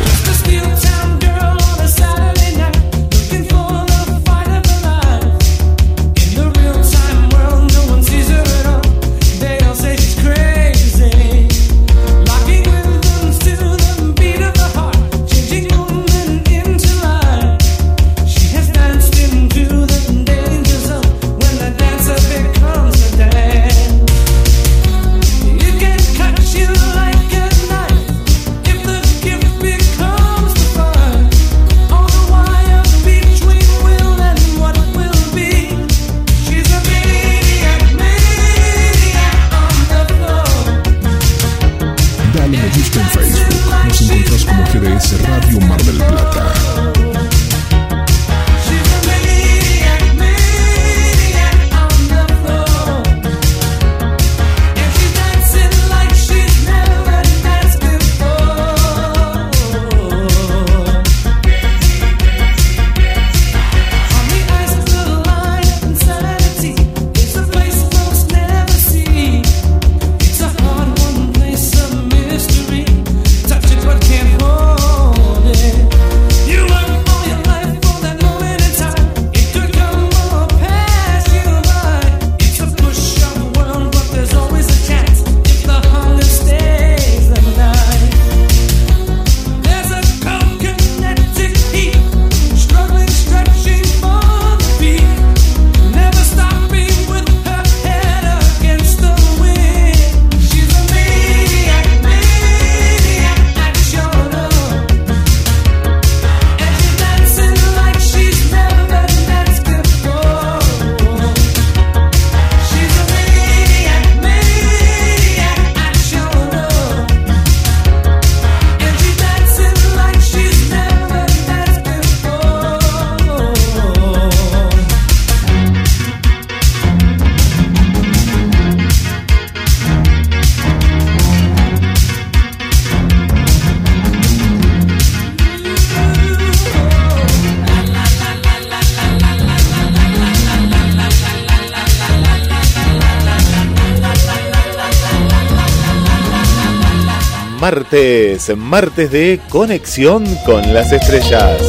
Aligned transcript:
Martes, 147.64 148.52
martes 148.58 149.10
de 149.10 149.40
conexión 149.48 150.26
con 150.46 150.74
las 150.74 150.92
estrellas. 150.92 151.62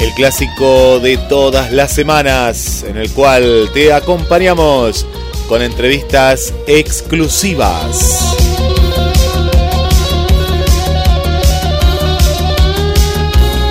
El 0.00 0.10
clásico 0.14 0.98
de 0.98 1.18
todas 1.28 1.72
las 1.72 1.92
semanas 1.92 2.82
en 2.84 2.96
el 2.96 3.10
cual 3.10 3.68
te 3.74 3.92
acompañamos 3.92 5.04
con 5.46 5.60
entrevistas 5.60 6.54
exclusivas. 6.66 8.34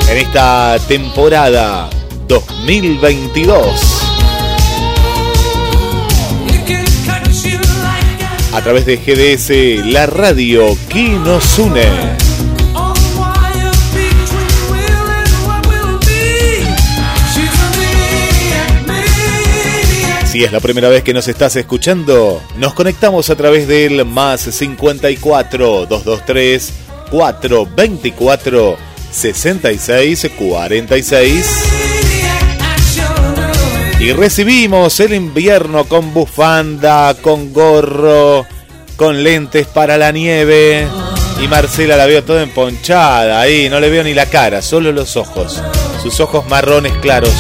En 0.08 0.18
esta 0.20 0.78
temporada 0.88 1.90
2022. 2.28 3.89
A 8.52 8.62
través 8.62 8.86
de 8.86 8.98
GDS, 8.98 9.86
la 9.92 10.06
radio 10.06 10.76
que 10.90 11.10
nos 11.10 11.60
une. 11.60 11.84
Si 20.26 20.44
es 20.44 20.52
la 20.52 20.60
primera 20.60 20.90
vez 20.90 21.04
que 21.04 21.14
nos 21.14 21.28
estás 21.28 21.56
escuchando, 21.56 22.42
nos 22.58 22.74
conectamos 22.74 23.30
a 23.30 23.36
través 23.36 23.68
del 23.68 24.06
más 24.06 24.42
54 24.42 25.86
223 25.88 26.74
424 27.10 28.78
66 29.12 30.30
46 30.38 31.79
y 34.00 34.14
recibimos 34.14 34.98
el 35.02 35.14
invierno 35.14 35.84
con 35.84 36.14
bufanda, 36.14 37.14
con 37.22 37.52
gorro, 37.52 38.46
con 38.96 39.22
lentes 39.24 39.68
para 39.68 39.98
la 39.98 40.12
nieve. 40.12 40.88
Y 41.44 41.48
Marcela 41.48 41.98
la 41.98 42.06
veo 42.06 42.24
toda 42.24 42.44
emponchada 42.44 43.42
ahí, 43.42 43.70
no 43.70 43.80
le 43.80 43.90
veo 43.90 44.04
ni 44.04 44.14
la 44.14 44.26
cara, 44.26 44.62
solo 44.62 44.94
los 44.94 45.18
ojos. 45.18 45.62
Sus 46.02 46.20
ojos 46.22 46.48
marrones 46.48 46.94
claros. 47.02 47.34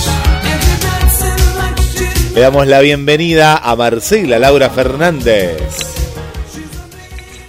Le 2.35 2.41
damos 2.41 2.67
la 2.67 2.81
bienvenida 2.81 3.57
a 3.57 3.75
Marcela 3.77 4.37
Laura 4.37 4.69
Fernández. 4.69 5.61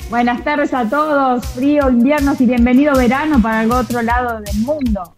Buenas 0.09 0.43
tardes 0.45 0.73
a 0.73 0.89
todos, 0.89 1.45
frío, 1.47 1.89
invierno 1.89 2.35
y 2.39 2.47
bienvenido 2.47 2.95
verano 2.95 3.41
para 3.43 3.65
el 3.65 3.73
otro 3.73 4.03
lado 4.03 4.41
del 4.41 4.57
mundo 4.59 5.15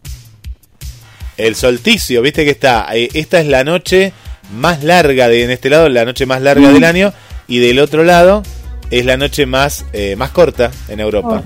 el 1.37 1.55
solsticio, 1.55 2.23
viste 2.23 2.45
que 2.45 2.51
está, 2.51 2.87
eh, 2.95 3.09
esta 3.15 3.41
es 3.41 3.47
la 3.47 3.65
noche 3.65 4.13
más 4.55 4.85
larga 4.85 5.29
de 5.29 5.45
en 5.45 5.51
este 5.51 5.71
lado, 5.71 5.89
la 5.89 6.05
noche 6.05 6.27
más 6.27 6.43
larga 6.43 6.71
del 6.71 6.85
año, 6.85 7.13
y 7.49 7.59
del 7.59 7.79
otro 7.79 8.05
lado 8.05 8.43
es 8.91 9.07
la 9.07 9.17
noche 9.17 9.47
más, 9.47 9.87
eh, 9.93 10.17
más 10.17 10.31
corta 10.31 10.71
en 10.89 11.01
Europa. 11.01 11.43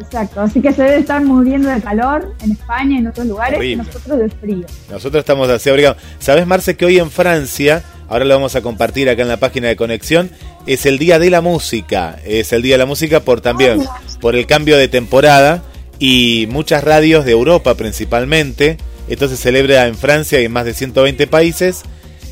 exacto, 0.00 0.40
así 0.40 0.60
que 0.60 0.72
se 0.72 0.82
debe 0.82 0.98
estar 0.98 1.22
muriendo 1.24 1.68
de 1.68 1.80
calor 1.80 2.34
en 2.42 2.52
España 2.52 2.96
y 2.96 2.98
en 2.98 3.06
otros 3.06 3.26
lugares, 3.26 3.62
y 3.62 3.76
nosotros 3.76 4.18
de 4.18 4.28
frío. 4.28 4.66
Nosotros 4.90 5.20
estamos 5.20 5.48
así 5.48 5.70
abrigados. 5.70 6.02
¿Sabes, 6.18 6.46
Marce, 6.46 6.76
que 6.76 6.84
hoy 6.84 6.98
en 6.98 7.10
Francia, 7.10 7.84
ahora 8.08 8.24
lo 8.24 8.34
vamos 8.34 8.56
a 8.56 8.62
compartir 8.62 9.08
acá 9.08 9.22
en 9.22 9.28
la 9.28 9.36
página 9.36 9.68
de 9.68 9.76
conexión, 9.76 10.30
es 10.66 10.86
el 10.86 10.98
Día 10.98 11.20
de 11.20 11.30
la 11.30 11.40
Música, 11.40 12.18
es 12.24 12.52
el 12.52 12.62
Día 12.62 12.74
de 12.74 12.78
la 12.78 12.86
Música 12.86 13.20
por 13.20 13.40
también, 13.40 13.82
ah, 13.88 14.00
por 14.20 14.34
el 14.34 14.46
cambio 14.46 14.76
de 14.76 14.88
temporada 14.88 15.62
y 16.04 16.48
muchas 16.50 16.82
radios 16.82 17.24
de 17.24 17.30
Europa 17.30 17.76
principalmente, 17.76 18.76
esto 19.06 19.28
se 19.28 19.36
celebra 19.36 19.86
en 19.86 19.94
Francia 19.94 20.40
y 20.40 20.46
en 20.46 20.50
más 20.50 20.64
de 20.64 20.74
120 20.74 21.28
países, 21.28 21.82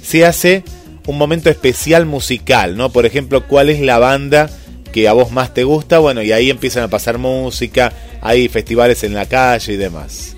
se 0.02 0.26
hace 0.26 0.64
un 1.06 1.17
momento 1.17 1.50
especial 1.50 2.05
musical, 2.05 2.76
¿no? 2.76 2.90
Por 2.90 3.06
ejemplo, 3.06 3.46
¿cuál 3.46 3.70
es 3.70 3.81
la 3.81 4.00
banda 4.00 4.50
que 4.93 5.06
a 5.06 5.12
vos 5.12 5.31
más 5.31 5.55
te 5.55 5.62
gusta? 5.62 6.00
Bueno, 6.00 6.20
y 6.20 6.32
ahí 6.32 6.50
empiezan 6.50 6.82
a 6.82 6.88
pasar 6.88 7.19
música, 7.19 7.93
hay 8.20 8.49
festivales 8.49 9.05
en 9.05 9.14
la 9.14 9.26
calle 9.26 9.75
y 9.75 9.76
demás. 9.76 10.34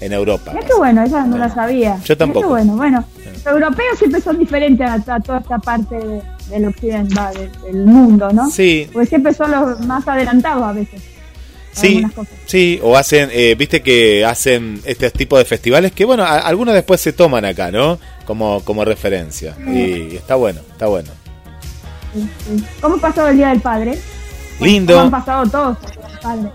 En 0.00 0.12
Europa. 0.12 0.52
Es 0.58 0.64
que 0.64 0.74
bueno, 0.74 1.04
esa 1.04 1.24
no 1.24 1.38
la 1.38 1.48
sabía. 1.48 2.00
Yo 2.04 2.16
tampoco. 2.16 2.48
bueno, 2.48 2.74
bueno. 2.74 3.04
Los 3.24 3.46
europeos 3.46 3.96
siempre 3.96 4.20
son 4.20 4.40
diferentes 4.40 4.84
a, 4.84 5.20
toda 5.20 5.38
esta 5.38 5.58
parte 5.58 5.96
del 6.50 6.64
occidente, 6.66 7.14
del 7.64 7.86
mundo, 7.86 8.28
¿no? 8.32 8.50
Sí. 8.50 8.90
Porque 8.92 9.08
siempre 9.08 9.32
son 9.32 9.52
los 9.52 9.80
más 9.86 10.06
adelantados 10.08 10.64
a 10.64 10.72
veces. 10.72 11.15
Sí, 11.76 12.02
sí, 12.46 12.80
o 12.82 12.96
hacen, 12.96 13.28
eh, 13.32 13.54
viste 13.56 13.82
que 13.82 14.24
hacen 14.24 14.80
este 14.84 15.10
tipo 15.10 15.36
de 15.36 15.44
festivales 15.44 15.92
que, 15.92 16.06
bueno, 16.06 16.24
algunos 16.24 16.74
después 16.74 17.00
se 17.00 17.12
toman 17.12 17.44
acá, 17.44 17.70
¿no? 17.70 17.98
Como, 18.24 18.64
como 18.64 18.84
referencia. 18.84 19.54
Y 19.66 20.16
está 20.16 20.36
bueno, 20.36 20.60
está 20.72 20.86
bueno. 20.86 21.10
¿Cómo 22.80 22.98
pasó 22.98 23.28
el 23.28 23.36
Día 23.36 23.48
del 23.50 23.60
Padre? 23.60 23.98
Lindo. 24.60 24.94
¿Cómo 24.94 25.04
han 25.04 25.10
pasado 25.10 25.50
todos? 25.50 25.78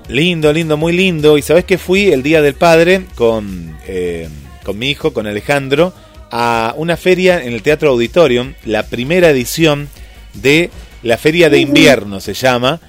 Lindo, 0.08 0.52
lindo, 0.52 0.76
muy 0.76 0.92
lindo. 0.92 1.38
Y 1.38 1.42
sabes 1.42 1.66
que 1.66 1.78
fui 1.78 2.12
el 2.12 2.24
Día 2.24 2.42
del 2.42 2.56
Padre 2.56 3.06
con, 3.16 3.78
eh, 3.88 4.28
con 4.64 4.78
mi 4.80 4.90
hijo, 4.90 5.14
con 5.14 5.28
Alejandro, 5.28 5.94
a 6.32 6.74
una 6.78 6.98
feria 6.98 7.44
en 7.44 7.54
el 7.54 7.62
Teatro 7.62 7.92
Auditorium, 7.92 8.54
la 8.66 8.84
primera 8.88 9.30
edición 9.30 9.90
de 10.34 10.72
la 11.04 11.18
Feria 11.18 11.50
de 11.50 11.60
Invierno 11.60 12.20
se 12.20 12.34
llama. 12.34 12.80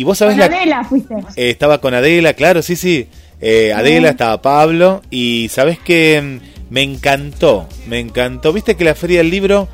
Y 0.00 0.04
vos 0.04 0.16
sabés 0.16 0.36
con 0.36 0.44
Adela 0.44 0.82
fuiste. 0.82 1.14
Eh, 1.36 1.50
estaba 1.50 1.78
con 1.78 1.92
Adela, 1.92 2.32
claro, 2.32 2.62
sí, 2.62 2.74
sí. 2.74 3.06
Eh, 3.38 3.74
Adela, 3.74 4.08
estaba 4.08 4.40
Pablo. 4.40 5.02
Y 5.10 5.50
sabés 5.50 5.78
que 5.78 6.40
mm, 6.40 6.72
me 6.72 6.80
encantó, 6.80 7.68
me 7.86 7.98
encantó. 7.98 8.50
Viste 8.54 8.76
que 8.76 8.84
la 8.84 8.94
Feria 8.94 9.18
del 9.18 9.28
Libro 9.28 9.68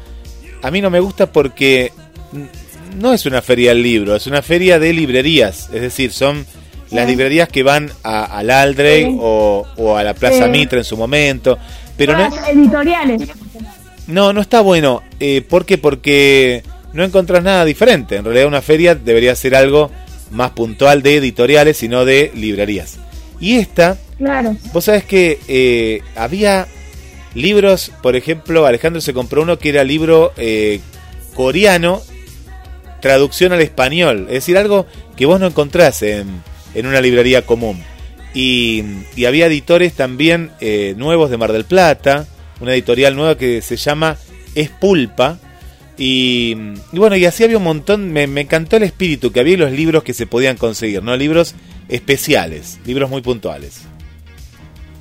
a 0.62 0.72
mí 0.72 0.80
no 0.80 0.90
me 0.90 0.98
gusta 0.98 1.30
porque 1.30 1.92
no 2.96 3.12
es 3.12 3.24
una 3.24 3.40
feria 3.40 3.68
del 3.68 3.84
libro, 3.84 4.16
es 4.16 4.26
una 4.26 4.42
feria 4.42 4.80
de 4.80 4.92
librerías. 4.92 5.70
Es 5.72 5.80
decir, 5.80 6.12
son 6.12 6.44
las 6.90 7.06
librerías 7.06 7.48
que 7.48 7.62
van 7.62 7.92
a, 8.02 8.24
al 8.24 8.50
Aldrey 8.50 9.16
o, 9.20 9.64
a 9.96 10.02
la 10.02 10.14
Plaza 10.14 10.48
Mitra 10.48 10.78
en 10.78 10.84
su 10.84 10.96
momento. 10.96 11.56
Pero 11.96 12.18
no, 12.18 12.28
editoriales. 12.48 13.22
No, 14.08 14.32
no 14.32 14.40
está 14.40 14.60
bueno. 14.60 15.04
Eh, 15.20 15.42
¿Por 15.48 15.64
qué? 15.64 15.78
Porque 15.78 16.64
no 16.94 17.04
encontrás 17.04 17.44
nada 17.44 17.64
diferente. 17.64 18.16
En 18.16 18.24
realidad 18.24 18.48
una 18.48 18.60
feria 18.60 18.96
debería 18.96 19.36
ser 19.36 19.54
algo 19.54 19.92
más 20.30 20.50
puntual 20.50 21.02
de 21.02 21.16
editoriales 21.16 21.82
y 21.82 21.88
no 21.88 22.04
de 22.04 22.30
librerías. 22.34 22.98
Y 23.40 23.56
esta, 23.56 23.98
claro. 24.18 24.56
vos 24.72 24.84
sabés 24.84 25.04
que 25.04 25.38
eh, 25.48 26.00
había 26.14 26.66
libros, 27.34 27.92
por 28.02 28.16
ejemplo, 28.16 28.66
Alejandro 28.66 29.00
se 29.00 29.12
compró 29.12 29.42
uno 29.42 29.58
que 29.58 29.68
era 29.68 29.84
libro 29.84 30.32
eh, 30.36 30.80
coreano, 31.34 32.00
traducción 33.00 33.52
al 33.52 33.60
español, 33.60 34.26
es 34.28 34.34
decir, 34.34 34.56
algo 34.56 34.86
que 35.16 35.26
vos 35.26 35.38
no 35.38 35.46
encontrás 35.46 36.02
en, 36.02 36.42
en 36.74 36.86
una 36.86 37.00
librería 37.00 37.44
común. 37.44 37.82
Y, 38.36 38.84
había 39.26 39.46
editores 39.46 39.94
también 39.94 40.50
eh, 40.60 40.94
nuevos 40.98 41.30
de 41.30 41.38
Mar 41.38 41.52
del 41.52 41.64
Plata, 41.64 42.26
una 42.60 42.74
editorial 42.74 43.16
nueva 43.16 43.38
que 43.38 43.62
se 43.62 43.76
llama 43.76 44.18
Espulpa. 44.54 45.38
Y, 45.98 46.56
y 46.92 46.98
bueno, 46.98 47.16
y 47.16 47.24
así 47.24 47.44
había 47.44 47.56
un 47.56 47.64
montón, 47.64 48.12
me, 48.12 48.24
encantó 48.24 48.76
el 48.76 48.82
espíritu 48.82 49.32
que 49.32 49.40
había 49.40 49.56
los 49.56 49.72
libros 49.72 50.02
que 50.02 50.12
se 50.12 50.26
podían 50.26 50.56
conseguir, 50.56 51.02
¿no? 51.02 51.16
Libros 51.16 51.54
especiales, 51.88 52.78
libros 52.84 53.08
muy 53.08 53.22
puntuales. 53.22 53.82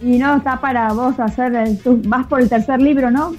Y 0.02 0.18
no 0.18 0.38
está 0.38 0.60
para 0.62 0.94
vos 0.94 1.20
hacer, 1.20 1.52
tú 1.84 2.02
vas 2.06 2.28
por 2.28 2.42
el 2.42 2.48
tercer 2.48 2.82
libro, 2.82 3.12
¿no? 3.12 3.36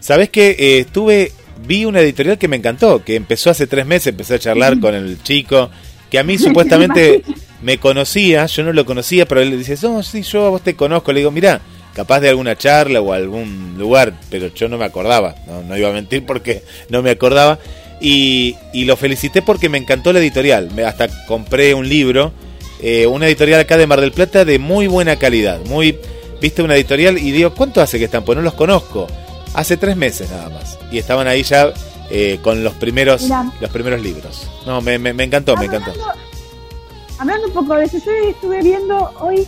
Sabes 0.00 0.30
que 0.30 0.50
eh, 0.50 0.78
estuve, 0.80 1.32
vi 1.66 1.84
una 1.84 2.00
editorial 2.00 2.38
que 2.38 2.48
me 2.48 2.56
encantó, 2.56 3.04
que 3.04 3.16
empezó 3.16 3.50
hace 3.50 3.66
tres 3.66 3.86
meses, 3.86 4.08
empecé 4.08 4.34
a 4.34 4.38
charlar 4.38 4.78
con 4.80 4.94
el 4.94 5.22
chico, 5.22 5.70
que 6.10 6.18
a 6.18 6.24
mí 6.24 6.38
supuestamente 6.38 7.22
me 7.62 7.78
conocía, 7.78 8.46
yo 8.46 8.64
no 8.64 8.72
lo 8.72 8.84
conocía, 8.84 9.26
pero 9.26 9.40
él 9.40 9.50
le 9.50 9.56
dice, 9.56 9.76
no, 9.82 10.02
sí, 10.02 10.22
yo 10.22 10.46
a 10.46 10.50
vos 10.50 10.62
te 10.62 10.74
conozco. 10.74 11.12
Le 11.12 11.20
digo, 11.20 11.30
mira, 11.30 11.60
capaz 11.94 12.20
de 12.20 12.28
alguna 12.28 12.56
charla 12.56 13.00
o 13.00 13.12
algún 13.12 13.76
lugar, 13.78 14.14
pero 14.28 14.48
yo 14.48 14.68
no 14.68 14.76
me 14.76 14.84
acordaba, 14.84 15.34
no, 15.66 15.76
iba 15.76 15.88
a 15.88 15.92
mentir 15.92 16.26
porque 16.26 16.62
no 16.90 17.02
me 17.02 17.10
acordaba. 17.10 17.58
Y, 18.00 18.56
lo 18.74 18.96
felicité 18.96 19.40
porque 19.40 19.70
me 19.70 19.78
encantó 19.78 20.12
la 20.12 20.18
editorial. 20.18 20.70
Me, 20.74 20.84
hasta 20.84 21.08
compré 21.26 21.72
un 21.72 21.88
libro, 21.88 22.32
eh, 22.82 23.06
una 23.06 23.26
editorial 23.26 23.60
acá 23.60 23.78
de 23.78 23.86
Mar 23.86 24.00
del 24.00 24.12
Plata 24.12 24.44
de 24.44 24.58
muy 24.58 24.88
buena 24.88 25.16
calidad. 25.16 25.64
Muy, 25.66 25.96
viste 26.42 26.62
una 26.62 26.74
editorial 26.74 27.16
y 27.16 27.30
digo, 27.30 27.54
¿cuánto 27.54 27.80
hace 27.80 27.98
que 27.98 28.04
están? 28.04 28.24
Pues 28.24 28.36
no 28.36 28.42
los 28.42 28.54
conozco. 28.54 29.06
Hace 29.54 29.76
tres 29.78 29.96
meses 29.96 30.30
nada 30.30 30.50
más. 30.50 30.78
Y 30.90 30.98
estaban 30.98 31.28
ahí 31.28 31.44
ya 31.44 31.72
eh, 32.10 32.40
con 32.42 32.62
los 32.62 32.74
primeros, 32.74 33.26
los 33.60 33.70
primeros 33.70 34.02
libros. 34.02 34.50
No, 34.66 34.82
me, 34.82 34.98
me, 34.98 35.24
encantó, 35.24 35.56
me 35.56 35.66
encantó. 35.66 35.92
Hablando 37.18 37.46
un 37.46 37.54
poco 37.54 37.76
de 37.76 37.84
eso, 37.84 37.98
yo 37.98 38.12
estuve 38.28 38.60
viendo 38.60 39.12
hoy 39.20 39.46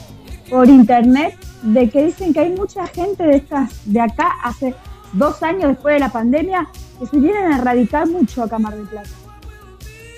por 0.49 0.69
internet 0.69 1.37
de 1.63 1.89
que 1.89 2.05
dicen 2.05 2.33
que 2.33 2.41
hay 2.41 2.51
mucha 2.51 2.87
gente 2.87 3.25
de 3.25 3.37
estas 3.37 3.71
de 3.85 4.01
acá 4.01 4.35
hace 4.43 4.75
dos 5.13 5.43
años 5.43 5.69
después 5.69 5.95
de 5.95 6.01
la 6.01 6.11
pandemia 6.11 6.69
que 6.99 7.07
se 7.07 7.19
vienen 7.19 7.53
a 7.53 7.59
erradicar 7.59 8.07
mucho 8.09 8.43
acá 8.43 8.57
a 8.57 8.59
Mar 8.59 8.75
del 8.75 8.87
Plata. 8.87 9.09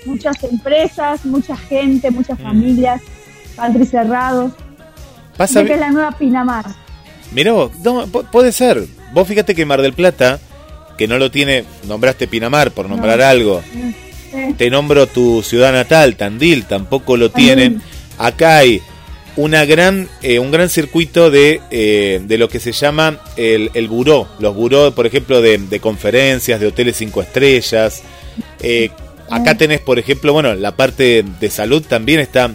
Muchas 0.05 0.43
empresas, 0.43 1.25
mucha 1.25 1.57
gente, 1.57 2.09
muchas 2.11 2.39
mm. 2.39 2.43
familias, 2.43 3.01
country 3.55 3.85
cerrados. 3.85 4.53
Pasa 5.37 5.63
que 5.63 5.73
es 5.73 5.79
la 5.79 5.91
nueva 5.91 6.11
Pinamar. 6.11 6.65
Mirá 7.31 7.53
no, 7.83 8.07
puede 8.07 8.51
ser. 8.51 8.85
Vos 9.13 9.27
fíjate 9.27 9.55
que 9.55 9.65
Mar 9.65 9.81
del 9.81 9.93
Plata, 9.93 10.39
que 10.97 11.07
no 11.07 11.17
lo 11.17 11.31
tiene, 11.31 11.65
nombraste 11.87 12.27
Pinamar 12.27 12.71
por 12.71 12.89
nombrar 12.89 13.21
algo. 13.21 13.61
Te 14.57 14.69
nombro 14.69 15.07
tu 15.07 15.41
ciudad 15.41 15.71
natal, 15.71 16.15
Tandil, 16.15 16.65
tampoco 16.65 17.17
lo 17.17 17.31
tienen. 17.31 17.81
Acá 18.17 18.57
hay 18.57 18.81
una 19.39 19.63
gran, 19.63 20.09
eh, 20.21 20.37
un 20.37 20.51
gran 20.51 20.67
circuito 20.67 21.31
de, 21.31 21.61
eh, 21.71 22.19
de, 22.21 22.37
lo 22.37 22.49
que 22.49 22.59
se 22.59 22.73
llama 22.73 23.21
el, 23.37 23.71
el 23.73 23.87
buró, 23.87 24.27
los 24.39 24.53
buró, 24.53 24.93
por 24.93 25.07
ejemplo, 25.07 25.41
de, 25.41 25.79
conferencias, 25.79 26.59
de 26.59 26.67
hoteles 26.67 26.97
cinco 26.97 27.21
estrellas. 27.21 28.03
Eh, 28.59 28.89
acá 29.29 29.55
tenés, 29.55 29.79
por 29.79 29.97
ejemplo, 29.97 30.33
bueno, 30.33 30.53
la 30.55 30.75
parte 30.75 31.23
de 31.39 31.49
salud 31.49 31.81
también 31.87 32.19
está 32.19 32.53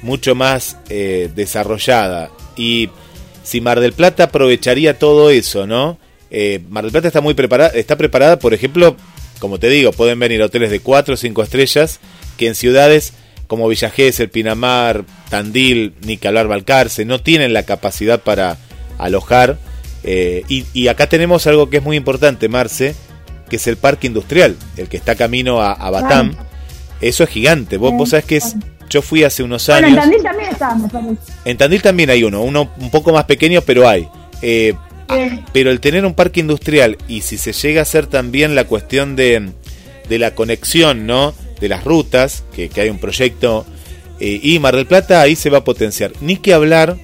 mucho 0.00 0.34
más 0.34 0.78
desarrollada. 0.88 2.30
Y 2.56 2.88
si 3.42 3.60
Mar 3.60 3.80
del 3.80 3.92
Plata 3.92 4.24
aprovecharía 4.24 4.98
todo 4.98 5.28
eso, 5.28 5.66
¿no? 5.66 5.98
Mar 6.70 6.84
del 6.84 6.92
Plata 6.92 7.08
está 7.08 7.20
muy 7.20 7.34
preparada, 7.34 7.72
está 7.74 7.96
preparada, 7.96 8.38
por 8.38 8.54
ejemplo, 8.54 8.96
como 9.38 9.58
te 9.58 9.68
digo, 9.68 9.92
pueden 9.92 10.18
venir 10.18 10.40
hoteles 10.42 10.70
de 10.70 10.80
cuatro 10.80 11.12
o 11.12 11.18
cinco 11.18 11.42
estrellas 11.42 12.00
que 12.38 12.46
en 12.46 12.54
ciudades 12.54 13.12
como 13.46 13.68
Villa 13.68 13.92
el 13.96 14.28
Pinamar, 14.30 15.04
Tandil, 15.28 15.94
ni 16.02 16.16
que 16.16 16.30
Balcarce, 16.30 17.04
no 17.04 17.20
tienen 17.20 17.52
la 17.52 17.64
capacidad 17.64 18.20
para 18.20 18.56
alojar. 18.98 19.58
Eh, 20.04 20.42
y, 20.48 20.88
acá 20.88 21.06
tenemos 21.08 21.46
algo 21.46 21.70
que 21.70 21.78
es 21.78 21.82
muy 21.82 21.96
importante, 21.96 22.48
Marce, 22.48 22.94
que 23.48 23.56
es 23.56 23.66
el 23.66 23.76
parque 23.76 24.06
industrial, 24.06 24.56
el 24.76 24.88
que 24.88 24.96
está 24.96 25.14
camino 25.14 25.60
a, 25.62 25.90
Batam. 25.90 26.34
Eso 27.00 27.24
es 27.24 27.30
gigante. 27.30 27.76
Vos, 27.76 27.92
vos 27.92 28.10
sabés 28.10 28.24
que 28.24 28.36
es, 28.36 28.56
yo 28.88 29.02
fui 29.02 29.24
hace 29.24 29.42
unos 29.42 29.68
años. 29.68 29.90
en 29.90 29.96
Tandil 29.96 30.22
también 30.22 30.50
está, 30.50 30.74
me 30.74 30.88
parece. 30.88 31.32
En 31.44 31.56
Tandil 31.56 31.82
también 31.82 32.10
hay 32.10 32.24
uno, 32.24 32.42
uno 32.42 32.70
un 32.78 32.90
poco 32.90 33.12
más 33.12 33.24
pequeño, 33.24 33.60
pero 33.62 33.88
hay. 33.88 34.08
Eh, 34.40 34.74
pero 35.52 35.70
el 35.70 35.80
tener 35.80 36.04
un 36.06 36.14
parque 36.14 36.40
industrial 36.40 36.96
y 37.08 37.20
si 37.22 37.36
se 37.36 37.52
llega 37.52 37.80
a 37.80 37.82
hacer 37.82 38.06
también 38.06 38.54
la 38.54 38.64
cuestión 38.64 39.16
de, 39.16 39.50
de 40.08 40.18
la 40.18 40.34
conexión, 40.34 41.06
¿no? 41.06 41.34
De 41.62 41.68
las 41.68 41.84
rutas, 41.84 42.42
que, 42.52 42.68
hay 42.74 42.90
un 42.90 42.98
proyecto, 42.98 43.64
eh, 44.18 44.40
y 44.42 44.58
Mar 44.58 44.74
del 44.74 44.86
Plata 44.86 45.20
ahí 45.20 45.36
se 45.36 45.48
va 45.48 45.58
a 45.58 45.64
potenciar. 45.64 46.10
Ni 46.20 46.36
que 46.36 46.52
hablar 46.52 46.96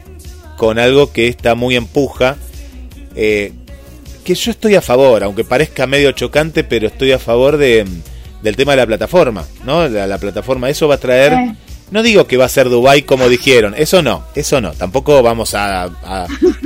con 0.56 0.80
algo 0.80 1.12
que 1.12 1.28
está 1.28 1.54
muy 1.54 1.76
empuja, 1.76 2.36
eh, 3.14 3.52
que 4.24 4.34
yo 4.34 4.50
estoy 4.50 4.74
a 4.74 4.82
favor, 4.82 5.22
aunque 5.22 5.44
parezca 5.44 5.86
medio 5.86 6.10
chocante, 6.10 6.64
pero 6.64 6.88
estoy 6.88 7.12
a 7.12 7.20
favor 7.20 7.56
de, 7.56 7.86
del 8.42 8.56
tema 8.56 8.72
de 8.72 8.78
la 8.78 8.86
plataforma, 8.86 9.46
¿no? 9.64 9.88
La 9.88 10.18
plataforma, 10.18 10.68
eso 10.68 10.88
va 10.88 10.96
a 10.96 10.98
traer... 10.98 11.54
No 11.90 12.02
digo 12.02 12.26
que 12.26 12.36
va 12.36 12.44
a 12.44 12.48
ser 12.48 12.68
Dubai 12.68 13.02
como 13.02 13.28
dijeron, 13.28 13.74
eso 13.76 14.02
no, 14.02 14.24
eso 14.34 14.60
no, 14.60 14.72
tampoco 14.72 15.22
vamos 15.22 15.54
a, 15.54 15.88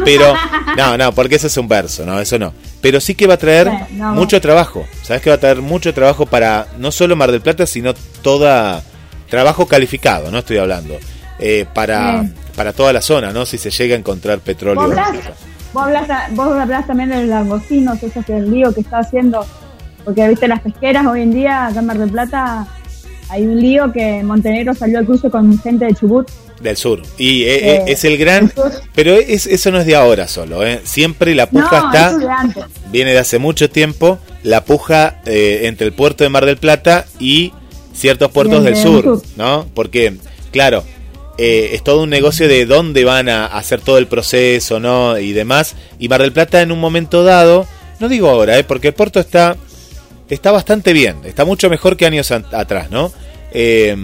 pero 0.05 0.35
no, 0.77 0.99
no, 0.99 1.13
porque 1.13 1.37
eso 1.37 1.47
es 1.47 1.57
un 1.57 1.69
verso, 1.69 2.05
no, 2.05 2.21
eso 2.21 2.39
no. 2.39 2.53
Pero 2.81 3.01
sí 3.01 3.15
que 3.15 3.27
va 3.27 3.35
a 3.35 3.39
traer 3.39 3.71
mucho 3.91 4.41
trabajo, 4.41 4.85
¿sabes 5.03 5.23
que 5.23 5.31
va 5.31 5.37
a 5.37 5.41
traer 5.41 5.63
mucho 5.63 5.95
trabajo 5.95 6.27
para 6.27 6.67
no 6.79 6.91
solo 6.91 7.15
Mar 7.15 7.31
del 7.31 7.41
Plata, 7.41 7.67
sino 7.67 7.95
toda 8.23 8.83
trabajo 9.31 9.67
calificado, 9.67 10.31
no 10.31 10.39
estoy 10.39 10.59
hablando, 10.59 10.99
eh, 11.39 11.67
para 11.73 12.25
para 12.57 12.73
toda 12.73 12.93
la 12.93 13.01
zona, 13.01 13.33
¿no? 13.33 13.47
Si 13.47 13.59
se 13.59 13.71
llega 13.71 13.95
a 13.95 13.99
encontrar 13.99 14.39
petróleo. 14.41 14.95
Vos 15.73 15.87
hablas, 16.53 16.87
también 16.87 17.09
de 17.09 17.21
los 17.21 17.29
langostinos, 17.29 18.03
eso 18.03 18.23
que 18.23 18.37
el 18.37 18.51
lío 18.51 18.75
que 18.75 18.83
está 18.83 18.99
haciendo, 18.99 19.47
porque 20.05 20.29
viste 20.29 20.47
las 20.47 20.61
pesqueras 20.61 21.07
hoy 21.07 21.23
en 21.23 21.33
día 21.33 21.67
acá 21.67 21.81
en 21.81 21.87
Mar 21.87 21.99
del 21.99 22.11
Plata 22.11 22.67
hay 23.33 23.47
un 23.47 23.59
lío 23.59 23.91
que 23.93 24.23
Montenegro 24.23 24.75
salió 24.75 24.99
al 24.99 25.07
cruce 25.07 25.31
con 25.31 25.59
gente 25.59 25.87
de 25.87 25.95
Chubut. 25.95 26.29
Del 26.61 26.77
sur. 26.77 27.03
Y 27.17 27.45
eh, 27.45 27.77
eh, 27.77 27.85
es 27.87 28.05
el 28.05 28.19
gran... 28.19 28.53
Pero 28.95 29.15
es, 29.15 29.47
eso 29.47 29.71
no 29.71 29.81
es 29.81 29.87
de 29.87 29.97
ahora 29.97 30.29
solo. 30.29 30.65
¿eh? 30.67 30.83
Siempre 30.85 31.35
la 31.35 31.49
puja 31.49 31.87
está... 31.87 32.69
viene 32.91 33.13
de 33.13 33.19
hace 33.19 33.39
mucho 33.39 33.71
tiempo. 33.71 34.19
La 34.43 34.65
puja 34.65 35.23
eh, 35.25 35.61
entre 35.65 35.87
el 35.87 35.95
puerto 35.95 36.25
de 36.25 36.31
Mar 36.31 36.45
del 36.45 36.59
Plata 36.59 37.07
y 37.19 37.55
ciertos 37.95 38.31
puertos 38.31 38.65
del 38.65 38.77
sur, 38.77 39.23
¿no? 39.37 39.67
Porque, 39.73 40.15
claro, 40.51 40.85
es 41.39 41.83
todo 41.83 42.03
un 42.03 42.11
negocio 42.11 42.49
de 42.49 42.67
dónde 42.67 43.05
van 43.05 43.31
a 43.31 43.47
hacer 43.47 43.81
todo 43.81 43.97
el 43.97 44.09
proceso, 44.09 44.79
¿no? 44.79 45.19
Y 45.19 45.33
demás. 45.33 45.75
Y 45.99 46.09
Mar 46.09 46.21
del 46.21 46.33
Plata 46.33 46.61
en 46.61 46.71
un 46.71 46.81
momento 46.81 47.25
dado, 47.25 47.67
no 47.99 48.09
digo 48.09 48.29
ahora, 48.29 48.59
¿eh? 48.59 48.65
porque 48.65 48.89
el 48.89 48.95
puerto 48.95 49.21
está 49.21 49.57
está 50.35 50.51
bastante 50.51 50.93
bien, 50.93 51.17
está 51.25 51.45
mucho 51.45 51.69
mejor 51.69 51.97
que 51.97 52.07
años 52.07 52.31
atrás, 52.31 52.91
¿no? 52.91 53.13
Eh, 53.53 53.97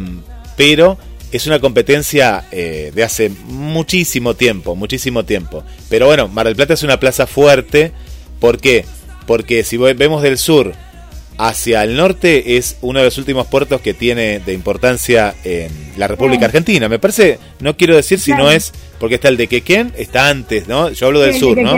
pero 0.56 0.98
es 1.32 1.46
una 1.46 1.58
competencia 1.58 2.44
eh, 2.50 2.92
de 2.94 3.02
hace 3.02 3.30
muchísimo 3.46 4.34
tiempo, 4.34 4.74
muchísimo 4.76 5.24
tiempo. 5.24 5.64
Pero 5.88 6.06
bueno, 6.06 6.28
Mar 6.28 6.46
del 6.46 6.56
Plata 6.56 6.74
es 6.74 6.82
una 6.82 7.00
plaza 7.00 7.26
fuerte. 7.26 7.92
¿Por 8.40 8.60
qué? 8.60 8.84
Porque 9.26 9.64
si 9.64 9.76
vemos 9.76 10.22
del 10.22 10.38
sur 10.38 10.74
hacia 11.38 11.84
el 11.84 11.96
norte 11.96 12.56
es 12.56 12.76
uno 12.80 12.98
de 12.98 13.04
los 13.04 13.16
últimos 13.18 13.46
puertos 13.46 13.80
que 13.80 13.94
tiene 13.94 14.40
de 14.40 14.52
importancia 14.52 15.34
en 15.44 15.70
la 15.96 16.08
República 16.08 16.46
Argentina. 16.46 16.88
Me 16.88 16.98
parece, 16.98 17.38
no 17.60 17.76
quiero 17.76 17.94
decir 17.94 18.18
si 18.18 18.32
no 18.32 18.50
es, 18.50 18.72
porque 18.98 19.14
está 19.14 19.28
el 19.28 19.36
de 19.36 19.46
Quequén, 19.46 19.92
está 19.96 20.28
antes, 20.28 20.66
¿no? 20.66 20.90
Yo 20.90 21.06
hablo 21.06 21.20
del 21.20 21.38
sur, 21.38 21.56
¿no? 21.56 21.74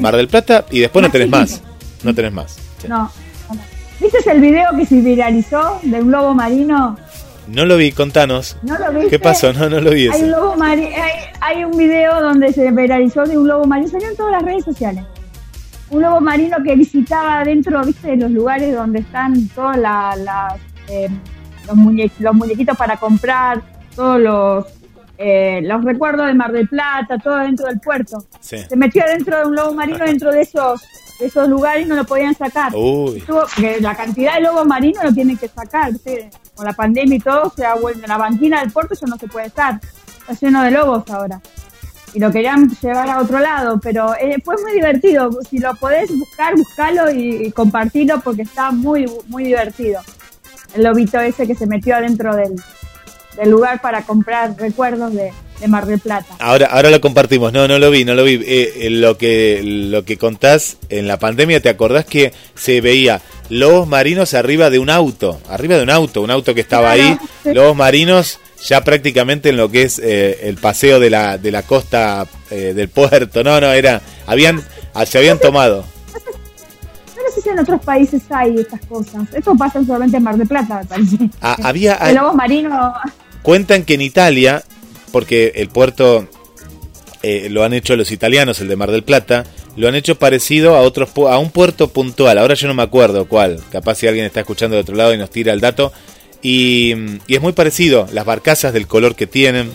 Mar 0.00 0.16
del 0.16 0.28
Plata 0.28 0.64
y 0.70 0.80
después 0.80 1.02
no 1.04 1.10
tenés 1.10 1.28
más. 1.28 1.60
No 2.02 2.14
tenés 2.14 2.32
más. 2.32 2.56
No. 2.88 3.12
¿Viste 4.02 4.30
el 4.30 4.40
video 4.40 4.76
que 4.76 4.84
se 4.84 5.00
viralizó 5.00 5.78
de 5.82 6.02
un 6.02 6.10
lobo 6.10 6.34
marino 6.34 6.96
no 7.48 7.64
lo 7.64 7.76
vi, 7.76 7.92
contanos. 7.92 8.56
¿No 8.62 8.78
lo 8.78 8.92
viste? 8.92 9.10
¿Qué 9.10 9.18
pasó? 9.18 9.52
No, 9.52 9.68
no 9.68 9.80
lo 9.80 9.90
vi. 9.90 10.08
Hay 10.08 10.22
un, 10.22 10.30
lobo 10.30 10.62
hay, 10.62 10.88
hay, 11.40 11.64
un 11.64 11.76
video 11.76 12.22
donde 12.22 12.52
se 12.52 12.70
viralizó 12.70 13.24
de 13.24 13.36
un 13.36 13.48
lobo 13.48 13.64
marino, 13.66 13.88
salió 13.88 14.08
en 14.08 14.16
todas 14.16 14.32
las 14.32 14.42
redes 14.42 14.64
sociales. 14.64 15.04
Un 15.90 16.02
lobo 16.02 16.20
marino 16.20 16.58
que 16.64 16.76
visitaba 16.76 17.42
dentro, 17.44 17.84
viste, 17.84 18.12
de 18.12 18.16
los 18.16 18.30
lugares 18.30 18.74
donde 18.74 19.00
están 19.00 19.48
todos 19.48 19.76
la, 19.76 20.56
eh, 20.88 21.08
los, 21.66 21.76
los 22.20 22.34
muñequitos 22.34 22.76
para 22.76 22.96
comprar, 22.96 23.60
todos 23.94 24.20
los 24.20 24.66
eh, 25.18 25.60
los 25.62 25.84
recuerdos 25.84 26.26
de 26.26 26.34
Mar 26.34 26.52
del 26.52 26.68
Plata, 26.68 27.18
todo 27.18 27.36
dentro 27.38 27.66
del 27.66 27.80
puerto. 27.80 28.24
Se 28.40 28.74
metió 28.76 29.04
dentro 29.06 29.38
de 29.38 29.44
un 29.44 29.54
lobo 29.54 29.74
marino, 29.74 29.98
dentro 30.04 30.32
de 30.32 30.40
esos 30.40 30.82
esos 31.20 31.48
lugares 31.48 31.86
y 31.86 31.88
no 31.88 31.96
lo 31.96 32.04
podían 32.04 32.34
sacar. 32.34 32.72
la 33.80 33.94
cantidad 33.94 34.34
de 34.34 34.40
lobos 34.42 34.66
marinos 34.66 35.04
lo 35.04 35.12
tienen 35.12 35.36
que 35.36 35.48
sacar. 35.48 35.92
Con 36.54 36.66
la 36.66 36.72
pandemia 36.72 37.16
y 37.16 37.20
todo, 37.20 37.44
o 37.44 37.50
sea, 37.50 37.74
en 37.74 38.02
la 38.02 38.18
banquina 38.18 38.60
del 38.60 38.70
puerto 38.70 38.94
eso 38.94 39.06
no 39.06 39.16
se 39.16 39.26
puede 39.26 39.46
estar. 39.46 39.80
Está 40.20 40.34
lleno 40.34 40.62
de 40.62 40.70
lobos 40.70 41.08
ahora. 41.10 41.40
Y 42.14 42.20
lo 42.20 42.30
querían 42.30 42.68
llevar 42.68 43.08
a 43.08 43.20
otro 43.20 43.38
lado, 43.38 43.80
pero 43.82 44.14
eh, 44.14 44.36
fue 44.44 44.56
muy 44.62 44.72
divertido. 44.72 45.30
Si 45.48 45.58
lo 45.58 45.74
podés 45.76 46.10
buscar, 46.10 46.54
buscalo 46.54 47.10
y, 47.10 47.50
compartirlo 47.52 48.20
porque 48.20 48.42
está 48.42 48.70
muy, 48.70 49.10
muy 49.28 49.44
divertido. 49.44 50.02
El 50.74 50.84
lobito 50.84 51.18
ese 51.20 51.46
que 51.46 51.54
se 51.54 51.66
metió 51.66 51.96
adentro 51.96 52.36
del, 52.36 52.54
del 53.36 53.50
lugar 53.50 53.80
para 53.80 54.02
comprar 54.02 54.54
recuerdos 54.58 55.14
de, 55.14 55.32
de 55.62 55.68
Mar 55.68 55.86
del 55.86 56.00
Plata. 56.00 56.34
Ahora, 56.40 56.66
ahora 56.66 56.90
lo 56.90 57.00
compartimos. 57.00 57.52
No, 57.52 57.68
no 57.68 57.78
lo 57.78 57.90
vi, 57.90 58.04
no 58.04 58.14
lo 58.14 58.24
vi. 58.24 58.34
Eh, 58.34 58.74
eh, 58.80 58.90
lo 58.90 59.16
que 59.16 59.60
lo 59.62 60.04
que 60.04 60.18
contás 60.18 60.76
en 60.88 61.06
la 61.06 61.18
pandemia, 61.18 61.62
¿te 61.62 61.68
acordás 61.68 62.04
que 62.04 62.32
se 62.54 62.80
veía 62.80 63.22
lobos 63.48 63.86
marinos 63.86 64.34
arriba 64.34 64.68
de 64.70 64.80
un 64.80 64.90
auto, 64.90 65.40
arriba 65.48 65.76
de 65.76 65.84
un 65.84 65.90
auto, 65.90 66.20
un 66.20 66.30
auto 66.30 66.54
que 66.54 66.60
estaba 66.60 66.90
ahí, 66.90 67.16
lobos 67.44 67.76
marinos 67.76 68.40
ya 68.66 68.82
prácticamente 68.82 69.50
en 69.50 69.56
lo 69.56 69.70
que 69.70 69.82
es 69.82 69.98
eh, 69.98 70.48
el 70.48 70.56
paseo 70.56 71.00
de 71.00 71.10
la 71.10 71.38
de 71.38 71.50
la 71.52 71.62
costa 71.62 72.26
del 72.50 72.88
puerto. 72.88 73.42
No, 73.44 73.60
no, 73.60 73.72
era 73.72 74.02
habían 74.26 74.62
ah, 74.94 75.06
se 75.06 75.18
habían 75.18 75.38
tomado. 75.38 75.84
No 77.16 77.34
sé 77.34 77.40
si 77.40 77.48
en 77.48 77.58
otros 77.60 77.80
países 77.82 78.22
hay 78.30 78.56
estas 78.56 78.84
cosas. 78.86 79.22
Esto 79.32 79.54
pasa 79.54 79.82
solamente 79.84 80.16
en 80.16 80.24
Mar 80.24 80.36
del 80.36 80.48
Plata, 80.48 80.80
me 80.80 80.84
parece. 80.84 81.30
Ah, 81.40 81.56
había, 81.62 82.12
lobos 82.12 82.34
marinos. 82.34 82.92
Cuentan 83.42 83.84
que 83.84 83.94
en 83.94 84.02
Italia 84.02 84.64
porque 85.12 85.52
el 85.56 85.68
puerto 85.68 86.26
eh, 87.22 87.48
lo 87.50 87.62
han 87.62 87.72
hecho 87.72 87.94
los 87.94 88.10
italianos, 88.10 88.60
el 88.60 88.68
de 88.68 88.74
Mar 88.74 88.90
del 88.90 89.04
Plata, 89.04 89.44
lo 89.76 89.86
han 89.86 89.94
hecho 89.94 90.18
parecido 90.18 90.74
a 90.74 90.80
otros 90.80 91.10
a 91.30 91.38
un 91.38 91.50
puerto 91.50 91.88
puntual. 91.88 92.38
Ahora 92.38 92.54
yo 92.54 92.66
no 92.66 92.74
me 92.74 92.82
acuerdo 92.82 93.28
cuál. 93.28 93.60
Capaz 93.70 93.96
si 93.96 94.08
alguien 94.08 94.26
está 94.26 94.40
escuchando 94.40 94.74
de 94.74 94.82
otro 94.82 94.96
lado 94.96 95.14
y 95.14 95.18
nos 95.18 95.30
tira 95.30 95.52
el 95.52 95.60
dato. 95.60 95.92
Y, 96.42 96.94
es 97.28 97.40
muy 97.40 97.52
parecido, 97.52 98.08
las 98.12 98.24
barcazas 98.24 98.72
del 98.72 98.88
color 98.88 99.14
que 99.14 99.28
tienen. 99.28 99.70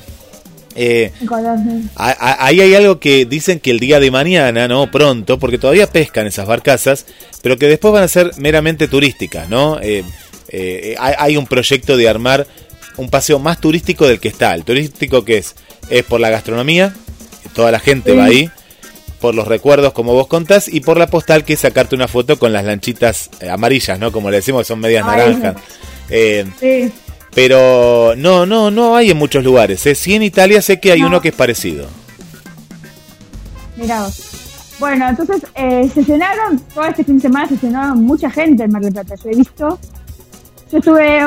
Eh, 0.76 1.12
ahí 1.96 2.62
hay 2.62 2.76
algo 2.76 3.00
que 3.00 3.26
dicen 3.26 3.60
que 3.60 3.72
el 3.72 3.80
día 3.80 4.00
de 4.00 4.12
mañana, 4.12 4.68
no 4.68 4.92
pronto, 4.92 5.40
porque 5.40 5.58
todavía 5.58 5.90
pescan 5.90 6.28
esas 6.28 6.46
barcazas, 6.46 7.06
pero 7.42 7.58
que 7.58 7.68
después 7.68 7.94
van 7.94 8.04
a 8.04 8.08
ser 8.08 8.32
meramente 8.38 8.88
turísticas, 8.88 9.50
¿no? 9.50 9.80
Eh, 9.82 10.04
hay 11.00 11.38
un 11.38 11.48
proyecto 11.48 11.98
de 11.98 12.10
armar 12.10 12.46
un 12.98 13.10
paseo 13.10 13.40
más 13.40 13.60
turístico 13.60 14.08
del 14.08 14.20
que 14.20 14.28
está. 14.28 14.54
El 14.54 14.64
turístico 14.64 15.24
que 15.24 15.38
es, 15.38 15.56
es 15.90 16.04
por 16.04 16.20
la 16.20 16.30
gastronomía, 16.30 16.94
toda 17.54 17.72
la 17.72 17.80
gente 17.80 18.16
va 18.16 18.26
ahí, 18.26 18.52
por 19.22 19.34
los 19.34 19.48
recuerdos 19.48 19.94
como 19.94 20.14
vos 20.14 20.28
contás, 20.28 20.68
y 20.68 20.82
por 20.82 20.98
la 20.98 21.08
postal 21.08 21.44
que 21.44 21.54
es 21.54 21.60
sacarte 21.62 21.96
una 21.96 22.08
foto 22.08 22.38
con 22.38 22.54
las 22.54 22.66
lanchitas 22.66 23.30
eh, 23.40 23.50
amarillas, 23.50 24.00
¿no? 24.00 24.12
Como 24.12 24.30
le 24.30 24.38
decimos, 24.38 24.62
que 24.62 24.66
son 24.66 24.80
medias 24.80 25.06
naranjas. 25.06 25.56
Eh, 26.10 26.46
sí. 26.60 26.92
Pero 27.34 28.16
no, 28.18 28.46
no, 28.46 28.72
no 28.72 28.96
hay 28.96 29.12
en 29.12 29.18
muchos 29.18 29.44
lugares. 29.44 29.86
¿eh? 29.86 29.96
Sí 29.96 30.16
en 30.16 30.24
Italia 30.24 30.62
sé 30.62 30.80
que 30.80 30.92
hay 30.92 31.04
uno 31.04 31.22
que 31.22 31.30
es 31.30 31.36
parecido. 31.36 31.88
Mirá 33.76 34.08
Bueno, 34.80 35.08
entonces 35.08 35.46
eh, 35.54 35.88
se 35.94 36.04
llenaron, 36.04 36.60
todo 36.74 36.86
este 36.86 37.04
fin 37.04 37.18
de 37.18 37.22
semana 37.22 37.48
se 37.48 37.58
llenaron 37.58 38.04
mucha 38.04 38.30
gente 38.32 38.64
en 38.64 38.72
Mar 38.72 38.82
del 38.82 38.94
Plata. 38.94 39.14
Yo 39.24 39.30
he 39.30 39.36
visto, 39.36 39.80
yo 40.72 40.78
estuve 40.80 41.22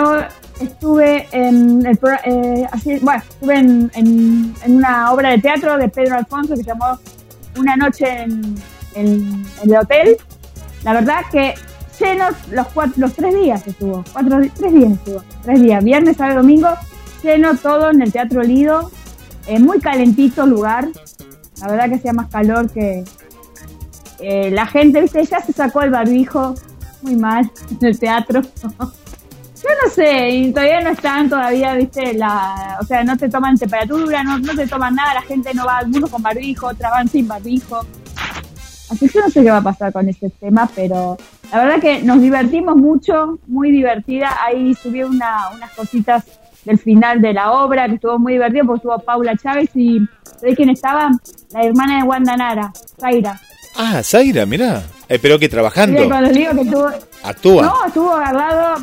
estuve 0.61 1.27
en 1.33 1.85
el 1.87 1.99
eh, 2.25 2.69
bueno, 3.03 3.23
estuve 3.29 3.59
en, 3.59 3.91
en, 3.95 4.55
una 4.67 5.13
obra 5.13 5.31
de 5.31 5.39
teatro 5.39 5.77
de 5.79 5.89
Pedro 5.89 6.17
Alfonso 6.17 6.55
que 6.55 6.63
se 6.63 6.69
llamó 6.69 6.99
Una 7.57 7.77
noche 7.77 8.23
en, 8.23 8.57
el 8.95 9.77
hotel. 9.77 10.17
La 10.85 10.93
verdad 10.93 11.23
que 11.31 11.55
llenos 11.99 12.35
los 12.51 12.67
cuatro, 12.69 12.95
los 12.97 13.15
tres 13.15 13.35
días 13.35 13.67
estuvo, 13.67 14.05
cuatro, 14.13 14.41
tres 14.55 14.73
días 14.73 14.93
estuvo, 14.93 15.23
tres 15.43 15.61
días, 15.61 15.83
viernes, 15.85 16.17
sábado, 16.17 16.41
domingo, 16.41 16.69
lleno 17.23 17.57
todo 17.57 17.91
en 17.91 18.03
el 18.03 18.13
Teatro 18.13 18.43
Lido, 18.43 18.91
eh, 19.47 19.59
muy 19.59 19.81
calentito 19.81 20.47
lugar, 20.47 20.89
la 21.61 21.69
verdad 21.69 21.89
que 21.89 21.95
hacía 21.97 22.13
más 22.13 22.29
calor 22.29 22.71
que 22.71 23.05
eh, 24.19 24.51
la 24.51 24.67
gente, 24.67 25.03
viste, 25.03 25.25
ya 25.25 25.41
se 25.41 25.53
sacó 25.53 25.83
el 25.83 25.91
barbijo, 25.91 26.55
muy 27.03 27.17
mal 27.17 27.51
en 27.71 27.87
el 27.87 27.99
teatro. 27.99 28.43
Yo 29.71 29.77
no 29.87 29.95
sé, 29.95 30.31
y 30.31 30.53
todavía 30.53 30.81
no 30.81 30.91
están 30.91 31.29
todavía, 31.29 31.75
viste, 31.75 32.13
la, 32.15 32.79
o 32.81 32.85
sea, 32.85 33.05
no 33.05 33.17
te 33.17 33.29
toman 33.29 33.57
temperatura, 33.57 34.25
no, 34.25 34.41
no 34.41 34.57
te 34.57 34.67
toman 34.67 34.97
nada, 34.97 35.15
la 35.15 35.23
gente 35.23 35.55
no 35.55 35.65
va, 35.65 35.79
algunos 35.79 36.11
con 36.11 36.21
barbijo, 36.21 36.67
otras 36.67 36.91
van 36.91 37.07
sin 37.07 37.29
barbijo. 37.29 37.87
Así 38.91 39.07
que 39.07 39.15
yo 39.15 39.21
no 39.21 39.31
sé 39.31 39.45
qué 39.45 39.51
va 39.51 39.59
a 39.59 39.63
pasar 39.63 39.93
con 39.93 40.09
este 40.09 40.29
tema, 40.31 40.69
pero 40.75 41.17
la 41.53 41.65
verdad 41.65 41.81
que 41.81 42.03
nos 42.03 42.21
divertimos 42.21 42.77
mucho, 42.77 43.39
muy 43.47 43.71
divertida. 43.71 44.37
Ahí 44.45 44.75
subí 44.75 45.05
una, 45.05 45.51
unas 45.55 45.71
cositas 45.71 46.25
del 46.65 46.79
final 46.79 47.21
de 47.21 47.33
la 47.33 47.53
obra, 47.53 47.87
que 47.87 47.95
estuvo 47.95 48.19
muy 48.19 48.33
divertido, 48.33 48.67
porque 48.67 48.79
estuvo 48.79 48.99
Paula 48.99 49.37
Chávez 49.37 49.71
y 49.77 50.01
¿sabés 50.41 50.57
quién 50.57 50.71
estaba? 50.71 51.11
La 51.53 51.63
hermana 51.63 51.99
de 51.99 52.03
Wanda 52.03 52.37
Nara, 52.37 52.73
Zaira. 52.99 53.41
Ah, 53.77 54.03
Zaira, 54.03 54.45
mirá. 54.47 54.83
Eh, 55.09 55.21
pero 55.23 55.39
que 55.39 55.49
trabajando. 55.49 56.01
Actúa. 57.23 57.63
No, 57.63 57.87
estuvo 57.87 58.13
agarrado. 58.13 58.83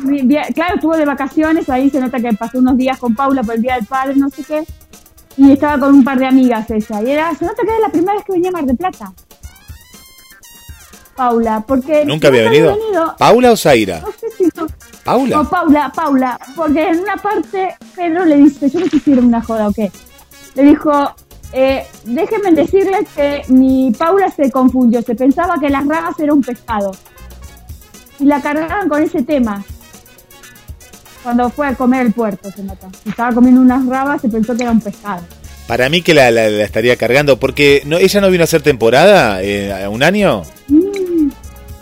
Claro, 0.54 0.74
estuvo 0.76 0.96
de 0.96 1.04
vacaciones. 1.04 1.68
Ahí 1.68 1.90
se 1.90 2.00
nota 2.00 2.20
que 2.20 2.32
pasó 2.34 2.58
unos 2.58 2.76
días 2.76 2.98
con 2.98 3.14
Paula 3.14 3.42
por 3.42 3.56
el 3.56 3.62
Día 3.62 3.74
del 3.74 3.86
Padre, 3.86 4.16
no 4.16 4.30
sé 4.30 4.44
qué. 4.44 4.64
Y 5.36 5.52
estaba 5.52 5.78
con 5.78 5.94
un 5.94 6.04
par 6.04 6.18
de 6.18 6.26
amigas 6.26 6.70
ella. 6.70 7.02
Y 7.02 7.10
era, 7.10 7.34
se 7.34 7.44
nota 7.44 7.62
que 7.62 7.70
era 7.70 7.80
la 7.80 7.88
primera 7.90 8.14
vez 8.14 8.24
que 8.24 8.32
venía 8.32 8.50
a 8.50 8.52
Mar 8.52 8.64
de 8.64 8.74
Plata. 8.74 9.12
Paula, 11.16 11.64
porque. 11.66 12.04
¿Nunca 12.04 12.28
había 12.28 12.44
venido? 12.44 12.76
¿Paula 13.18 13.52
o 13.52 13.56
Zaira? 13.56 14.00
No 14.00 14.12
sé 14.12 14.30
si 14.30 14.48
¿Paula? 15.04 15.36
No, 15.36 15.48
Paula, 15.48 15.92
Paula. 15.94 16.38
Porque 16.54 16.88
en 16.88 17.00
una 17.00 17.16
parte 17.16 17.74
Pedro 17.96 18.24
le 18.24 18.36
dice, 18.36 18.70
yo 18.70 18.80
no 18.80 18.86
sé 18.86 19.00
si 19.00 19.12
era 19.12 19.22
una 19.22 19.42
joda 19.42 19.68
o 19.68 19.72
qué. 19.72 19.90
Le 20.54 20.62
dijo, 20.62 20.92
eh, 21.52 21.84
déjenme 22.04 22.52
decirles 22.52 23.08
que 23.14 23.42
mi 23.48 23.90
Paula 23.98 24.30
se 24.30 24.50
confundió, 24.50 25.02
se 25.02 25.14
pensaba 25.14 25.58
que 25.58 25.70
las 25.70 25.86
rabas 25.86 26.18
era 26.20 26.32
un 26.32 26.42
pescado. 26.42 26.92
Y 28.18 28.24
la 28.24 28.40
cargaron 28.40 28.88
con 28.88 29.02
ese 29.02 29.22
tema. 29.22 29.64
Cuando 31.22 31.50
fue 31.50 31.66
a 31.66 31.74
comer 31.74 32.06
el 32.06 32.12
puerto, 32.12 32.50
se 32.50 32.62
nota. 32.62 32.88
Estaba 33.04 33.32
comiendo 33.32 33.60
unas 33.60 33.84
rabas, 33.86 34.20
se 34.20 34.28
pensó 34.28 34.56
que 34.56 34.62
era 34.62 34.72
un 34.72 34.80
pescado. 34.80 35.22
Para 35.66 35.88
mí 35.90 36.00
que 36.00 36.14
la, 36.14 36.28
estaría 36.46 36.96
cargando, 36.96 37.38
porque 37.38 37.82
no, 37.84 37.98
ella 37.98 38.20
no 38.20 38.30
vino 38.30 38.42
a 38.42 38.44
hacer 38.44 38.62
temporada 38.62 39.42
eh, 39.42 39.86
un 39.88 40.02
año. 40.02 40.42
Mm. 40.68 41.30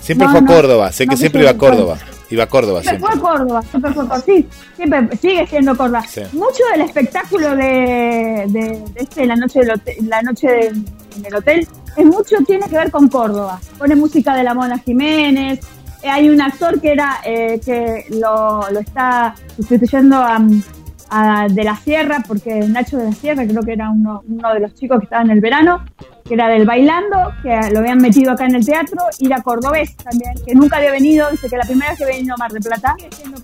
Siempre 0.01 0.29
fue 0.29 0.41
a 0.41 0.45
Córdoba, 0.45 0.93
sé 0.93 1.07
que 1.07 1.17
siempre 1.17 1.43
iba 1.43 1.51
a 1.51 1.57
Córdoba. 1.57 1.99
Iba 2.31 2.45
a 2.45 2.49
Córdoba 2.49 2.83
siempre. 2.83 3.01
Fue 3.01 3.17
a 3.17 3.21
Córdoba, 3.21 3.63
siempre 3.71 3.93
fue 3.93 4.05
a 4.09 4.21
Sí, 4.21 4.47
siempre 4.75 5.17
sigue 5.17 5.47
siendo 5.47 5.77
Córdoba. 5.77 6.05
Mucho 6.33 6.63
del 6.73 6.81
espectáculo 6.83 7.57
de, 7.57 8.45
de, 8.49 8.85
este, 8.97 9.27
la 9.27 9.37
noche, 9.37 9.61
del 9.61 9.81
la 10.09 10.23
noche 10.23 10.69
en 10.69 11.25
el 11.25 11.35
hotel, 11.35 11.67
es 11.97 12.05
mucho 12.05 12.37
tiene 12.47 12.69
que 12.69 12.77
ver 12.77 12.91
con 12.91 13.09
Córdoba. 13.09 13.61
Pone 13.79 13.95
música 13.95 14.35
de 14.35 14.43
la 14.43 14.55
Mona 14.55 14.79
Jiménez. 14.79 15.61
Eh, 16.03 16.09
hay 16.09 16.29
un 16.29 16.41
actor 16.41 16.81
que 16.81 16.93
era 16.93 17.19
eh, 17.25 17.61
que 17.65 18.07
lo, 18.11 18.67
está 18.79 19.35
sustituyendo 19.57 20.17
a, 20.17 21.47
de 21.49 21.65
la 21.65 21.77
Sierra, 21.77 22.23
porque 22.27 22.61
Nacho 22.69 22.99
de 22.99 23.05
la 23.05 23.13
Sierra 23.13 23.47
creo 23.47 23.63
que 23.63 23.73
era 23.73 23.91
uno, 23.91 24.23
uno 24.29 24.55
de 24.55 24.61
los 24.61 24.75
chicos 24.75 24.99
que 24.99 25.05
estaba 25.05 25.23
en 25.23 25.31
el 25.31 25.41
verano, 25.41 25.85
que 26.25 26.35
era 26.35 26.49
del 26.49 26.67
bailando, 26.67 27.33
que 27.43 27.57
lo 27.73 27.79
habían 27.79 27.99
metido 27.99 28.33
acá 28.33 28.45
en 28.45 28.57
el 28.57 28.67
teatro, 28.67 28.99
y 29.21 29.29
la 29.29 29.41
cordobés 29.41 29.97
también, 29.97 30.33
que 30.45 30.55
nunca 30.55 30.79
había 30.79 30.91
venido, 30.91 31.31
dice 31.31 31.49
que 31.49 31.57
la 31.57 31.65
primera 31.65 31.91
vez 31.91 31.99
que 31.99 32.19
vino 32.19 32.35
a 32.35 32.37
Mar 32.37 32.51
de 32.51 32.61
Plata, 32.61 32.97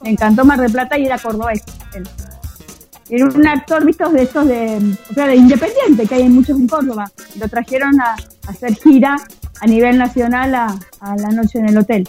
me 0.03 0.11
encantó 0.11 0.45
Mar 0.45 0.61
de 0.61 0.69
Plata 0.69 0.99
y 0.99 1.07
era 1.07 1.19
cordobés. 1.19 1.63
era 3.09 3.25
un 3.27 3.47
actor, 3.47 3.85
visto, 3.85 4.09
de 4.09 4.23
estos 4.23 4.47
de, 4.49 4.97
o 5.11 5.15
sea, 5.15 5.27
de 5.29 5.37
independiente, 5.37 6.07
que 6.07 6.17
hay 6.17 6.29
muchos 6.29 6.59
en 6.59 6.67
Córdoba. 6.67 7.11
Lo 7.39 7.49
trajeron 7.49 8.01
a, 8.01 8.17
hacer 8.49 8.75
gira 8.75 9.17
a 9.61 9.67
nivel 9.67 9.99
nacional 9.99 10.53
a 10.55 11.17
la 11.17 11.29
noche 11.29 11.61
en 11.61 11.69
el 11.69 11.79
hotel. 11.79 12.09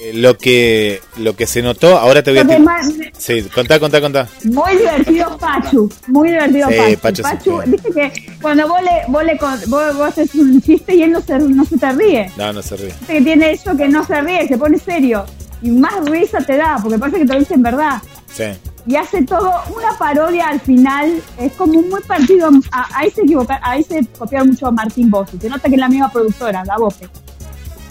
Eh, 0.00 0.12
lo 0.14 0.36
que 0.36 1.00
lo 1.16 1.36
que 1.36 1.46
se 1.46 1.62
notó, 1.62 1.96
ahora 1.96 2.22
te 2.22 2.30
voy 2.30 2.40
a 2.40 2.44
decir. 2.44 3.12
Sí, 3.16 3.42
contá, 3.54 3.78
contá, 3.78 4.00
contá. 4.00 4.28
Muy 4.44 4.76
divertido 4.76 5.38
Pachu, 5.38 5.90
muy 6.08 6.30
divertido 6.30 6.68
Pachu. 7.00 7.22
Pachu, 7.22 7.62
viste 7.66 7.90
que 7.90 8.12
cuando 8.42 8.68
vos 8.68 8.80
le, 8.82 9.02
vos, 9.08 9.24
le, 9.24 9.38
vos, 9.66 10.00
haces 10.00 10.34
un 10.34 10.60
chiste 10.60 10.94
y 10.94 11.02
él 11.02 11.12
no 11.12 11.20
se, 11.20 11.38
no 11.38 11.64
se 11.64 11.78
te 11.78 11.92
ríe. 11.92 12.30
No, 12.36 12.52
no 12.52 12.62
se 12.62 12.76
ríe. 12.76 12.86
Viste 12.86 13.14
que 13.14 13.20
tiene 13.20 13.50
eso 13.52 13.76
que 13.76 13.88
no 13.88 14.04
se 14.04 14.20
ríe, 14.20 14.48
se 14.48 14.58
pone 14.58 14.78
serio. 14.78 15.24
Y 15.62 15.70
más 15.70 16.04
risa 16.10 16.38
te 16.38 16.56
da, 16.56 16.78
porque 16.82 16.98
parece 16.98 17.20
que 17.20 17.26
te 17.26 17.32
lo 17.32 17.38
dicen 17.38 17.62
verdad. 17.62 18.02
Sí. 18.32 18.44
Y 18.86 18.96
hace 18.96 19.22
todo 19.22 19.50
una 19.74 19.96
parodia 19.96 20.48
al 20.48 20.60
final, 20.60 21.22
es 21.38 21.52
como 21.52 21.80
muy 21.80 22.02
partido, 22.02 22.50
ahí 22.70 23.10
se 23.10 23.22
equivoca, 23.22 23.58
ahí 23.62 23.82
se 23.82 24.04
copiaron 24.18 24.48
mucho 24.48 24.66
a 24.66 24.70
Martín 24.72 25.10
Bossi, 25.10 25.38
se 25.38 25.48
nota 25.48 25.68
que 25.68 25.76
es 25.76 25.80
la 25.80 25.88
misma 25.88 26.12
productora, 26.12 26.62
la 26.66 26.76
Bope. 26.76 27.08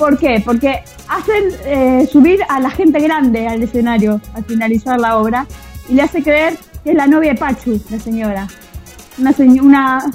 ¿Por 0.04 0.18
qué? 0.18 0.44
Porque 0.44 0.84
hacen 1.08 1.46
eh, 1.64 2.06
subir 2.12 2.42
a 2.50 2.60
la 2.60 2.70
gente 2.70 3.00
grande 3.00 3.48
al 3.48 3.64
escenario 3.64 4.20
al 4.34 4.44
finalizar 4.44 5.00
la 5.00 5.18
obra 5.18 5.48
y 5.88 5.94
le 5.94 6.02
hace 6.02 6.22
creer 6.22 6.58
que 6.84 6.90
es 6.90 6.96
la 6.98 7.08
novia 7.08 7.32
de 7.32 7.40
Pachu, 7.40 7.82
la 7.90 7.98
señora. 7.98 8.48
Una, 9.18 9.34
una 9.62 10.12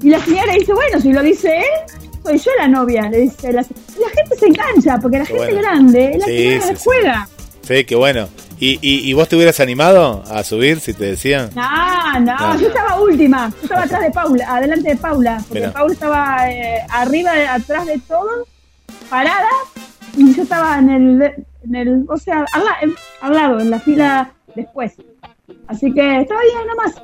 y 0.00 0.10
la 0.10 0.20
señora 0.20 0.52
dice, 0.52 0.72
bueno, 0.72 1.00
si 1.00 1.12
lo 1.12 1.22
dice 1.24 1.58
él, 1.58 1.96
soy 2.22 2.38
yo 2.38 2.52
la 2.56 2.68
novia, 2.68 3.10
le 3.10 3.22
dice 3.22 3.52
la, 3.52 3.62
la 3.62 4.08
gente 4.14 4.36
se 4.38 4.46
engancha 4.46 4.98
porque 4.98 5.18
la 5.18 5.24
gente 5.24 5.54
grande 5.54 6.10
es 6.12 6.18
la 6.18 6.26
que 6.26 6.60
sí, 6.62 6.74
juega. 6.84 7.28
Sí, 7.62 7.84
qué 7.84 7.96
bueno. 7.96 8.28
¿Y, 8.60 8.78
¿Y, 8.80 9.12
vos 9.12 9.28
te 9.28 9.34
hubieras 9.34 9.58
animado 9.58 10.22
a 10.30 10.44
subir 10.44 10.78
si 10.78 10.94
te 10.94 11.06
decían? 11.06 11.50
No, 11.56 12.20
no, 12.20 12.60
yo 12.60 12.68
estaba 12.68 13.00
última, 13.00 13.50
yo 13.50 13.62
estaba 13.64 13.82
atrás 13.82 14.02
de 14.02 14.10
Paula, 14.12 14.54
adelante 14.54 14.90
de 14.90 14.96
Paula, 14.96 15.42
porque 15.48 15.66
Paula 15.66 15.92
estaba 15.92 16.48
eh, 16.48 16.86
arriba, 16.90 17.32
atrás 17.52 17.86
de 17.86 17.98
todo 18.06 18.46
parada 19.12 19.50
y 20.16 20.34
yo 20.34 20.42
estaba 20.42 20.78
en 20.78 20.88
el, 20.88 21.22
en 21.64 21.74
el 21.74 22.06
o 22.08 22.16
sea, 22.16 22.46
al, 23.20 23.34
lado, 23.34 23.60
en 23.60 23.70
la 23.70 23.78
fila 23.78 24.32
después. 24.56 24.94
Así 25.66 25.92
que 25.92 26.22
estaba 26.22 26.40
bien 26.40 26.66
nomás. 26.66 27.02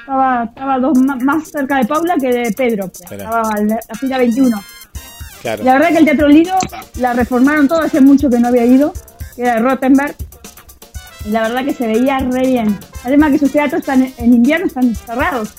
Estaba, 0.00 0.44
estaba 0.44 0.78
dos 0.78 0.98
más 0.98 1.50
cerca 1.50 1.76
de 1.76 1.84
Paula 1.84 2.16
que 2.18 2.32
de 2.32 2.52
Pedro. 2.52 2.88
Pues. 2.88 3.12
Estaba 3.12 3.42
en 3.58 3.68
la, 3.68 3.78
fila 3.98 4.16
21. 4.16 4.56
Claro. 5.42 5.64
La 5.64 5.74
verdad 5.74 5.88
que 5.88 5.98
el 5.98 6.04
Teatro 6.06 6.28
Lido 6.28 6.56
la 6.96 7.12
reformaron 7.12 7.68
todo, 7.68 7.80
hace 7.80 8.00
mucho 8.00 8.30
que 8.30 8.38
no 8.38 8.48
había 8.48 8.64
ido, 8.64 8.94
que 9.36 9.42
era 9.42 9.56
de 9.56 9.60
Rottenberg. 9.60 10.16
Y 11.26 11.30
la 11.30 11.42
verdad 11.42 11.64
que 11.66 11.74
se 11.74 11.86
veía 11.86 12.20
re 12.20 12.46
bien. 12.46 12.78
Además 13.04 13.32
que 13.32 13.38
sus 13.38 13.52
teatros 13.52 13.80
están 13.80 14.10
en 14.16 14.32
invierno 14.32 14.66
están 14.66 14.94
cerrados. 14.94 15.50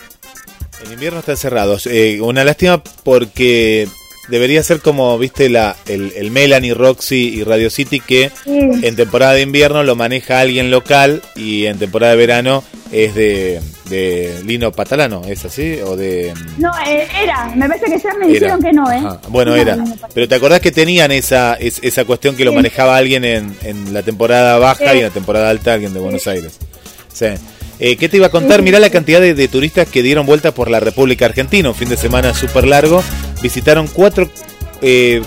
En 0.84 0.94
invierno 0.94 1.20
están 1.20 1.38
cerrados. 1.38 1.86
Eh, 1.86 2.20
una 2.22 2.44
lástima 2.44 2.82
porque 3.04 3.88
debería 4.32 4.64
ser 4.64 4.80
como, 4.80 5.18
viste, 5.20 5.50
la, 5.50 5.76
el, 5.88 6.14
el 6.16 6.32
Melanie, 6.32 6.74
Roxy 6.74 7.36
y 7.36 7.44
Radio 7.44 7.70
City, 7.70 8.00
que 8.00 8.32
en 8.46 8.96
temporada 8.96 9.34
de 9.34 9.42
invierno 9.42 9.84
lo 9.84 9.96
maneja 9.96 10.40
alguien 10.40 10.72
local 10.72 11.22
y 11.36 11.66
en 11.66 11.78
temporada 11.78 12.14
de 12.14 12.18
verano 12.18 12.64
es 12.92 13.14
de, 13.14 13.62
de 13.90 14.42
Lino 14.46 14.72
Patalano, 14.72 15.24
¿es 15.28 15.46
así? 15.46 15.80
¿O 15.86 15.96
de.? 15.96 16.34
No, 16.58 16.72
eh, 16.88 17.08
era, 17.22 17.52
me 17.56 17.68
parece 17.68 17.86
que 17.86 18.00
ya 18.00 18.14
me 18.14 18.28
dijeron 18.28 18.62
que 18.62 18.72
no, 18.72 18.92
¿eh? 18.92 19.02
Bueno, 19.28 19.56
era. 19.56 19.78
Pero 20.14 20.28
¿te 20.28 20.36
acordás 20.36 20.62
que 20.62 20.72
tenían 20.72 21.12
esa, 21.12 21.56
esa 21.56 22.06
cuestión 22.06 22.36
que 22.36 22.46
lo 22.46 22.54
manejaba 22.54 22.98
alguien 22.98 23.26
en, 23.26 23.56
en 23.64 23.94
la 23.94 24.02
temporada 24.02 24.58
baja 24.58 24.96
y 24.96 25.00
en 25.00 25.04
la 25.04 25.10
temporada 25.10 25.50
alta 25.50 25.74
alguien 25.74 25.94
de 25.94 26.00
Buenos 26.00 26.26
Aires? 26.28 26.58
Sí. 27.14 27.28
Eh, 27.84 27.98
¿Qué 27.98 28.08
te 28.10 28.18
iba 28.18 28.28
a 28.28 28.30
contar? 28.30 28.62
Mirá 28.62 28.80
la 28.80 28.92
cantidad 28.92 29.20
de, 29.20 29.48
turistas 29.48 29.90
que 29.90 30.04
dieron 30.04 30.28
vuelta 30.28 30.54
por 30.54 30.70
la 30.70 30.80
República 30.80 31.26
Argentina, 31.26 31.68
un 31.68 31.74
fin 31.74 31.90
de 31.90 31.98
semana 31.98 32.32
súper 32.36 32.68
largo. 32.68 33.04
Visitaron 33.42 33.88
4, 33.88 34.30
eh, 34.84 35.24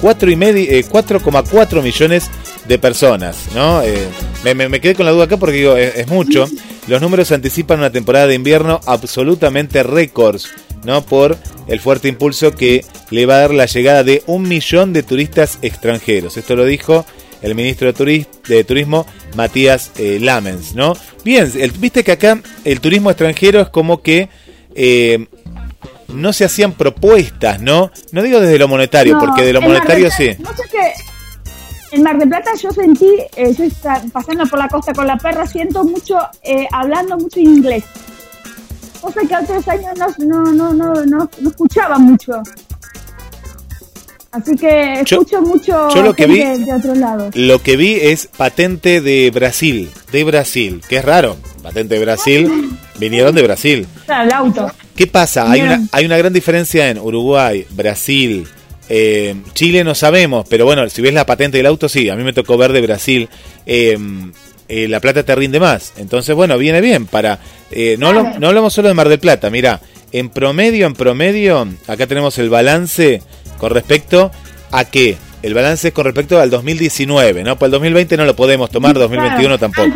cuatro 0.00 0.30
4,4 0.30 1.78
eh, 1.78 1.82
millones 1.82 2.30
de 2.68 2.78
personas, 2.78 3.48
¿no? 3.56 3.82
Eh, 3.82 4.06
me, 4.54 4.80
quedé 4.80 4.94
con 4.94 5.04
la 5.04 5.10
duda 5.10 5.24
acá 5.24 5.36
porque 5.36 5.56
digo, 5.56 5.76
es, 5.76 6.06
mucho. 6.06 6.46
Los 6.86 7.02
números 7.02 7.32
anticipan 7.32 7.80
una 7.80 7.90
temporada 7.90 8.28
de 8.28 8.36
invierno 8.36 8.80
absolutamente 8.86 9.82
récords, 9.82 10.48
¿no? 10.84 11.02
Por 11.02 11.36
el 11.66 11.80
fuerte 11.80 12.06
impulso 12.06 12.52
que 12.52 12.84
le 13.10 13.26
va 13.26 13.34
a 13.34 13.40
dar 13.40 13.52
la 13.52 13.66
llegada 13.66 14.04
de 14.04 14.22
un 14.26 14.42
millón 14.42 14.92
de 14.92 15.02
turistas 15.02 15.58
extranjeros. 15.60 16.36
Esto 16.36 16.54
lo 16.54 16.64
dijo 16.64 17.04
el 17.42 17.54
ministro 17.54 17.92
de, 17.92 18.26
de 18.48 18.64
Turismo, 18.64 19.06
Matías 19.36 19.92
eh, 19.96 20.18
Lamens, 20.20 20.74
¿no? 20.74 20.94
Bien, 21.24 21.50
viste 21.78 22.04
que 22.04 22.12
acá 22.12 22.40
el 22.64 22.80
turismo 22.80 23.10
extranjero 23.10 23.60
es 23.60 23.68
como 23.68 24.02
que 24.02 24.28
eh, 24.74 25.26
no 26.08 26.32
se 26.32 26.44
hacían 26.44 26.72
propuestas, 26.72 27.60
¿no? 27.60 27.90
No 28.12 28.22
digo 28.22 28.40
desde 28.40 28.58
lo 28.58 28.68
monetario, 28.68 29.18
porque 29.18 29.42
de 29.42 29.52
lo 29.52 29.62
monetario 29.62 30.10
sí. 30.10 30.36
No 30.38 30.54
sé 30.54 30.62
qué. 30.70 30.92
En 31.92 32.04
Mar 32.04 32.18
del 32.18 32.28
Plata 32.28 32.52
yo 32.54 32.70
sentí, 32.70 33.10
eh, 33.34 33.52
yo 33.52 33.64
pasando 34.12 34.46
por 34.46 34.58
la 34.58 34.68
costa 34.68 34.92
con 34.92 35.06
la 35.06 35.16
perra, 35.16 35.46
siento 35.46 35.84
mucho, 35.84 36.18
hablando 36.72 37.16
mucho 37.18 37.40
inglés. 37.40 37.84
Cosa 39.00 39.20
que 39.26 39.34
otros 39.34 39.66
años 39.66 39.98
no, 40.18 40.42
no, 40.52 40.72
no, 40.74 40.92
no, 41.06 41.30
no 41.40 41.50
escuchaba 41.50 41.98
mucho. 41.98 42.42
Así 44.32 44.54
que 44.54 45.00
escucho 45.00 45.42
mucho 45.42 45.88
yo 45.92 46.02
lo 46.02 46.14
que 46.14 46.26
vi, 46.26 46.38
de 46.38 46.72
otro 46.72 46.94
lado. 46.94 47.30
Lo 47.34 47.60
que 47.60 47.76
vi 47.76 47.94
es 47.94 48.28
patente 48.28 49.00
de 49.00 49.30
Brasil, 49.32 49.90
de 50.12 50.22
Brasil, 50.22 50.82
que 50.88 50.98
es 50.98 51.04
raro. 51.04 51.36
Patente 51.62 51.96
de 51.96 52.00
Brasil, 52.04 52.70
vinieron 52.98 53.34
de 53.34 53.42
Brasil. 53.42 53.86
el 54.08 54.32
auto. 54.32 54.70
¿Qué 54.94 55.06
pasa? 55.06 55.50
Hay 55.50 55.62
una, 55.62 55.82
hay 55.92 56.06
una 56.06 56.16
gran 56.16 56.32
diferencia 56.32 56.90
en 56.90 56.98
Uruguay, 56.98 57.66
Brasil, 57.70 58.46
eh, 58.92 59.36
Chile 59.54 59.84
no 59.84 59.94
sabemos, 59.94 60.44
pero 60.50 60.64
bueno, 60.64 60.88
si 60.88 61.00
ves 61.00 61.14
la 61.14 61.24
patente 61.24 61.56
del 61.56 61.66
auto, 61.66 61.88
sí, 61.88 62.08
a 62.08 62.16
mí 62.16 62.24
me 62.24 62.32
tocó 62.32 62.58
ver 62.58 62.72
de 62.72 62.80
Brasil. 62.80 63.28
Eh, 63.64 63.96
eh, 64.68 64.88
la 64.88 64.98
plata 64.98 65.22
te 65.22 65.32
rinde 65.36 65.60
más. 65.60 65.92
Entonces, 65.96 66.34
bueno, 66.34 66.58
viene 66.58 66.80
bien 66.80 67.06
para... 67.06 67.38
no, 67.98 68.12
no 68.12 68.48
hablamos 68.48 68.72
solo 68.72 68.88
de 68.88 68.94
Mar 68.94 69.08
del 69.08 69.20
Plata, 69.20 69.48
mira, 69.48 69.80
en 70.10 70.28
promedio, 70.28 70.86
en 70.86 70.94
promedio, 70.94 71.68
acá 71.86 72.08
tenemos 72.08 72.36
el 72.38 72.50
balance 72.50 73.22
con 73.60 73.70
respecto 73.70 74.32
a 74.72 74.86
qué? 74.86 75.16
El 75.42 75.54
balance 75.54 75.88
es 75.88 75.94
con 75.94 76.04
respecto 76.04 76.38
al 76.40 76.50
2019, 76.50 77.44
¿no? 77.44 77.58
Pues 77.58 77.68
el 77.68 77.72
2020 77.72 78.16
no 78.16 78.24
lo 78.24 78.34
podemos 78.34 78.70
tomar, 78.70 78.98
2021 78.98 79.58
tampoco. 79.58 79.88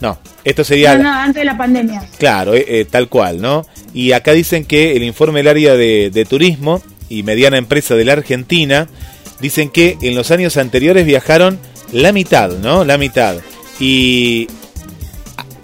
no. 0.00 0.18
esto 0.44 0.64
sería... 0.64 0.96
No, 0.96 1.12
antes 1.12 1.40
de 1.40 1.44
la 1.44 1.56
pandemia. 1.56 2.02
Claro, 2.18 2.54
eh, 2.54 2.64
eh, 2.66 2.84
tal 2.88 3.08
cual, 3.08 3.40
¿no? 3.40 3.64
Y 3.94 4.12
acá 4.12 4.32
dicen 4.32 4.64
que 4.64 4.96
el 4.96 5.04
informe 5.04 5.40
del 5.40 5.48
área 5.48 5.76
de, 5.76 6.26
turismo 6.28 6.82
y 7.08 7.22
mediana 7.22 7.58
empresa 7.58 7.94
de 7.94 8.04
la 8.04 8.14
Argentina 8.14 8.88
dicen 9.40 9.70
que 9.70 9.96
en 10.02 10.14
los 10.14 10.30
años 10.30 10.56
anteriores 10.56 11.06
viajaron 11.06 11.58
la 11.92 12.12
mitad, 12.12 12.50
¿no? 12.50 12.84
La 12.84 12.98
mitad. 12.98 13.36
Y 13.80 14.46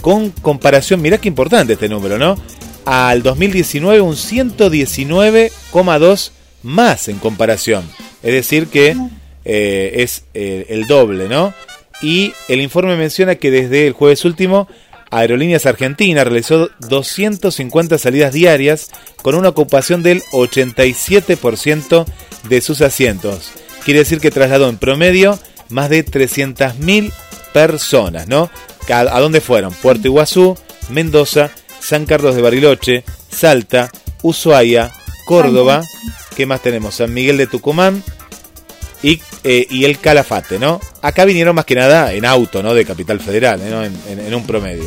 con 0.01 0.31
comparación, 0.31 1.03
mirá 1.03 1.19
qué 1.19 1.29
importante 1.29 1.75
este 1.75 1.89
número, 1.89 2.19
¿no? 2.19 2.37
Al 2.85 3.23
2019 3.23 4.01
un 4.01 4.15
119,2 4.15 6.31
más 6.67 7.09
en 7.09 7.19
comparación. 7.19 7.89
Es 8.23 8.33
decir, 8.33 8.67
que 8.67 8.97
eh, 9.45 9.93
es 9.95 10.25
eh, 10.35 10.67
el 10.69 10.87
doble, 10.87 11.29
¿no? 11.29 11.55
Y 12.03 12.35
el 12.49 12.61
informe 12.61 12.97
menciona 12.97 13.37
que 13.37 13.51
desde 13.51 13.87
el 13.87 13.93
jueves 13.93 14.25
último, 14.25 14.69
Aerolíneas 15.11 15.67
Argentina 15.67 16.25
realizó 16.25 16.69
250 16.81 17.97
salidas 17.97 18.33
diarias 18.33 18.91
con 19.23 19.35
una 19.35 19.49
ocupación 19.49 20.03
del 20.03 20.23
87% 20.33 22.05
de 22.49 22.61
sus 22.61 22.83
asientos. 22.83 23.53
Quiere 23.85 24.01
decir 24.01 24.21
que 24.21 24.33
trasladó 24.33 24.69
en 24.69 24.79
promedio 24.79 25.39
más 25.69 25.89
de 25.89 26.05
300.000 26.05 27.13
personas, 27.53 28.29
¿no? 28.29 28.51
¿A 28.89 29.21
dónde 29.21 29.41
fueron? 29.41 29.73
Puerto 29.73 30.07
Iguazú, 30.07 30.57
Mendoza, 30.91 31.51
San 31.81 32.05
Carlos 32.05 32.35
de 32.35 32.43
Bariloche, 32.43 33.05
Salta, 33.31 33.91
Ushuaia, 34.23 34.91
Córdoba, 35.27 35.83
¿Qué 36.35 36.47
más 36.47 36.63
tenemos? 36.63 36.95
San 36.95 37.13
Miguel 37.13 37.37
de 37.37 37.47
Tucumán 37.47 38.03
y, 39.03 39.21
eh, 39.45 39.67
y 39.69 39.85
el 39.85 39.99
Calafate, 39.99 40.59
¿no? 40.59 40.81
Acá 41.03 41.25
vinieron 41.25 41.55
más 41.55 41.65
que 41.65 41.75
nada 41.75 42.13
en 42.13 42.25
auto, 42.25 42.63
¿no? 42.63 42.75
De 42.75 42.85
Capital 42.85 43.21
Federal, 43.21 43.61
¿no? 43.69 43.85
En, 43.85 44.35
un 44.35 44.47
promedio. 44.47 44.85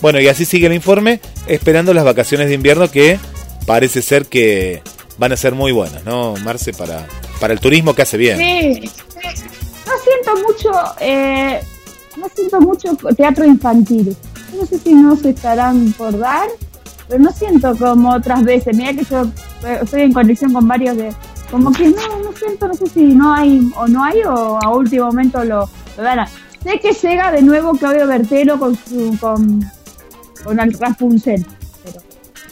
Bueno, 0.00 0.20
y 0.20 0.28
así 0.28 0.44
sigue 0.44 0.66
el 0.66 0.74
informe, 0.74 1.20
esperando 1.46 1.94
las 1.94 2.04
vacaciones 2.04 2.48
de 2.48 2.54
invierno 2.54 2.90
que 2.90 3.18
parece 3.66 4.02
ser 4.02 4.26
que 4.26 4.82
van 5.18 5.32
a 5.32 5.36
ser 5.36 5.54
muy 5.54 5.72
buenas, 5.72 6.04
¿no, 6.04 6.34
Marce? 6.44 6.72
Para, 6.72 7.06
para 7.40 7.52
el 7.52 7.60
turismo 7.60 7.94
que 7.94 8.02
hace 8.02 8.16
bien. 8.16 8.38
Sí, 8.38 8.90
no 9.86 9.92
siento 10.04 10.46
mucho, 10.46 10.70
eh, 11.00 11.60
no 12.16 12.26
siento 12.34 12.60
mucho 12.60 12.96
teatro 13.16 13.44
infantil. 13.44 14.16
No 14.56 14.66
sé 14.66 14.78
si 14.78 14.92
no 14.92 15.16
se 15.16 15.30
estarán 15.30 15.92
por 15.92 16.18
dar 16.18 16.48
pero 17.10 17.24
no 17.24 17.32
siento 17.32 17.76
como 17.76 18.12
otras 18.14 18.44
veces. 18.44 18.74
Mira 18.76 18.94
que 18.94 19.04
yo 19.04 19.24
eh, 19.64 19.80
estoy 19.82 20.02
en 20.02 20.12
conexión 20.12 20.52
con 20.52 20.66
varios 20.66 20.96
de. 20.96 21.12
Como 21.50 21.72
que 21.72 21.88
no, 21.88 22.20
no 22.22 22.32
siento, 22.32 22.68
no 22.68 22.74
sé 22.74 22.86
si 22.86 23.06
no 23.06 23.34
hay 23.34 23.68
o 23.76 23.88
no 23.88 24.04
hay 24.04 24.22
o 24.22 24.58
a 24.62 24.72
último 24.72 25.06
momento 25.06 25.42
lo, 25.42 25.68
lo 25.96 26.02
dará. 26.02 26.28
Sé 26.62 26.78
que 26.78 26.92
llega 26.92 27.32
de 27.32 27.42
nuevo 27.42 27.72
Claudio 27.72 28.06
Bertero 28.06 28.56
con 28.56 28.76
su, 28.76 29.18
con, 29.18 29.64
con 30.44 30.60
el 30.60 30.72
Rapunzel. 30.74 31.44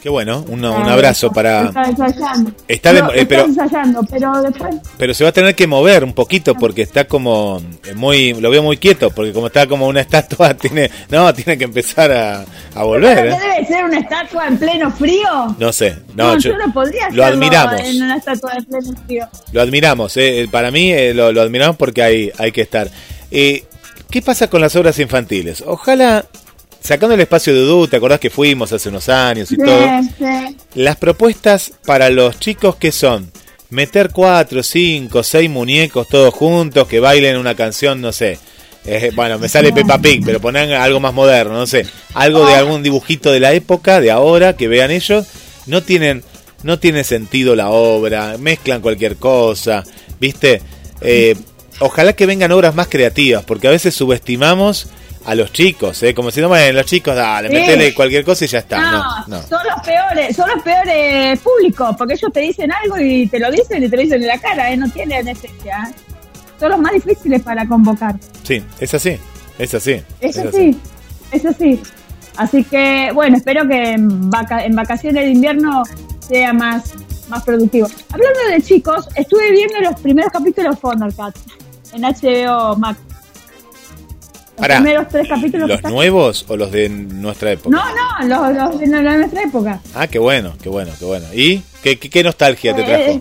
Qué 0.09 0.11
bueno, 0.11 0.43
un, 0.49 0.65
un 0.65 0.89
abrazo 0.89 1.31
para... 1.31 1.65
Está 1.67 1.83
ensayando. 1.83 2.51
Está 2.67 2.93
de- 2.95 3.03
No, 3.03 3.11
eh, 3.13 3.17
está 3.17 3.29
pero- 3.29 3.45
ensayando, 3.45 4.01
pero 4.11 4.41
después... 4.41 4.77
Pero 4.97 5.13
se 5.13 5.23
va 5.23 5.29
a 5.29 5.33
tener 5.35 5.55
que 5.55 5.67
mover 5.67 6.03
un 6.03 6.15
poquito 6.15 6.55
porque 6.55 6.81
está 6.81 7.05
como 7.07 7.61
eh, 7.85 7.93
muy, 7.93 8.33
lo 8.33 8.49
veo 8.49 8.63
muy 8.63 8.79
quieto 8.79 9.11
porque 9.11 9.35
como 9.35 9.49
está 9.49 9.67
como 9.67 9.87
una 9.87 10.01
estatua 10.09 10.55
tiene, 10.55 10.91
no, 11.11 11.35
tiene 11.35 11.59
que 11.59 11.65
empezar 11.65 12.11
a, 12.11 12.43
a 12.75 12.83
volver. 12.85 13.17
¿Pero 13.19 13.35
¿eh? 13.35 13.39
debe 13.39 13.67
ser 13.67 13.85
una 13.85 13.99
estatua 13.99 14.49
en 14.49 14.57
pleno 14.57 14.91
frío? 14.93 15.55
No 15.59 15.73
sé, 15.75 15.99
no, 16.15 16.29
No, 16.33 16.39
yo- 16.39 16.53
yo 16.53 16.57
no 16.67 16.73
podría 16.73 17.11
lo 17.11 17.27
admiramos, 17.27 17.79
en 17.83 18.03
una 18.03 18.17
estatua 18.17 18.53
en 18.57 18.65
pleno 18.65 18.97
frío. 19.05 19.29
lo 19.53 19.61
admiramos. 19.61 20.17
eh, 20.17 20.49
Para 20.51 20.71
mí 20.71 20.91
lo, 21.13 21.33
lo 21.33 21.43
admiramos 21.43 21.77
porque 21.77 22.03
hay, 22.03 22.33
hay 22.39 22.51
que 22.51 22.63
estar. 22.63 22.89
¿Qué 23.31 24.23
pasa 24.25 24.49
con 24.49 24.63
las 24.63 24.75
obras 24.75 24.99
infantiles? 25.01 25.63
Ojalá 25.67 26.25
sacando 26.81 27.15
el 27.15 27.21
espacio 27.21 27.55
de 27.55 27.63
Udú, 27.63 27.89
¿te 27.89 27.97
acordás 27.97 28.21
que 28.21 28.31
fuimos 28.31 28.73
hace 28.73 28.89
unos 28.89 29.09
años 29.09 29.51
y 29.53 29.57
Sí, 29.57 29.63
todo? 29.65 29.89
sí. 30.19 30.57
Las 30.75 30.97
propuestas 30.97 31.73
para 31.85 32.11
los 32.11 32.39
chicos 32.39 32.77
que 32.77 32.93
son 32.93 33.31
meter 33.71 34.11
cuatro, 34.11 34.63
cinco, 34.63 35.23
seis 35.23 35.51
muñecos 35.51 36.09
todos 36.09 36.33
juntos 36.33 36.89
que 36.89 37.01
bailen 37.01 37.37
una 37.37 37.55
canción, 37.55 38.01
no 38.01 38.13
sé. 38.13 38.39
eh, 38.87 39.11
bueno, 39.15 39.39
me 39.39 39.49
sale 39.51 39.73
Peppa 39.73 39.99
Pig, 39.99 40.23
pero 40.25 40.41
ponen 40.41 40.73
algo 40.73 40.99
más 41.01 41.13
moderno, 41.13 41.53
no 41.55 41.67
sé. 41.67 41.85
Algo 42.15 42.47
de 42.47 42.55
algún 42.55 42.83
dibujito 42.83 43.31
de 43.31 43.41
la 43.41 43.53
época, 43.53 44.01
de 44.01 44.11
ahora, 44.11 44.57
que 44.57 44.69
vean 44.69 44.91
ellos. 44.91 45.27
No 45.67 45.83
tienen, 45.83 46.23
no 46.63 46.79
tiene 46.79 47.05
sentido 47.05 47.55
la 47.55 47.69
obra, 47.69 48.37
mezclan 48.39 48.81
cualquier 48.81 49.17
cosa, 49.17 49.85
¿viste? 50.19 50.63
Eh, 51.03 51.37
ojalá 51.81 52.15
que 52.15 52.25
vengan 52.25 52.51
obras 52.53 52.75
más 52.75 52.89
creativas, 52.89 53.45
porque 53.45 53.69
a 53.69 53.73
veces 53.73 53.95
subestimamos 53.95 54.87
a 55.31 55.35
los 55.35 55.53
chicos, 55.53 56.03
¿eh? 56.03 56.15
Como 56.15 56.31
si 56.31 56.41
no, 56.41 56.49
bueno, 56.49 56.73
los 56.73 56.87
chicos, 56.87 57.15
dale, 57.15 57.49
Sí. 57.49 57.55
metele 57.55 57.95
cualquier 57.95 58.25
cosa 58.25 58.45
y 58.45 58.49
ya 58.49 58.59
está. 58.61 58.79
No, 58.81 59.03
No, 59.03 59.25
no. 59.29 59.43
son 59.43 59.61
los 59.67 59.81
peores, 59.85 60.35
son 60.37 60.49
los 60.49 60.63
peores 60.63 61.39
públicos, 61.41 61.95
porque 61.99 62.15
ellos 62.15 62.33
te 62.33 62.41
dicen 62.41 62.73
algo 62.73 62.99
y 62.99 63.27
te 63.27 63.39
lo 63.39 63.51
dicen 63.51 63.85
y 63.85 63.89
te 63.89 63.97
lo 63.97 64.03
dicen 64.03 64.23
en 64.23 64.29
la 64.29 64.39
cara, 64.39 64.73
¿eh? 64.73 64.77
no 64.77 64.89
tienen 64.91 65.29
esencia. 65.29 65.89
¿eh? 65.91 65.95
Son 66.59 66.71
los 66.71 66.79
más 66.81 66.93
difíciles 66.93 67.43
para 67.43 67.67
convocar. 67.69 68.17
Sí, 68.43 68.63
es 68.81 68.95
así, 68.95 69.19
es 69.59 69.75
así. 69.75 70.03
Es 70.21 70.35
sí, 70.37 70.79
eso 71.31 71.51
sí. 71.59 71.81
Así 72.37 72.65
que, 72.65 73.11
bueno, 73.13 73.37
espero 73.37 73.67
que 73.69 73.93
en, 73.93 74.31
vaca- 74.31 74.65
en 74.65 74.75
vacaciones 74.77 75.25
de 75.25 75.31
invierno 75.33 75.83
sea 76.21 76.53
más, 76.53 76.95
más 77.29 77.43
productivo. 77.43 77.89
Hablando 78.13 78.39
de 78.51 78.63
chicos, 78.63 79.09
estuve 79.17 79.51
viendo 79.51 79.79
los 79.81 80.01
primeros 80.01 80.33
capítulos 80.33 80.77
de 80.77 80.81
Thundercats 80.81 81.41
en 81.93 82.03
HBO 82.03 82.77
Max. 82.77 82.99
Los 84.59 84.69
primeros 84.69 85.09
tres 85.09 85.29
capítulos. 85.29 85.69
¿Los 85.69 85.83
nuevos 85.85 86.45
o 86.49 86.57
los 86.57 86.71
de 86.73 86.89
nuestra 86.89 87.53
época? 87.53 87.71
No, 87.77 88.27
no, 88.27 88.53
los, 88.53 88.71
los 88.71 88.79
de 88.81 88.87
nuestra 88.89 89.43
época. 89.43 89.81
Ah, 89.95 90.07
qué 90.07 90.19
bueno, 90.19 90.55
qué 90.63 90.69
bueno, 90.69 90.91
qué 90.99 91.05
bueno. 91.05 91.27
¿Y 91.33 91.63
qué, 91.83 91.99
qué, 91.99 92.11
qué 92.11 92.23
nostalgia 92.23 92.75
te 92.75 92.83
Eh, 92.83 92.85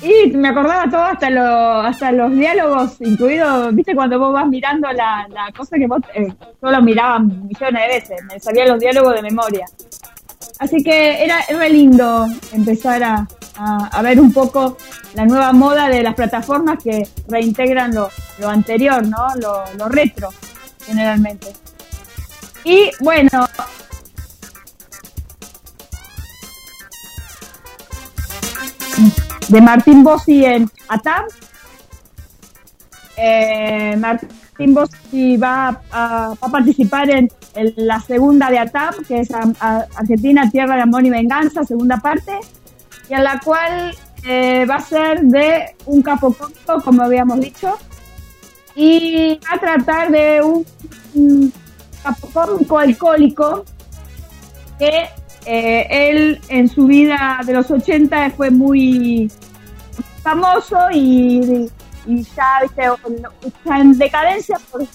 Y 0.00 0.30
me 0.30 0.48
acordaba 0.48 0.88
todo, 0.88 1.02
hasta, 1.02 1.28
lo, 1.28 1.42
hasta 1.80 2.12
los 2.12 2.32
diálogos 2.32 2.92
incluidos, 3.00 3.74
viste, 3.74 3.96
cuando 3.96 4.16
vos 4.18 4.32
vas 4.32 4.46
mirando 4.46 4.86
la, 4.92 5.26
la 5.28 5.50
cosa 5.56 5.76
que 5.76 5.88
vos, 5.88 6.00
eh, 6.14 6.28
yo 6.62 6.70
lo 6.70 6.82
miraba 6.82 7.18
millones 7.18 7.82
de 7.82 7.88
veces, 7.88 8.24
me 8.32 8.38
sabía 8.38 8.66
los 8.66 8.78
diálogos 8.78 9.14
de 9.16 9.22
memoria. 9.22 9.66
Así 10.58 10.82
que 10.82 11.22
era, 11.22 11.40
era 11.48 11.68
lindo 11.68 12.26
empezar 12.52 13.02
a, 13.02 13.28
a, 13.56 14.02
ver 14.02 14.20
un 14.20 14.32
poco 14.32 14.76
la 15.14 15.24
nueva 15.24 15.52
moda 15.52 15.88
de 15.88 16.02
las 16.02 16.14
plataformas 16.14 16.82
que 16.82 17.06
reintegran 17.28 17.94
lo, 17.94 18.10
lo 18.38 18.48
anterior, 18.48 19.06
¿no? 19.06 19.34
Lo, 19.36 19.64
lo 19.76 19.88
retro, 19.88 20.30
generalmente. 20.84 21.52
Y 22.64 22.90
bueno, 23.00 23.48
de 29.48 29.60
Martín 29.60 30.04
Bossi 30.04 30.44
en 30.44 30.70
ATAM. 30.88 31.24
Eh, 33.16 33.96
Martín 33.96 34.28
Bossi 34.66 35.36
va 35.36 35.80
a, 35.90 36.34
participar 36.50 37.10
en, 37.10 37.30
en 37.54 37.72
la 37.76 38.00
segunda 38.00 38.50
de 38.50 38.58
ATAM, 38.58 39.04
que 39.06 39.20
es 39.20 39.28
Argentina, 39.30 40.50
Tierra 40.50 40.76
de 40.76 40.82
Amor 40.82 41.04
y 41.04 41.10
Venganza, 41.10 41.64
segunda 41.64 41.98
parte, 41.98 42.38
y 43.08 43.14
en 43.14 43.24
la 43.24 43.40
cual 43.40 43.94
eh, 44.26 44.66
va 44.66 44.76
a 44.76 44.80
ser 44.80 45.22
de 45.22 45.76
un 45.86 46.02
capo 46.02 46.32
cómico, 46.32 46.82
como 46.82 47.02
habíamos 47.02 47.40
dicho, 47.40 47.78
y 48.74 49.38
va 49.46 49.54
a 49.54 49.58
tratar 49.58 50.10
de 50.10 50.42
un, 50.42 50.66
un 51.14 51.52
capo 52.02 52.28
cómico 52.32 52.78
alcohólico 52.78 53.64
que 54.78 55.08
eh, 55.46 55.86
él 56.10 56.40
en 56.48 56.68
su 56.68 56.86
vida 56.86 57.40
de 57.44 57.54
los 57.54 57.70
80 57.70 58.30
fue 58.30 58.50
muy 58.50 59.30
famoso 60.22 60.76
y, 60.92 61.70
y 62.08 62.22
ya 62.22 62.60
viste, 62.62 62.82
está 63.46 63.78
en 63.78 63.98
decadencia 63.98 64.58
por, 64.70 64.86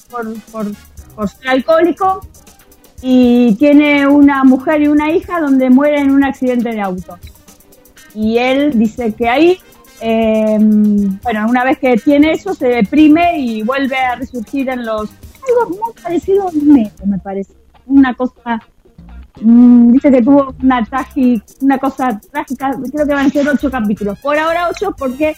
por, 0.52 1.30
ser 1.30 1.48
alcohólico 1.48 2.22
y 3.02 3.56
tiene 3.56 4.08
una 4.08 4.44
mujer 4.44 4.82
y 4.82 4.88
una 4.88 5.12
hija 5.12 5.40
donde 5.40 5.70
muere 5.70 6.00
en 6.00 6.12
un 6.12 6.24
accidente 6.24 6.70
de 6.70 6.82
auto. 6.82 7.18
Y 8.16 8.38
él 8.40 8.78
dice 8.78 9.14
que 9.14 9.30
ahí, 9.30 9.60
eh, 10.02 10.58
bueno, 10.60 11.46
una 11.48 11.64
vez 11.64 11.78
que 11.78 11.96
tiene 11.98 12.32
eso, 12.32 12.54
se 12.54 12.68
deprime 12.68 13.38
y 13.38 13.62
vuelve 13.62 13.98
a 13.98 14.16
resurgir 14.16 14.70
en 14.70 14.86
los... 14.86 15.10
Algo 15.48 15.70
muy 15.70 15.94
parecido 16.02 16.48
a 16.48 16.48
un 16.48 16.74
método, 16.74 17.06
me 17.06 17.20
parece. 17.20 17.54
Una 17.86 18.14
cosa 18.16 18.62
Mm, 19.42 19.92
dice 19.94 20.12
que 20.12 20.22
tuvo 20.22 20.54
una 20.62 20.86
tragi- 20.86 21.42
una 21.62 21.78
cosa 21.80 22.20
trágica, 22.32 22.72
creo 22.92 23.08
que 23.08 23.14
van 23.14 23.26
a 23.26 23.30
ser 23.30 23.48
ocho 23.50 23.70
capítulos. 23.72 24.20
Por 24.20 24.38
ahora 24.38 24.70
ocho 24.70 24.94
porque 24.98 25.36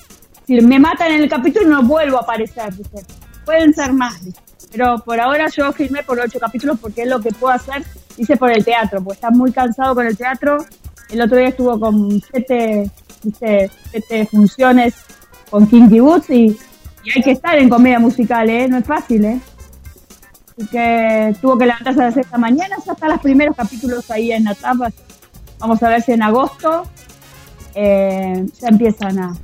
me 0.48 0.80
matan 0.80 1.12
en 1.12 1.24
el 1.24 1.30
capítulo 1.30 1.68
no 1.68 1.84
vuelvo 1.84 2.18
a 2.18 2.22
aparecer, 2.22 2.74
dice. 2.76 3.06
Pueden 3.46 3.74
ser 3.74 3.94
más, 3.94 4.24
dice. 4.24 4.40
Pero 4.72 4.98
por 5.00 5.20
ahora 5.20 5.48
yo 5.48 5.72
firmé 5.72 6.04
por 6.04 6.20
ocho 6.20 6.40
capítulos 6.40 6.80
porque 6.80 7.04
es 7.04 7.08
lo 7.08 7.20
que 7.22 7.32
puedo 7.32 7.54
hacer, 7.54 7.84
dice 8.18 8.36
por 8.38 8.52
el 8.52 8.64
teatro, 8.64 9.04
porque 9.04 9.16
está 9.16 9.32
muy 9.32 9.52
cansado 9.52 9.96
con 9.96 10.06
el 10.06 10.18
teatro. 10.18 10.58
El 11.10 11.22
otro 11.22 11.38
día 11.38 11.50
estuvo 11.50 11.80
con 11.80 12.22
siete, 12.22 12.90
dice, 13.24 13.70
siete 13.92 14.26
funciones 14.26 14.96
con 15.50 15.68
Kinky 15.68 16.00
Boots 16.00 16.30
y, 16.32 16.58
y 17.04 17.12
hay 17.16 17.22
que 17.22 17.32
estar 17.32 17.58
en 17.58 17.70
comedia 17.70 18.00
musical, 18.00 18.50
¿eh? 18.50 18.68
No 18.68 18.78
es 18.78 18.86
fácil, 18.86 19.26
¿eh? 19.26 19.40
Así 20.58 20.68
que 20.68 21.36
tuvo 21.42 21.58
que 21.58 21.66
levantarse 21.66 22.02
a 22.02 22.06
las 22.06 22.14
6 22.14 22.26
de 22.26 22.32
la 22.32 22.38
mañana. 22.38 22.76
Ya 22.86 22.94
están 22.94 23.10
los 23.10 23.22
primeros 23.22 23.56
capítulos 23.56 24.10
ahí 24.10 24.32
en 24.32 24.46
la 24.46 24.56
tapa. 24.56 24.90
Vamos 25.60 25.82
a 25.84 25.90
ver 25.90 26.02
si 26.02 26.14
en 26.14 26.24
agosto 26.24 26.84
eh, 27.76 28.46
ya 28.60 28.68
empiezan 28.70 29.20
a, 29.20 29.38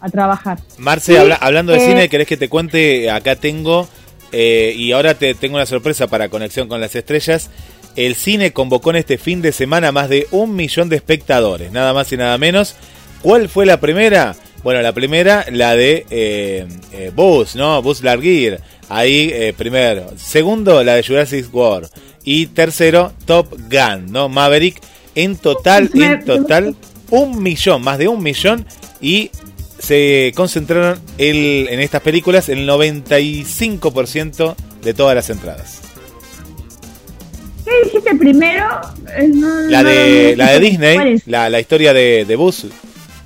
a 0.00 0.08
trabajar. 0.08 0.58
Marce, 0.78 1.12
Sí, 1.12 1.18
habla- 1.18 1.36
hablando 1.36 1.72
de 1.72 1.78
eh, 1.78 1.86
cine, 1.86 2.08
¿querés 2.08 2.26
que 2.26 2.36
te 2.36 2.48
cuente? 2.48 3.10
Acá 3.10 3.36
tengo, 3.36 3.88
eh, 4.32 4.72
y 4.76 4.92
ahora 4.92 5.14
te 5.14 5.34
tengo 5.34 5.56
una 5.56 5.66
sorpresa 5.66 6.06
para 6.06 6.28
Conexión 6.28 6.68
con 6.68 6.80
las 6.80 6.94
Estrellas. 6.94 7.50
El 7.96 8.14
cine 8.14 8.52
convocó 8.52 8.90
en 8.90 8.96
este 8.96 9.18
fin 9.18 9.42
de 9.42 9.50
semana 9.52 9.90
más 9.92 10.08
de 10.08 10.26
un 10.30 10.54
millón 10.54 10.88
de 10.88 10.96
espectadores, 10.96 11.72
nada 11.72 11.92
más 11.92 12.12
y 12.12 12.16
nada 12.16 12.38
menos. 12.38 12.76
¿Cuál 13.22 13.48
fue 13.48 13.66
la 13.66 13.80
primera? 13.80 14.36
Bueno, 14.62 14.80
la 14.82 14.92
primera, 14.92 15.44
la 15.50 15.74
de 15.74 16.06
eh, 16.10 16.66
eh, 16.92 17.12
Buzz, 17.14 17.56
¿no? 17.56 17.80
Buzz 17.82 18.02
Larguir. 18.02 18.60
Ahí, 18.88 19.30
eh, 19.32 19.52
primero. 19.56 20.12
Segundo, 20.16 20.82
la 20.84 20.94
de 20.94 21.02
Jurassic 21.02 21.52
World. 21.54 21.88
Y 22.24 22.46
tercero, 22.46 23.12
Top 23.24 23.52
Gun, 23.70 24.12
¿no? 24.12 24.28
Maverick. 24.28 24.80
En 25.14 25.36
total, 25.36 25.90
en 25.94 26.24
total, 26.24 26.76
un 27.10 27.42
millón, 27.42 27.82
más 27.82 27.98
de 27.98 28.06
un 28.08 28.22
millón. 28.22 28.64
Y 29.00 29.30
se 29.78 30.32
concentraron 30.34 31.00
el, 31.18 31.68
en 31.70 31.80
estas 31.80 32.02
películas 32.02 32.48
el 32.48 32.68
95% 32.68 34.54
de 34.82 34.94
todas 34.94 35.14
las 35.14 35.30
entradas. 35.30 35.80
¿Qué 37.64 37.70
dijiste 37.84 38.14
primero? 38.16 38.64
Eh, 39.16 39.28
no- 39.28 39.60
La 39.68 39.82
de, 39.82 40.34
no- 40.36 40.44
la 40.44 40.52
de 40.52 40.58
¿cuál 40.58 40.60
Disney, 40.62 41.22
la, 41.26 41.50
la 41.50 41.60
historia 41.60 41.92
de, 41.92 42.24
de 42.26 42.36
Buzz. 42.36 42.64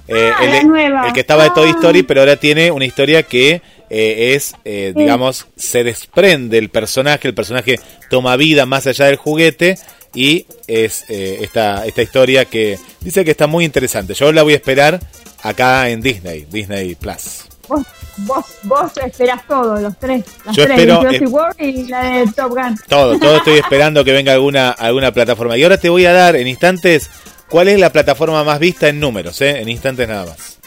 Eh, 0.09 0.31
Ah, 0.35 0.45
el, 0.45 0.51
la 0.51 0.63
nueva. 0.65 1.07
el 1.07 1.13
que 1.13 1.21
estaba 1.21 1.45
de 1.45 1.51
Toy 1.51 1.69
Ah. 1.71 1.75
Story, 1.77 2.03
pero 2.03 2.21
ahora 2.21 2.37
tiene 2.37 2.71
una 2.73 2.85
historia 2.85 3.23
que 3.23 3.63
eh, 3.89 4.35
es, 4.35 4.55
eh, 4.65 4.93
digamos, 4.97 5.47
se 5.57 5.85
desprende 5.85 6.59
el 6.59 6.71
personaje, 6.71 7.29
el 7.29 7.35
personaje 7.35 7.79
toma 8.11 8.37
vida 8.37 8.67
más 8.67 8.87
allá 8.87 9.07
del 9.07 9.17
juguete 9.17 9.79
y 10.15 10.47
es 10.67 11.05
esta, 11.09 11.87
esta 11.87 12.03
historia 12.03 12.45
que 12.45 12.79
dice 13.01 13.25
que 13.25 13.31
está 13.31 13.47
muy 13.47 13.65
interesante. 13.65 14.13
Yo 14.15 14.33
la 14.33 14.43
voy 14.43 14.55
a 14.55 14.57
esperar 14.57 15.01
acá 15.43 15.89
en 15.89 16.01
Disney, 16.01 16.47
Disney 16.51 16.95
Plus. 16.95 17.45
Vos, 17.69 17.83
vos, 18.19 18.45
vos 18.65 18.93
esperás 19.05 19.47
todo, 19.47 19.81
los 19.81 19.99
tres. 19.99 20.25
Las 20.45 20.57
Yo 20.57 20.65
tres, 20.65 20.81
espero, 20.81 21.11
eh, 21.11 21.27
World 21.27 21.61
y 21.61 21.89
la 21.89 22.03
de 22.03 22.27
Top 22.33 22.51
Gun. 22.51 22.79
Todo, 22.89 23.19
todo 23.19 23.37
estoy 23.37 23.55
esperando 23.59 24.05
que 24.05 24.13
venga 24.13 24.33
alguna, 24.33 24.71
alguna 24.71 25.13
plataforma. 25.13 25.57
Y 25.57 25.63
ahora 25.63 25.79
te 25.79 25.89
voy 25.89 26.07
a 26.07 26.13
dar 26.13 26.37
en 26.37 26.49
instantes 26.49 27.11
cuál 27.49 27.69
es 27.69 27.79
la 27.79 27.91
plataforma 27.91 28.45
más 28.45 28.59
vista 28.59 28.89
en 28.89 29.01
números, 29.01 29.41
¿eh? 29.41 29.61
en 29.61 29.69
instantes 29.69 30.09
nada 30.09 30.27
más. 30.27 30.59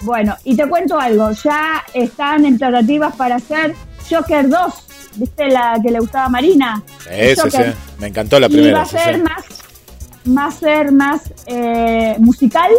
Bueno, 0.00 0.36
y 0.44 0.54
te 0.56 0.68
cuento 0.68 0.98
algo, 0.98 1.30
ya 1.32 1.82
están 1.94 2.44
en 2.44 2.58
tratativas 2.58 3.16
para 3.16 3.36
hacer 3.36 3.74
Joker 4.08 4.48
2 4.48 4.86
¿viste 5.16 5.48
la 5.48 5.78
que 5.82 5.90
le 5.90 6.00
gustaba 6.00 6.26
a 6.26 6.28
Marina? 6.28 6.82
Eso, 7.10 7.50
sí, 7.50 7.58
me 7.98 8.08
encantó 8.08 8.38
la 8.38 8.48
primera. 8.48 8.70
Y 8.70 8.72
va 8.72 8.82
a 8.82 8.86
ser 8.86 9.22
más, 9.22 9.44
a 10.38 10.58
ser 10.58 10.92
más 10.92 11.22
eh, 11.46 12.16
musical 12.18 12.70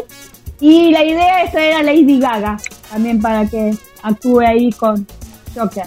y 0.59 0.91
la 0.91 1.03
idea 1.03 1.43
es 1.43 1.51
traer 1.51 1.73
a 1.73 1.83
Lady 1.83 2.19
Gaga 2.19 2.57
también 2.89 3.21
para 3.21 3.45
que 3.45 3.75
actúe 4.01 4.39
ahí 4.39 4.71
con 4.71 5.05
Joker. 5.55 5.85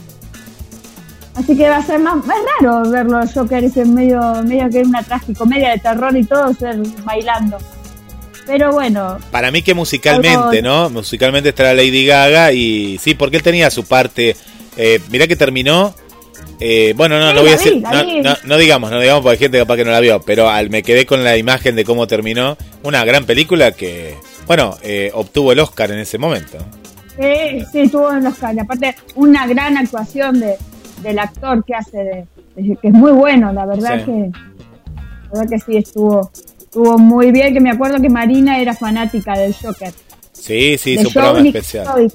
Así 1.35 1.56
que 1.56 1.68
va 1.68 1.78
a 1.78 1.83
ser 1.83 2.00
más, 2.00 2.16
es 2.24 2.30
raro 2.61 2.90
verlo 2.90 3.18
a 3.18 3.26
Joker 3.26 3.64
ese 3.64 3.85
medio, 3.85 4.20
medio 4.44 4.68
que 4.68 4.80
es 4.80 4.87
una 4.87 5.02
tragicomedia 5.02 5.70
de 5.70 5.78
terror 5.78 6.16
y 6.16 6.24
todo 6.24 6.52
ser 6.54 6.76
bailando. 7.04 7.59
Pero 8.46 8.72
bueno. 8.72 9.18
Para 9.30 9.50
mí 9.50 9.62
que 9.62 9.74
musicalmente, 9.74 10.61
¿no? 10.61 10.90
Musicalmente 10.90 11.50
estará 11.50 11.72
Lady 11.72 12.04
Gaga 12.04 12.52
y 12.52 12.98
sí, 12.98 13.14
porque 13.14 13.37
él 13.37 13.42
tenía 13.42 13.70
su 13.70 13.85
parte. 13.85 14.37
Eh, 14.76 15.00
mirá 15.11 15.26
que 15.26 15.37
terminó. 15.37 15.94
Eh, 16.59 16.94
bueno, 16.96 17.18
no, 17.18 17.33
no 17.33 17.40
voy 17.40 17.50
a 17.50 17.56
decir. 17.56 17.80
No, 18.44 18.59
digamos, 18.59 18.90
no 18.90 18.98
digamos 19.00 19.22
porque 19.22 19.35
hay 19.35 19.38
gente 19.38 19.59
capaz 19.59 19.76
que 19.76 19.85
no 19.85 19.92
la 19.92 20.00
vio, 20.00 20.20
pero 20.22 20.48
al, 20.48 20.68
me 20.68 20.83
quedé 20.83 21.06
con 21.06 21.22
la 21.22 21.37
imagen 21.37 21.76
de 21.76 21.85
cómo 21.85 22.06
terminó. 22.06 22.56
Una 22.83 23.04
gran 23.04 23.24
película 23.24 23.72
que, 23.72 24.16
bueno, 24.50 24.76
eh, 24.82 25.12
obtuvo 25.14 25.52
el 25.52 25.60
Oscar 25.60 25.92
en 25.92 26.00
ese 26.00 26.18
momento. 26.18 26.58
Sí, 27.16 27.64
sí, 27.70 27.88
tuvo 27.88 28.10
el 28.10 28.26
Oscar. 28.26 28.52
Y 28.52 28.58
aparte, 28.58 28.96
una 29.14 29.46
gran 29.46 29.76
actuación 29.76 30.40
de, 30.40 30.56
del 31.02 31.20
actor 31.20 31.64
que 31.64 31.76
hace 31.76 32.26
de, 32.56 32.76
que 32.82 32.88
es 32.88 32.92
muy 32.92 33.12
bueno, 33.12 33.52
la 33.52 33.64
verdad 33.64 34.04
que 34.04 34.10
la 34.10 35.28
verdad 35.30 35.50
que 35.50 35.60
sí 35.60 35.76
estuvo 35.76 36.32
estuvo 36.58 36.98
muy 36.98 37.30
bien, 37.30 37.54
que 37.54 37.60
me 37.60 37.70
acuerdo 37.70 38.00
que 38.00 38.10
Marina 38.10 38.58
era 38.58 38.74
fanática 38.74 39.38
del 39.38 39.54
Joker. 39.54 39.92
Sí, 40.32 40.76
sí, 40.78 40.98
su 40.98 41.12
programa 41.12 41.46
especial. 41.46 42.12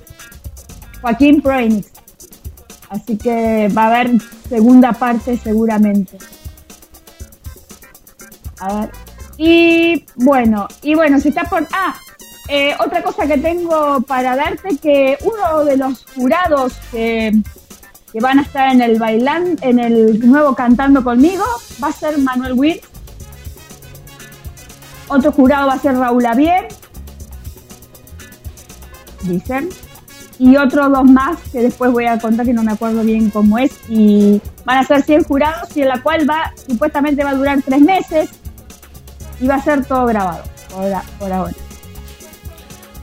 Joaquín 1.00 1.42
Phoenix. 1.42 1.88
Así 2.90 3.16
que 3.16 3.70
va 3.70 3.84
a 3.84 3.96
haber 3.96 4.12
segunda 4.50 4.92
parte 4.92 5.38
seguramente. 5.38 6.18
A 8.60 8.82
ver. 8.82 8.90
Y 9.38 10.04
bueno, 10.16 10.68
y 10.82 10.96
bueno, 10.96 11.18
si 11.22 11.30
está 11.30 11.46
por... 11.46 11.66
Ah, 11.72 11.96
eh, 12.48 12.76
otra 12.80 13.02
cosa 13.02 13.26
que 13.26 13.38
tengo 13.38 14.02
para 14.02 14.36
darte 14.36 14.78
que 14.78 15.18
uno 15.24 15.66
de 15.66 15.78
los 15.78 16.06
jurados 16.16 16.74
que 16.92 17.42
van 18.22 18.40
a 18.40 18.44
estar 18.44 18.72
en 18.72 18.82
el 18.82 18.98
bailán, 18.98 19.58
en 19.62 19.80
el 19.80 20.20
nuevo 20.28 20.56
Cantando 20.56 21.04
conmigo, 21.04 21.44
va 21.84 21.90
a 21.90 21.92
ser 21.92 22.18
Manuel 22.18 22.54
Will. 22.54 22.82
Otro 25.08 25.32
jurado 25.32 25.68
va 25.68 25.74
a 25.74 25.80
ser 25.80 25.96
Raúl 25.98 26.26
Avier, 26.26 26.68
dicen. 29.24 29.70
Y 30.38 30.58
otros 30.58 30.92
dos 30.92 31.06
más 31.06 31.38
que 31.52 31.62
después 31.62 31.92
voy 31.92 32.06
a 32.06 32.20
contar 32.20 32.46
que 32.46 32.54
no 32.54 32.64
me 32.64 32.74
acuerdo 32.74 33.04
bien 33.04 33.30
cómo 33.30 33.58
es. 33.58 33.72
Y 33.88 34.42
van 34.66 34.80
a 34.80 34.84
ser 34.84 35.04
100 35.04 35.24
jurados 35.24 35.76
y 35.76 35.82
en 35.82 35.90
la 35.90 36.02
cual 36.02 36.30
va, 36.30 36.52
supuestamente 36.68 37.24
va 37.24 37.30
a 37.32 37.36
durar 37.36 37.62
tres 37.62 37.82
meses 37.82 38.30
y 39.40 39.48
va 39.48 39.56
a 39.56 39.64
ser 39.64 39.86
todo 39.86 40.06
grabado 40.06 40.44
por 41.20 41.32
ahora. 41.32 41.65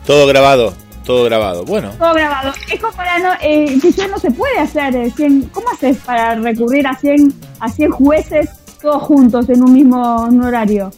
Todo 0.07 0.27
grabado 0.27 0.75
todo 1.03 1.25
grabado. 1.25 1.65
Bueno. 1.65 1.91
Todo 1.99 2.15
grabado. 2.15 2.53
Es 2.71 2.81
como 2.81 2.93
para 2.95 3.19
no, 3.19 3.31
eh, 3.41 3.79
ya 3.97 4.09
no 4.09 4.19
se 4.19 4.31
puede 4.31 4.59
hacer 4.59 5.13
100, 5.13 5.43
eh, 5.43 5.49
¿cómo 5.53 5.69
haces 5.71 5.99
para 5.99 6.35
recurrir 6.37 6.87
a 6.87 6.97
100, 6.97 7.33
a 7.61 7.69
100 7.69 7.91
jueces 7.91 8.51
todos 8.81 9.03
juntos 9.03 9.49
en 9.49 9.63
un 9.63 9.73
mismo 9.73 10.29
horario? 10.43 10.91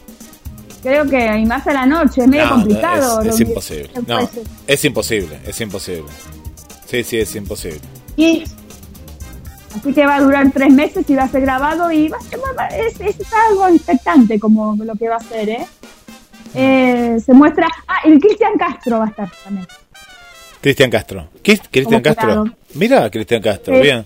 Creo 0.81 1.05
que 1.09 1.37
y 1.37 1.45
más 1.45 1.65
a 1.65 1.73
la 1.73 1.85
noche, 1.85 2.21
es 2.21 2.27
medio 2.27 2.49
complicado. 2.49 3.21
Es, 3.23 3.39
imposible. 3.39 3.89
No, 4.07 4.29
es 4.67 4.85
imposible, 4.85 5.39
es 5.45 5.59
imposible. 5.59 6.09
Sí, 6.85 7.03
sí, 7.03 7.17
es 7.17 7.35
imposible. 7.35 7.81
Y 8.15 8.43
así 9.75 9.93
que 9.93 10.05
va 10.05 10.17
a 10.17 10.21
durar 10.21 10.51
tres 10.53 10.71
meses 10.71 11.09
y 11.09 11.15
va 11.15 11.23
a 11.23 11.27
ser 11.27 11.41
grabado 11.41 11.91
y 11.91 12.07
va 12.07 12.17
a 12.17 12.21
ser, 12.21 12.39
es, 12.79 12.99
es 12.99 13.33
algo 13.49 13.67
expectante 13.67 14.39
como 14.39 14.75
lo 14.75 14.93
que 14.93 15.09
va 15.09 15.15
a 15.15 15.23
ser, 15.23 15.49
¿eh? 15.49 15.65
Eh, 16.55 17.17
se 17.23 17.33
muestra. 17.33 17.67
Ah, 17.87 17.99
el 18.05 18.19
Cristian 18.19 18.57
Castro 18.57 18.99
va 18.99 19.05
a 19.05 19.09
estar 19.09 19.29
también. 19.43 19.67
Cristian 20.61 20.89
Castro. 20.89 21.29
¿Qué 21.43 21.59
Cristian 21.69 22.01
Castro? 22.01 22.45
Mira, 22.73 23.09
Cristian 23.09 23.41
Castro, 23.41 23.79
bien. 23.79 24.05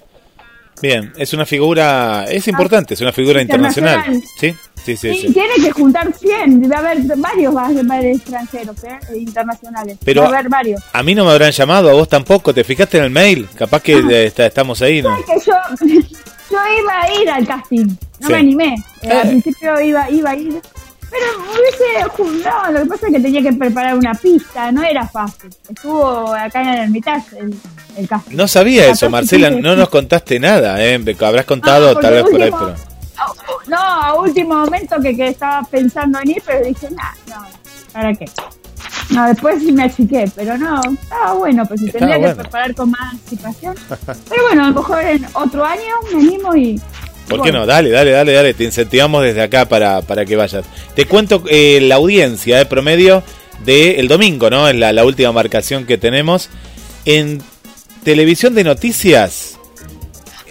Bien, 0.82 1.12
es 1.18 1.34
una 1.34 1.46
figura, 1.46 2.26
es 2.30 2.48
importante, 2.48 2.94
es 2.94 3.02
una 3.02 3.12
figura 3.12 3.42
internacional. 3.42 4.22
¿Sí? 4.40 4.56
Sí, 4.86 4.96
sí, 4.96 5.14
sí, 5.14 5.34
Tiene 5.34 5.56
que 5.62 5.72
juntar 5.72 6.12
100, 6.14 6.62
debe 6.62 6.76
haber 6.76 7.00
varios 7.18 7.54
extranjeros, 8.18 8.84
¿eh? 8.86 8.98
E 9.12 9.18
internacionales. 9.18 9.98
Pero 10.04 10.24
a 10.24 10.28
haber 10.28 10.48
varios. 10.48 10.82
A 10.94 11.04
mí 11.04 11.14
no 11.14 11.26
me 11.26 11.32
habrán 11.32 11.52
llamado, 11.52 11.90
a 11.90 11.94
vos 11.94 12.08
tampoco, 12.08 12.54
¿te 12.54 12.64
fijaste 12.64 12.98
en 12.98 13.04
el 13.04 13.10
mail? 13.10 13.48
Capaz 13.56 13.82
que 13.84 13.96
ah. 13.96 14.46
estamos 14.46 14.82
ahí, 14.82 15.02
¿no? 15.02 15.18
Que 15.26 15.34
yo, 15.46 15.54
yo 16.52 16.58
iba 16.82 17.02
a 17.02 17.22
ir 17.22 17.30
al 17.30 17.46
casting, 17.46 17.88
no 18.22 18.30
me 18.30 18.38
animé. 18.38 18.76
Eh, 19.02 19.12
al 19.12 19.28
principio 19.28 19.82
iba, 19.82 20.10
iba 20.10 20.30
a 20.30 20.36
ir, 20.36 20.62
pero 21.10 21.26
hubiese 21.50 22.44
no, 22.44 22.72
lo 22.72 22.80
que 22.82 22.86
pasa 22.86 23.08
es 23.08 23.14
que 23.14 23.20
tenía 23.20 23.42
que 23.42 23.54
preparar 23.54 23.96
una 23.96 24.14
pista, 24.14 24.72
no 24.72 24.84
era 24.84 25.08
fácil. 25.08 25.50
Estuvo 25.70 26.34
acá 26.34 26.62
en 26.62 26.68
el 26.70 26.80
Hermitage 26.80 27.40
el, 27.40 27.56
el 27.98 28.08
casting. 28.08 28.36
No 28.36 28.48
sabía 28.48 28.88
eso, 28.90 29.10
Marcela, 29.10 29.50
no 29.50 29.76
nos 29.76 29.90
contaste 29.90 30.40
nada, 30.40 30.84
¿eh? 30.84 31.00
Habrás 31.22 31.46
contado 31.46 31.96
tal 31.96 32.14
vez 32.14 32.24
por 32.24 32.42
ahí, 32.42 32.52
pero... 32.52 32.76
No, 33.68 33.78
a 33.78 34.14
último 34.20 34.56
momento 34.56 34.96
que, 35.02 35.16
que 35.16 35.28
estaba 35.28 35.62
pensando 35.64 36.20
en 36.20 36.32
ir, 36.32 36.44
pero 36.46 36.66
dije, 36.66 36.90
nah, 36.92 37.12
no, 37.28 37.46
¿para 37.92 38.14
qué? 38.14 38.26
No, 39.12 39.28
después 39.28 39.62
sí 39.62 39.72
me 39.72 39.84
achiqué, 39.84 40.32
pero 40.36 40.58
no, 40.58 40.80
estaba 40.82 41.34
bueno, 41.34 41.66
pues 41.66 41.82
si 41.82 41.92
tendría 41.92 42.20
que 42.20 42.36
preparar 42.36 42.76
con 42.76 42.92
más 42.92 43.14
anticipación. 43.14 43.76
Pero 44.30 44.44
bueno, 44.44 44.66
a 44.66 44.68
lo 44.70 44.76
mejor 44.76 45.02
en 45.02 45.26
otro 45.34 45.66
año 45.66 45.96
me 46.14 46.20
animo 46.20 46.56
y 46.56 46.82
¿Por 47.30 47.44
qué 47.44 47.52
no? 47.52 47.66
Dale, 47.66 47.90
dale, 47.90 48.12
dale, 48.12 48.34
dale. 48.34 48.54
Te 48.54 48.64
incentivamos 48.64 49.24
desde 49.24 49.42
acá 49.42 49.68
para, 49.70 50.02
para 50.02 50.26
que 50.26 50.36
vayas. 50.36 50.66
Te 50.96 51.06
cuento 51.06 51.44
eh, 51.48 51.80
la 51.82 51.96
audiencia 51.96 52.58
de 52.58 52.66
promedio 52.66 53.24
del 53.64 54.08
domingo, 54.08 54.50
¿no? 54.50 54.68
Es 54.68 54.76
la, 54.76 54.92
la 54.92 55.06
última 55.06 55.32
marcación 55.32 55.86
que 55.86 55.98
tenemos. 55.98 56.50
En 57.06 57.42
televisión 58.04 58.56
de 58.56 58.64
noticias, 58.64 59.60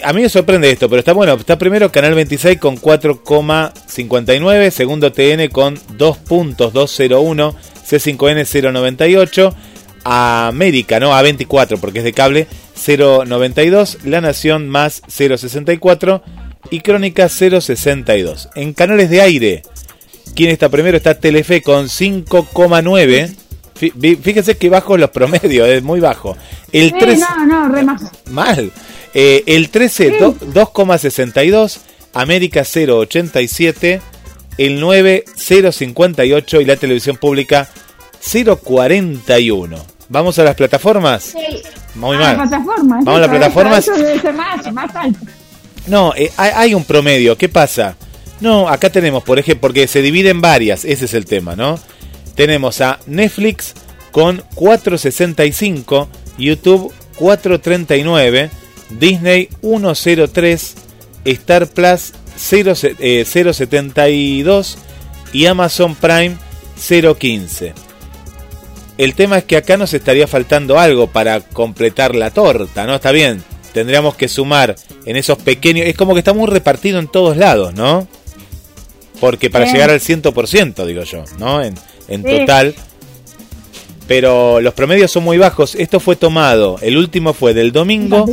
a 0.02 0.12
mí 0.12 0.22
me 0.22 0.28
sorprende 0.28 0.70
esto, 0.70 0.88
pero 0.88 1.00
está 1.00 1.12
bueno. 1.12 1.34
Está 1.34 1.58
primero 1.58 1.90
Canal 1.90 2.14
26 2.14 2.58
con 2.58 2.76
4,59. 2.78 4.70
Segundo 4.70 5.12
TN 5.12 5.48
con 5.48 5.76
2.201. 5.76 7.54
C5N 7.88 8.72
098. 8.72 9.54
América, 10.04 11.00
¿no? 11.00 11.12
A24 11.12 11.78
porque 11.80 11.98
es 11.98 12.04
de 12.04 12.12
cable 12.12 12.46
092. 12.86 13.98
La 14.04 14.20
Nación 14.20 14.68
más 14.68 15.02
064 15.08 16.22
y 16.70 16.80
Crónica 16.80 17.28
062. 17.28 18.48
En 18.54 18.72
canales 18.72 19.10
de 19.10 19.20
aire, 19.20 19.62
¿quién 20.34 20.50
está 20.50 20.68
primero? 20.68 20.96
Está 20.96 21.14
Telefe 21.14 21.62
con 21.62 21.86
5,9. 21.86 23.34
Fíjense 24.22 24.56
que 24.56 24.68
bajo 24.68 24.96
los 24.96 25.10
promedios, 25.10 25.68
es 25.68 25.82
muy 25.82 26.00
bajo. 26.00 26.36
El 26.72 26.92
13, 26.92 27.24
no, 27.46 27.46
no, 27.46 27.68
re 27.68 27.84
Mal. 28.30 28.72
Eh, 29.14 29.44
el 29.46 29.70
13, 29.70 30.18
2,62. 30.20 31.80
América 32.14 32.62
0,87. 32.62 34.00
El 34.58 34.80
9, 34.80 35.24
0,58. 35.36 36.60
Y 36.60 36.64
la 36.64 36.76
televisión 36.76 37.16
pública 37.16 37.68
0,41. 38.22 39.78
¿Vamos 40.08 40.38
a 40.38 40.44
las 40.44 40.54
plataformas? 40.54 41.22
Sí. 41.22 41.62
Muy 41.94 42.16
mal. 42.16 42.36
Vamos 42.36 43.06
a 43.06 43.18
las 43.18 43.28
plataformas. 43.28 43.86
Eso 43.86 43.96
debe 43.96 44.20
ser 44.20 44.34
más, 44.34 44.72
más 44.72 44.94
alto. 44.96 45.18
No, 45.88 46.14
eh, 46.14 46.30
hay, 46.36 46.74
un 46.74 46.84
promedio. 46.84 47.36
¿Qué 47.36 47.48
pasa? 47.48 47.96
No, 48.40 48.68
acá 48.68 48.90
tenemos, 48.90 49.24
por 49.24 49.38
ejemplo, 49.38 49.62
porque 49.62 49.88
se 49.88 50.02
divide 50.02 50.30
en 50.30 50.40
varias, 50.40 50.84
ese 50.84 51.06
es 51.06 51.14
el 51.14 51.24
tema, 51.24 51.56
¿no? 51.56 51.78
Tenemos 52.34 52.80
a 52.80 53.00
Netflix 53.06 53.74
con 54.12 54.42
4.65, 54.54 56.06
YouTube 56.38 56.92
4.39, 57.18 58.50
Disney 58.90 59.48
1.03, 59.62 60.74
Star 61.24 61.66
Plus 61.66 62.12
0.72 62.38 64.74
eh, 64.74 64.78
y 65.32 65.46
Amazon 65.46 65.96
Prime 65.96 66.36
0.15. 66.78 67.72
El 68.98 69.14
tema 69.14 69.38
es 69.38 69.44
que 69.44 69.56
acá 69.56 69.76
nos 69.76 69.94
estaría 69.94 70.26
faltando 70.26 70.78
algo 70.78 71.08
para 71.08 71.40
completar 71.40 72.14
la 72.14 72.30
torta, 72.30 72.86
¿no? 72.86 72.96
Está 72.96 73.12
bien, 73.12 73.42
tendríamos 73.78 74.16
que 74.16 74.26
sumar 74.26 74.74
en 75.04 75.16
esos 75.16 75.38
pequeños. 75.38 75.86
Es 75.86 75.96
como 75.96 76.12
que 76.12 76.18
está 76.18 76.32
muy 76.32 76.48
repartido 76.48 76.98
en 76.98 77.06
todos 77.06 77.36
lados, 77.36 77.74
¿no? 77.74 78.08
Porque 79.20 79.50
para 79.50 79.66
llegar 79.66 79.90
al 79.90 80.00
100%, 80.00 80.84
digo 80.84 81.04
yo, 81.04 81.22
¿no? 81.38 81.62
En, 81.62 81.74
en 82.08 82.24
total. 82.24 82.74
Pero 84.08 84.60
los 84.60 84.74
promedios 84.74 85.12
son 85.12 85.22
muy 85.22 85.38
bajos. 85.38 85.76
Esto 85.76 86.00
fue 86.00 86.16
tomado, 86.16 86.78
el 86.82 86.96
último 86.96 87.34
fue 87.34 87.54
del 87.54 87.70
domingo, 87.70 88.26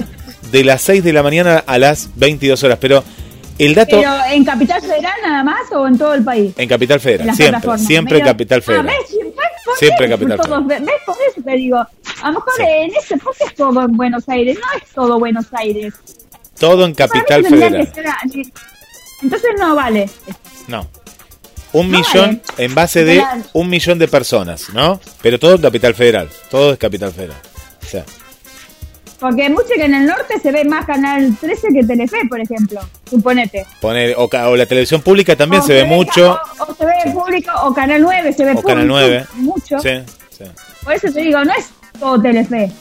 de 0.52 0.64
las 0.64 0.82
6 0.82 1.04
de 1.04 1.14
la 1.14 1.22
mañana 1.22 1.64
a 1.68 1.78
las 1.78 2.10
22 2.16 2.64
horas. 2.64 2.80
Pero 2.82 3.04
el 3.60 3.76
dato. 3.76 3.98
¿Pero 3.98 4.12
en 4.32 4.44
Capital 4.44 4.82
Federal 4.82 5.14
nada 5.22 5.44
más 5.44 5.72
o 5.72 5.88
en 5.88 5.98
todo 5.98 6.16
el 6.16 6.24
país? 6.24 6.54
En 6.58 6.68
Capital 6.68 7.00
Federal, 7.00 7.36
siempre. 7.36 7.78
Siempre 7.78 8.18
en 8.18 8.26
Capital 8.26 8.64
ah, 8.68 8.84
Siempre 9.78 10.10
Capital 10.10 10.40
Federal. 10.40 10.64
¿Ves? 10.66 10.82
Por 11.06 11.16
eso 11.30 11.42
te 11.44 11.52
digo. 11.52 11.78
A 11.78 12.32
lo 12.32 12.34
mejor 12.34 12.54
en 12.62 12.96
ese, 12.96 13.18
porque 13.18 13.44
es 13.46 13.56
todo 13.56 13.82
en 13.82 13.92
Buenos 13.98 14.28
Aires. 14.30 14.58
No 14.58 14.78
es 14.78 14.90
todo 14.94 15.20
Buenos 15.20 15.46
Aires. 15.54 15.94
Todo 16.60 16.86
en 16.86 16.94
Capital 16.94 17.44
Federal. 17.44 17.94
Entonces 19.22 19.50
no 19.60 19.76
vale. 19.76 20.10
No. 20.68 20.88
Un 21.74 21.92
millón 21.92 22.42
en 22.58 22.74
base 22.74 23.04
de 23.04 23.22
un 23.54 23.70
millón 23.70 24.00
de 24.00 24.08
personas, 24.08 24.70
¿no? 24.70 25.02
Pero 25.22 25.40
todo 25.40 25.56
en 25.56 25.62
Capital 25.62 25.94
Federal. 25.94 26.30
Todo 26.50 26.74
es 26.74 26.80
Capital 26.80 27.12
Federal. 27.12 27.38
O 27.84 27.86
sea. 27.86 28.06
Porque 29.26 29.50
mucho 29.50 29.70
que 29.76 29.86
en 29.86 29.96
el 29.96 30.06
norte 30.06 30.40
se 30.40 30.52
ve 30.52 30.64
más 30.66 30.86
Canal 30.86 31.36
13 31.42 31.70
que 31.74 31.84
Telefe, 31.84 32.18
por 32.30 32.40
ejemplo. 32.40 32.80
Suponete. 33.10 33.66
Poner, 33.82 34.14
o, 34.20 34.56
la 34.56 34.68
televisión 34.68 35.02
pública 35.02 35.36
también 35.36 35.64
se 35.64 35.74
ve 35.74 35.86
mucho. 35.86 36.40
O, 36.60 36.76
se 36.76 36.86
ve 36.86 36.94
público, 37.12 37.52
o 37.64 37.74
Canal 37.74 38.04
9 38.04 38.34
se 38.34 38.46
ve 38.46 38.52
o 38.56 38.62
Canal 38.62 38.88
9. 38.88 39.26
Mucho. 39.38 39.80
Sí, 39.80 39.90
sí. 40.30 40.44
Por 40.84 40.94
eso 40.94 41.12
te 41.12 41.22
digo, 41.22 41.44
no 41.44 41.52
es 41.56 41.72
todo 42.00 42.22
Telefe. 42.22 42.72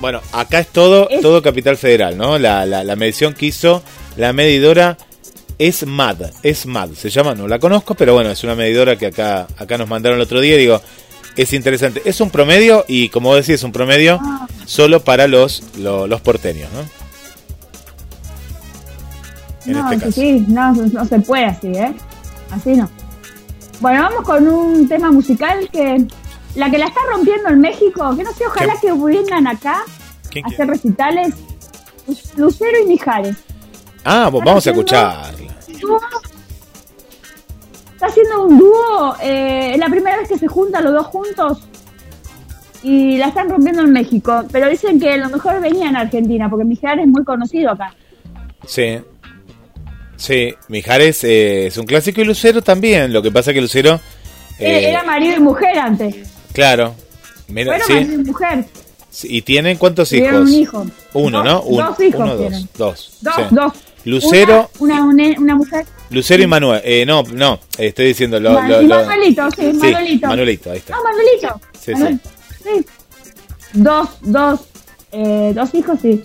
Bueno, 0.00 0.22
acá 0.32 0.60
es 0.60 0.68
todo, 0.68 1.10
todo 1.20 1.42
Capital 1.42 1.76
Federal, 1.76 2.16
¿no? 2.16 2.38
La, 2.38 2.64
la, 2.64 2.84
la 2.84 2.96
medición 2.96 3.34
que 3.34 3.44
hizo 3.44 3.82
la 4.16 4.32
medidora 4.32 4.96
es 5.58 5.86
MAD, 5.86 6.30
es 6.42 6.64
MAD, 6.64 6.94
se 6.94 7.10
llama, 7.10 7.34
no 7.34 7.46
la 7.46 7.58
conozco, 7.58 7.94
pero 7.94 8.14
bueno, 8.14 8.30
es 8.30 8.42
una 8.44 8.54
medidora 8.54 8.96
que 8.96 9.08
acá, 9.08 9.46
acá 9.58 9.76
nos 9.76 9.88
mandaron 9.88 10.18
el 10.18 10.22
otro 10.22 10.40
día, 10.40 10.56
digo, 10.56 10.80
es 11.36 11.52
interesante. 11.52 12.02
Es 12.04 12.20
un 12.20 12.30
promedio 12.30 12.84
y 12.88 13.08
como 13.08 13.34
decía, 13.34 13.54
es 13.54 13.62
un 13.62 13.72
promedio 13.72 14.20
solo 14.66 15.02
para 15.02 15.26
los, 15.28 15.62
los, 15.76 16.20
porteños, 16.20 16.70
¿no? 16.72 16.80
En 19.70 19.76
este 19.76 19.98
caso. 19.98 20.12
Sí, 20.12 20.44
no, 20.48 20.72
no 20.72 21.04
se 21.04 21.20
puede 21.20 21.44
así, 21.46 21.68
¿eh? 21.68 21.94
Así 22.50 22.74
no. 22.74 22.90
Bueno, 23.80 24.02
vamos 24.02 24.22
con 24.24 24.46
un 24.46 24.88
tema 24.88 25.10
musical 25.10 25.68
que 25.72 26.06
la 26.54 26.70
que 26.70 26.78
la 26.78 26.86
está 26.86 27.00
rompiendo 27.10 27.48
en 27.48 27.60
México, 27.60 28.14
que 28.16 28.24
no 28.24 28.32
sé, 28.32 28.46
ojalá 28.46 28.74
que 28.80 28.92
pudieran 28.92 29.46
acá 29.46 29.82
hacer 30.44 30.68
recitales, 30.68 31.34
Lucero 32.36 32.78
y 32.84 32.88
Mijares. 32.88 33.36
Ah, 34.04 34.30
vamos 34.32 34.66
a 34.66 34.70
escucharla. 34.70 35.32
Está 38.02 38.10
haciendo 38.14 38.46
un 38.46 38.58
dúo, 38.58 39.16
eh, 39.22 39.74
es 39.74 39.78
la 39.78 39.86
primera 39.86 40.16
vez 40.16 40.28
que 40.28 40.36
se 40.36 40.48
juntan 40.48 40.82
los 40.82 40.92
dos 40.92 41.06
juntos 41.06 41.58
y 42.82 43.16
la 43.16 43.28
están 43.28 43.48
rompiendo 43.48 43.82
en 43.82 43.92
México, 43.92 44.42
pero 44.50 44.68
dicen 44.68 44.98
que 44.98 45.16
lo 45.18 45.28
mejor 45.28 45.60
venía 45.60 45.88
en 45.88 45.94
Argentina, 45.94 46.50
porque 46.50 46.64
Mijares 46.64 47.04
es 47.04 47.08
muy 47.08 47.22
conocido 47.22 47.70
acá. 47.70 47.94
Sí, 48.66 48.98
sí, 50.16 50.52
Mijares 50.66 51.22
eh, 51.22 51.68
es 51.68 51.78
un 51.78 51.86
clásico 51.86 52.20
y 52.20 52.24
Lucero 52.24 52.60
también, 52.60 53.12
lo 53.12 53.22
que 53.22 53.30
pasa 53.30 53.52
que 53.52 53.60
Lucero... 53.60 54.00
Eh, 54.58 54.88
era 54.88 55.04
marido 55.04 55.36
y 55.36 55.40
mujer 55.40 55.78
antes. 55.78 56.28
Claro. 56.52 56.96
Mira, 57.46 57.78
sí. 57.86 57.92
marido 57.92 58.14
y 58.14 58.24
mujer. 58.24 58.64
¿Y 59.22 59.42
tienen 59.42 59.78
cuántos 59.78 60.12
hijos? 60.12 60.40
un 60.40 60.52
hijo. 60.52 60.86
Uno, 61.12 61.44
¿no? 61.44 61.60
dos 61.60 62.00
hijos 62.00 62.20
uno, 62.20 62.34
dos. 62.34 62.66
Dos. 62.76 63.18
Dos, 63.20 63.50
dos. 63.52 63.72
Lucero. 64.04 64.70
Una, 64.78 65.04
una, 65.04 65.24
una, 65.38 65.54
mujer. 65.54 65.86
Lucero 66.10 66.42
y 66.42 66.46
Manuel. 66.46 66.80
Eh, 66.84 67.04
no, 67.06 67.22
no, 67.22 67.60
estoy 67.78 68.06
diciendo. 68.06 68.40
Lo, 68.40 68.52
lo, 68.52 68.60
Manuelito, 68.60 69.50
sí, 69.50 69.72
Manuelito. 69.72 70.26
Manuelito, 70.28 70.70
ahí 70.70 70.78
está. 70.78 70.96
No, 70.96 71.02
Manuelito. 71.04 71.60
Sí, 71.78 71.92
sí. 72.62 72.86
Dos, 73.74 74.08
dos, 74.20 74.60
eh, 75.12 75.52
dos 75.54 75.74
hijos, 75.74 75.98
sí. 76.00 76.22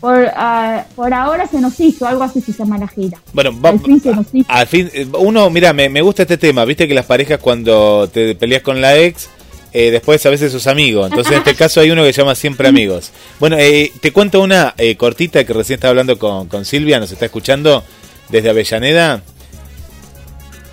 Por, 0.00 0.16
uh, 0.16 0.94
por 0.94 1.12
ahora 1.12 1.46
se 1.46 1.60
nos 1.60 1.78
hizo, 1.78 2.06
algo 2.06 2.22
así 2.22 2.40
se 2.40 2.52
llama 2.52 2.78
la 2.78 2.88
gira. 2.88 3.20
Bueno, 3.34 3.50
va, 3.60 3.70
al 3.70 3.80
fin 3.80 4.00
se 4.00 4.14
nos 4.14 4.26
hizo. 4.32 4.50
Al 4.50 4.66
fin, 4.66 4.90
eh, 4.94 5.06
uno, 5.18 5.50
mira, 5.50 5.74
me, 5.74 5.90
me 5.90 6.00
gusta 6.00 6.22
este 6.22 6.38
tema, 6.38 6.64
viste 6.64 6.88
que 6.88 6.94
las 6.94 7.04
parejas 7.04 7.38
cuando 7.38 8.08
te 8.10 8.34
peleas 8.34 8.62
con 8.62 8.80
la 8.80 8.96
ex 8.98 9.28
eh, 9.72 9.90
después 9.90 10.24
a 10.26 10.30
veces 10.30 10.52
sus 10.52 10.66
amigos. 10.66 11.08
Entonces 11.10 11.32
en 11.32 11.38
este 11.38 11.54
caso 11.56 11.80
hay 11.80 11.90
uno 11.90 12.02
que 12.02 12.12
llama 12.12 12.34
siempre 12.34 12.68
amigos. 12.68 13.12
Bueno, 13.38 13.56
eh, 13.58 13.92
te 14.00 14.12
cuento 14.12 14.40
una 14.40 14.74
eh, 14.76 14.96
cortita 14.96 15.44
que 15.44 15.52
recién 15.52 15.76
estaba 15.76 15.90
hablando 15.90 16.18
con, 16.18 16.48
con, 16.48 16.64
Silvia, 16.64 17.00
nos 17.00 17.12
está 17.12 17.26
escuchando 17.26 17.84
desde 18.28 18.50
Avellaneda. 18.50 19.22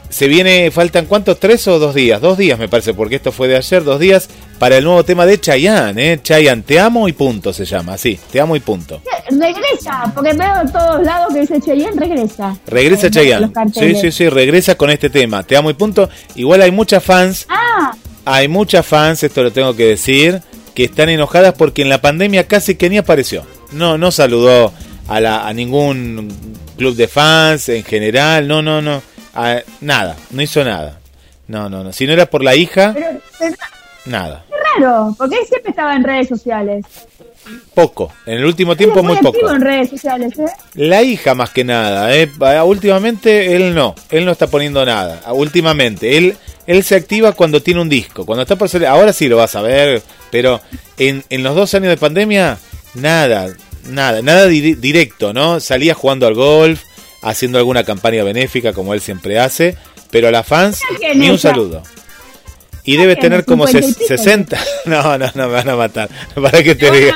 Se 0.10 0.30
viene, 0.30 0.72
faltan 0.72 1.06
cuántos, 1.06 1.38
tres 1.38 1.68
o 1.68 1.80
dos 1.80 1.94
días, 1.94 2.22
dos 2.22 2.38
días 2.38 2.58
me 2.58 2.70
parece, 2.70 2.94
porque 2.94 3.18
esto 3.18 3.34
fue 3.34 3.50
de 3.50 3.58
ayer, 3.58 3.84
dos 3.84 4.00
días, 4.00 4.30
para 4.58 4.78
el 4.78 4.86
nuevo 4.86 5.04
tema 5.04 5.26
de 5.26 5.40
Chayanne, 5.40 6.14
¿eh? 6.14 6.20
Chayanne, 6.24 6.64
te 6.64 6.80
amo 6.80 7.10
y 7.10 7.14
punto 7.14 7.52
se 7.52 7.66
llama, 7.66 7.98
sí, 7.98 8.18
te 8.32 8.40
amo 8.40 8.56
y 8.56 8.62
punto. 8.62 9.02
Regresa, 9.30 10.10
porque 10.16 10.32
veo 10.32 10.62
en 10.62 10.72
todos 10.72 11.04
lados 11.04 11.34
que 11.34 11.42
dice 11.42 11.60
Chayanne, 11.60 12.00
regresa. 12.00 12.58
Regresa 12.66 13.12
Chayanne, 13.12 13.52
sí, 13.74 13.96
sí, 13.96 14.12
sí, 14.14 14.30
regresa 14.30 14.76
con 14.76 14.90
este 14.90 15.10
tema, 15.10 15.44
te 15.44 15.58
amo 15.58 15.70
y 15.70 15.74
punto. 15.74 16.10
Igual 16.36 16.62
hay 16.62 16.72
muchas 16.72 17.04
fans. 17.04 17.46
Ah 17.50 17.67
hay 18.28 18.50
muchas 18.50 18.86
fans, 18.86 19.24
esto 19.24 19.42
lo 19.42 19.52
tengo 19.52 19.76
que 19.76 19.86
decir, 19.86 20.42
que 20.76 20.84
están 20.84 21.08
enojadas 21.08 21.54
porque 21.54 21.82
en 21.82 21.90
la 21.90 22.02
pandemia 22.02 22.46
casi 22.46 22.76
que 22.76 22.90
ni 22.90 22.98
apareció. 22.98 23.46
No, 23.72 23.98
no 23.98 24.12
saludó 24.12 24.74
a, 25.08 25.20
la, 25.22 25.48
a 25.48 25.54
ningún 25.54 26.28
club 26.78 26.96
de 26.96 27.08
fans 27.08 27.70
en 27.70 27.84
general, 27.84 28.48
no, 28.48 28.62
no, 28.62 28.82
no, 28.82 29.02
nada, 29.80 30.18
no 30.32 30.42
hizo 30.42 30.64
nada. 30.64 31.00
No, 31.48 31.70
no, 31.70 31.86
no. 31.86 31.94
Si 31.94 32.06
no 32.06 32.12
era 32.12 32.26
por 32.26 32.44
la 32.44 32.56
hija, 32.56 32.94
nada. 34.06 34.44
Qué 34.50 34.56
raro, 34.82 35.16
porque 35.18 35.38
él 35.38 35.46
siempre 35.48 35.70
estaba 35.70 35.96
en 35.96 36.04
redes 36.04 36.28
sociales. 36.28 36.86
Poco, 37.74 38.14
en 38.26 38.36
el 38.36 38.46
último 38.46 38.76
tiempo 38.76 39.04
muy, 39.04 39.18
poco. 39.18 39.50
en 39.50 39.62
redes 39.62 39.90
sociales, 39.90 40.38
¿eh? 40.40 40.46
La 40.74 41.04
hija 41.04 41.36
más 41.36 41.52
que 41.52 41.64
nada, 41.64 42.16
¿eh? 42.16 42.30
últimamente 42.66 43.56
él 43.56 43.76
no, 43.76 43.96
él 44.10 44.26
no 44.26 44.32
está 44.32 44.48
poniendo 44.48 44.84
nada, 44.86 45.22
últimamente, 45.32 46.18
él 46.18 46.36
él 46.68 46.84
se 46.84 46.96
activa 46.96 47.32
cuando 47.32 47.62
tiene 47.62 47.82
un 47.82 47.88
disco. 47.90 48.26
Cuando 48.26 48.42
está 48.44 48.58
por 48.58 48.68
salir, 48.68 48.88
ahora 48.88 49.14
sí 49.14 49.30
lo 49.30 49.38
vas 49.38 49.56
a 49.56 49.62
ver, 49.62 50.04
pero 50.30 50.62
en, 50.98 51.24
en 51.30 51.42
los 51.42 51.56
dos 51.56 51.74
años 51.74 51.88
de 51.88 51.98
pandemia, 51.98 52.58
nada, 52.94 53.48
nada, 53.90 54.22
nada 54.22 54.48
directo, 54.48 55.34
¿no? 55.34 55.62
Salía 55.62 55.94
jugando 55.94 56.28
al 56.28 56.34
golf, 56.34 56.82
haciendo 57.24 57.58
alguna 57.58 57.84
campaña 57.84 58.24
benéfica 58.24 58.74
como 58.74 58.94
él 58.94 59.02
siempre 59.02 59.40
hace, 59.40 59.78
pero 60.12 60.28
a 60.28 60.32
las 60.32 60.46
fans 60.46 60.82
ni 61.16 61.30
un 61.30 61.40
saludo. 61.40 61.84
Y 62.88 62.96
debe 62.96 63.18
tener 63.18 63.44
como 63.44 63.68
60. 63.68 64.58
No, 64.86 65.18
no, 65.18 65.30
no, 65.36 65.48
me 65.48 65.54
van 65.54 65.70
a 65.70 65.76
matar. 65.76 66.10
Para 66.42 66.64
que 66.64 66.74
te 66.74 66.90
diga. 66.90 67.16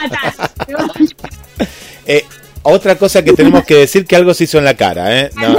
eh, 2.06 2.26
otra 2.64 2.96
cosa 2.96 3.24
que 3.24 3.32
tenemos 3.32 3.64
que 3.64 3.76
decir 3.76 4.06
que 4.06 4.18
algo 4.18 4.34
se 4.34 4.44
hizo 4.44 4.58
en 4.58 4.66
la 4.66 4.76
cara, 4.76 5.18
¿eh? 5.18 5.32
No. 5.34 5.56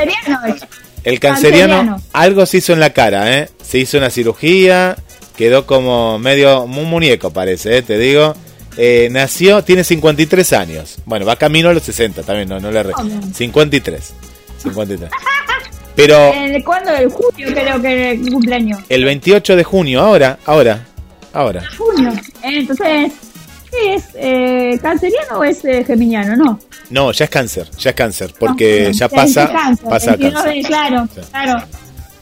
El 1.04 1.18
canceriano, 1.18 2.00
algo 2.12 2.44
se 2.44 2.58
hizo 2.58 2.74
en 2.74 2.80
la 2.80 2.90
cara, 2.90 3.38
¿eh? 3.38 3.48
Se 3.62 3.78
hizo 3.78 3.96
una 3.96 4.10
cirugía, 4.10 4.96
quedó 5.34 5.64
como 5.64 6.18
medio 6.18 6.62
un 6.62 6.90
muñeco 6.90 7.32
parece, 7.32 7.78
¿eh? 7.78 7.82
te 7.82 7.96
digo. 7.96 8.36
Eh, 8.76 9.08
nació, 9.10 9.64
tiene 9.64 9.82
53 9.82 10.52
años. 10.52 10.98
Bueno, 11.06 11.24
va 11.24 11.36
camino 11.36 11.70
a 11.70 11.74
los 11.74 11.82
60 11.84 12.22
también, 12.22 12.50
no, 12.50 12.60
no 12.60 12.70
le 12.70 12.82
re. 12.82 12.92
53. 13.34 14.12
53. 14.62 15.10
Pero. 15.94 16.32
¿Cuándo? 16.64 16.90
El 16.92 17.10
junio 17.10 17.48
creo 17.52 17.80
que 17.80 18.20
cumpleaños. 18.30 18.80
El 18.88 19.04
28 19.04 19.56
de 19.56 19.64
junio, 19.64 20.00
ahora, 20.00 20.38
ahora, 20.46 20.86
ahora. 21.32 21.62
Junio. 21.76 22.12
Entonces, 22.42 23.12
¿qué 23.70 23.94
es? 23.94 24.04
Eh, 24.14 24.78
¿Canceriano 24.80 25.38
o 25.38 25.44
es 25.44 25.64
eh, 25.64 25.84
geminiano? 25.84 26.36
No. 26.36 26.58
No, 26.90 27.12
ya 27.12 27.24
es 27.24 27.30
cáncer, 27.30 27.70
ya 27.78 27.90
es 27.90 27.96
cáncer, 27.96 28.34
porque 28.38 28.92
ya 28.92 29.08
pasa, 29.08 29.50
cáncer, 29.50 29.88
pasa 29.88 30.16
cáncer. 30.16 30.62
Claro, 30.66 31.08
claro. 31.30 31.64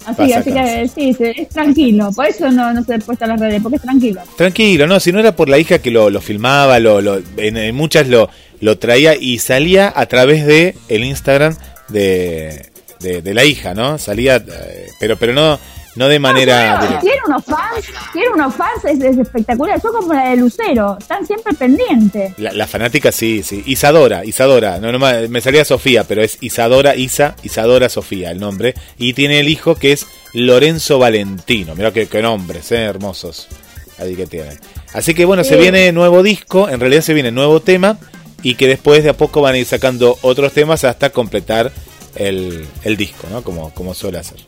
Así, 0.07 0.33
así 0.33 0.53
que 0.53 0.91
sí, 0.93 1.17
es 1.19 1.49
tranquilo. 1.51 2.11
Por 2.13 2.27
eso 2.27 2.51
no, 2.51 2.73
no 2.73 2.83
se 2.85 2.99
puesto 3.01 3.25
en 3.25 3.31
las 3.31 3.41
redes, 3.41 3.63
porque 3.63 3.77
es 3.77 3.83
tranquilo. 3.83 4.23
Tranquilo, 4.37 4.87
no, 4.87 4.99
si 4.99 5.13
no 5.13 5.21
era 5.21 5.37
por 5.37 5.49
la 5.49 5.59
hija 5.59 5.81
que 5.81 5.91
lo, 5.91 6.09
lo 6.09 6.21
filmaba, 6.21 6.79
lo, 6.79 7.01
lo, 7.01 7.21
en, 7.37 7.75
muchas 7.75 8.09
lo, 8.09 8.31
lo 8.61 8.79
traía 8.79 9.15
y 9.15 9.39
salía 9.39 9.93
a 9.95 10.07
través 10.07 10.47
de 10.47 10.75
el 10.89 11.05
Instagram 11.05 11.57
de, 11.89 12.70
de, 13.01 13.23
de 13.23 13.35
la 13.35 13.45
hija, 13.45 13.75
¿no? 13.75 13.99
Salía, 13.99 14.37
eh, 14.37 14.89
pero, 14.99 15.17
pero 15.17 15.33
no, 15.33 15.59
no 15.97 16.09
de 16.09 16.19
manera. 16.19 16.99
tiene 17.01 17.19
unos 17.27 17.45
fans, 17.45 17.87
tiene 18.13 18.29
unos 18.31 18.55
fans, 18.55 18.85
es, 18.85 19.19
espectacular. 19.19 19.81
Son 19.81 19.93
como 19.93 20.15
la 20.15 20.31
de 20.31 20.37
Lucero, 20.37 20.97
están 20.99 21.27
siempre 21.27 21.53
pendientes. 21.55 22.39
La, 22.39 22.67
fanática 22.67 23.11
sí, 23.11 23.43
sí. 23.43 23.63
Isadora, 23.67 24.25
Isadora. 24.25 24.79
No, 24.79 24.93
no, 24.93 24.99
me 24.99 25.41
salía 25.41 25.65
Sofía, 25.65 26.05
pero 26.05 26.23
es 26.23 26.39
Isadora, 26.41 26.95
Isa, 26.95 27.35
Isadora 27.43 27.89
Sofía 27.89 28.31
el 28.31 28.39
nombre. 28.39 28.75
Y 28.99 29.15
tiene 29.15 29.41
el 29.41 29.49
hijo 29.49 29.75
que 29.75 29.93
es 29.93 30.07
Lorenzo 30.33 30.99
Valentino. 30.99 31.75
Mira 31.75 31.93
qué, 31.93 32.07
qué 32.07 32.23
nombres, 32.23 32.71
¿eh? 32.73 32.83
hermosos. 32.83 33.49
Ahí 33.99 34.15
que 34.15 34.27
tienen. 34.27 34.59
Así 34.95 35.15
que 35.15 35.25
bueno, 35.25 35.45
se 35.45 35.57
viene 35.57 35.93
nuevo 35.93 36.23
disco, 36.23 36.69
en 36.69 36.81
realidad 36.81 37.03
se 37.03 37.15
viene 37.15 37.31
nuevo 37.31 37.61
tema. 37.61 37.99
Y 38.43 38.55
que 38.55 38.67
después 38.67 39.05
de 39.05 39.11
a 39.11 39.15
poco 39.15 39.43
van 39.43 39.55
a 39.55 39.59
ir 39.59 39.67
sacando 39.67 40.17
otros 40.23 40.53
temas 40.53 40.85
hasta 40.85 41.11
completar 41.11 41.73
el, 42.15 42.67
el 42.85 42.97
disco, 42.97 43.27
¿no? 43.31 43.43
Como, 43.43 43.71
como 43.71 43.95
suele 43.95 44.19
hacer. 44.19 44.39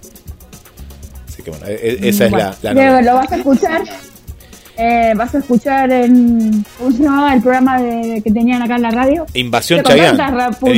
Así 1.29 1.43
que 1.43 1.51
bueno, 1.51 1.67
e, 1.67 1.75
e, 1.75 2.09
esa 2.09 2.27
es 2.27 2.33
la, 2.33 2.57
la 2.63 3.03
Lo 3.03 3.15
vas 3.15 3.33
a 3.33 3.37
escuchar. 3.37 3.83
Eh, 4.77 5.13
vas 5.15 5.35
a 5.35 5.39
escuchar 5.39 5.93
en. 5.93 6.65
¿Cómo 6.79 6.91
se 6.91 7.03
llamaba 7.03 7.35
el 7.35 7.43
programa 7.43 7.81
de, 7.81 8.23
que 8.23 8.31
tenían 8.31 8.63
acá 8.63 8.77
en 8.77 8.83
la 8.83 8.91
radio? 8.91 9.27
Invasión 9.35 9.83
Chayanne. 9.83 10.57
Con 10.59 10.75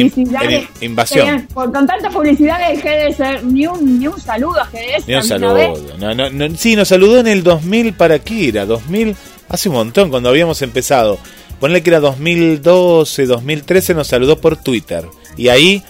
invasión. 0.80 1.49
con 1.55 1.72
tanta 1.72 2.11
publicidad 2.11 2.59
de 2.68 2.76
GDS, 2.76 3.45
ni 3.45 3.66
un, 3.66 4.01
ni 4.01 4.09
un 4.09 4.20
saludo 4.20 4.61
a 4.61 4.66
GDS. 4.66 5.07
Ni 5.07 5.14
un 5.14 5.22
saludo. 5.22 5.74
No, 5.99 6.14
no, 6.14 6.28
no, 6.28 6.57
sí, 6.57 6.74
nos 6.74 6.89
saludó 6.89 7.20
en 7.20 7.28
el 7.28 7.45
2000 7.45 7.95
para 7.95 8.18
qué 8.18 8.49
era, 8.49 8.66
2000, 8.66 9.14
hace 9.49 9.68
un 9.68 9.76
montón 9.76 10.11
cuando 10.11 10.28
habíamos 10.28 10.61
empezado. 10.62 11.18
Ponle 11.61 11.82
que 11.82 11.91
era 11.91 12.01
2012, 12.01 13.26
2013, 13.26 13.95
nos 13.95 14.09
saludó 14.09 14.41
por 14.41 14.57
Twitter. 14.57 15.07
Y 15.37 15.49
ahí 15.49 15.85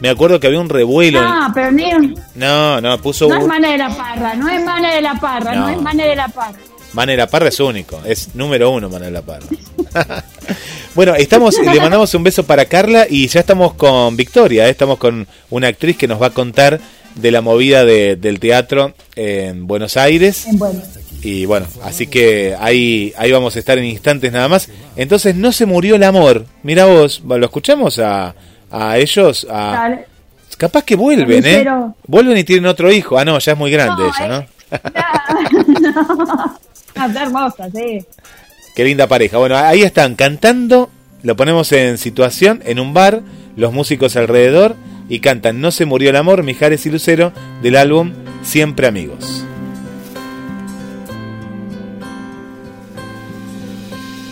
me 0.00 0.08
acuerdo 0.08 0.40
que 0.40 0.46
había 0.46 0.60
un 0.60 0.68
revuelo. 0.68 1.22
No, 1.22 1.50
pero 1.54 1.70
ni... 1.70 2.14
No, 2.34 2.80
no, 2.80 2.98
puso... 3.00 3.28
No 3.28 3.36
es 3.36 3.46
Mane 3.46 3.72
de 3.72 3.78
la 3.78 3.96
Parra, 3.96 4.34
no 4.34 4.48
es 4.48 4.64
Mane 4.64 4.94
de 4.94 5.00
la 5.00 5.14
Parra, 5.14 5.54
no, 5.54 5.68
es 5.68 5.80
Mane 5.80 6.08
de 6.08 6.16
la 6.16 6.28
Parra. 6.28 6.58
Mane 6.92 7.12
de 7.12 7.18
la 7.18 7.26
Parra 7.28 7.48
es 7.48 7.60
único, 7.60 8.00
es 8.04 8.34
número 8.34 8.70
uno 8.70 8.88
Mane 8.88 9.06
de 9.06 9.12
la 9.12 9.22
Parra. 9.22 9.46
bueno, 10.94 11.14
estamos, 11.14 11.56
le 11.58 11.80
mandamos 11.80 12.12
un 12.14 12.24
beso 12.24 12.44
para 12.44 12.64
Carla 12.64 13.06
y 13.08 13.28
ya 13.28 13.40
estamos 13.40 13.74
con 13.74 14.16
Victoria, 14.16 14.66
¿eh? 14.66 14.70
estamos 14.70 14.98
con 14.98 15.26
una 15.50 15.68
actriz 15.68 15.96
que 15.96 16.08
nos 16.08 16.20
va 16.20 16.28
a 16.28 16.30
contar 16.30 16.80
de 17.14 17.30
la 17.30 17.40
movida 17.40 17.84
de, 17.84 18.16
del 18.16 18.40
teatro 18.40 18.94
en 19.16 19.66
Buenos 19.66 19.96
Aires. 19.96 20.46
En 20.46 20.58
Buenos 20.58 20.84
y 21.22 21.44
bueno, 21.44 21.66
así 21.82 22.06
que 22.06 22.56
ahí, 22.58 23.12
ahí 23.16 23.30
vamos 23.30 23.54
a 23.54 23.58
estar 23.58 23.76
en 23.78 23.84
instantes 23.84 24.32
nada 24.32 24.48
más. 24.48 24.68
Entonces 24.96 25.34
no 25.34 25.52
se 25.52 25.66
murió 25.66 25.96
el 25.96 26.02
amor. 26.02 26.46
Mira 26.62 26.86
vos, 26.86 27.22
lo 27.26 27.44
escuchamos 27.44 27.98
a, 27.98 28.34
a 28.70 28.98
ellos. 28.98 29.46
A... 29.50 29.96
Capaz 30.56 30.84
que 30.84 30.96
vuelven, 30.96 31.44
¿eh? 31.46 31.66
Vuelven 32.06 32.36
y 32.36 32.44
tienen 32.44 32.66
otro 32.66 32.92
hijo. 32.92 33.18
Ah, 33.18 33.24
no, 33.24 33.38
ya 33.38 33.52
es 33.52 33.58
muy 33.58 33.70
grande 33.70 34.02
ella, 34.04 34.28
¿no? 34.28 34.46
no. 35.80 36.60
Está 37.06 37.22
hermosa, 37.22 37.68
sí. 37.74 38.04
Qué 38.74 38.84
linda 38.84 39.06
pareja. 39.06 39.38
Bueno, 39.38 39.56
ahí 39.56 39.82
están 39.82 40.14
cantando. 40.14 40.90
Lo 41.22 41.36
ponemos 41.36 41.72
en 41.72 41.98
situación 41.98 42.62
en 42.64 42.78
un 42.80 42.94
bar, 42.94 43.22
los 43.56 43.72
músicos 43.72 44.16
alrededor 44.16 44.76
y 45.08 45.20
cantan 45.20 45.60
No 45.60 45.70
se 45.70 45.86
murió 45.86 46.10
el 46.10 46.16
amor, 46.16 46.42
Mijares 46.42 46.86
y 46.86 46.90
Lucero 46.90 47.32
del 47.62 47.76
álbum 47.76 48.12
Siempre 48.42 48.86
Amigos. 48.86 49.44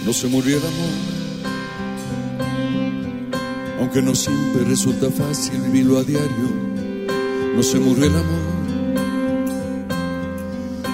no 0.09 0.15
se 0.15 0.27
murió 0.27 0.57
el 0.57 0.65
amor. 0.65 1.08
Aunque 3.79 4.03
no 4.03 4.15
siempre 4.15 4.65
resulta 4.65 5.09
fácil 5.11 5.61
vivirlo 5.63 5.99
a 5.99 6.03
diario, 6.03 6.49
no 7.55 7.63
se 7.63 7.79
murió 7.79 8.07
el 8.07 8.17
amor. 8.17 8.49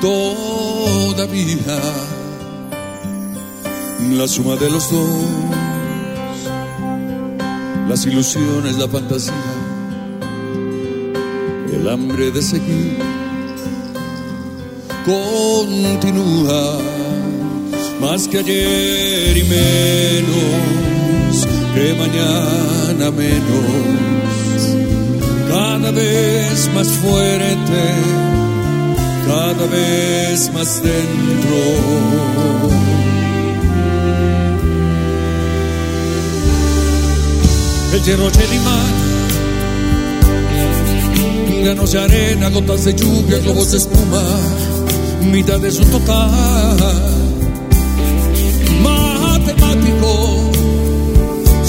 Todavía 0.00 1.80
la 4.12 4.28
suma 4.28 4.54
de 4.56 4.70
los 4.70 4.90
dos, 4.90 5.24
las 7.88 8.04
ilusiones, 8.04 8.78
la 8.78 8.86
fantasía, 8.86 9.32
el 11.72 11.88
hambre 11.88 12.30
de 12.30 12.42
seguir, 12.42 12.98
continúa 15.06 16.78
más 18.00 18.28
que 18.28 18.38
ayer 18.38 19.36
y 19.36 19.44
menos 19.44 20.93
que 21.74 21.92
mañana 21.94 23.10
menos, 23.10 24.60
cada 25.48 25.90
vez 25.90 26.70
más 26.72 26.88
fuerte, 26.88 27.82
cada 29.26 29.66
vez 29.66 30.52
más 30.54 30.82
dentro. 30.82 31.58
El 37.92 38.02
hierro 38.04 38.30
mar, 38.64 38.92
granos 41.64 41.92
de 41.92 41.98
arena, 41.98 42.50
gotas 42.50 42.84
de 42.84 42.94
lluvia, 42.94 43.38
globos 43.38 43.72
de 43.72 43.78
espuma, 43.78 44.22
mitad 45.32 45.58
de 45.58 45.72
su 45.72 45.84
total 45.86 47.23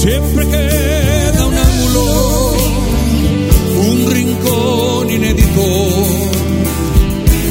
siempre 0.05 0.47
queda 0.47 1.45
un 1.47 1.57
ángulo, 1.57 2.03
un 3.89 4.11
rincón 4.11 5.09
inédito 5.09 5.65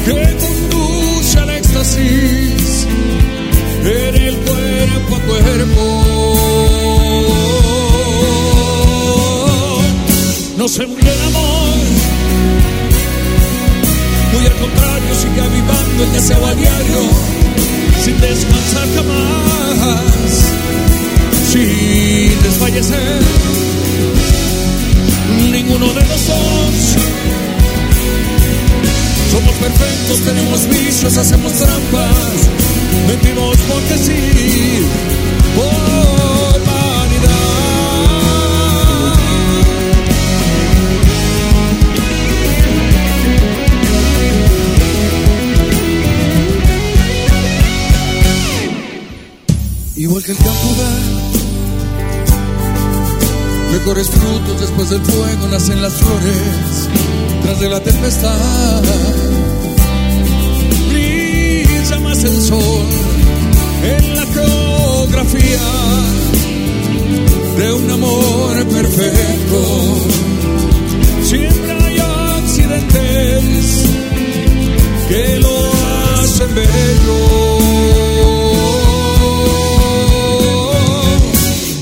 que 0.05 0.37
conduce 0.43 1.39
al 1.39 1.49
éxtasis 1.49 2.87
en 3.83 4.15
el 4.27 4.35
cuerpo 4.47 5.15
a 5.15 5.19
cuerpo. 5.29 5.83
No 10.57 10.67
se 10.69 10.87
murió 10.87 11.11
el 11.11 11.21
amor, 11.21 11.75
muy 14.33 14.45
al 14.45 14.55
contrario, 14.63 15.15
sigue 15.21 15.41
avivando 15.41 16.03
el 16.05 16.11
deseo 16.13 16.45
a 16.45 16.55
diario 16.55 17.01
sin 18.03 18.19
descansar 18.21 18.87
jamás, 18.95 20.31
sin 21.55 22.43
desfallecer. 22.43 23.19
Ninguno 25.51 25.87
de 25.93 26.01
los 26.01 26.27
dos 26.27 26.95
somos 29.31 29.53
perfectos, 29.55 30.19
tenemos 30.21 30.67
vicios, 30.67 31.17
hacemos 31.17 31.53
trampas, 31.53 32.49
mentimos 33.07 33.57
porque 33.69 33.97
sí. 33.97 34.65
igual 49.97 50.23
que 50.23 50.31
el 50.33 50.37
campo 50.37 50.75
da. 50.77 51.24
Mejores 53.75 54.09
frutos 54.09 54.61
después 54.61 54.89
del 54.89 55.01
fuego 55.01 55.49
nacen 55.49 55.81
las 55.81 55.95
flores 55.95 56.89
tras 57.43 57.59
de 57.59 57.69
la 57.69 57.81
tempestad. 57.81 58.81
Brilla 60.89 61.99
más 61.99 62.23
el 62.23 62.41
sol 62.41 62.85
en 63.83 64.15
la 64.15 64.25
geografía 64.27 65.59
de 67.57 67.73
un 67.73 67.91
amor 67.91 68.65
perfecto. 68.65 69.97
Siempre 71.21 71.71
hay 71.73 71.97
accidentes 71.99 73.83
que 75.09 75.39
lo 75.41 75.71
hacen 76.21 76.55
bello. 76.55 77.35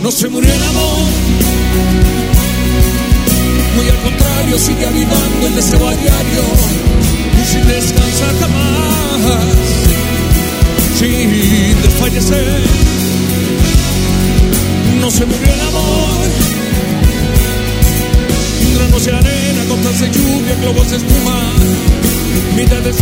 no 0.01 0.11
se 0.11 0.27
murió 0.27 0.51
el 0.53 0.63
amor. 0.63 1.02
Contrario, 4.03 4.59
sigue 4.59 4.85
avivando 4.85 5.47
el 5.47 5.55
deseo 5.55 5.87
a 5.87 5.95
diario 5.95 6.43
y 7.41 7.45
sin 7.45 7.67
descansar 7.67 8.33
jamás, 8.39 9.37
sin 10.99 11.81
desfallecer. 11.81 12.61
No 15.01 15.11
se 15.11 15.25
murió 15.25 15.53
el 15.53 15.61
amor. 15.61 16.27
Granos 18.75 19.05
de 19.05 19.11
arena, 19.11 19.63
gotas 19.69 19.99
de 19.99 20.07
lluvia, 20.11 20.55
globos 20.61 20.89
de 20.91 20.97
espuma, 20.97 21.39
mitad 22.55 22.81
de 22.81 22.93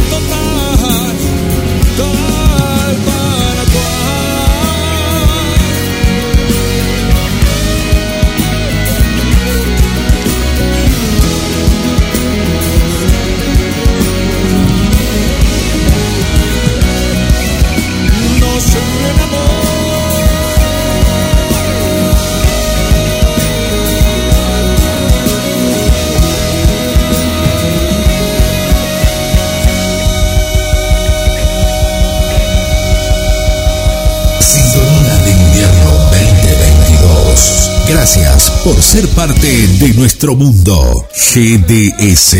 por 38.64 38.82
ser 38.82 39.08
parte 39.10 39.48
de 39.48 39.94
nuestro 39.94 40.36
mundo. 40.36 41.08
GDS, 41.34 42.38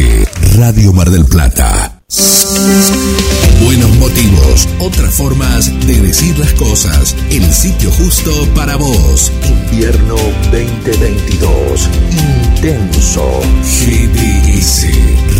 Radio 0.58 0.94
Mar 0.94 1.10
del 1.10 1.26
Plata. 1.26 2.02
Buenos 3.64 3.90
motivos, 3.98 4.68
otras 4.80 5.14
formas 5.14 5.72
de 5.88 6.02
decir 6.02 6.38
las 6.38 6.54
cosas. 6.54 7.16
El 7.30 7.52
sitio 7.52 7.90
justo 7.92 8.32
para 8.54 8.76
vos. 8.76 9.32
Invierno 9.48 10.16
2022. 10.52 11.90
Intenso. 12.56 13.42
GDS, 13.64 14.86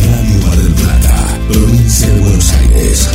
Radio 0.10 0.48
Mar 0.48 0.58
del 0.58 0.74
Plata, 0.74 1.40
provincia 1.52 2.08
de 2.08 2.20
Buenos 2.20 2.52
Aires. 2.54 3.10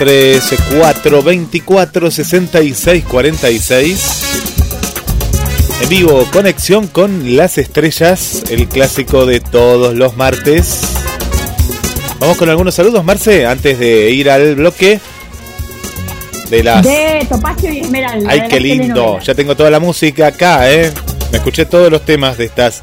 223 0.00 0.78
424 0.78 2.10
6646 2.10 4.24
En 5.82 5.88
vivo, 5.90 6.26
conexión 6.32 6.86
con 6.86 7.36
las 7.36 7.58
estrellas, 7.58 8.44
el 8.48 8.66
clásico 8.66 9.26
de 9.26 9.40
todos 9.40 9.94
los 9.94 10.16
martes. 10.16 10.80
Vamos 12.18 12.38
con 12.38 12.48
algunos 12.48 12.74
saludos, 12.74 13.04
Marce, 13.04 13.44
antes 13.46 13.78
de 13.78 14.10
ir 14.10 14.30
al 14.30 14.54
bloque 14.54 15.00
de 16.48 16.64
las... 16.64 16.82
De 16.82 17.26
Topacio 17.28 17.70
y 17.70 17.80
Esmeralda. 17.80 18.30
Ay, 18.30 18.44
qué 18.48 18.58
lindo. 18.58 19.20
Ya 19.20 19.34
tengo 19.34 19.54
toda 19.54 19.68
la 19.70 19.80
música 19.80 20.28
acá, 20.28 20.70
¿eh? 20.70 20.90
Me 21.30 21.36
escuché 21.38 21.66
todos 21.66 21.90
los 21.90 22.06
temas 22.06 22.38
de 22.38 22.46
estas 22.46 22.80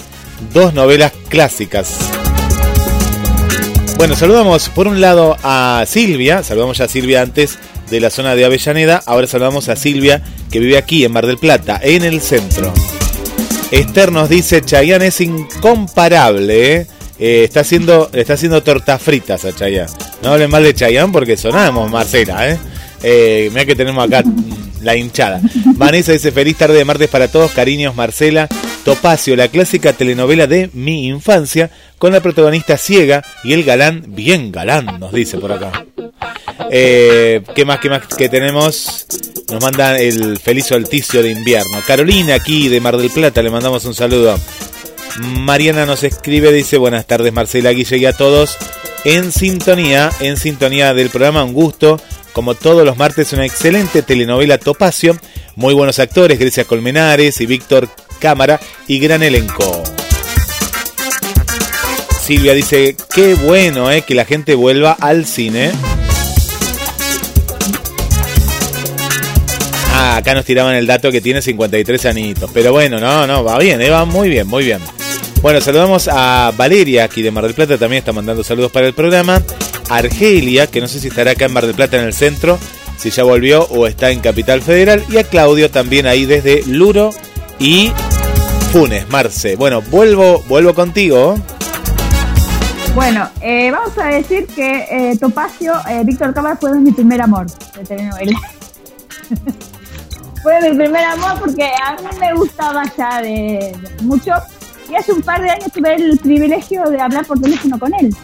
dos 0.54 0.72
novelas 0.74 1.14
clásicas. 1.30 1.98
Bueno, 3.98 4.16
saludamos 4.16 4.70
por 4.70 4.88
un 4.88 5.02
lado 5.02 5.36
a 5.42 5.84
Silvia, 5.88 6.44
saludamos 6.44 6.78
ya 6.78 6.86
a 6.86 6.88
Silvia 6.88 7.24
antes 7.24 7.58
de 7.90 8.00
la 8.00 8.12
zona 8.12 8.36
de 8.36 8.46
Avellaneda, 8.46 9.02
ahora 9.08 9.26
saludamos 9.26 9.70
a 9.70 9.76
Silvia 9.76 10.22
que 10.52 10.60
vive 10.60 10.78
aquí 10.78 11.04
en 11.04 11.12
Mar 11.12 11.26
del 11.26 11.40
Plata, 11.40 11.80
en 11.82 12.04
el 12.04 12.22
centro. 12.22 12.72
Esther 13.72 14.12
nos 14.12 14.30
dice, 14.30 14.62
Chayanne 14.62 15.08
es 15.08 15.20
incomparable, 15.20 16.76
¿eh? 16.76 16.88
Eh, 17.18 17.44
está 17.46 17.62
haciendo 17.62 18.12
está 18.14 18.34
haciendo 18.34 18.62
tortas 18.62 19.02
fritas 19.02 19.44
a 19.46 19.52
Chayanne. 19.56 19.92
No 20.22 20.34
hablen 20.34 20.52
mal 20.52 20.64
de 20.64 20.76
Chayanne 20.76 21.12
porque 21.12 21.36
sonamos, 21.36 21.90
Marcela, 21.90 22.52
¿eh? 22.52 22.60
eh 23.02 23.50
mira 23.52 23.66
que 23.66 23.76
tenemos 23.76 24.06
acá 24.06 24.24
la 24.84 24.96
hinchada. 24.96 25.42
Vanessa 25.76 26.12
dice, 26.12 26.32
feliz 26.32 26.56
tarde 26.56 26.78
de 26.78 26.86
martes 26.86 27.10
para 27.10 27.30
todos, 27.30 27.52
cariños 27.52 27.96
Marcela. 27.96 28.48
Topacio, 28.88 29.36
la 29.36 29.50
clásica 29.50 29.92
telenovela 29.92 30.48
de 30.48 30.70
mi 30.72 31.08
infancia, 31.08 31.70
con 31.98 32.14
la 32.14 32.22
protagonista 32.22 32.78
ciega 32.78 33.22
y 33.44 33.52
el 33.52 33.66
galán, 33.66 34.02
bien 34.08 34.50
galán, 34.50 34.98
nos 34.98 35.12
dice 35.12 35.38
por 35.40 35.52
acá. 35.52 35.86
Eh, 36.72 37.42
¿Qué 37.54 37.66
más, 37.66 37.84
más 37.84 38.08
que 38.08 38.30
tenemos? 38.30 39.06
Nos 39.52 39.62
mandan 39.62 39.98
el 39.98 40.40
feliz 40.40 40.68
solsticio 40.68 41.22
de 41.22 41.32
invierno. 41.32 41.82
Carolina, 41.86 42.36
aquí 42.36 42.70
de 42.70 42.80
Mar 42.80 42.96
del 42.96 43.10
Plata, 43.10 43.42
le 43.42 43.50
mandamos 43.50 43.84
un 43.84 43.94
saludo. 43.94 44.40
Mariana 45.20 45.86
nos 45.86 46.04
escribe, 46.04 46.54
dice, 46.54 46.78
buenas 46.78 47.06
tardes 47.06 47.34
Marcela 47.34 47.72
Guille 47.72 47.98
y 47.98 48.06
a 48.06 48.14
todos. 48.14 48.56
En 49.04 49.34
sintonía, 49.34 50.12
en 50.22 50.38
sintonía 50.38 50.94
del 50.94 51.10
programa, 51.10 51.44
un 51.44 51.52
gusto. 51.52 52.00
Como 52.32 52.56
todos 52.56 52.86
los 52.86 52.96
martes, 52.96 53.34
una 53.34 53.46
excelente 53.46 54.02
telenovela 54.02 54.58
Topacio. 54.58 55.20
Muy 55.58 55.74
buenos 55.74 56.00
actores, 56.00 56.40
Grecia 56.40 56.64
Colmenares 56.64 57.42
y 57.42 57.48
Víctor 57.48 57.90
Cámara 58.18 58.60
y 58.88 59.00
gran 59.00 59.24
elenco. 59.24 59.84
Silvia 62.28 62.54
dice, 62.54 62.98
qué 63.16 63.36
bueno 63.36 63.90
eh, 63.90 64.02
que 64.02 64.14
la 64.14 64.26
gente 64.26 64.54
vuelva 64.54 64.98
al 65.00 65.26
cine. 65.26 65.72
Ah, 69.94 70.18
acá 70.18 70.34
nos 70.34 70.44
tiraban 70.44 70.76
el 70.76 70.86
dato 70.86 71.10
que 71.10 71.22
tiene 71.22 71.42
53 71.42 72.06
anitos. 72.06 72.52
Pero 72.54 72.74
bueno, 72.74 73.00
no, 73.00 73.26
no, 73.26 73.46
va 73.46 73.58
bien, 73.60 73.82
eh, 73.82 73.90
va 73.90 74.04
muy 74.04 74.30
bien, 74.30 74.46
muy 74.46 74.66
bien. 74.66 74.80
Bueno, 75.42 75.62
saludamos 75.62 76.10
a 76.12 76.52
Valeria, 76.58 77.06
aquí 77.06 77.22
de 77.22 77.32
Mar 77.32 77.46
del 77.46 77.54
Plata, 77.54 77.78
también 77.78 78.00
está 78.00 78.12
mandando 78.12 78.44
saludos 78.44 78.72
para 78.72 78.88
el 78.88 78.94
programa. 78.94 79.42
Argelia, 79.90 80.68
que 80.68 80.82
no 80.82 80.88
sé 80.88 81.00
si 81.00 81.08
estará 81.08 81.32
acá 81.32 81.46
en 81.46 81.54
Mar 81.54 81.66
del 81.66 81.76
Plata 81.76 81.98
en 81.98 82.04
el 82.04 82.14
centro, 82.14 82.60
si 82.98 83.10
ya 83.10 83.24
volvió 83.24 83.64
o 83.70 83.88
está 83.88 84.12
en 84.12 84.20
Capital 84.20 84.62
Federal. 84.62 85.04
Y 85.10 85.18
a 85.18 85.24
Claudio 85.24 85.72
también 85.72 86.08
ahí 86.08 86.26
desde 86.26 86.64
Luro 86.66 87.12
y 87.58 87.92
Funes, 88.78 89.10
Marce. 89.10 89.56
Bueno, 89.56 89.82
vuelvo, 89.82 90.44
vuelvo 90.48 90.72
contigo. 90.76 91.36
Bueno, 92.94 93.28
eh, 93.42 93.72
vamos 93.72 93.98
a 93.98 94.06
decir 94.10 94.46
que 94.46 94.86
eh, 94.92 95.18
Topacio, 95.18 95.74
eh, 95.90 96.04
Víctor 96.06 96.32
Cámara 96.32 96.56
fue 96.58 96.80
mi 96.80 96.92
primer 96.92 97.20
amor 97.20 97.48
de 97.76 97.84
telenovela. 97.84 98.40
fue 100.44 100.62
mi 100.62 100.78
primer 100.78 101.04
amor 101.06 101.40
porque 101.40 101.64
a 101.64 101.94
mí 101.94 102.20
me 102.20 102.36
gustaba 102.36 102.84
ya 102.96 103.20
de, 103.20 103.76
mucho 104.04 104.34
y 104.88 104.94
hace 104.94 105.12
un 105.12 105.24
par 105.24 105.42
de 105.42 105.50
años 105.50 105.72
tuve 105.74 105.96
el 105.96 106.20
privilegio 106.20 106.84
de 106.84 107.02
hablar 107.02 107.26
por 107.26 107.42
teléfono 107.42 107.80
con 107.80 107.92
él. 107.96 108.16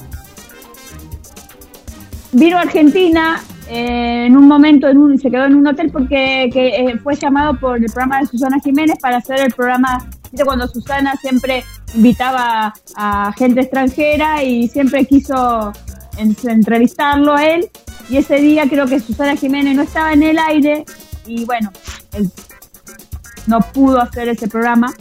Vino 2.31 2.59
a 2.59 2.61
Argentina 2.61 3.43
en 3.67 4.37
un 4.37 4.47
momento 4.47 4.87
en 4.87 4.99
un, 4.99 5.17
se 5.17 5.31
quedó 5.31 5.45
en 5.45 5.55
un 5.55 5.65
hotel 5.65 5.89
porque 5.91 6.95
fue 7.01 7.15
llamado 7.15 7.59
por 7.59 7.77
el 7.77 7.85
programa 7.85 8.19
de 8.19 8.27
Susana 8.27 8.59
Jiménez 8.59 8.99
para 9.01 9.17
hacer 9.17 9.39
el 9.39 9.51
programa 9.51 9.97
cuando 10.43 10.67
Susana 10.67 11.15
siempre 11.21 11.63
invitaba 11.93 12.73
a 12.95 13.31
gente 13.37 13.61
extranjera 13.61 14.43
y 14.43 14.67
siempre 14.67 15.05
quiso 15.05 15.71
entrevistarlo 16.17 17.35
a 17.35 17.45
él. 17.45 17.69
Y 18.09 18.17
ese 18.17 18.35
día 18.37 18.67
creo 18.67 18.85
que 18.87 18.99
Susana 18.99 19.35
Jiménez 19.35 19.75
no 19.75 19.83
estaba 19.83 20.13
en 20.13 20.23
el 20.23 20.37
aire 20.37 20.85
y 21.25 21.45
bueno, 21.45 21.71
él 22.13 22.29
no 23.47 23.59
pudo 23.59 24.01
hacer 24.01 24.29
ese 24.29 24.47
programa. 24.47 24.93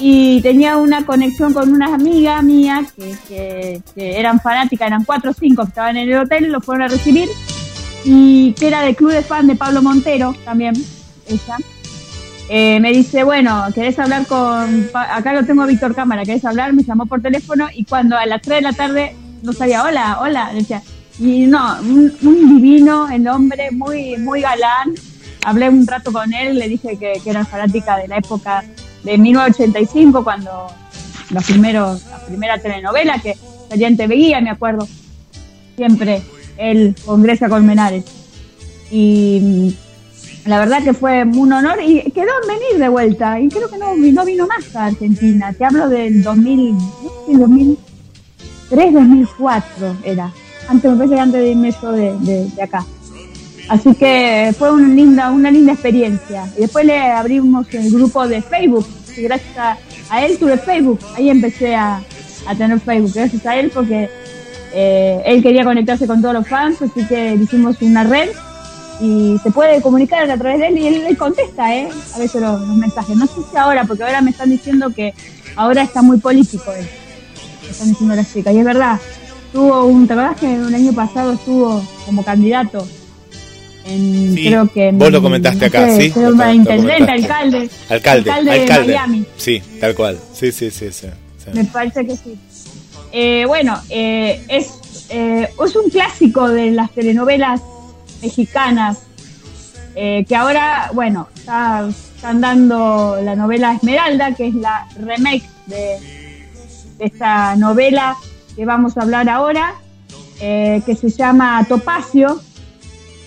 Y 0.00 0.40
tenía 0.42 0.76
una 0.76 1.04
conexión 1.04 1.52
con 1.52 1.72
unas 1.72 1.92
amigas 1.92 2.42
mías 2.44 2.92
que, 3.26 3.82
eran 3.96 4.40
fanáticas, 4.40 4.86
eran 4.86 5.04
cuatro 5.04 5.32
o 5.32 5.34
cinco 5.34 5.62
que 5.62 5.70
estaban 5.70 5.96
en 5.96 6.08
el 6.08 6.18
hotel, 6.18 6.52
lo 6.52 6.60
fueron 6.60 6.84
a 6.84 6.88
recibir 6.88 7.28
y 8.04 8.52
que 8.52 8.68
era 8.68 8.82
del 8.82 8.94
club 8.94 9.10
de 9.10 9.22
fan 9.22 9.48
de 9.48 9.56
Pablo 9.56 9.82
Montero 9.82 10.34
también, 10.44 10.74
ella. 11.26 11.56
Eh, 12.50 12.80
me 12.80 12.92
dice, 12.92 13.24
bueno, 13.24 13.66
¿querés 13.74 13.98
hablar 13.98 14.26
con... 14.26 14.88
Acá 14.94 15.34
lo 15.34 15.44
tengo 15.44 15.62
a 15.62 15.66
Víctor 15.66 15.94
Cámara, 15.94 16.24
¿querés 16.24 16.44
hablar? 16.44 16.72
Me 16.72 16.82
llamó 16.82 17.04
por 17.04 17.20
teléfono 17.20 17.68
y 17.74 17.84
cuando 17.84 18.16
a 18.16 18.24
las 18.24 18.40
3 18.40 18.56
de 18.56 18.62
la 18.62 18.72
tarde 18.72 19.14
no 19.42 19.52
sabía, 19.52 19.84
hola, 19.84 20.18
hola, 20.20 20.50
decía, 20.54 20.82
y 21.18 21.46
no, 21.46 21.78
un, 21.80 22.12
divino, 22.48 23.08
el 23.10 23.26
hombre, 23.28 23.70
muy, 23.70 24.16
muy 24.16 24.40
galán. 24.40 24.94
Hablé 25.44 25.68
un 25.68 25.86
rato 25.86 26.12
con 26.12 26.32
él, 26.32 26.58
le 26.58 26.68
dije 26.68 26.96
que, 26.96 27.20
era 27.24 27.44
fanática 27.44 27.96
de 27.96 28.08
la 28.08 28.18
época 28.18 28.64
de 29.04 29.18
1985, 29.18 30.24
cuando 30.24 30.68
los 31.30 31.44
primeros, 31.44 32.04
la 32.06 32.18
primera 32.24 32.58
telenovela 32.58 33.18
que 33.18 33.34
salía 33.68 33.88
en 33.88 33.96
TV 33.96 34.40
me 34.40 34.50
acuerdo, 34.50 34.88
siempre 35.76 36.22
él 36.56 36.94
con 37.04 37.22
Grecia 37.22 37.48
Colmenares. 37.48 38.04
Y 38.90 39.74
la 40.44 40.58
verdad 40.58 40.82
que 40.82 40.94
fue 40.94 41.24
un 41.24 41.52
honor 41.52 41.78
y 41.82 42.02
quedó 42.12 42.30
en 42.42 42.48
venir 42.48 42.78
de 42.78 42.88
vuelta. 42.88 43.40
Y 43.40 43.48
creo 43.48 43.68
que 43.68 43.78
no, 43.78 43.94
no 43.96 44.24
vino 44.24 44.46
más 44.46 44.74
a 44.74 44.86
Argentina. 44.86 45.52
Te 45.52 45.64
hablo 45.64 45.88
del 45.88 46.22
2000, 46.22 46.74
2003, 47.28 48.94
2004 48.94 49.96
era. 50.04 50.32
Antes, 50.68 50.90
me 50.90 50.96
parece 50.96 51.14
que 51.14 51.20
antes 51.20 51.40
de 51.40 51.50
irme 51.50 51.74
yo 51.82 51.92
de, 51.92 52.48
acá. 52.62 52.84
Así 53.68 53.94
que 53.94 54.54
fue 54.58 54.72
una 54.72 54.88
linda, 54.88 55.30
una 55.30 55.50
linda 55.50 55.72
experiencia. 55.72 56.46
Y 56.56 56.62
después 56.62 56.84
le 56.86 56.98
abrimos 56.98 57.66
el 57.74 57.90
grupo 57.90 58.26
de 58.26 58.40
Facebook. 58.40 58.86
Y 59.16 59.22
gracias 59.22 59.78
a, 60.10 60.24
él 60.24 60.38
tuve 60.38 60.56
Facebook. 60.56 61.00
Ahí 61.16 61.28
empecé 61.28 61.74
a, 61.74 62.00
tener 62.56 62.80
Facebook. 62.80 63.12
Gracias 63.14 63.44
a 63.44 63.56
él 63.56 63.70
porque 63.74 64.08
eh, 64.72 65.22
él 65.26 65.42
quería 65.42 65.64
conectarse 65.64 66.06
con 66.06 66.22
todos 66.22 66.34
los 66.34 66.48
fans. 66.48 66.80
Así 66.80 67.04
que 67.06 67.34
hicimos 67.34 67.80
una 67.82 68.04
red 68.04 68.30
y 69.00 69.36
se 69.42 69.50
puede 69.50 69.80
comunicar 69.80 70.28
a 70.28 70.36
través 70.36 70.58
de 70.58 70.68
él 70.68 70.78
y 70.78 70.86
él, 70.86 71.16
contesta, 71.16 71.74
¿eh? 71.74 71.88
A 72.14 72.18
veces 72.18 72.40
los, 72.40 72.66
mensajes. 72.66 73.16
No 73.16 73.26
sé 73.26 73.34
si 73.50 73.56
ahora, 73.56 73.84
porque 73.84 74.02
ahora 74.02 74.20
me 74.20 74.30
están 74.30 74.50
diciendo 74.50 74.90
que 74.90 75.14
ahora 75.56 75.82
está 75.82 76.02
muy 76.02 76.18
político 76.18 76.72
él. 76.72 76.86
Me 77.62 77.70
están 77.70 77.88
diciendo 77.88 78.14
las 78.14 78.32
chicas. 78.32 78.54
Y 78.54 78.58
es 78.58 78.64
verdad, 78.64 78.98
tuvo 79.52 79.84
un, 79.84 80.06
¿te 80.06 80.14
acordás 80.14 80.36
que 80.38 80.52
el 80.52 80.74
año 80.74 80.92
pasado 80.92 81.32
estuvo 81.32 81.82
como 82.06 82.24
candidato? 82.24 82.86
En, 83.84 84.34
creo 84.34 84.68
que 84.70 84.90
vos 84.92 85.10
lo 85.10 85.22
comentaste 85.22 85.66
acá, 85.66 85.88
sí. 85.96 86.10
Creo 86.10 86.32
intendente, 86.52 87.10
alcalde, 87.10 87.70
alcalde. 87.88 88.30
Alcalde, 88.30 88.66
de 88.66 88.84
Miami. 88.84 89.24
Sí, 89.36 89.62
tal 89.80 89.94
cual. 89.94 90.18
Sí, 90.34 90.52
sí, 90.52 90.70
sí. 90.70 90.90
sí, 90.90 91.06
Me 91.54 91.64
parece 91.64 92.04
que 92.04 92.16
sí. 92.16 92.36
Eh, 93.12 93.44
bueno, 93.46 93.80
eh, 93.88 94.42
es, 94.48 95.06
eh, 95.08 95.48
es 95.64 95.76
un 95.76 95.88
clásico 95.88 96.48
de 96.50 96.72
las 96.72 96.90
telenovelas 96.90 97.62
mexicanas, 98.22 98.98
eh, 99.94 100.24
que 100.28 100.36
ahora, 100.36 100.90
bueno, 100.92 101.28
están 101.34 102.40
dando 102.40 103.18
la 103.22 103.34
novela 103.34 103.74
Esmeralda, 103.74 104.32
que 104.34 104.48
es 104.48 104.54
la 104.54 104.86
remake 105.00 105.44
de, 105.66 105.98
esta 106.98 107.54
novela 107.54 108.16
que 108.56 108.64
vamos 108.64 108.96
a 108.96 109.02
hablar 109.02 109.28
ahora, 109.28 109.74
eh, 110.40 110.82
que 110.84 110.96
se 110.96 111.10
llama 111.10 111.64
Topacio, 111.68 112.40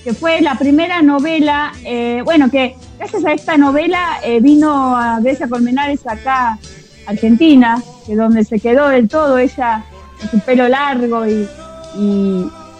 que 0.04 0.14
fue 0.14 0.42
la 0.42 0.56
primera 0.56 1.02
novela, 1.02 1.72
eh, 1.86 2.22
bueno, 2.26 2.50
que 2.50 2.76
gracias 2.98 3.24
a 3.24 3.32
esta 3.32 3.58
novela 3.58 4.20
vino 4.42 4.96
a 4.96 5.20
Grecia 5.22 5.48
Colmenares 5.48 6.06
acá, 6.06 6.58
Argentina, 7.06 7.82
que 8.06 8.16
donde 8.16 8.44
se 8.44 8.60
quedó 8.60 8.90
del 8.90 9.08
todo 9.08 9.38
ella 9.38 9.86
con 10.20 10.32
su 10.32 10.40
pelo 10.40 10.68
largo 10.68 11.26
y, 11.26 11.48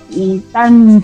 y 0.10 0.40
tan 0.52 1.04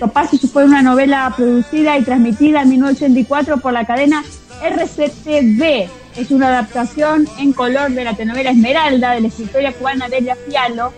Topacio 0.00 0.48
fue 0.48 0.64
una 0.64 0.80
novela 0.80 1.30
producida 1.36 1.98
y 1.98 2.02
transmitida 2.02 2.62
en 2.62 2.70
1984 2.70 3.58
por 3.58 3.74
la 3.74 3.84
cadena 3.84 4.24
RCTV. 4.62 5.90
Es 6.16 6.30
una 6.30 6.48
adaptación 6.48 7.28
en 7.38 7.52
color 7.52 7.90
de 7.90 8.04
la 8.04 8.14
telenovela 8.14 8.50
Esmeralda 8.50 9.12
de 9.12 9.20
la 9.20 9.28
escritora 9.28 9.72
cubana 9.72 10.08
Delia 10.08 10.36
Fialo 10.36 10.94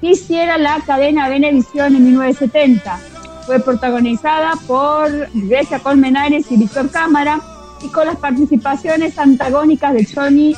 que 0.00 0.10
hiciera 0.10 0.56
la 0.56 0.80
cadena 0.86 1.28
Venevisión 1.28 1.96
en 1.96 2.04
1970. 2.04 3.00
Fue 3.44 3.58
protagonizada 3.58 4.52
por 4.68 5.10
Grecia 5.34 5.80
Colmenares 5.80 6.46
y 6.52 6.56
Víctor 6.56 6.90
Cámara 6.92 7.40
y 7.82 7.88
con 7.88 8.06
las 8.06 8.16
participaciones 8.16 9.18
antagónicas 9.18 9.94
de 9.94 10.06
Johnny, 10.06 10.54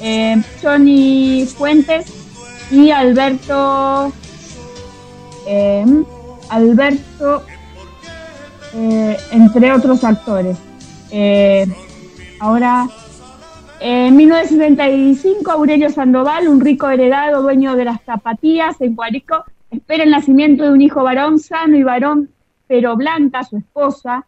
eh, 0.00 0.42
Johnny 0.62 1.46
Fuentes 1.54 2.06
y 2.70 2.90
Alberto 2.90 4.10
eh, 5.46 5.84
Alberto 6.50 7.42
eh, 8.74 9.16
entre 9.32 9.72
otros 9.72 10.04
actores. 10.04 10.56
ahora, 12.40 12.88
en 13.80 14.16
1975, 14.16 15.50
Aurelio 15.50 15.90
Sandoval, 15.90 16.48
un 16.48 16.60
rico 16.60 16.88
heredado 16.88 17.42
dueño 17.42 17.76
de 17.76 17.84
las 17.84 18.02
zapatillas 18.02 18.80
en 18.80 18.94
Guarico, 18.94 19.44
espera 19.70 20.04
el 20.04 20.10
nacimiento 20.10 20.64
de 20.64 20.72
un 20.72 20.82
hijo 20.82 21.02
varón 21.02 21.38
sano 21.38 21.76
y 21.76 21.82
varón, 21.82 22.30
pero 22.66 22.96
Blanca, 22.96 23.44
su 23.44 23.56
esposa, 23.56 24.26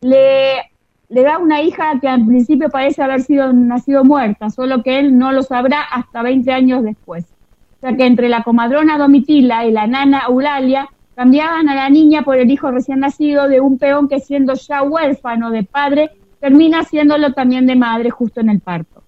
le 0.00 0.70
le 1.10 1.24
da 1.24 1.38
una 1.38 1.60
hija 1.60 1.98
que 2.00 2.08
al 2.08 2.24
principio 2.24 2.70
parece 2.70 3.02
haber 3.02 3.22
sido 3.22 3.52
nacido 3.52 4.04
muerta, 4.04 4.48
solo 4.48 4.82
que 4.82 5.00
él 5.00 5.18
no 5.18 5.32
lo 5.32 5.42
sabrá 5.42 5.82
hasta 5.82 6.22
20 6.22 6.52
años 6.52 6.84
después. 6.84 7.24
O 7.24 7.80
sea 7.80 7.96
que 7.96 8.06
entre 8.06 8.28
la 8.28 8.44
comadrona 8.44 8.96
Domitila 8.96 9.66
y 9.66 9.72
la 9.72 9.88
nana 9.88 10.22
Eulalia 10.28 10.88
cambiaban 11.20 11.68
a 11.68 11.74
la 11.74 11.90
niña 11.90 12.22
por 12.22 12.38
el 12.38 12.50
hijo 12.50 12.70
recién 12.70 13.00
nacido 13.00 13.46
de 13.46 13.60
un 13.60 13.76
peón 13.76 14.08
que 14.08 14.20
siendo 14.20 14.54
ya 14.54 14.82
huérfano 14.82 15.50
de 15.50 15.64
padre, 15.64 16.12
termina 16.40 16.82
siéndolo 16.82 17.34
también 17.34 17.66
de 17.66 17.76
madre 17.76 18.08
justo 18.08 18.40
en 18.40 18.48
el 18.48 18.60
parto. 18.60 19.02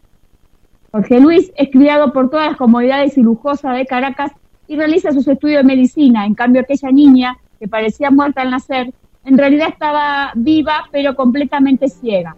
Jorge 0.91 1.21
Luis 1.21 1.51
es 1.57 1.71
criado 1.71 2.13
por 2.13 2.29
todas 2.29 2.49
las 2.49 2.59
comodidades 2.59 3.17
y 3.17 3.23
lujosas 3.23 3.79
de 3.79 3.87
Caracas 3.87 4.31
y 4.69 4.77
realiza 4.77 5.13
sus 5.13 5.27
estudios 5.27 5.63
de 5.63 5.67
medicina. 5.67 6.27
En 6.27 6.35
cambio, 6.35 6.61
aquella 6.61 6.91
niña, 6.91 7.39
que 7.59 7.67
parecía 7.67 8.11
muerta 8.11 8.43
al 8.43 8.51
nacer, 8.51 8.93
en 9.25 9.39
realidad 9.39 9.69
estaba 9.71 10.33
viva, 10.35 10.91
pero 10.93 11.17
completamente 11.17 11.89
ciega. 11.89 12.37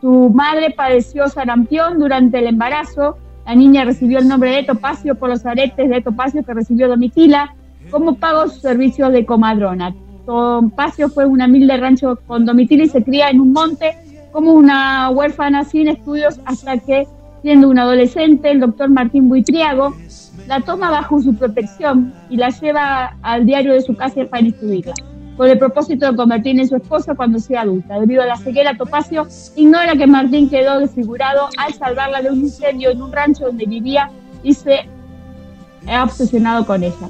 Su 0.00 0.32
madre 0.34 0.72
padeció 0.72 1.28
sarampión 1.28 2.00
durante 2.00 2.40
el 2.40 2.48
embarazo. 2.48 3.18
La 3.46 3.54
niña 3.54 3.84
recibió 3.84 4.18
el 4.18 4.26
nombre 4.26 4.50
de 4.50 4.64
Topacio 4.64 5.14
por 5.14 5.28
los 5.28 5.46
aretes 5.46 5.88
de 5.88 6.02
Topacio 6.02 6.42
que 6.42 6.54
recibió 6.54 6.88
Domitila 6.88 7.54
como 7.90 8.16
pago 8.16 8.48
servicio 8.48 9.10
de 9.10 9.24
comadrona. 9.24 9.94
Topacio 10.24 11.08
fue 11.08 11.24
un 11.24 11.40
humilde 11.40 11.76
rancho 11.76 12.18
con 12.26 12.44
Domitila 12.44 12.84
y 12.84 12.88
se 12.88 13.02
cría 13.02 13.30
en 13.30 13.40
un 13.40 13.52
monte 13.52 13.96
como 14.32 14.52
una 14.52 15.08
huérfana 15.10 15.64
sin 15.64 15.88
estudios 15.88 16.40
hasta 16.44 16.78
que, 16.78 17.06
siendo 17.42 17.68
un 17.68 17.78
adolescente, 17.78 18.50
el 18.50 18.60
doctor 18.60 18.90
Martín 18.90 19.28
Buitriago 19.28 19.94
la 20.46 20.60
toma 20.60 20.90
bajo 20.90 21.20
su 21.20 21.34
protección 21.34 22.12
y 22.28 22.36
la 22.36 22.50
lleva 22.50 23.16
al 23.22 23.46
diario 23.46 23.72
de 23.72 23.80
su 23.80 23.96
casa 23.96 24.24
para 24.28 24.42
instruirla 24.42 24.94
con 25.36 25.48
el 25.48 25.58
propósito 25.58 26.10
de 26.10 26.16
convertirla 26.16 26.62
en 26.62 26.68
su 26.68 26.76
esposa 26.76 27.14
cuando 27.14 27.38
sea 27.38 27.62
adulta. 27.62 28.00
Debido 28.00 28.22
a 28.22 28.26
la 28.26 28.36
ceguera, 28.36 28.76
Topacio 28.76 29.26
ignora 29.54 29.94
que 29.94 30.06
Martín 30.06 30.48
quedó 30.48 30.78
desfigurado 30.78 31.48
al 31.58 31.74
salvarla 31.74 32.22
de 32.22 32.30
un 32.30 32.40
incendio 32.40 32.90
en 32.90 33.02
un 33.02 33.12
rancho 33.12 33.46
donde 33.46 33.66
vivía 33.66 34.10
y 34.42 34.54
se 34.54 34.88
ha 35.88 36.04
obsesionado 36.04 36.66
con 36.66 36.82
ella. 36.82 37.08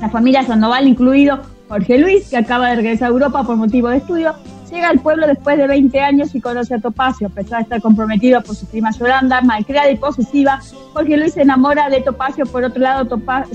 La 0.00 0.08
familia 0.08 0.44
Sandoval, 0.44 0.86
incluido 0.86 1.40
Jorge 1.68 1.98
Luis, 1.98 2.28
que 2.28 2.36
acaba 2.36 2.70
de 2.70 2.76
regresar 2.76 3.08
a 3.08 3.10
Europa 3.10 3.42
por 3.42 3.56
motivo 3.56 3.88
de 3.88 3.96
estudio, 3.96 4.32
llega 4.70 4.88
al 4.88 5.00
pueblo 5.00 5.26
después 5.26 5.58
de 5.58 5.66
20 5.66 6.00
años 6.00 6.34
y 6.34 6.40
conoce 6.40 6.74
a 6.74 6.78
Topacio. 6.78 7.26
A 7.26 7.30
pesar 7.30 7.58
de 7.58 7.62
estar 7.64 7.82
comprometido 7.82 8.40
por 8.42 8.54
su 8.54 8.66
prima 8.66 8.92
Yolanda, 8.92 9.40
malcriada 9.40 9.90
y 9.90 9.96
posesiva, 9.96 10.60
Jorge 10.92 11.16
Luis 11.16 11.34
se 11.34 11.42
enamora 11.42 11.90
de 11.90 12.00
Topacio. 12.00 12.46
Por 12.46 12.62
otro 12.62 12.80
lado, 12.80 13.08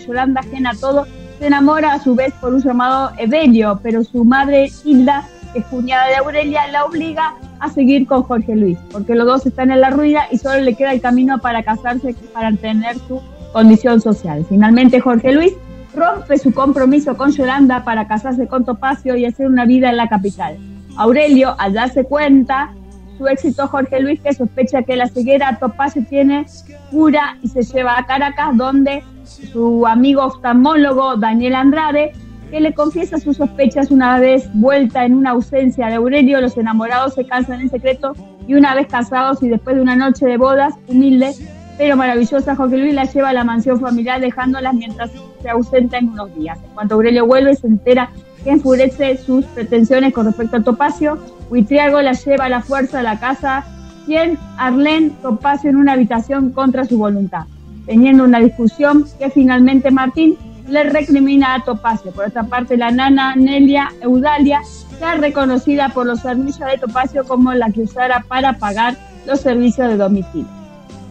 Yolanda, 0.06 0.42
ajena 0.42 0.72
a 0.72 0.76
todo, 0.76 1.08
se 1.40 1.48
enamora 1.48 1.94
a 1.94 2.00
su 2.00 2.14
vez 2.14 2.34
por 2.42 2.54
un 2.54 2.62
llamado 2.62 3.12
Evelio, 3.18 3.80
pero 3.82 4.04
su 4.04 4.26
madre 4.26 4.70
Hilda, 4.84 5.26
que 5.54 5.60
es 5.60 5.66
cuñada 5.68 6.08
de 6.08 6.18
Aurelia, 6.18 6.68
la 6.72 6.84
obliga 6.84 7.36
a 7.60 7.70
seguir 7.70 8.06
con 8.06 8.24
Jorge 8.24 8.56
Luis, 8.56 8.78
porque 8.92 9.16
los 9.16 9.26
dos 9.26 9.46
están 9.46 9.72
en 9.72 9.80
la 9.80 9.92
ruina 9.92 10.24
y 10.30 10.38
solo 10.38 10.60
le 10.60 10.76
queda 10.76 10.92
el 10.92 11.00
camino 11.00 11.40
para 11.40 11.64
casarse, 11.64 12.14
para 12.34 12.52
tener 12.52 12.98
su 13.08 13.22
condición 13.54 14.02
social. 14.02 14.46
Finalmente 14.50 15.00
Jorge 15.00 15.32
Luis 15.32 15.54
rompe 15.96 16.38
su 16.38 16.54
compromiso 16.54 17.16
con 17.16 17.32
Yolanda 17.32 17.84
para 17.84 18.08
casarse 18.08 18.48
con 18.48 18.66
Topacio 18.66 19.16
y 19.16 19.26
hacer 19.26 19.48
una 19.48 19.66
vida 19.66 19.90
en 19.90 19.98
la 19.98 20.08
capital. 20.08 20.58
Aurelio, 20.98 21.56
al 21.60 21.74
darse 21.74 22.04
cuenta 22.04 22.74
su 23.18 23.28
éxito 23.28 23.68
Jorge 23.68 24.00
Luis, 24.00 24.20
que 24.22 24.34
sospecha 24.34 24.84
que 24.84 24.96
la 24.96 25.08
ceguera 25.08 25.58
Topacio 25.60 26.04
tiene 26.06 26.46
cura 26.92 27.38
y 27.42 27.48
se 27.48 27.64
lleva 27.64 27.98
a 27.98 28.06
Caracas, 28.06 28.56
donde 28.58 29.04
su 29.24 29.86
amigo 29.88 30.26
oftalmólogo 30.26 31.16
Daniel 31.18 31.56
Andrade, 31.56 32.12
que 32.50 32.60
le 32.60 32.74
confiesa 32.74 33.20
sus 33.20 33.38
sospechas 33.38 33.90
una 33.90 34.20
vez 34.20 34.50
vuelta 34.54 35.06
en 35.06 35.16
una 35.16 35.32
ausencia 35.32 35.88
de 35.88 35.96
Aurelio, 35.96 36.42
los 36.42 36.58
enamorados 36.58 37.16
se 37.16 37.26
cansan 37.26 37.62
en 37.62 37.70
secreto 37.70 38.14
y 38.48 38.56
una 38.56 38.76
vez 38.76 38.88
casados 38.88 39.42
y 39.42 39.50
después 39.50 39.76
de 39.76 39.82
una 39.82 39.96
noche 39.96 40.26
de 40.26 40.38
bodas 40.38 40.74
humilde 40.88 41.34
pero 41.78 41.98
maravillosa, 41.98 42.56
Jorge 42.56 42.78
Luis 42.78 42.94
la 42.94 43.06
lleva 43.06 43.30
a 43.30 43.34
la 43.34 43.44
mansión 43.44 43.80
familiar 43.80 44.22
dejándolas 44.22 44.74
mientras 44.74 45.12
se 45.42 45.50
ausenta 45.50 45.98
en 45.98 46.10
unos 46.10 46.34
días. 46.36 46.60
En 46.64 46.74
cuanto 46.74 46.96
Aurelio 46.96 47.26
vuelve, 47.26 47.56
se 47.56 47.68
entera 47.68 48.10
que 48.44 48.52
enfurece 48.52 49.18
sus 49.18 49.46
pretensiones 49.46 50.14
con 50.14 50.26
respecto 50.26 50.58
a 50.58 50.64
Topacio. 50.64 51.18
Huitriago 51.50 52.02
la 52.02 52.14
lleva 52.14 52.46
a 52.46 52.50
la 52.50 52.62
fuerza 52.62 53.00
a 53.00 53.04
la 53.04 53.20
casa, 53.20 53.66
quien 54.06 54.38
Arlén 54.58 55.12
Topacio 55.22 55.70
en 55.70 55.78
una 55.78 55.94
habitación 55.94 56.52
contra 56.52 56.86
su 56.86 56.98
voluntad 56.98 57.46
teniendo 57.86 58.24
una 58.24 58.40
discusión 58.40 59.06
que 59.20 59.30
finalmente 59.30 59.92
Martín 59.92 60.38
le 60.68 60.84
recrimina 60.84 61.56
a 61.56 61.64
Topacio. 61.64 62.12
Por 62.12 62.28
otra 62.28 62.44
parte, 62.44 62.78
la 62.78 62.92
nana 62.92 63.36
Nelia 63.36 63.92
Eudalia 64.02 64.62
sea 64.98 65.16
reconocida 65.16 65.90
por 65.90 66.06
los 66.06 66.22
servicios 66.22 66.70
de 66.70 66.78
Topacio 66.78 67.26
como 67.26 67.54
la 67.54 67.70
que 67.72 67.82
usara 67.82 68.24
para 68.28 68.54
pagar 68.54 68.96
los 69.28 69.42
servicios 69.42 69.90
de 69.90 69.98
domicilio. 69.98 70.63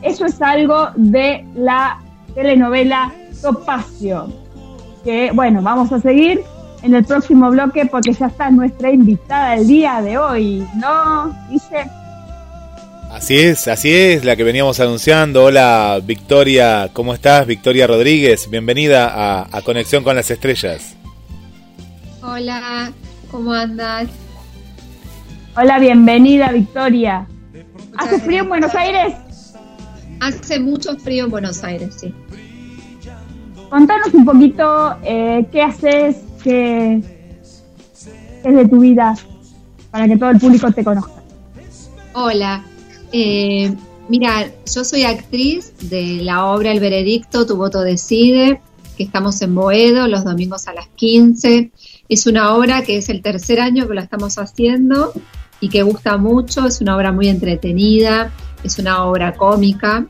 Eso 0.02 0.26
es 0.26 0.42
algo 0.42 0.88
de 0.96 1.44
la 1.54 2.00
telenovela 2.34 3.12
Topacio, 3.40 4.32
que 5.04 5.30
bueno, 5.32 5.62
vamos 5.62 5.92
a 5.92 6.00
seguir 6.00 6.42
en 6.82 6.94
el 6.94 7.04
próximo 7.04 7.50
bloque 7.50 7.86
porque 7.86 8.12
ya 8.12 8.26
está 8.26 8.50
nuestra 8.50 8.90
invitada 8.90 9.54
el 9.54 9.66
día 9.66 10.02
de 10.02 10.18
hoy, 10.18 10.66
¿no? 10.76 11.32
Dice... 11.50 11.88
Así 13.12 13.38
es, 13.38 13.68
así 13.68 13.94
es, 13.94 14.24
la 14.24 14.36
que 14.36 14.42
veníamos 14.42 14.80
anunciando. 14.80 15.44
Hola 15.44 16.00
Victoria, 16.02 16.88
¿cómo 16.92 17.12
estás? 17.14 17.46
Victoria 17.46 17.86
Rodríguez, 17.86 18.48
bienvenida 18.48 19.46
a, 19.52 19.62
Conexión 19.62 20.02
con 20.02 20.16
las 20.16 20.30
Estrellas. 20.30 20.96
Hola, 22.22 22.90
¿cómo 23.30 23.52
andas? 23.52 24.08
Hola, 25.56 25.78
bienvenida 25.78 26.50
Victoria. 26.50 27.26
¿Hace 27.98 28.18
frío 28.20 28.44
en 28.44 28.48
Buenos 28.48 28.74
Aires? 28.74 29.14
Hace 30.22 30.60
mucho 30.60 30.96
frío 30.98 31.24
en 31.24 31.32
Buenos 31.32 31.64
Aires, 31.64 31.96
sí. 31.98 32.14
Contanos 33.68 34.14
un 34.14 34.24
poquito 34.24 34.96
eh, 35.02 35.44
qué 35.50 35.62
haces, 35.62 36.18
qué 36.44 37.02
es 38.44 38.54
de 38.54 38.68
tu 38.68 38.78
vida, 38.78 39.16
para 39.90 40.06
que 40.06 40.16
todo 40.16 40.30
el 40.30 40.38
público 40.38 40.70
te 40.70 40.84
conozca. 40.84 41.20
Hola, 42.12 42.64
eh, 43.10 43.74
mira, 44.08 44.48
yo 44.72 44.84
soy 44.84 45.02
actriz 45.02 45.72
de 45.90 46.20
la 46.22 46.46
obra 46.46 46.70
El 46.70 46.78
Veredicto, 46.78 47.44
Tu 47.44 47.56
voto 47.56 47.80
decide, 47.80 48.60
que 48.96 49.02
estamos 49.02 49.42
en 49.42 49.56
Boedo 49.56 50.06
los 50.06 50.22
domingos 50.22 50.68
a 50.68 50.72
las 50.72 50.86
15. 50.86 51.72
Es 52.08 52.28
una 52.28 52.54
obra 52.54 52.82
que 52.82 52.98
es 52.98 53.08
el 53.08 53.22
tercer 53.22 53.60
año 53.60 53.88
que 53.88 53.94
la 53.94 54.02
estamos 54.02 54.38
haciendo 54.38 55.12
y 55.58 55.68
que 55.68 55.82
gusta 55.82 56.16
mucho, 56.16 56.64
es 56.66 56.80
una 56.80 56.96
obra 56.96 57.10
muy 57.10 57.28
entretenida, 57.28 58.30
es 58.62 58.78
una 58.78 59.04
obra 59.04 59.34
cómica 59.34 60.06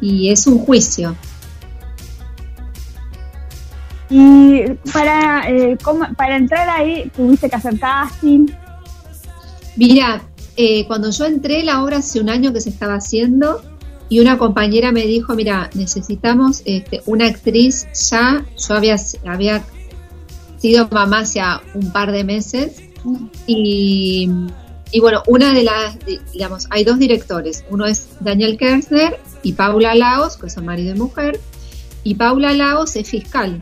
y 0.00 0.30
es 0.30 0.46
un 0.46 0.58
juicio. 0.58 1.16
Y 4.10 4.62
para, 4.92 5.50
eh, 5.50 5.76
para 6.16 6.36
entrar 6.36 6.68
ahí, 6.68 7.10
tuviste 7.16 7.48
que 7.48 7.56
hacer 7.56 7.78
casting. 7.78 8.46
Mira, 9.76 10.22
eh, 10.56 10.86
cuando 10.86 11.10
yo 11.10 11.24
entré, 11.24 11.64
la 11.64 11.82
obra 11.82 11.98
hace 11.98 12.20
un 12.20 12.28
año 12.28 12.52
que 12.52 12.60
se 12.60 12.70
estaba 12.70 12.94
haciendo 12.94 13.62
y 14.08 14.20
una 14.20 14.38
compañera 14.38 14.92
me 14.92 15.06
dijo, 15.06 15.34
mira, 15.34 15.70
necesitamos 15.74 16.62
este, 16.64 17.02
una 17.06 17.26
actriz 17.26 17.86
ya. 18.10 18.44
Yo 18.56 18.74
había, 18.74 18.96
había 19.26 19.64
sido 20.58 20.88
mamá 20.90 21.20
hace 21.20 21.40
un 21.74 21.90
par 21.90 22.12
de 22.12 22.22
meses 22.22 22.82
y, 23.46 24.30
bueno, 25.00 25.22
una 25.26 25.52
de 25.52 25.64
las, 25.64 25.96
digamos, 26.32 26.66
hay 26.70 26.84
dos 26.84 26.98
directores. 26.98 27.64
Uno 27.70 27.86
es 27.86 28.08
Daniel 28.20 28.56
Kersner 28.56 29.18
y 29.42 29.52
Paula 29.52 29.94
Laos, 29.94 30.36
que 30.36 30.48
son 30.48 30.66
marido 30.66 30.94
y 30.94 30.98
mujer, 30.98 31.40
y 32.04 32.14
Paula 32.14 32.52
Laos 32.52 32.94
es 32.96 33.08
fiscal. 33.08 33.60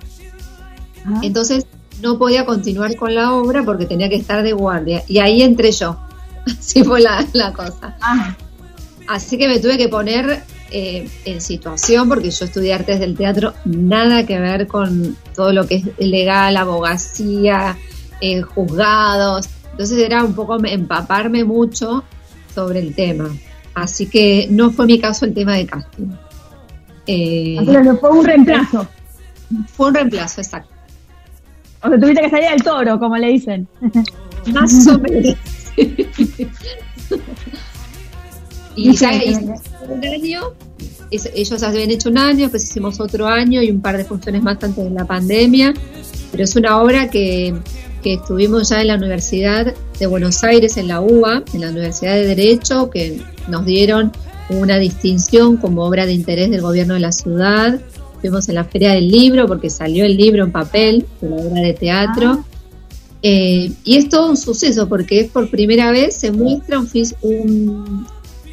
Ah. 1.06 1.20
Entonces 1.22 1.66
no 2.02 2.18
podía 2.18 2.44
continuar 2.44 2.96
con 2.96 3.14
la 3.14 3.32
obra 3.32 3.64
porque 3.64 3.86
tenía 3.86 4.08
que 4.08 4.16
estar 4.16 4.42
de 4.42 4.52
guardia. 4.52 5.04
Y 5.08 5.18
ahí 5.20 5.42
entré 5.42 5.72
yo. 5.72 5.98
Así 6.58 6.84
fue 6.84 7.00
la, 7.00 7.24
cosa. 7.54 7.96
Ah. 8.00 8.36
Así 9.08 9.38
que 9.38 9.48
me 9.48 9.58
tuve 9.58 9.78
que 9.78 9.88
poner 9.88 10.42
eh, 10.70 11.08
en 11.24 11.40
situación, 11.40 12.08
porque 12.08 12.30
yo 12.30 12.44
estudié 12.44 12.74
artes 12.74 12.98
del 13.00 13.16
teatro, 13.16 13.54
nada 13.64 14.26
que 14.26 14.38
ver 14.38 14.66
con 14.66 15.16
todo 15.34 15.52
lo 15.52 15.66
que 15.66 15.76
es 15.76 15.84
legal, 15.98 16.56
abogacía, 16.56 17.78
eh, 18.20 18.42
juzgados. 18.42 19.48
Entonces 19.72 19.98
era 19.98 20.24
un 20.24 20.34
poco 20.34 20.62
empaparme 20.64 21.44
mucho 21.44 22.04
sobre 22.54 22.78
el 22.80 22.94
tema. 22.94 23.28
Así 23.74 24.06
que 24.06 24.46
no 24.50 24.70
fue 24.70 24.86
mi 24.86 24.98
caso 25.00 25.24
el 25.24 25.34
tema 25.34 25.56
de 25.56 25.66
casting. 25.66 26.08
Eh, 27.06 27.56
fue 28.00 28.10
un 28.10 28.24
reemplazo. 28.24 28.86
Fue 29.66 29.88
un 29.88 29.94
reemplazo, 29.94 30.40
exacto. 30.40 30.70
O 31.82 31.88
sea, 31.88 31.98
tuviste 31.98 32.22
que 32.22 32.30
salir 32.30 32.50
del 32.50 32.62
toro, 32.62 32.98
como 32.98 33.16
le 33.16 33.28
dicen. 33.28 33.66
Más 34.52 34.86
o 34.86 34.98
menos. 34.98 35.36
y 38.76 38.92
ya 38.94 39.14
hicimos 39.14 39.60
un 39.88 40.04
año, 40.04 40.52
ellos 41.10 41.62
habían 41.62 41.90
hecho 41.90 42.08
un 42.10 42.18
año, 42.18 42.48
pues 42.50 42.64
hicimos 42.64 43.00
otro 43.00 43.26
año 43.26 43.62
y 43.62 43.70
un 43.70 43.80
par 43.80 43.96
de 43.96 44.04
funciones 44.04 44.42
más 44.42 44.62
antes 44.62 44.84
de 44.84 44.90
la 44.90 45.04
pandemia, 45.04 45.72
pero 46.30 46.44
es 46.44 46.56
una 46.56 46.80
obra 46.80 47.08
que, 47.10 47.54
que 48.02 48.14
estuvimos 48.14 48.68
ya 48.68 48.80
en 48.80 48.88
la 48.88 48.96
Universidad 48.96 49.74
de 49.98 50.06
Buenos 50.06 50.42
Aires, 50.44 50.76
en 50.76 50.88
la 50.88 51.00
UBA, 51.00 51.44
en 51.54 51.60
la 51.60 51.70
Universidad 51.70 52.14
de 52.14 52.26
Derecho, 52.26 52.90
que 52.90 53.20
nos 53.48 53.64
dieron 53.64 54.12
una 54.50 54.78
distinción 54.78 55.56
como 55.56 55.84
obra 55.84 56.04
de 56.06 56.12
interés 56.12 56.50
del 56.50 56.60
gobierno 56.60 56.94
de 56.94 57.00
la 57.00 57.12
ciudad. 57.12 57.80
Estuvimos 58.14 58.48
en 58.48 58.56
la 58.56 58.64
Feria 58.64 58.92
del 58.92 59.08
Libro 59.08 59.46
porque 59.46 59.70
salió 59.70 60.04
el 60.04 60.16
libro 60.16 60.44
en 60.44 60.52
papel 60.52 61.06
de 61.20 61.28
la 61.28 61.36
obra 61.36 61.62
de 61.62 61.72
teatro. 61.74 62.28
Ah. 62.30 62.44
Eh, 63.22 63.72
y 63.84 63.96
es 63.96 64.08
todo 64.08 64.30
un 64.30 64.36
suceso 64.36 64.88
porque 64.88 65.20
es 65.20 65.30
por 65.30 65.48
primera 65.48 65.92
vez 65.92 66.16
se 66.16 66.32
muestra 66.32 66.80
un, 67.22 68.06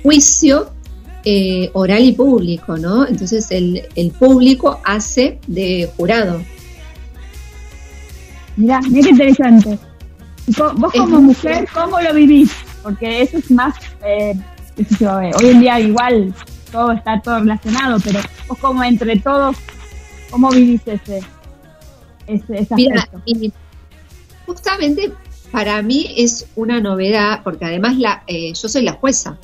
juicio 0.03 0.69
eh, 1.25 1.71
oral 1.73 2.05
y 2.05 2.11
público, 2.13 2.77
¿no? 2.77 3.05
Entonces 3.05 3.49
el, 3.51 3.81
el 3.95 4.11
público 4.11 4.79
hace 4.85 5.39
de 5.47 5.89
jurado. 5.97 6.39
Mira, 8.59 8.81
mira 8.81 9.03
qué 9.03 9.09
interesante. 9.09 9.79
Vos 10.75 10.91
como 10.91 11.21
mujer, 11.21 11.65
¿cómo 11.73 11.99
lo 12.01 12.13
vivís? 12.13 12.51
Porque 12.83 13.21
eso 13.21 13.37
es 13.37 13.49
más, 13.51 13.73
eh, 14.05 14.33
hoy 15.01 15.45
en 15.45 15.61
día 15.61 15.79
igual 15.79 16.33
todo 16.69 16.91
está 16.91 17.21
todo 17.21 17.39
relacionado, 17.39 17.99
pero 18.03 18.19
vos 18.49 18.57
como 18.57 18.83
entre 18.83 19.17
todos, 19.19 19.55
¿cómo 20.29 20.49
vivís 20.49 20.81
ese, 20.85 21.21
ese, 22.27 22.67
justamente 24.45 25.13
para 25.51 25.81
mí 25.81 26.13
es 26.17 26.45
una 26.57 26.81
novedad, 26.81 27.41
porque 27.43 27.63
además 27.63 27.97
la, 27.97 28.23
eh, 28.27 28.51
yo 28.53 28.67
soy 28.67 28.83
la 28.83 28.93
jueza, 28.93 29.37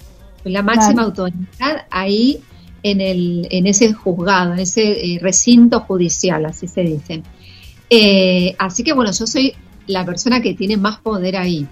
soy 0.43 0.51
la 0.51 0.61
máxima 0.61 1.03
autoridad 1.03 1.86
ahí 1.89 2.41
en, 2.84 2.99
el, 2.99 3.47
en 3.49 3.66
ese 3.66 3.93
juzgado, 3.93 4.53
en 4.53 4.59
ese 4.59 4.84
eh, 4.84 5.20
recinto 5.22 5.80
judicial, 5.80 6.45
así 6.45 6.68
se 6.68 6.82
dice. 6.82 7.24
Eh, 7.89 8.55
así 8.57 8.83
que 8.83 8.93
bueno, 8.93 9.11
yo 9.11 9.27
soy 9.27 9.53
la 9.88 10.05
persona 10.05 10.41
que 10.41 10.53
tiene 10.53 10.77
más 10.77 10.99
poder 10.99 11.38
ahí. 11.38 11.67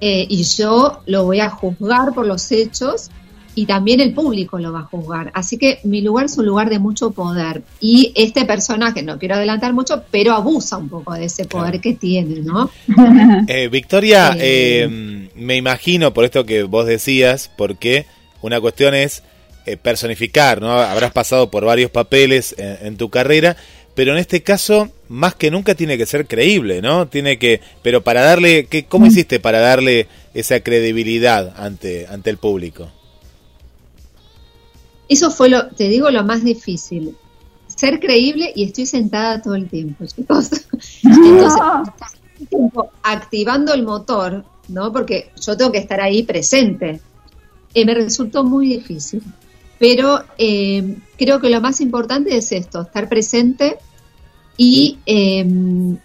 y 0.00 0.42
yo 0.42 1.00
lo 1.06 1.24
voy 1.24 1.38
a 1.40 1.48
juzgar 1.48 2.12
por 2.12 2.26
los 2.26 2.50
hechos 2.50 3.10
y 3.54 3.66
también 3.66 4.00
el 4.00 4.14
público 4.14 4.58
lo 4.58 4.72
va 4.72 4.80
a 4.80 4.84
juzgar. 4.84 5.30
Así 5.34 5.58
que 5.58 5.80
mi 5.84 6.00
lugar 6.00 6.26
es 6.26 6.38
un 6.38 6.46
lugar 6.46 6.70
de 6.70 6.78
mucho 6.78 7.10
poder. 7.10 7.62
Y 7.80 8.12
este 8.16 8.44
personaje, 8.44 9.02
no 9.02 9.18
quiero 9.18 9.34
adelantar 9.34 9.72
mucho, 9.72 10.04
pero 10.10 10.32
abusa 10.32 10.78
un 10.78 10.88
poco 10.88 11.14
de 11.14 11.26
ese 11.26 11.44
poder 11.44 11.80
que 11.80 11.94
tiene, 11.94 12.40
¿no? 12.40 12.70
Eh, 13.48 13.68
Victoria, 13.68 14.36
eh, 14.38 15.28
me 15.34 15.56
imagino 15.56 16.14
por 16.14 16.24
esto 16.24 16.44
que 16.44 16.62
vos 16.62 16.86
decías, 16.86 17.50
porque 17.56 18.06
una 18.40 18.60
cuestión 18.60 18.94
es 18.94 19.22
eh, 19.66 19.76
personificar, 19.76 20.60
¿no? 20.60 20.72
Habrás 20.72 21.12
pasado 21.12 21.50
por 21.50 21.64
varios 21.64 21.90
papeles 21.90 22.54
en, 22.58 22.96
tu 22.96 23.10
carrera, 23.10 23.56
pero 23.94 24.12
en 24.12 24.18
este 24.18 24.42
caso, 24.42 24.90
más 25.08 25.34
que 25.34 25.50
nunca 25.50 25.74
tiene 25.74 25.98
que 25.98 26.06
ser 26.06 26.26
creíble, 26.26 26.80
¿no? 26.80 27.08
Tiene 27.08 27.38
que, 27.38 27.60
pero 27.82 28.02
para 28.02 28.22
darle, 28.22 28.66
¿qué, 28.66 28.84
¿cómo 28.86 29.06
mm. 29.06 29.08
hiciste 29.08 29.40
para 29.40 29.60
darle 29.60 30.08
esa 30.34 30.60
credibilidad 30.60 31.52
ante, 31.56 32.06
ante 32.06 32.30
el 32.30 32.38
público? 32.38 32.90
Eso 35.08 35.30
fue, 35.30 35.50
lo, 35.50 35.66
te 35.68 35.88
digo, 35.88 36.10
lo 36.10 36.24
más 36.24 36.42
difícil. 36.42 37.14
Ser 37.66 38.00
creíble 38.00 38.52
y 38.54 38.64
estoy 38.64 38.86
sentada 38.86 39.42
todo 39.42 39.56
el 39.56 39.68
tiempo, 39.68 40.06
chicos. 40.06 40.50
Entonces, 41.02 41.60
activando 43.02 43.74
el 43.74 43.82
motor, 43.82 44.44
¿no? 44.68 44.90
Porque 44.92 45.30
yo 45.40 45.56
tengo 45.56 45.70
que 45.70 45.78
estar 45.78 46.00
ahí 46.00 46.22
presente. 46.22 47.00
Eh, 47.74 47.84
me 47.84 47.94
resultó 47.94 48.44
muy 48.44 48.68
difícil. 48.68 49.22
Pero 49.82 50.22
eh, 50.38 50.96
creo 51.18 51.40
que 51.40 51.50
lo 51.50 51.60
más 51.60 51.80
importante 51.80 52.36
es 52.36 52.52
esto, 52.52 52.82
estar 52.82 53.08
presente 53.08 53.78
y, 54.56 54.98
eh, 55.06 55.44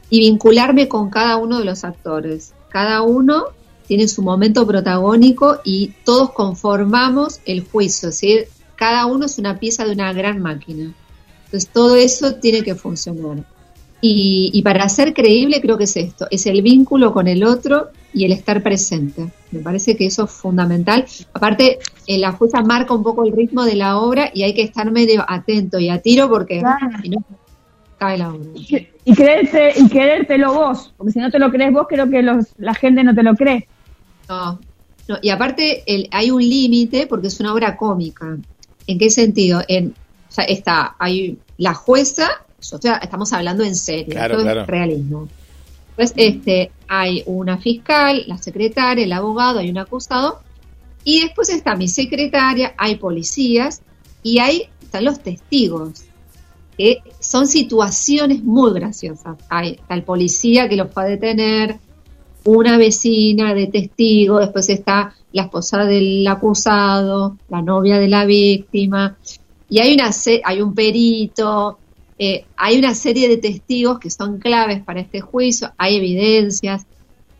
y 0.10 0.20
vincularme 0.20 0.88
con 0.88 1.12
cada 1.12 1.38
uno 1.38 1.60
de 1.60 1.66
los 1.66 1.84
actores. 1.84 2.56
Cada 2.70 3.04
uno 3.04 3.50
tiene 3.88 4.08
su 4.08 4.24
momento 4.24 4.66
protagónico 4.66 5.60
y 5.64 5.92
todos 6.04 6.32
conformamos 6.32 7.40
el 7.46 7.68
juicio, 7.68 8.12
¿sí? 8.12 8.40
cada 8.76 9.06
uno 9.06 9.28
es 9.28 9.38
una 9.38 9.60
pieza 9.60 9.86
de 9.86 9.92
una 9.92 10.12
gran 10.12 10.42
máquina. 10.42 10.92
Entonces 11.46 11.70
todo 11.72 11.98
eso 11.98 12.34
tiene 12.34 12.64
que 12.64 12.74
funcionar. 12.74 13.46
Y, 14.02 14.60
para 14.64 14.90
ser 14.90 15.14
creíble 15.14 15.62
creo 15.62 15.78
que 15.78 15.84
es 15.84 15.98
esto, 15.98 16.26
es 16.32 16.48
el 16.48 16.64
vínculo 16.64 17.14
con 17.14 17.28
el 17.28 17.44
otro 17.44 17.90
y 18.14 18.26
el 18.26 18.32
estar 18.32 18.64
presente. 18.64 19.28
Me 19.52 19.60
parece 19.60 19.96
que 19.96 20.06
eso 20.06 20.26
es 20.26 20.32
fundamental. 20.32 21.06
Aparte, 21.34 21.80
eh, 22.08 22.18
la 22.18 22.32
jueza 22.32 22.62
marca 22.62 22.94
un 22.94 23.04
poco 23.04 23.26
el 23.26 23.34
ritmo 23.34 23.64
de 23.64 23.76
la 23.76 23.98
obra 23.98 24.32
y 24.34 24.44
hay 24.44 24.54
que 24.54 24.64
estar 24.64 24.92
medio 24.92 25.26
atento 25.28 25.80
y 25.80 25.90
a 25.90 26.02
tiro 26.02 26.30
porque 26.30 26.62
si 27.02 27.10
no 27.10 27.24
cae 27.98 28.18
la 28.18 28.30
obra. 28.34 28.50
Y, 29.06 29.16
creerte, 29.16 29.74
y 29.76 29.88
querértelo 29.88 30.54
vos, 30.54 30.94
porque 30.98 31.14
si 31.14 31.20
no 31.20 31.32
te 31.32 31.40
lo 31.40 31.52
crees 31.52 31.72
vos, 31.72 31.88
creo 31.88 32.10
que 32.10 32.22
los, 32.22 32.48
la 32.58 32.74
gente 32.74 33.04
no 33.04 33.16
te 33.16 33.24
lo 33.24 33.36
cree. 33.36 33.68
No, 34.28 34.60
no 35.08 35.18
y 35.22 35.30
aparte 35.30 35.84
el, 35.86 36.10
hay 36.12 36.32
un 36.32 36.42
límite 36.42 37.08
porque 37.08 37.28
es 37.28 37.40
una 37.40 37.54
obra 37.54 37.78
cómica. 37.78 38.38
¿En 38.86 38.98
qué 38.98 39.10
sentido? 39.10 39.62
En, 39.68 39.94
o 40.38 40.42
está, 40.42 40.96
hay 41.00 41.38
la 41.58 41.74
jueza, 41.74 42.30
estamos 42.60 43.34
hablando 43.34 43.64
en 43.64 43.76
serio, 43.76 44.14
claro, 44.14 44.40
es 44.40 44.68
realismo. 44.68 45.28
Pues 45.98 46.14
este, 46.16 46.72
hay 46.88 47.24
una 47.26 47.58
fiscal, 47.58 48.24
la 48.28 48.38
secretaria, 48.38 49.04
el 49.04 49.12
abogado, 49.12 49.60
hay 49.60 49.70
un 49.70 49.80
acusado, 49.80 50.40
y 51.04 51.22
después 51.22 51.50
está 51.50 51.76
mi 51.76 51.90
secretaria, 51.90 52.74
hay 52.78 52.96
policías 52.96 53.82
y 54.24 54.40
ahí 54.40 54.70
están 54.82 55.06
los 55.06 55.20
testigos, 55.20 56.04
que 56.78 57.00
son 57.20 57.48
situaciones 57.48 58.44
muy 58.44 58.74
graciosas. 58.74 59.38
Hay, 59.50 59.72
está 59.72 59.96
el 59.96 60.04
policía 60.04 60.70
que 60.70 60.76
los 60.76 60.88
va 60.88 61.02
a 61.02 61.06
detener, 61.06 61.80
una 62.44 62.78
vecina 62.78 63.54
de 63.54 63.68
testigo, 63.68 64.40
después 64.40 64.70
está 64.70 65.16
la 65.34 65.44
esposa 65.44 65.84
del 65.84 66.26
acusado, 66.28 67.38
la 67.50 67.62
novia 67.62 67.98
de 67.98 68.08
la 68.08 68.24
víctima, 68.24 69.18
y 69.70 69.80
hay, 69.80 69.96
una, 69.96 70.12
hay 70.46 70.62
un 70.62 70.74
perito, 70.74 71.80
eh, 72.20 72.46
hay 72.56 72.78
una 72.78 72.96
serie 72.96 73.30
de 73.30 73.38
testigos 73.38 74.00
que 74.00 74.10
son 74.10 74.40
claves 74.40 74.82
para 74.84 75.00
este 75.00 75.22
juicio, 75.22 75.72
hay 75.78 75.98
evidencias, 75.98 76.86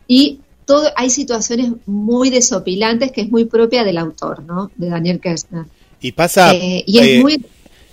y 0.06 0.40
todo, 0.64 0.90
hay 0.96 1.10
situaciones 1.10 1.72
muy 1.86 2.30
desopilantes 2.30 3.12
que 3.12 3.22
es 3.22 3.30
muy 3.30 3.44
propia 3.46 3.84
del 3.84 3.98
autor, 3.98 4.42
¿no? 4.42 4.70
De 4.76 4.88
Daniel 4.88 5.20
Kirchner. 5.20 5.64
Y 6.00 6.12
pasa... 6.12 6.54
Eh, 6.54 6.84
y 6.86 6.98
es 6.98 7.06
eh, 7.06 7.20
muy 7.20 7.44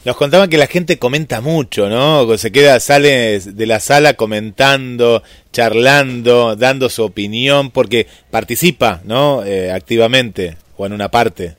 nos 0.05 0.17
contaban 0.17 0.51
que 0.51 0.59
la 0.59 0.67
gente 0.67 0.99
comenta 0.99 1.41
mucho, 1.41 1.89
¿no? 1.89 2.37
Se 2.37 2.51
queda, 2.51 2.79
sale 2.79 3.39
de 3.39 3.65
la 3.65 3.79
sala 3.79 4.13
comentando, 4.13 5.23
charlando, 5.51 6.55
dando 6.55 6.89
su 6.89 7.03
opinión, 7.03 7.71
porque 7.71 8.05
participa, 8.29 9.01
¿no? 9.03 9.43
Eh, 9.43 9.71
activamente, 9.71 10.57
o 10.77 10.85
en 10.85 10.93
una 10.93 11.09
parte. 11.09 11.55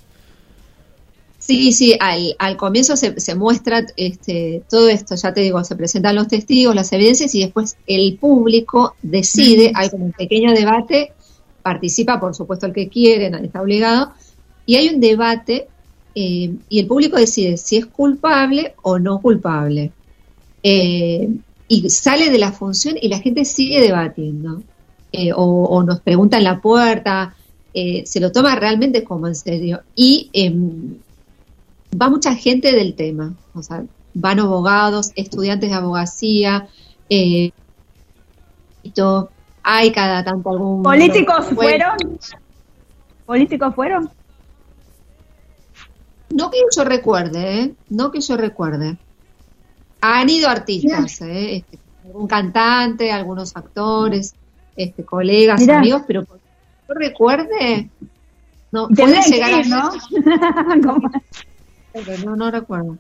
Sí, 1.47 1.71
sí, 1.71 1.97
al, 2.01 2.35
al 2.41 2.57
comienzo 2.57 2.97
se, 2.97 3.21
se, 3.21 3.37
muestra 3.37 3.87
este, 3.97 4.65
todo 4.69 4.89
esto, 4.89 5.15
ya 5.15 5.33
te 5.33 5.43
digo, 5.43 5.63
se 5.63 5.77
presentan 5.77 6.17
los 6.17 6.27
testigos, 6.27 6.75
las 6.75 6.93
evidencias 6.93 7.33
y 7.37 7.43
después 7.43 7.77
el 7.87 8.19
público 8.19 8.97
decide, 9.01 9.71
hay 9.77 9.89
como 9.89 10.07
un 10.07 10.13
pequeño 10.13 10.53
debate, 10.53 11.13
participa 11.63 12.19
por 12.19 12.35
supuesto 12.35 12.67
el 12.67 12.73
que 12.73 12.89
quiere, 12.89 13.31
nadie 13.31 13.47
está 13.47 13.63
obligado, 13.63 14.11
y 14.67 14.75
hay 14.75 14.89
un 14.89 15.01
debate 15.01 15.69
eh, 16.17 16.53
y 16.69 16.81
el 16.81 16.89
público 16.89 17.17
decide 17.17 17.57
si 17.59 17.77
es 17.77 17.87
culpable 17.87 18.75
o 18.83 18.99
no 18.99 19.21
culpable. 19.21 19.93
Eh, 20.65 21.29
y 21.69 21.91
sale 21.91 22.29
de 22.29 22.39
la 22.39 22.51
función 22.51 22.97
y 23.01 23.07
la 23.07 23.21
gente 23.21 23.45
sigue 23.45 23.81
debatiendo. 23.81 24.65
Eh, 25.13 25.31
o, 25.33 25.81
nos 25.85 26.01
pregunta 26.01 26.39
en 26.39 26.45
la 26.45 26.61
puerta, 26.61 27.37
se 27.73 28.21
lo 28.21 28.33
toma 28.33 28.57
realmente 28.57 29.05
como 29.05 29.29
en 29.29 29.37
serio. 29.37 29.83
Y 29.95 30.29
em, 30.33 30.97
va 32.01 32.09
mucha 32.11 32.35
gente 32.35 32.73
del 32.73 32.95
tema, 32.95 33.35
o 33.55 33.63
sea, 33.63 33.85
van 34.15 34.41
abogados, 34.41 35.13
estudiantes 35.15 35.71
de 35.71 35.77
abogacía, 35.77 36.69
hay 39.63 39.93
cada 39.93 40.25
tanto 40.25 40.51
algún... 40.51 40.83
¿Políticos 40.83 41.47
fueron? 41.55 41.97
¿Políticos 43.25 43.75
fueron? 43.75 44.11
No 46.31 46.51
que 46.51 46.59
yo 46.75 46.85
recuerde, 46.85 47.61
¿eh? 47.61 47.75
No 47.89 48.11
que 48.11 48.21
yo 48.21 48.37
recuerde. 48.37 48.97
Han 50.01 50.29
ido 50.29 50.49
artistas, 50.49 51.21
¿eh? 51.23 51.57
Este, 51.57 51.79
algún 52.05 52.27
cantante, 52.27 53.11
algunos 53.11 53.57
actores, 53.57 54.35
este, 54.77 55.05
colegas, 55.05 55.61
Mirá. 55.61 55.79
amigos, 55.79 56.03
pero 56.07 56.25
por- 56.25 56.39
yo 56.39 56.95
recuerde, 56.95 57.91
no, 58.71 58.89
puede 58.89 59.21
llegar 59.23 59.55
a 59.55 59.61
ir, 59.61 59.69
¿no? 59.69 59.91
Pero 62.05 62.19
no, 62.25 62.37
no 62.37 62.51
recuerdo. 62.51 62.99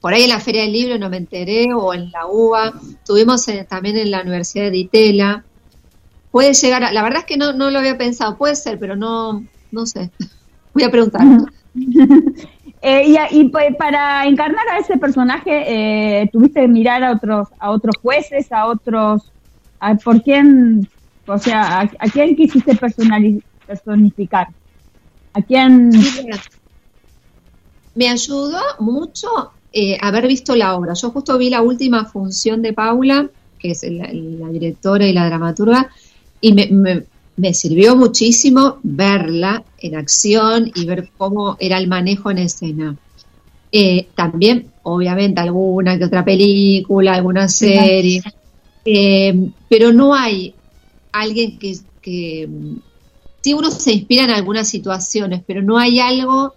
Por 0.00 0.12
ahí 0.14 0.24
en 0.24 0.30
la 0.30 0.40
Feria 0.40 0.62
del 0.62 0.72
Libro 0.72 0.98
no 0.98 1.08
me 1.08 1.16
enteré, 1.16 1.72
o 1.74 1.94
en 1.94 2.10
la 2.10 2.26
UBA, 2.26 2.72
tuvimos 3.04 3.46
también 3.68 3.96
en 3.96 4.10
la 4.10 4.22
Universidad 4.22 4.64
de 4.64 4.70
Ditela. 4.72 5.46
Puede 6.30 6.54
llegar 6.54 6.84
a, 6.84 6.92
la 6.92 7.02
verdad 7.02 7.20
es 7.20 7.26
que 7.26 7.36
no, 7.36 7.52
no 7.52 7.70
lo 7.70 7.78
había 7.80 7.98
pensado, 7.98 8.38
puede 8.38 8.56
ser, 8.56 8.78
pero 8.78 8.96
no, 8.96 9.46
no 9.70 9.86
sé. 9.86 10.12
Voy 10.74 10.84
a 10.84 10.90
preguntar. 10.90 11.22
Eh, 12.84 13.04
y, 13.32 13.38
y 13.40 13.48
pa- 13.50 13.70
para 13.78 14.26
encarnar 14.26 14.68
a 14.68 14.78
ese 14.78 14.98
personaje, 14.98 16.22
eh, 16.22 16.28
tuviste 16.32 16.62
que 16.62 16.68
mirar 16.68 17.04
a 17.04 17.12
otros, 17.12 17.48
a 17.60 17.70
otros 17.70 17.96
jueces, 18.02 18.50
a 18.50 18.66
otros, 18.66 19.32
a, 19.78 19.94
por 19.94 20.20
quién, 20.22 20.88
o 21.26 21.38
sea, 21.38 21.80
a, 21.80 21.82
a 21.82 22.08
quién 22.12 22.34
quisiste 22.34 22.76
personificar, 23.66 24.48
a 25.34 25.42
quién, 25.42 25.90
Me 27.94 28.08
ayudó 28.08 28.58
mucho 28.78 29.28
eh, 29.72 29.98
haber 30.00 30.26
visto 30.26 30.54
la 30.56 30.74
obra. 30.76 30.94
Yo 30.94 31.10
justo 31.10 31.36
vi 31.38 31.50
la 31.50 31.62
última 31.62 32.04
función 32.04 32.62
de 32.62 32.72
Paula, 32.72 33.28
que 33.58 33.70
es 33.72 33.82
la, 33.84 34.08
la 34.12 34.48
directora 34.48 35.06
y 35.06 35.12
la 35.12 35.26
dramaturga, 35.26 35.90
y 36.40 36.52
me, 36.52 36.68
me- 36.68 37.04
me 37.36 37.54
sirvió 37.54 37.96
muchísimo 37.96 38.78
verla 38.82 39.62
en 39.78 39.96
acción 39.96 40.70
y 40.74 40.84
ver 40.84 41.08
cómo 41.16 41.56
era 41.58 41.78
el 41.78 41.88
manejo 41.88 42.30
en 42.30 42.38
escena. 42.38 42.96
Eh, 43.70 44.08
también, 44.14 44.66
obviamente, 44.82 45.40
alguna 45.40 45.96
que 45.98 46.04
otra 46.04 46.24
película, 46.24 47.14
alguna 47.14 47.48
serie, 47.48 48.22
eh, 48.84 49.48
pero 49.68 49.92
no 49.92 50.14
hay 50.14 50.54
alguien 51.12 51.58
que, 51.58 51.76
que 52.02 52.48
sí 53.40 53.54
uno 53.54 53.70
se 53.70 53.92
inspira 53.92 54.24
en 54.24 54.30
algunas 54.30 54.68
situaciones, 54.68 55.42
pero 55.46 55.62
no 55.62 55.78
hay 55.78 56.00
algo 56.00 56.54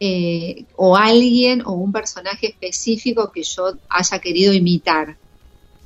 eh, 0.00 0.64
o 0.76 0.96
alguien 0.96 1.62
o 1.66 1.72
un 1.72 1.92
personaje 1.92 2.48
específico 2.48 3.30
que 3.30 3.42
yo 3.42 3.74
haya 3.88 4.18
querido 4.18 4.52
imitar. 4.52 5.16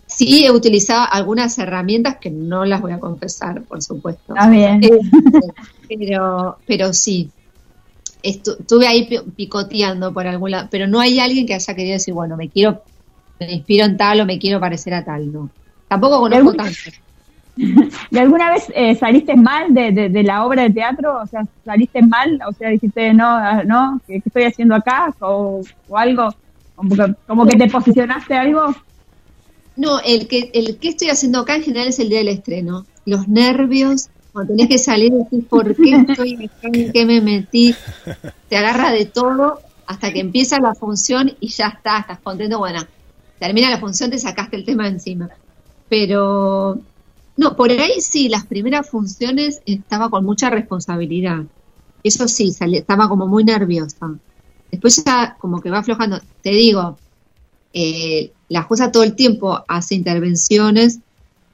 Sí 0.07 0.45
he 0.45 0.51
utilizado 0.53 1.07
algunas 1.11 1.59
herramientas 1.59 2.19
que 2.21 2.31
no 2.31 2.65
las 2.65 2.81
voy 2.81 2.93
a 2.93 3.01
confesar, 3.01 3.63
por 3.65 3.83
supuesto. 3.83 4.35
está 4.35 4.49
bien. 4.49 4.85
Eh, 4.85 5.01
pero, 5.89 6.59
pero 6.67 6.93
sí. 6.93 7.29
Estu- 8.23 8.57
estuve 8.59 8.87
ahí 8.87 9.07
pi- 9.07 9.21
picoteando 9.37 10.13
por 10.15 10.27
algún 10.27 10.53
lado, 10.53 10.69
pero 10.71 10.87
no 10.87 11.01
hay 11.01 11.19
alguien 11.19 11.47
que 11.47 11.55
haya 11.55 11.75
querido 11.75 11.95
decir, 11.95 12.15
bueno, 12.15 12.37
me 12.37 12.49
quiero, 12.49 12.83
me 13.41 13.53
inspiro 13.53 13.85
en 13.85 13.97
tal 13.97 14.21
o 14.21 14.27
me 14.27 14.39
quiero 14.39 14.61
parecer 14.61 14.95
a 14.95 15.05
tal, 15.05 15.31
no. 15.33 15.51
Tampoco 15.89 16.21
conozco 16.21 16.55
tanto. 16.55 16.73
¿Y 18.11 18.19
alguna 18.19 18.51
vez 18.51 18.65
eh, 18.75 18.95
saliste 18.97 19.37
mal 19.37 19.73
de, 19.73 19.93
de, 19.93 20.23
la 20.23 20.45
obra 20.45 20.63
de 20.63 20.71
teatro? 20.71 21.21
O 21.23 21.27
sea, 21.27 21.47
¿saliste 21.65 22.03
mal? 22.03 22.41
O 22.49 22.53
sea, 22.53 22.71
dijiste, 22.71 23.15
no, 23.15 23.27
ah, 23.27 23.63
no, 23.65 24.01
¿qué, 24.07 24.23
estoy 24.25 24.45
haciendo 24.45 24.75
acá? 24.75 25.15
O, 25.21 25.63
o 25.89 25.97
algo, 25.97 26.35
como 26.75 27.47
que, 27.47 27.57
te 27.57 27.69
posicionaste 27.69 28.35
algo. 28.35 28.75
No, 29.77 30.01
el 30.05 30.29
que, 30.29 30.51
el 30.55 30.79
que 30.79 30.89
estoy 30.89 31.09
haciendo 31.09 31.41
acá 31.41 31.57
en 31.57 31.63
general 31.63 31.89
es 31.89 31.99
el 31.99 32.09
día 32.09 32.19
del 32.19 32.29
estreno. 32.29 32.87
Los 33.07 33.29
nervios, 33.29 34.09
cuando 34.33 34.55
tenés 34.55 34.69
que 34.69 34.79
salir 34.79 35.13
y 35.13 35.19
decir, 35.19 35.47
¿por 35.49 35.75
qué 35.77 35.95
estoy? 35.95 36.51
¿En 36.63 36.93
qué 36.93 37.07
me 37.07 37.21
metí? 37.21 37.75
Te 38.49 38.57
agarra 38.57 38.91
de 38.91 39.05
todo 39.05 39.61
hasta 39.87 40.13
que 40.13 40.21
empieza 40.21 40.61
la 40.61 40.75
función 40.75 41.33
y 41.41 41.49
ya 41.49 41.69
está, 41.69 41.99
estás 41.99 42.19
contento. 42.21 42.59
Bueno, 42.59 42.81
termina 43.39 43.71
la 43.71 43.79
función, 43.79 44.11
te 44.11 44.19
sacaste 44.19 44.57
el 44.57 44.65
tema 44.65 44.89
encima. 44.89 45.29
Pero, 45.89 46.81
no, 47.37 47.57
por 47.57 47.71
ahí 47.71 48.01
sí, 48.01 48.29
las 48.29 48.47
primeras 48.47 48.89
funciones 48.89 49.61
estaba 49.67 50.09
con 50.11 50.25
mucha 50.25 50.51
responsabilidad. 50.51 51.43
Eso 52.03 52.29
sí, 52.29 52.53
salí- 52.53 52.79
estaba 52.79 53.09
como 53.09 53.27
muy 53.27 53.45
nerviosa. 53.45 54.15
Después 54.71 55.03
ya 55.05 55.37
como 55.41 55.61
que 55.61 55.71
va 55.71 55.79
aflojando. 55.79 56.21
Te 56.43 56.51
digo, 56.51 56.99
eh, 57.73 58.33
la 58.49 58.63
jueza 58.63 58.93
todo 58.93 59.03
el 59.03 59.15
tiempo 59.15 59.65
hace 59.69 59.95
intervenciones 59.95 60.99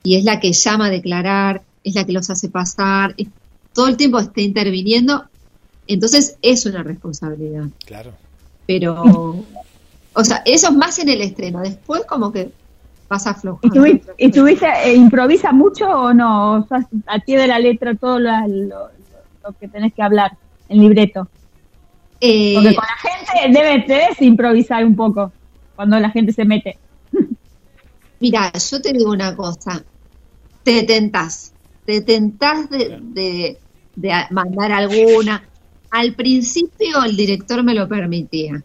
y 0.02 0.16
es 0.16 0.24
la 0.24 0.40
que 0.40 0.52
llama 0.52 0.86
a 0.86 0.90
declarar, 0.90 1.62
es 1.84 1.94
la 1.94 2.04
que 2.04 2.12
los 2.12 2.28
hace 2.30 2.48
pasar, 2.48 3.14
es- 3.16 3.28
todo 3.72 3.88
el 3.88 3.96
tiempo 3.96 4.18
está 4.18 4.40
interviniendo, 4.40 5.24
entonces 5.86 6.36
es 6.42 6.66
una 6.66 6.82
responsabilidad. 6.82 7.68
Claro. 7.86 8.12
Pero, 8.66 9.44
o 10.12 10.24
sea, 10.24 10.42
eso 10.44 10.68
es 10.68 10.74
más 10.74 10.98
en 10.98 11.08
el 11.08 11.20
estreno, 11.22 11.60
después 11.60 12.02
como 12.06 12.32
que 12.32 12.50
vas 13.10 13.26
¿Y 13.26 13.28
aflojando. 13.28 13.74
tuviste, 13.74 14.12
y 14.16 14.30
tuviste, 14.30 14.66
eh, 14.84 14.94
improvisa 14.94 15.52
mucho 15.52 15.86
o 15.90 16.14
no? 16.14 16.60
O 16.60 16.66
sea, 16.66 16.86
al 17.06 17.20
pie 17.22 17.38
de 17.38 17.46
la 17.48 17.58
letra 17.58 17.94
todo 17.96 18.18
lo, 18.20 18.30
lo- 18.46 18.88
lo 19.44 19.52
que 19.58 19.68
tenés 19.68 19.92
que 19.92 20.02
hablar 20.02 20.32
en 20.68 20.80
libreto. 20.80 21.28
Eh, 22.20 22.52
Porque 22.54 22.74
con 22.76 22.84
la 22.84 23.10
gente 23.10 23.58
debes, 23.58 23.86
debes 23.88 24.22
improvisar 24.22 24.84
un 24.84 24.94
poco 24.94 25.32
cuando 25.74 25.98
la 25.98 26.10
gente 26.10 26.32
se 26.32 26.44
mete. 26.44 26.78
Mira, 28.20 28.52
yo 28.52 28.80
te 28.82 28.92
digo 28.92 29.10
una 29.10 29.34
cosa, 29.34 29.82
te 30.62 30.82
tentás, 30.84 31.52
te 31.86 32.02
tentás 32.02 32.68
de, 32.70 32.98
de- 33.02 33.58
de 33.96 34.12
a- 34.12 34.28
mandar 34.30 34.72
alguna. 34.72 35.42
Al 35.90 36.12
principio 36.14 37.02
el 37.04 37.16
director 37.16 37.62
me 37.64 37.74
lo 37.74 37.88
permitía 37.88 38.62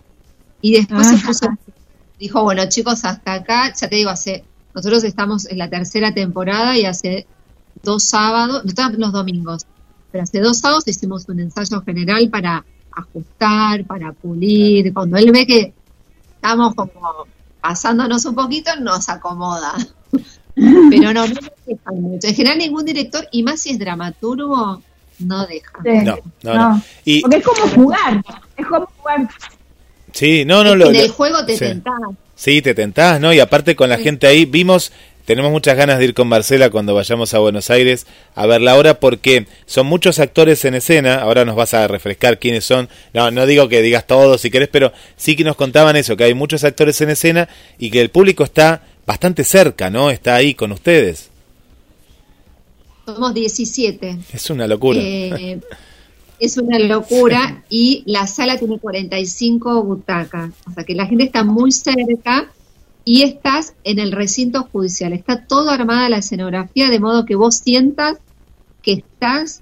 y 0.61 0.73
después 0.73 1.07
se 1.07 1.15
Ah. 1.15 1.19
puso, 1.25 1.47
dijo, 2.19 2.43
bueno 2.43 2.63
chicos, 2.67 3.05
hasta 3.05 3.33
acá, 3.33 3.73
ya 3.73 3.87
te 3.87 3.95
digo, 3.95 4.09
hace, 4.09 4.43
nosotros 4.73 5.03
estamos 5.03 5.45
en 5.49 5.57
la 5.57 5.69
tercera 5.69 6.13
temporada 6.13 6.77
y 6.77 6.85
hace 6.85 7.25
dos 7.83 8.03
sábados, 8.03 8.63
no 8.63 8.69
estamos 8.69 8.97
los 8.97 9.11
domingos, 9.11 9.65
pero 10.11 10.23
hace 10.23 10.39
dos 10.39 10.59
sábados 10.59 10.87
hicimos 10.87 11.27
un 11.27 11.39
ensayo 11.39 11.81
general 11.81 12.29
para 12.29 12.65
ajustar, 12.91 13.85
para 13.85 14.13
pulir, 14.13 14.93
cuando 14.93 15.17
él 15.17 15.31
ve 15.31 15.45
que 15.45 15.73
estamos 16.35 16.73
como 16.75 17.27
pasándonos 17.61 18.23
un 18.25 18.35
poquito, 18.35 18.75
nos 18.79 19.09
acomoda. 19.09 19.73
Pero 20.55 21.13
no, 21.13 21.27
no 21.27 21.33
nos 21.33 21.51
dejan 21.65 22.01
mucho. 22.01 22.27
En 22.27 22.35
general 22.35 22.57
ningún 22.59 22.85
director, 22.85 23.27
y 23.31 23.43
más 23.43 23.61
si 23.61 23.71
es 23.71 23.79
dramaturgo, 23.79 24.81
no 25.19 25.45
deja. 25.47 25.71
Sí. 25.83 26.05
No, 26.05 26.17
no, 26.43 26.53
no. 26.53 26.81
Y 27.03 27.21
Porque 27.21 27.37
es 27.37 27.43
como 27.43 27.67
jugar, 27.67 28.23
es 28.55 28.65
como 28.65 28.85
jugar. 28.97 29.29
Sí, 30.15 30.45
no, 30.45 30.63
no 30.63 30.75
lo. 30.75 30.89
en 30.89 30.95
el 30.95 31.11
juego 31.11 31.45
te 31.45 31.53
sí. 31.53 31.59
tentás. 31.59 31.93
Sí, 32.35 32.61
te 32.61 32.73
tentás, 32.73 33.21
¿no? 33.21 33.33
Y 33.33 33.39
aparte 33.39 33.75
con 33.75 33.89
la 33.89 33.97
gente 33.97 34.27
ahí, 34.27 34.45
vimos, 34.45 34.91
tenemos 35.25 35.51
muchas 35.51 35.77
ganas 35.77 35.99
de 35.99 36.05
ir 36.05 36.13
con 36.13 36.27
Marcela 36.27 36.69
cuando 36.69 36.93
vayamos 36.93 37.33
a 37.33 37.39
Buenos 37.39 37.69
Aires 37.69 38.07
a 38.35 38.45
ver 38.45 38.61
la 38.61 38.77
obra 38.77 38.99
porque 38.99 39.47
son 39.65 39.87
muchos 39.87 40.19
actores 40.19 40.65
en 40.65 40.75
escena, 40.75 41.15
ahora 41.15 41.45
nos 41.45 41.55
vas 41.55 41.73
a 41.73 41.87
refrescar 41.87 42.39
quiénes 42.39 42.65
son, 42.65 42.89
no, 43.13 43.31
no 43.31 43.45
digo 43.45 43.69
que 43.69 43.81
digas 43.81 44.05
todos 44.05 44.41
si 44.41 44.51
querés, 44.51 44.69
pero 44.69 44.91
sí 45.15 45.35
que 45.35 45.43
nos 45.43 45.55
contaban 45.55 45.95
eso, 45.95 46.17
que 46.17 46.25
hay 46.25 46.33
muchos 46.33 46.63
actores 46.63 46.99
en 47.01 47.09
escena 47.09 47.47
y 47.79 47.89
que 47.89 48.01
el 48.01 48.09
público 48.09 48.43
está 48.43 48.83
bastante 49.05 49.43
cerca, 49.43 49.89
¿no? 49.89 50.11
Está 50.11 50.35
ahí 50.35 50.55
con 50.55 50.71
ustedes. 50.71 51.29
Somos 53.05 53.33
17. 53.33 54.17
Es 54.33 54.49
una 54.49 54.67
locura. 54.67 54.99
Eh, 55.01 55.59
es 56.39 56.57
una 56.57 56.79
locura 56.79 57.63
y 57.69 58.03
la 58.05 58.27
sala 58.27 58.57
tiene 58.57 58.79
45 58.79 59.83
butacas. 59.83 60.51
O 60.67 60.71
sea 60.71 60.83
que 60.83 60.95
la 60.95 61.05
gente 61.05 61.23
está 61.23 61.43
muy 61.43 61.71
cerca 61.71 62.51
y 63.03 63.21
estás 63.21 63.75
en 63.83 63.99
el 63.99 64.11
recinto 64.11 64.63
judicial. 64.63 65.13
Está 65.13 65.45
todo 65.45 65.69
armada 65.69 66.09
la 66.09 66.17
escenografía 66.17 66.89
de 66.89 66.99
modo 66.99 67.25
que 67.25 67.35
vos 67.35 67.55
sientas 67.55 68.17
que 68.81 68.93
estás 68.93 69.61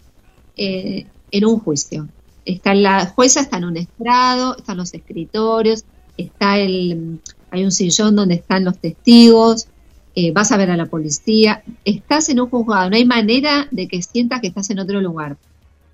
eh, 0.57 1.05
en 1.31 1.45
un 1.45 1.59
juicio. 1.59 2.07
Está 2.45 2.73
la 2.73 3.05
jueza 3.07 3.41
está 3.41 3.57
en 3.57 3.65
un 3.65 3.77
estrado, 3.77 4.57
están 4.57 4.77
los 4.77 4.93
escritorios, 4.93 5.85
está 6.17 6.57
el 6.59 7.19
hay 7.51 7.63
un 7.63 7.71
sillón 7.71 8.15
donde 8.15 8.35
están 8.35 8.65
los 8.65 8.79
testigos, 8.79 9.67
eh, 10.15 10.31
vas 10.31 10.51
a 10.51 10.57
ver 10.57 10.71
a 10.71 10.77
la 10.77 10.87
policía, 10.87 11.63
estás 11.85 12.29
en 12.29 12.39
un 12.39 12.49
juzgado, 12.49 12.89
no 12.89 12.95
hay 12.95 13.05
manera 13.05 13.67
de 13.69 13.87
que 13.87 14.01
sientas 14.01 14.41
que 14.41 14.47
estás 14.47 14.69
en 14.71 14.79
otro 14.79 15.01
lugar. 15.01 15.37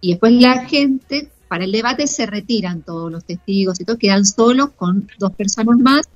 Y 0.01 0.11
después 0.11 0.33
la 0.33 0.65
gente, 0.65 1.29
para 1.47 1.65
el 1.65 1.71
debate 1.71 2.07
se 2.07 2.25
retiran 2.25 2.81
todos 2.81 3.11
los 3.11 3.25
testigos 3.25 3.79
y 3.79 3.85
todos 3.85 3.99
quedan 3.99 4.25
solos 4.25 4.69
con 4.75 5.09
dos 5.17 5.31
personas 5.33 5.77
más, 5.79 6.07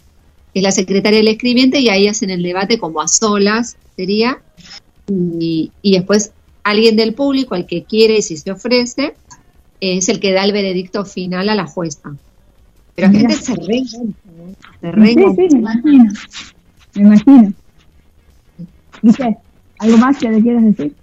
que 0.54 0.60
es 0.60 0.64
la 0.64 0.72
secretaria 0.72 1.20
del 1.20 1.28
escribiente, 1.28 1.80
y 1.80 1.90
ahí 1.90 2.08
hacen 2.08 2.30
el 2.30 2.44
debate 2.44 2.78
como 2.78 3.02
a 3.02 3.08
solas, 3.08 3.76
sería, 3.96 4.42
y, 5.08 5.72
y 5.82 5.92
después 5.94 6.32
alguien 6.64 6.96
del 6.96 7.14
público, 7.14 7.56
el 7.56 7.66
que 7.66 7.84
quiere 7.84 8.18
y 8.18 8.22
si 8.22 8.38
se 8.38 8.52
ofrece, 8.52 9.16
es 9.80 10.08
el 10.10 10.20
que 10.20 10.32
da 10.32 10.46
el 10.46 10.54
veredicto 10.54 11.04
final 11.06 11.50
a 11.50 11.56
la 11.56 11.66
jueza. 11.66 12.16
Pero 12.96 13.12
la 13.12 13.20
gente 13.20 13.36
se 13.36 13.56
reengancha, 13.56 13.98
¿eh? 14.00 14.56
se 14.82 15.04
Sí, 15.04 15.50
sí, 15.50 15.56
me 15.56 15.60
imagino. 15.60 16.14
Me 16.96 17.02
imagino. 17.02 17.54
Dice, 19.02 19.38
¿algo 19.80 19.98
más 19.98 20.18
que 20.18 20.30
le 20.30 20.42
quieras 20.42 20.64
decir? 20.64 20.96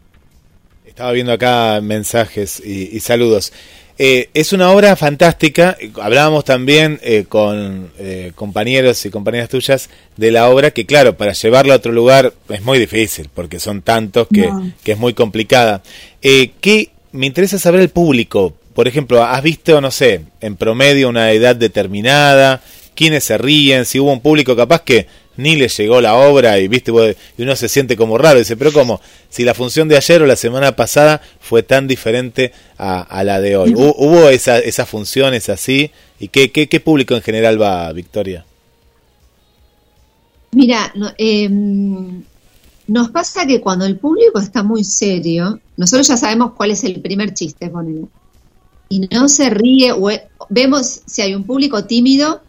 Estaba 0.91 1.12
viendo 1.12 1.32
acá 1.32 1.80
mensajes 1.80 2.61
y, 2.64 2.95
y 2.95 3.01
saludos. 3.01 3.53
Eh, 3.97 4.28
es 4.34 4.53
una 4.53 4.72
obra 4.72 4.97
fantástica. 4.97 5.78
Hablábamos 6.03 6.45
también 6.45 6.99
eh, 7.03 7.26
con 7.28 7.93
eh, 7.99 8.32
compañeros 8.34 9.07
y 9.07 9.11
compañeras 9.11 9.49
tuyas 9.49 9.88
de 10.16 10.32
la 10.32 10.51
obra 10.51 10.72
que, 10.72 10.86
claro, 10.86 11.16
para 11.16 11.32
llevarla 11.32 11.74
a 11.74 11.76
otro 11.76 11.93
lugar 11.93 12.34
es 12.49 12.62
muy 12.62 12.80
difícil 12.80 13.28
porque 13.32 13.61
son 13.61 13.82
tantos 13.82 14.26
que, 14.32 14.49
No. 14.49 14.72
que 14.82 14.93
es 14.93 14.99
muy 14.99 15.14
complicada. 15.14 15.80
Eh, 16.22 16.51
¿qué, 16.61 16.91
me 17.12 17.26
interesa 17.26 17.59
saber 17.59 17.80
el 17.82 17.91
público. 17.91 18.53
Por 18.74 18.88
ejemplo, 18.88 19.22
¿has 19.22 19.43
visto, 19.45 19.80
no 19.80 19.93
sé, 19.93 20.22
en 20.41 20.57
promedio 20.57 21.09
una 21.09 21.30
edad 21.30 21.55
determinada? 21.55 22.62
¿Quiénes 22.97 23.24
se 23.24 23.38
ríen? 23.38 23.84
Si 23.84 24.01
hubo 24.01 24.12
un 24.12 24.20
público 24.20 24.57
capaz 24.57 24.82
que 24.82 25.07
ni 25.41 25.57
le 25.57 25.68
llegó 25.68 26.01
la 26.01 26.14
obra 26.14 26.59
y 26.59 26.68
viste 26.68 26.93
y 27.36 27.43
uno 27.43 27.57
se 27.57 27.68
siente 27.68 27.97
como 27.97 28.18
raro 28.18 28.38
dice 28.38 28.57
pero 28.57 28.72
como 28.72 29.01
si 29.28 29.45
la 29.45 29.55
función 29.55 29.88
de 29.88 29.97
ayer 29.97 30.22
o 30.22 30.26
la 30.26 30.36
semana 30.36 30.76
pasada 30.76 31.20
fue 31.41 31.62
tan 31.62 31.86
diferente 31.88 32.53
a, 32.78 33.01
a 33.03 33.24
la 33.24 33.41
de 33.41 33.57
hoy 33.57 33.72
¿Hu- 33.72 33.95
hubo 33.97 34.28
esa, 34.28 34.59
esas 34.59 34.88
funciones 34.88 35.49
así 35.49 35.91
y 36.18 36.28
qué, 36.28 36.51
qué, 36.53 36.68
qué 36.68 36.80
público 36.80 37.14
en 37.14 37.22
general 37.22 37.61
va 37.61 37.93
Victoria 37.93 38.45
Mira, 40.53 40.93
no, 40.97 41.11
eh, 41.16 41.49
nos 42.88 43.11
pasa 43.11 43.47
que 43.47 43.61
cuando 43.61 43.84
el 43.84 43.99
público 43.99 44.41
está 44.41 44.62
muy 44.62 44.82
serio, 44.82 45.61
nosotros 45.76 46.09
ya 46.09 46.16
sabemos 46.16 46.53
cuál 46.57 46.72
es 46.72 46.82
el 46.84 47.01
primer 47.01 47.32
chiste, 47.34 47.68
ponele. 47.68 48.07
Y 48.88 49.07
no 49.12 49.28
se 49.28 49.49
ríe, 49.51 49.93
o 49.93 50.09
vemos 50.49 51.03
si 51.07 51.22
hay 51.22 51.34
un 51.36 51.45
público 51.45 51.84
tímido. 51.84 52.41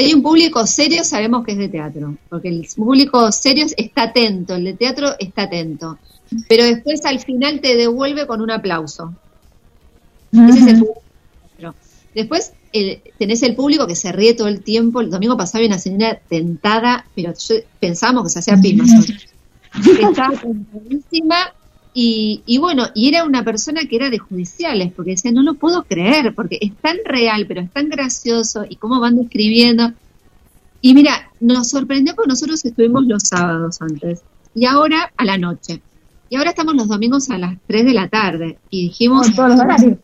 Si 0.00 0.06
hay 0.06 0.14
un 0.14 0.22
público 0.22 0.66
serio, 0.66 1.04
sabemos 1.04 1.44
que 1.44 1.52
es 1.52 1.58
de 1.58 1.68
teatro, 1.68 2.16
porque 2.30 2.48
el 2.48 2.66
público 2.74 3.30
serio 3.32 3.66
está 3.76 4.04
atento, 4.04 4.54
el 4.54 4.64
de 4.64 4.72
teatro 4.72 5.08
está 5.18 5.42
atento. 5.42 5.98
Pero 6.48 6.64
después 6.64 7.04
al 7.04 7.20
final 7.20 7.60
te 7.60 7.76
devuelve 7.76 8.26
con 8.26 8.40
un 8.40 8.50
aplauso. 8.50 9.12
Ese 10.32 10.58
es 10.58 10.66
el 10.68 10.78
público. 10.78 11.74
Después 12.14 12.52
el- 12.72 13.02
tenés 13.18 13.42
el 13.42 13.54
público 13.54 13.86
que 13.86 13.94
se 13.94 14.10
ríe 14.10 14.32
todo 14.32 14.48
el 14.48 14.62
tiempo. 14.62 15.02
El 15.02 15.10
domingo 15.10 15.36
pasado 15.36 15.58
había 15.58 15.68
una 15.68 15.78
señora 15.78 16.18
tentada, 16.28 17.04
pero 17.14 17.34
yo, 17.38 17.56
pensábamos 17.78 18.24
que 18.24 18.30
se 18.30 18.38
hacía 18.38 18.56
filmas. 18.56 18.88
Estaba 20.00 20.30
tentadísima 20.40 21.52
y, 21.92 22.42
y 22.46 22.58
bueno, 22.58 22.88
y 22.94 23.08
era 23.08 23.24
una 23.24 23.44
persona 23.44 23.82
que 23.86 23.96
era 23.96 24.10
de 24.10 24.18
judiciales, 24.18 24.92
porque 24.94 25.12
decía, 25.12 25.32
no 25.32 25.42
lo 25.42 25.54
puedo 25.54 25.82
creer, 25.84 26.34
porque 26.34 26.58
es 26.60 26.74
tan 26.76 26.96
real, 27.04 27.46
pero 27.46 27.60
es 27.60 27.70
tan 27.70 27.88
gracioso, 27.88 28.64
y 28.68 28.76
cómo 28.76 29.00
van 29.00 29.16
describiendo. 29.16 29.92
Y 30.80 30.94
mira, 30.94 31.30
nos 31.40 31.68
sorprendió 31.70 32.14
porque 32.14 32.28
nosotros 32.28 32.64
estuvimos 32.64 33.04
los 33.06 33.24
sábados 33.24 33.80
antes, 33.82 34.22
y 34.54 34.66
ahora 34.66 35.12
a 35.16 35.24
la 35.24 35.36
noche. 35.36 35.80
Y 36.28 36.36
ahora 36.36 36.50
estamos 36.50 36.76
los 36.76 36.86
domingos 36.86 37.28
a 37.30 37.38
las 37.38 37.56
3 37.66 37.84
de 37.84 37.92
la 37.92 38.08
tarde, 38.08 38.58
y 38.70 38.82
dijimos, 38.84 39.34
todos 39.34 39.56
los 39.56 39.58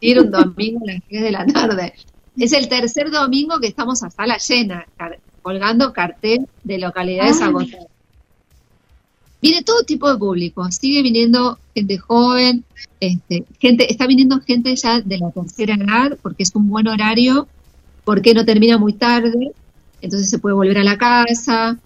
ir 0.00 0.20
un 0.20 0.30
domingo 0.30 0.80
a 0.84 0.92
las 0.92 1.02
3 1.08 1.22
de 1.22 1.30
la 1.32 1.46
tarde. 1.46 1.92
Es 2.36 2.52
el 2.52 2.68
tercer 2.68 3.10
domingo 3.10 3.58
que 3.60 3.66
estamos 3.66 4.02
a 4.04 4.10
sala 4.10 4.38
llena, 4.38 4.86
colgando 5.42 5.92
cartel 5.92 6.46
de 6.62 6.78
localidades 6.78 7.42
agotadas. 7.42 7.91
Viene 9.42 9.62
todo 9.64 9.82
tipo 9.82 10.08
de 10.10 10.16
público, 10.18 10.70
sigue 10.70 11.02
viniendo 11.02 11.58
gente 11.74 11.98
joven, 11.98 12.64
este, 13.00 13.44
gente, 13.58 13.90
está 13.90 14.06
viniendo 14.06 14.40
gente 14.40 14.74
ya 14.76 15.00
de 15.00 15.18
la 15.18 15.32
tercera 15.32 15.74
edad, 15.74 16.16
porque 16.22 16.44
es 16.44 16.54
un 16.54 16.68
buen 16.68 16.86
horario, 16.86 17.48
porque 18.04 18.34
no 18.34 18.44
termina 18.44 18.78
muy 18.78 18.92
tarde, 18.92 19.50
entonces 20.00 20.30
se 20.30 20.38
puede 20.38 20.54
volver 20.54 20.78
a 20.78 20.84
la 20.84 20.96
casa. 20.96 21.76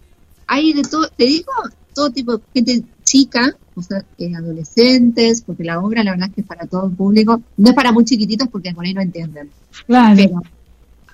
Hay 0.46 0.74
de 0.74 0.82
todo, 0.82 1.08
te 1.08 1.24
digo, 1.24 1.50
todo 1.94 2.10
tipo 2.10 2.36
de 2.36 2.42
gente 2.54 2.82
chica, 3.04 3.56
o 3.74 3.80
sea, 3.80 4.04
eh, 4.18 4.34
adolescentes, 4.36 5.40
porque 5.40 5.64
la 5.64 5.80
obra 5.80 6.04
la 6.04 6.10
verdad 6.10 6.28
es 6.28 6.34
que 6.34 6.40
es 6.42 6.46
para 6.46 6.66
todo 6.66 6.86
el 6.88 6.92
público, 6.92 7.40
no 7.56 7.70
es 7.70 7.74
para 7.74 7.90
muy 7.90 8.04
chiquititos 8.04 8.48
porque 8.48 8.74
por 8.74 8.84
ahí 8.84 8.92
no 8.92 9.00
entienden, 9.00 9.50
Claro. 9.86 10.14
pero 10.14 10.42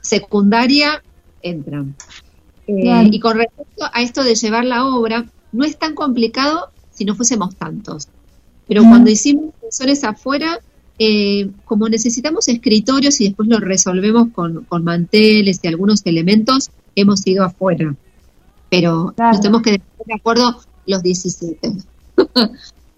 secundaria 0.01 1.03
entran. 1.43 1.95
Eh, 2.67 2.83
Claro. 2.83 3.09
Y 3.13 3.21
con 3.21 3.37
respecto 3.37 3.85
a 3.93 4.03
esto 4.03 4.25
de 4.25 4.35
llevar 4.35 4.65
la 4.65 4.87
obra, 4.87 5.27
no 5.53 5.65
es 5.65 5.77
tan 5.79 5.95
complicado 5.95 6.71
si 6.93 7.05
no 7.05 7.15
fuésemos 7.15 7.55
tantos. 7.57 8.09
Pero 8.69 8.85
Mm. 8.85 8.89
cuando 8.89 9.11
hicimos 9.11 9.55
funciones 9.61 10.05
afuera, 10.05 10.59
eh, 10.99 11.51
como 11.65 11.89
necesitamos 11.89 12.49
escritorios 12.49 13.21
y 13.21 13.25
después 13.29 13.49
lo 13.49 13.59
resolvemos 13.59 14.29
con, 14.33 14.65
con 14.65 14.85
manteles 14.85 15.61
y 15.63 15.69
algunos 15.69 16.03
elementos, 16.05 16.71
hemos 16.95 17.27
ido 17.27 17.45
afuera. 17.45 17.95
Pero 18.71 19.13
Claro. 19.17 19.33
nos 19.33 19.41
tenemos 19.41 19.63
que 19.63 19.71
poner 19.79 20.07
de 20.07 20.15
acuerdo 20.15 20.61
los 20.87 21.03
17. 21.03 21.73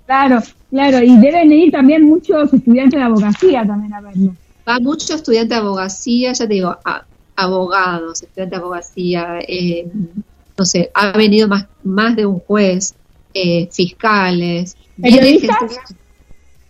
Claro, 0.07 0.41
claro. 0.69 1.03
Y 1.03 1.17
deben 1.19 1.51
ir 1.51 1.73
también 1.73 2.03
muchos 2.05 2.53
estudiantes 2.53 2.99
de 2.99 3.05
abogacía 3.05 3.67
también 3.67 3.95
a 3.95 4.03
verlo. 4.03 4.37
Va 4.69 4.79
mucho 4.79 5.15
estudiante 5.15 5.55
de 5.55 5.61
abogacía, 5.61 6.33
ya 6.35 6.47
te 6.47 6.53
digo, 6.55 6.77
a- 6.85 7.05
abogados, 7.37 8.23
estudiante 8.23 8.55
de 8.57 8.63
abogacía, 8.63 9.39
eh, 9.49 9.87
no 10.57 10.65
sé, 10.65 10.91
ha 10.95 11.17
venido 11.17 11.49
más, 11.49 11.67
más 11.83 12.15
de 12.17 12.27
un 12.27 12.39
juez, 12.41 12.95
eh, 13.35 13.69
fiscales. 13.73 14.77
¿Periodistas? 15.01 15.59
gente- 15.59 16.01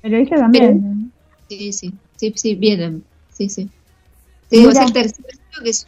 Periodistas 0.02 0.40
también. 0.40 1.12
Sí, 1.48 1.72
sí, 1.72 1.92
sí, 2.16 2.32
sí, 2.36 2.54
vienen, 2.54 3.04
sí, 3.32 3.48
sí. 3.48 3.68
Te 4.48 4.56
digo, 4.58 4.70
es 4.70 4.74
Mira. 4.76 4.86
el 4.86 4.92
tercer 4.92 5.24
año 5.26 5.62
que 5.64 5.70
es- 5.70 5.86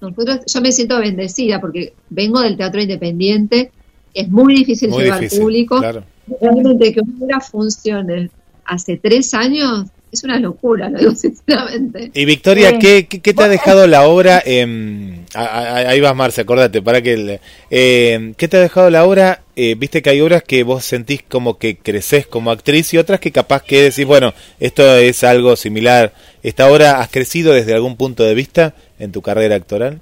nosotros, 0.00 0.40
yo 0.52 0.60
me 0.60 0.72
siento 0.72 0.98
bendecida 0.98 1.60
porque 1.60 1.92
vengo 2.10 2.40
del 2.40 2.56
teatro 2.56 2.80
independiente, 2.82 3.70
es 4.14 4.28
muy 4.28 4.54
difícil 4.54 4.90
muy 4.90 5.04
llevar 5.04 5.20
difícil 5.20 5.42
público, 5.42 5.78
claro 5.78 6.04
realmente 6.40 6.92
que 6.92 7.00
una 7.00 7.24
obra 7.24 7.40
funcione 7.40 8.30
hace 8.64 8.96
tres 8.96 9.34
años 9.34 9.88
es 10.12 10.22
una 10.24 10.38
locura, 10.38 10.88
lo 10.88 10.98
digo 10.98 11.14
sinceramente. 11.14 12.10
Y 12.14 12.24
Victoria, 12.24 12.70
Sí. 12.70 12.78
¿qué, 12.78 13.06
qué, 13.20 13.34
te 13.34 13.42
ha 13.42 13.48
dejado 13.48 13.86
la 13.86 14.06
obra? 14.06 14.42
a- 14.46 15.21
ahí 15.34 16.00
vas, 16.00 16.14
Marce, 16.16 16.40
acordate, 16.42 16.82
para 16.82 17.02
que... 17.02 17.40
em, 17.70 18.34
¿Qué 18.34 18.48
te 18.48 18.56
ha 18.56 18.60
dejado 18.60 18.90
la 18.90 19.04
obra? 19.04 19.42
Eh, 19.56 19.74
Viste 19.76 20.02
que 20.02 20.10
hay 20.10 20.20
obras 20.20 20.42
que 20.42 20.62
vos 20.62 20.84
sentís 20.84 21.22
como 21.22 21.58
que 21.58 21.76
creces 21.78 22.26
como 22.26 22.50
actriz 22.50 22.92
y 22.94 22.98
otras 22.98 23.20
que 23.20 23.32
capaz 23.32 23.62
que 23.62 23.82
decís, 23.82 24.06
bueno, 24.06 24.32
esto 24.60 24.96
es 24.96 25.24
algo 25.24 25.56
similar. 25.56 26.14
¿Esta 26.42 26.70
obra 26.70 27.00
has 27.00 27.10
crecido 27.10 27.52
desde 27.52 27.74
algún 27.74 27.96
punto 27.96 28.24
de 28.24 28.34
vista 28.34 28.74
en 28.98 29.12
tu 29.12 29.22
carrera 29.22 29.56
actoral? 29.56 30.00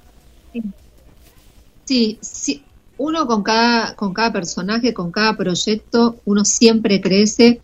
Sí, 1.85 2.17
sí, 2.21 2.63
uno 2.97 3.27
con 3.27 3.43
cada, 3.43 3.95
con 3.95 4.13
cada 4.13 4.31
personaje, 4.31 4.93
con 4.93 5.11
cada 5.11 5.35
proyecto, 5.37 6.17
uno 6.25 6.45
siempre 6.45 7.01
crece 7.01 7.61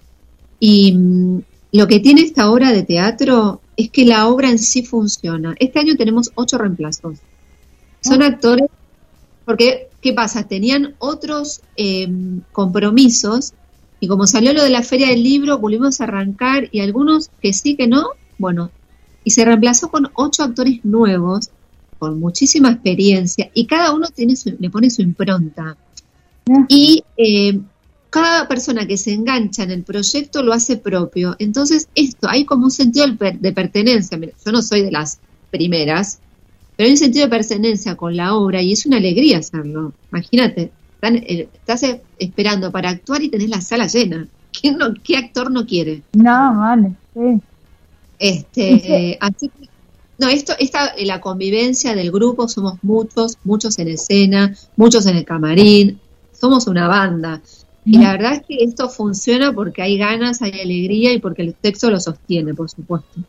y 0.59 0.93
mm, 0.93 1.39
lo 1.73 1.87
que 1.87 1.99
tiene 1.99 2.21
esta 2.21 2.49
obra 2.51 2.71
de 2.71 2.83
teatro 2.83 3.61
es 3.75 3.89
que 3.91 4.05
la 4.05 4.27
obra 4.27 4.49
en 4.49 4.59
sí 4.59 4.83
funciona. 4.83 5.55
Este 5.59 5.79
año 5.79 5.95
tenemos 5.95 6.31
ocho 6.35 6.57
reemplazos. 6.57 7.19
Son 8.01 8.21
actores, 8.21 8.67
porque, 9.45 9.89
¿qué 10.01 10.13
pasa? 10.13 10.43
Tenían 10.47 10.95
otros 10.99 11.61
eh, 11.75 12.07
compromisos 12.51 13.53
y 13.99 14.07
como 14.07 14.27
salió 14.27 14.53
lo 14.53 14.63
de 14.63 14.69
la 14.69 14.83
feria 14.83 15.07
del 15.07 15.23
libro, 15.23 15.57
volvimos 15.57 15.99
a 15.99 16.05
arrancar 16.05 16.69
y 16.71 16.81
algunos 16.81 17.29
que 17.41 17.53
sí, 17.53 17.75
que 17.75 17.87
no, 17.87 18.09
bueno, 18.37 18.71
y 19.23 19.31
se 19.31 19.43
reemplazó 19.43 19.89
con 19.89 20.09
ocho 20.15 20.43
actores 20.43 20.79
nuevos 20.83 21.49
con 21.99 22.19
muchísima 22.19 22.69
experiencia 22.69 23.49
y 23.53 23.65
cada 23.65 23.93
uno 23.93 24.07
tiene 24.13 24.35
su- 24.35 24.55
le 24.59 24.69
pone 24.69 24.89
su 24.89 25.01
impronta. 25.01 25.75
Ya. 26.45 26.65
Y 26.69 27.03
eh, 27.17 27.59
cada 28.09 28.47
persona 28.47 28.85
que 28.87 28.97
se 28.97 29.13
engancha 29.13 29.63
en 29.63 29.71
el 29.71 29.83
proyecto 29.83 30.43
lo 30.43 30.53
hace 30.53 30.77
propio. 30.77 31.35
Entonces, 31.39 31.89
esto, 31.95 32.29
hay 32.29 32.45
como 32.45 32.65
un 32.65 32.71
sentido 32.71 33.07
de 33.07 33.51
pertenencia. 33.51 34.17
Mira, 34.17 34.33
yo 34.45 34.51
no 34.51 34.61
soy 34.61 34.83
de 34.83 34.91
las 34.91 35.19
primeras, 35.51 36.19
pero 36.77 36.85
hay 36.85 36.91
un 36.93 36.97
sentido 36.97 37.25
de 37.25 37.31
pertenencia 37.31 37.95
con 37.95 38.15
la 38.15 38.35
obra 38.35 38.61
y 38.61 38.71
es 38.71 38.85
una 38.85 38.97
alegría 38.97 39.39
hacerlo. 39.39 39.93
Imagínate, 40.11 40.71
están, 40.93 41.17
eh, 41.17 41.49
estás 41.51 41.83
eh, 41.83 42.01
esperando 42.19 42.71
para 42.71 42.89
actuar 42.89 43.23
y 43.23 43.29
tenés 43.29 43.49
la 43.49 43.61
sala 43.61 43.87
llena. 43.87 44.27
¿Quién 44.59 44.77
no, 44.77 44.93
¿Qué 45.03 45.17
actor 45.17 45.49
no 45.49 45.65
quiere? 45.65 46.03
No, 46.13 46.59
vale. 46.59 46.93
Sí. 47.15 47.41
Este, 48.19 49.17
así 49.19 49.49
que, 49.49 49.69
no, 50.19 50.29
esto, 50.29 50.53
esta, 50.59 50.89
eh, 50.89 51.05
la 51.07 51.19
convivencia 51.19 51.95
del 51.95 52.11
grupo, 52.11 52.47
somos 52.47 52.75
muchos, 52.83 53.37
muchos 53.43 53.77
en 53.79 53.87
escena, 53.87 54.55
muchos 54.75 55.07
en 55.07 55.17
el 55.17 55.25
camarín, 55.25 55.99
somos 56.31 56.67
una 56.67 56.87
banda. 56.87 57.41
Y 57.85 57.97
la 57.99 58.11
verdad 58.11 58.33
es 58.33 58.41
que 58.45 58.63
esto 58.63 58.89
funciona 58.89 59.53
porque 59.53 59.81
hay 59.81 59.97
ganas, 59.97 60.41
hay 60.41 60.59
alegría 60.59 61.13
y 61.13 61.19
porque 61.19 61.41
el 61.41 61.55
texto 61.55 61.89
lo 61.89 61.99
sostiene, 62.01 62.53
por 62.53 62.69
supuesto. 62.69 63.21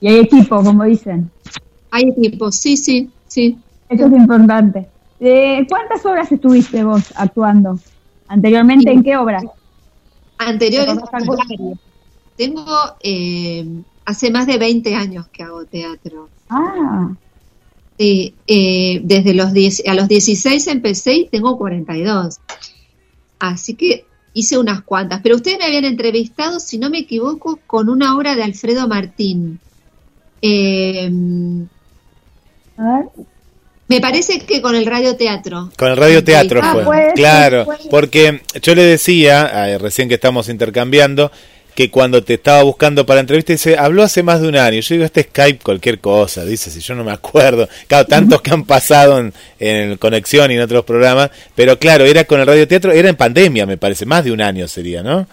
Y 0.00 0.08
hay 0.08 0.18
equipo, 0.18 0.62
como 0.62 0.84
dicen. 0.84 1.30
Hay 1.90 2.08
equipos, 2.08 2.56
sí, 2.56 2.76
sí, 2.76 3.10
sí. 3.26 3.58
Eso 3.88 4.06
es 4.06 4.12
importante. 4.12 4.86
Eh, 5.18 5.66
¿Cuántas 5.68 6.04
obras 6.06 6.30
estuviste 6.30 6.84
vos 6.84 7.12
actuando? 7.16 7.78
¿Anteriormente 8.28 8.90
en 8.90 9.02
qué 9.02 9.16
obras? 9.16 9.44
Anteriores, 10.38 10.96
tengo, 12.36 12.64
eh, 13.02 13.66
hace 14.06 14.30
más 14.30 14.46
de 14.46 14.56
20 14.56 14.94
años 14.94 15.26
que 15.28 15.42
hago 15.42 15.64
teatro. 15.66 16.28
Ah, 16.48 17.10
Sí, 17.98 18.34
eh, 18.46 19.02
desde 19.04 19.34
los 19.34 19.52
10, 19.52 19.82
a 19.86 19.92
los 19.92 20.08
16 20.08 20.68
empecé 20.68 21.16
y 21.16 21.28
tengo 21.28 21.58
42. 21.58 22.38
Así 23.38 23.74
que 23.74 24.06
hice 24.32 24.56
unas 24.56 24.80
cuantas, 24.80 25.20
pero 25.22 25.36
ustedes 25.36 25.58
me 25.58 25.66
habían 25.66 25.84
entrevistado, 25.84 26.60
si 26.60 26.78
no 26.78 26.88
me 26.88 27.00
equivoco, 27.00 27.58
con 27.66 27.90
una 27.90 28.16
obra 28.16 28.36
de 28.36 28.42
Alfredo 28.42 28.88
Martín. 28.88 29.60
Eh, 30.40 31.10
me 33.88 34.00
parece 34.00 34.38
que 34.40 34.62
con 34.62 34.76
el 34.76 34.86
radioteatro. 34.86 35.70
Con 35.76 35.88
el 35.88 35.96
radioteatro 35.96 36.60
ah, 36.62 36.80
fue. 36.84 37.12
claro, 37.16 37.66
porque 37.90 38.40
yo 38.62 38.74
le 38.76 38.84
decía, 38.84 39.68
eh, 39.68 39.78
recién 39.78 40.08
que 40.08 40.14
estamos 40.14 40.48
intercambiando, 40.48 41.32
que 41.74 41.90
cuando 41.90 42.22
te 42.22 42.34
estaba 42.34 42.62
buscando 42.62 43.04
para 43.04 43.20
entrevista, 43.20 43.52
dice, 43.52 43.76
habló 43.76 44.04
hace 44.04 44.22
más 44.22 44.40
de 44.40 44.48
un 44.48 44.56
año. 44.56 44.80
Yo 44.80 44.94
digo, 44.94 45.04
este 45.04 45.24
Skype, 45.24 45.58
cualquier 45.64 45.98
cosa, 45.98 46.44
dice, 46.44 46.70
si 46.70 46.78
yo 46.80 46.94
no 46.94 47.02
me 47.02 47.10
acuerdo. 47.10 47.68
Claro, 47.88 48.06
tantos 48.06 48.40
que 48.42 48.52
han 48.52 48.64
pasado 48.64 49.18
en, 49.18 49.32
en 49.58 49.96
Conexión 49.96 50.50
y 50.50 50.54
en 50.54 50.60
otros 50.60 50.84
programas, 50.84 51.30
pero 51.56 51.78
claro, 51.78 52.04
era 52.04 52.24
con 52.24 52.40
el 52.40 52.46
radioteatro, 52.46 52.92
era 52.92 53.08
en 53.08 53.16
pandemia, 53.16 53.66
me 53.66 53.76
parece, 53.76 54.06
más 54.06 54.24
de 54.24 54.30
un 54.30 54.40
año 54.40 54.68
sería, 54.68 55.02
¿no? 55.02 55.26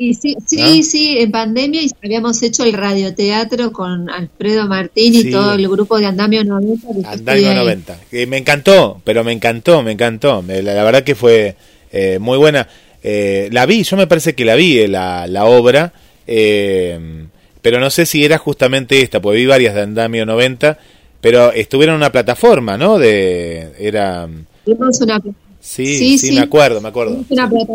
Y 0.00 0.14
sí, 0.14 0.36
sí, 0.46 0.84
sí, 0.84 1.18
en 1.18 1.32
pandemia 1.32 1.82
habíamos 2.04 2.40
hecho 2.44 2.62
el 2.62 2.72
radioteatro 2.72 3.72
con 3.72 4.08
Alfredo 4.08 4.68
Martín 4.68 5.12
y 5.12 5.28
todo 5.28 5.54
el 5.54 5.68
grupo 5.68 5.98
de 5.98 6.06
Andamio 6.06 6.44
90. 6.44 7.10
Andamio 7.10 7.52
90. 7.52 7.98
me 8.28 8.36
encantó, 8.36 9.02
pero 9.02 9.24
me 9.24 9.32
encantó, 9.32 9.82
me 9.82 9.90
encantó. 9.90 10.44
La, 10.46 10.84
verdad 10.84 11.02
que 11.02 11.16
fue 11.16 11.56
eh, 11.90 12.20
muy 12.20 12.38
buena. 12.38 12.68
Eh, 13.02 13.48
la 13.50 13.66
vi, 13.66 13.82
yo 13.82 13.96
me 13.96 14.06
parece 14.06 14.36
que 14.36 14.44
la 14.44 14.54
vi 14.54 14.78
eh, 14.78 14.86
la, 14.86 15.26
la 15.26 15.46
obra, 15.46 15.92
pero 16.24 17.80
no 17.80 17.90
sé 17.90 18.06
si 18.06 18.24
era 18.24 18.38
justamente 18.38 19.02
esta, 19.02 19.20
porque 19.20 19.38
vi 19.38 19.46
varias 19.46 19.74
de 19.74 19.80
Andamio 19.80 20.24
90, 20.24 20.78
pero 21.20 21.50
estuvieron 21.50 21.94
en 21.94 22.02
una 22.02 22.12
plataforma, 22.12 22.78
¿no? 22.78 23.00
De, 23.00 23.72
era... 23.80 24.28
Una... 24.64 25.20
Sí, 25.58 26.18
sí, 26.18 26.32
me 26.36 26.42
acuerdo, 26.42 26.80
me 26.80 26.88
acuerdo. 26.88 27.24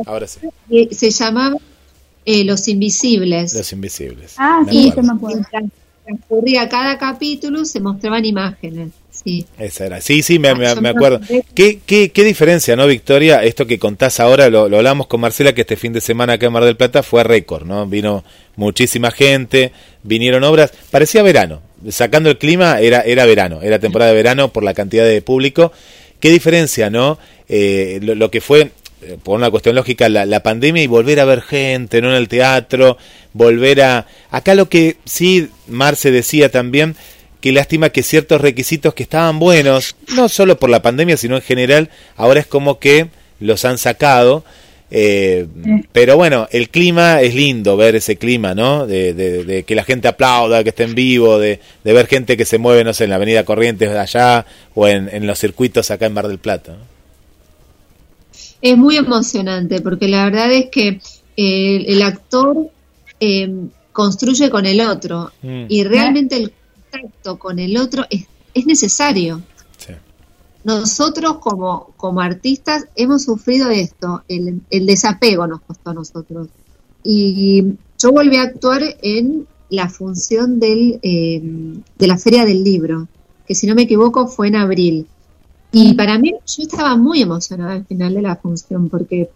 Ahora 0.06 0.26
sí. 0.26 0.40
Se 0.92 1.12
llamaba 1.12 1.58
eh, 2.26 2.44
Los 2.44 2.68
Invisibles. 2.68 3.54
Los 3.54 3.72
Invisibles. 3.74 4.36
Ah, 4.38 4.64
sí, 4.70 4.92
se 4.94 5.02
me 5.02 5.14
acuerdo. 5.14 5.42
Transcurría 6.06 6.68
cada 6.68 6.98
capítulo, 6.98 7.64
se 7.64 7.80
mostraban 7.80 8.26
imágenes. 8.26 8.90
Sí. 9.10 9.46
Esa 9.58 9.86
era. 9.86 10.02
Sí, 10.02 10.24
sí, 10.24 10.40
me, 10.40 10.50
ah, 10.50 10.56
me, 10.56 10.90
acuerdo. 10.90 11.22
¿Qué, 11.54 11.80
qué, 11.86 12.10
qué 12.10 12.24
diferencia, 12.24 12.76
¿no, 12.76 12.88
Victoria? 12.88 13.44
Esto 13.44 13.68
que 13.68 13.80
contás 13.80 14.20
ahora, 14.20 14.50
lo, 14.50 14.68
lo 14.68 14.78
hablamos 14.78 15.08
con 15.08 15.22
Marcela, 15.22 15.54
que 15.54 15.62
este 15.62 15.78
fin 15.78 15.94
de 15.94 16.02
semana 16.02 16.34
acá 16.34 16.48
en 16.48 16.54
Mar 16.54 16.66
del 16.66 16.76
Plata 16.76 17.04
fue 17.04 17.24
récord, 17.24 17.66
¿no? 17.66 17.86
Vino 17.86 18.24
muchísima 18.56 19.12
gente, 19.12 19.72
vinieron 20.02 20.44
obras, 20.44 20.74
parecía 20.92 21.24
verano. 21.24 21.62
Sacando 21.90 22.30
el 22.30 22.38
clima, 22.38 22.80
era, 22.80 23.02
era 23.02 23.26
verano, 23.26 23.62
era 23.62 23.80
temporada 23.80 24.12
de 24.12 24.18
verano 24.18 24.52
por 24.52 24.64
la 24.64 24.74
cantidad 24.74 25.06
de 25.06 25.22
público. 25.22 25.72
¿Qué 26.20 26.30
diferencia, 26.30 26.90
no? 26.90 27.20
Eh, 27.48 28.00
lo, 28.02 28.16
lo, 28.16 28.32
que 28.32 28.42
fue 28.42 28.72
por 29.24 29.38
una 29.38 29.50
cuestión 29.50 29.76
lógica, 29.76 30.10
la, 30.10 30.44
pandemia 30.44 30.84
y 30.84 30.88
volver 30.88 31.20
a 31.20 31.26
ver 31.26 31.42
gente, 31.42 32.02
¿no? 32.02 32.10
En 32.10 32.16
el 32.16 32.28
teatro, 32.28 32.98
volver 33.34 33.82
a... 33.82 34.08
Acá 34.32 34.56
lo 34.56 34.70
que 34.70 34.98
sí 35.06 35.50
Marce 35.68 36.12
decía 36.12 36.50
también, 36.50 36.96
que 37.42 37.52
lástima 37.52 37.90
que 37.90 38.04
ciertos 38.04 38.42
requisitos 38.42 38.94
que 38.94 39.04
estaban 39.04 39.40
buenos, 39.40 39.96
no 40.16 40.30
solo 40.30 40.58
por 40.58 40.70
la 40.70 40.82
pandemia, 40.82 41.18
sino 41.18 41.36
en 41.36 41.42
general, 41.42 41.90
ahora 42.16 42.40
es 42.40 42.48
como 42.48 42.80
que 42.80 43.08
los 43.40 43.66
han 43.66 43.78
sacado. 43.78 44.44
Eh, 44.96 45.48
pero 45.92 46.18
bueno, 46.18 46.48
el 46.52 46.70
clima 46.70 47.22
es 47.22 47.34
lindo 47.34 47.76
ver 47.76 47.96
ese 47.96 48.16
clima, 48.16 48.54
¿no? 48.54 48.86
De, 48.86 49.14
de, 49.14 49.64
que 49.64 49.76
la 49.76 49.84
gente 49.84 50.08
aplauda, 50.08 50.64
que 50.64 50.70
esté 50.70 50.84
en 50.84 50.96
vivo, 50.96 51.40
de, 51.40 51.60
ver 51.84 52.08
gente 52.08 52.38
que 52.38 52.46
se 52.46 52.60
mueve, 52.60 52.84
no 52.84 52.94
sé, 52.94 53.06
en 53.06 53.10
la 53.10 53.18
Avenida 53.18 53.44
Corrientes 53.44 53.92
de 53.92 54.00
allá 54.00 54.46
o 54.76 54.88
en, 54.88 55.10
en 55.12 55.26
los 55.26 55.40
circuitos 55.40 55.90
acá 55.92 56.06
en 56.06 56.14
Mar 56.14 56.28
del 56.28 56.38
Plata. 56.38 56.78
Es 58.64 58.78
muy 58.78 58.96
emocionante 58.96 59.82
porque 59.82 60.08
la 60.08 60.24
verdad 60.24 60.52
es 60.54 60.70
que 60.72 61.02
eh, 61.36 61.86
el 61.86 62.02
actor 62.02 62.72
eh, 63.20 63.68
construye 63.92 64.50
con 64.50 64.66
el 64.66 64.80
otro 64.80 65.32
mm. 65.42 65.66
y 65.68 65.84
realmente 65.84 66.38
el 66.38 66.54
contacto 66.92 67.38
con 67.38 67.60
el 67.60 67.76
otro 67.76 68.06
es, 68.10 68.26
es 68.54 68.66
necesario. 68.66 69.42
Nosotros 70.64 71.40
como, 71.40 71.94
como 71.98 72.22
artistas 72.22 72.86
hemos 72.96 73.24
sufrido 73.24 73.70
esto, 73.70 74.24
el, 74.30 74.62
el 74.70 74.86
desapego 74.86 75.46
nos 75.46 75.60
costó 75.60 75.90
a 75.90 75.94
nosotros. 75.94 76.48
Y 77.04 77.66
yo 78.00 78.14
volví 78.14 78.38
a 78.38 78.44
actuar 78.44 78.82
en 79.02 79.46
la 79.70 79.90
función 79.90 80.60
del, 80.62 81.00
eh, 81.02 81.42
de 81.98 82.08
la 82.08 82.18
Feria 82.18 82.46
del 82.46 82.64
Libro, 82.64 83.10
que 83.46 83.56
si 83.56 83.68
no 83.68 83.76
me 83.76 83.82
equivoco 83.82 84.28
fue 84.28 84.48
en 84.48 84.56
abril. 84.56 85.08
Y 85.76 85.96
para 85.96 86.20
mí, 86.20 86.32
yo 86.32 86.64
estaba 86.64 86.96
muy 86.96 87.24
emocionada 87.24 87.74
al 87.74 87.86
final 87.86 88.14
de 88.14 88.22
la 88.22 88.36
función 88.36 88.90
porque 88.90 89.32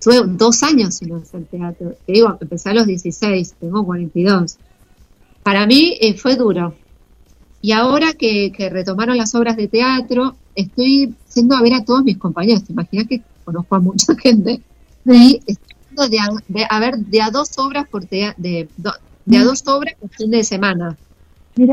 tuve 0.00 0.22
dos 0.24 0.62
años 0.62 0.94
sin 0.94 1.12
hacer 1.14 1.46
teatro. 1.46 1.96
Te 2.06 2.12
digo, 2.12 2.38
empecé 2.40 2.70
a 2.70 2.74
los 2.74 2.86
16, 2.86 3.54
tengo 3.58 3.84
42. 3.84 4.56
Para 5.42 5.66
mí 5.66 5.98
eh, 6.00 6.14
fue 6.14 6.36
duro. 6.36 6.76
Y 7.60 7.72
ahora 7.72 8.12
que, 8.12 8.52
retomaron 8.70 9.16
las 9.16 9.34
obras 9.34 9.56
de 9.56 9.66
teatro, 9.66 10.36
estoy 10.54 11.12
yendo 11.34 11.56
a 11.56 11.62
ver 11.62 11.74
a 11.74 11.84
todos 11.84 12.04
mis 12.04 12.18
compañeros. 12.18 12.62
Te 12.62 12.72
imaginas 12.72 13.08
que 13.08 13.22
conozco 13.44 13.74
a 13.74 13.80
mucha 13.80 14.14
gente. 14.22 14.62
Y 15.06 15.40
estoy 15.44 16.08
de 16.08 16.20
a, 16.20 16.28
de, 16.46 16.66
a 16.70 16.78
ver 16.78 16.98
de 16.98 17.20
a 17.20 17.30
dos 17.30 17.50
obras 17.58 17.88
por 17.88 18.08
de, 18.08 18.32
de 18.36 19.36
a 19.36 19.42
dos 19.42 19.66
obras 19.66 19.94
por 19.98 20.10
fin 20.10 20.30
de 20.30 20.44
semana. 20.44 20.96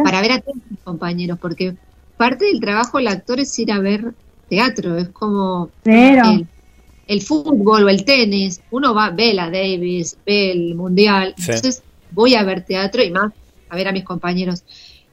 Para 0.04 0.22
ver 0.22 0.32
a 0.32 0.42
todos 0.42 0.58
mis 0.72 0.80
compañeros, 0.80 1.38
porque 1.40 1.76
parte 2.22 2.46
del 2.46 2.60
trabajo 2.60 3.00
del 3.00 3.08
actor 3.08 3.40
es 3.40 3.58
ir 3.58 3.72
a 3.72 3.80
ver 3.80 4.14
teatro, 4.48 4.96
es 4.96 5.10
como 5.10 5.72
el, 5.84 7.22
fútbol 7.24 7.86
o 7.86 7.90
el 7.90 8.06
tenis, 8.06 8.62
uno 8.70 8.94
va, 8.94 9.10
ve 9.10 9.34
la 9.34 9.50
Davis, 9.50 10.18
ve 10.24 10.52
el 10.52 10.76
Mundial, 10.76 11.34
entonces 11.36 11.82
voy 12.12 12.36
a 12.36 12.44
ver 12.44 12.64
teatro 12.64 13.02
y 13.02 13.10
más 13.10 13.34
a 13.70 13.76
ver 13.76 13.88
a 13.88 13.92
mis 13.92 14.04
compañeros. 14.04 14.64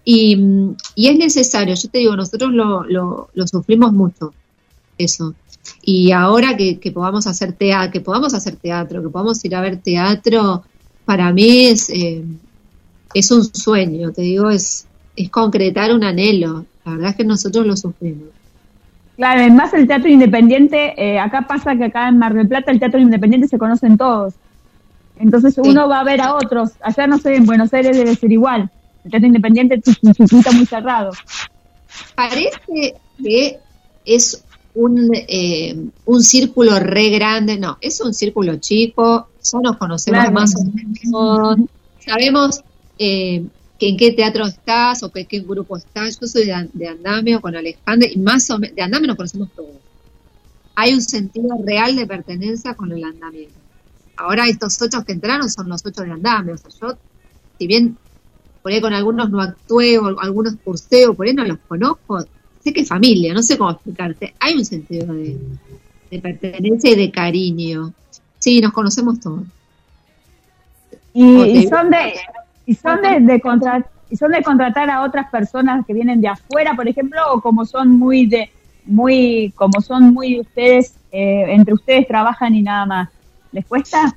Y, 0.05 0.35
es 0.97 1.17
necesario, 1.17 1.75
yo 1.75 1.89
te 1.89 1.99
digo, 2.01 2.15
nosotros 2.15 2.53
lo, 2.53 2.85
lo, 2.85 3.47
sufrimos 3.47 3.95
mucho, 3.95 4.35
eso. 4.99 5.35
Y 5.81 6.13
ahora 6.13 6.59
que, 6.59 6.93
podamos 6.93 7.27
hacer 7.27 7.55
teatro, 7.55 7.91
que 7.91 8.01
podamos 8.03 8.35
hacer 8.35 8.57
teatro, 8.57 9.01
que 9.01 9.09
podamos 9.09 9.43
ir 9.47 9.57
a 9.57 9.63
ver 9.63 9.81
teatro, 9.81 10.63
para 11.07 11.33
mí 11.33 11.69
es, 11.69 11.89
eh, 11.89 12.23
es 13.15 13.31
un 13.31 13.43
sueño, 13.45 14.13
te 14.13 14.21
digo, 14.21 14.51
es, 14.51 14.87
es 15.17 15.31
concretar 15.31 15.95
un 15.95 16.05
anhelo. 16.05 16.67
La 16.89 16.94
verdad 16.94 17.10
es 17.10 17.16
que 17.16 17.24
nosotros 17.24 17.66
lo 17.66 17.77
sufrimos. 17.77 18.28
Claro, 19.16 19.40
además 19.40 19.74
el 19.74 19.86
teatro 19.86 20.09
independiente, 20.09 20.94
eh, 20.97 21.19
acá 21.19 21.47
pasa 21.47 21.77
que 21.77 21.85
acá 21.85 22.09
en 22.09 22.19
Mar 22.19 22.35
del 22.35 22.48
Plata 22.48 22.70
el 22.70 22.78
teatro 22.78 23.01
independiente 23.01 23.48
se 23.48 23.59
conocen 23.59 23.98
todos. 23.98 24.35
Entonces 25.19 25.59
uno 25.59 25.89
va 25.89 26.01
a 26.01 26.05
ver 26.05 26.20
a 26.20 26.35
otros. 26.35 26.70
Allá 26.81 27.06
no 27.06 27.19
sé, 27.19 27.35
en 27.35 27.44
Buenos 27.44 27.74
Aires 27.74 27.97
debe 27.97 28.15
ser 28.15 28.31
igual. 28.31 28.70
El 29.05 29.10
teatro 29.10 29.27
independiente 29.27 29.81
es 29.85 29.98
un 30.02 30.15
circuito 30.15 30.52
muy 30.52 30.66
cerrado. 30.66 31.10
Parece 32.15 32.94
que 33.23 33.59
es 34.05 34.44
un, 34.74 35.10
eh, 35.12 35.77
un 36.05 36.23
círculo 36.23 36.78
re 36.78 37.10
grande, 37.10 37.59
no, 37.59 37.78
es 37.81 38.01
un 38.01 38.15
círculo 38.15 38.56
chico, 38.56 39.28
ya 39.43 39.59
nos 39.60 39.77
conocemos 39.77 40.31
más 40.31 40.55
o 40.56 40.65
menos, 40.65 41.69
sabemos 42.05 42.62
eh, 42.98 43.44
que 43.79 43.89
en 43.89 43.97
qué 43.97 44.13
teatro 44.13 44.45
estás 44.45 45.03
o 45.03 45.13
que 45.13 45.27
qué 45.27 45.41
grupo 45.41 45.77
estás. 45.77 46.19
Yo 46.21 46.27
soy 46.27 46.47
de, 46.47 46.89
Andamio 46.89 47.41
con 47.41 47.55
Alejandro 47.55 48.09
y 48.13 48.19
más 48.19 48.51
o 48.51 48.59
menos, 48.59 48.75
de 48.75 48.83
Andamio 48.83 49.07
nos 49.07 49.17
conocemos 49.17 49.51
todos. 49.55 49.77
Hay 50.75 50.95
un 50.95 51.03
sentido 51.03 51.57
real 51.65 51.97
de 51.97 52.07
pertenencia 52.07 52.75
con 52.75 52.93
el 52.93 53.03
andamio. 53.03 53.49
Ahora 54.17 54.47
estos 54.47 54.81
ocho 54.81 55.05
que 55.05 55.13
entraron 55.13 55.51
son 55.51 55.69
los 55.69 55.85
ocho 55.85 56.03
de 56.03 56.13
andamio. 56.13 56.55
O 56.55 56.57
sea, 56.57 56.71
yo, 56.81 56.99
si 57.59 57.67
bien 57.67 57.97
por 58.63 58.73
ahí 58.73 58.81
con 58.81 58.93
algunos 58.93 59.31
no 59.31 59.41
actué 59.41 59.99
o 59.99 60.21
algunos 60.21 60.55
curseo, 60.63 61.15
por 61.15 61.27
ahí 61.27 61.35
no 61.35 61.45
los 61.45 61.59
conozco, 61.67 62.25
sé 62.63 62.73
que 62.73 62.83
es 62.83 62.89
familia, 62.89 63.35
no 63.35 63.43
sé 63.43 63.59
cómo 63.59 63.73
explicarte. 63.73 64.35
Hay 64.39 64.55
un 64.55 64.65
sentido 64.65 65.13
de, 65.15 65.37
pertenencia 66.21 66.91
y 66.91 66.95
de 66.95 67.11
cariño. 67.11 67.93
Sí, 68.39 68.61
nos 68.61 68.73
conocemos 68.73 69.19
todos. 69.19 69.43
y 71.13 71.67
son 71.69 71.91
de, 71.91 72.15
y 72.69 72.74
son 72.74 73.01
de, 73.01 73.20
de 73.20 73.43
y 74.11 74.16
son 74.16 74.31
de 74.31 74.43
contratar 74.43 74.90
a 74.90 75.03
otras 75.03 75.31
personas 75.31 75.86
que 75.86 75.95
vienen 75.95 76.20
de 76.20 76.28
afuera, 76.28 76.74
por 76.77 76.86
ejemplo, 76.86 77.19
o 77.32 77.40
como 77.40 77.65
son 77.65 77.99
muy 77.99 78.27
de 78.27 78.51
muy 78.85 79.55
como 79.57 79.81
son 79.81 80.12
muy 80.12 80.39
ustedes 80.39 80.95
eh, 81.11 81.47
entre 81.49 81.73
ustedes 81.73 82.07
trabajan 82.07 82.55
y 82.55 82.61
nada 82.61 82.85
más. 82.85 83.09
¿Les 83.53 83.65
cuesta? 83.65 84.15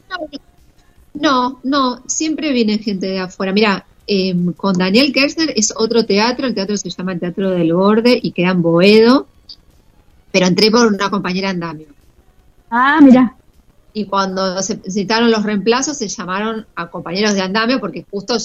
No, 1.13 1.59
no, 1.63 2.01
siempre 2.07 2.51
viene 2.51 2.77
gente 2.77 3.07
de 3.07 3.19
afuera. 3.19 3.53
Mira, 3.53 3.85
em, 4.05 4.51
con 4.51 4.73
Daniel 4.73 5.13
Kershner 5.13 5.53
es 5.55 5.73
otro 5.77 6.05
teatro, 6.05 6.45
el 6.45 6.53
teatro 6.53 6.75
se 6.75 6.89
llama 6.89 7.13
el 7.13 7.21
Teatro 7.21 7.51
del 7.51 7.73
Borde 7.73 8.19
y 8.21 8.33
queda 8.33 8.49
en 8.49 8.61
Boedo, 8.61 9.27
pero 10.33 10.45
entré 10.45 10.69
por 10.69 10.87
una 10.87 11.09
compañera 11.09 11.51
andamio. 11.51 11.87
Ah, 12.69 12.99
mira 13.01 13.33
y 13.93 14.05
cuando 14.05 14.61
se 14.61 14.79
citaron 14.89 15.31
los 15.31 15.43
reemplazos 15.43 15.97
se 15.97 16.07
llamaron 16.07 16.65
a 16.75 16.87
compañeros 16.87 17.33
de 17.33 17.41
andamio 17.41 17.79
porque 17.79 18.05
justo 18.09 18.37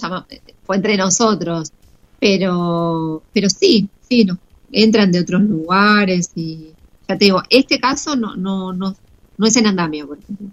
fue 0.64 0.76
entre 0.76 0.96
nosotros. 0.96 1.72
Pero, 2.18 3.22
pero 3.32 3.48
sí, 3.50 3.88
sí, 4.08 4.24
no, 4.24 4.38
entran 4.72 5.12
de 5.12 5.20
otros 5.20 5.42
lugares 5.42 6.30
y 6.34 6.72
ya 7.08 7.16
te 7.16 7.26
digo, 7.26 7.42
este 7.50 7.78
caso 7.78 8.16
no, 8.16 8.34
no, 8.36 8.72
no, 8.72 8.96
no 9.36 9.46
es 9.46 9.56
en 9.56 9.66
andamio, 9.66 10.08
por 10.08 10.18
ejemplo. 10.18 10.48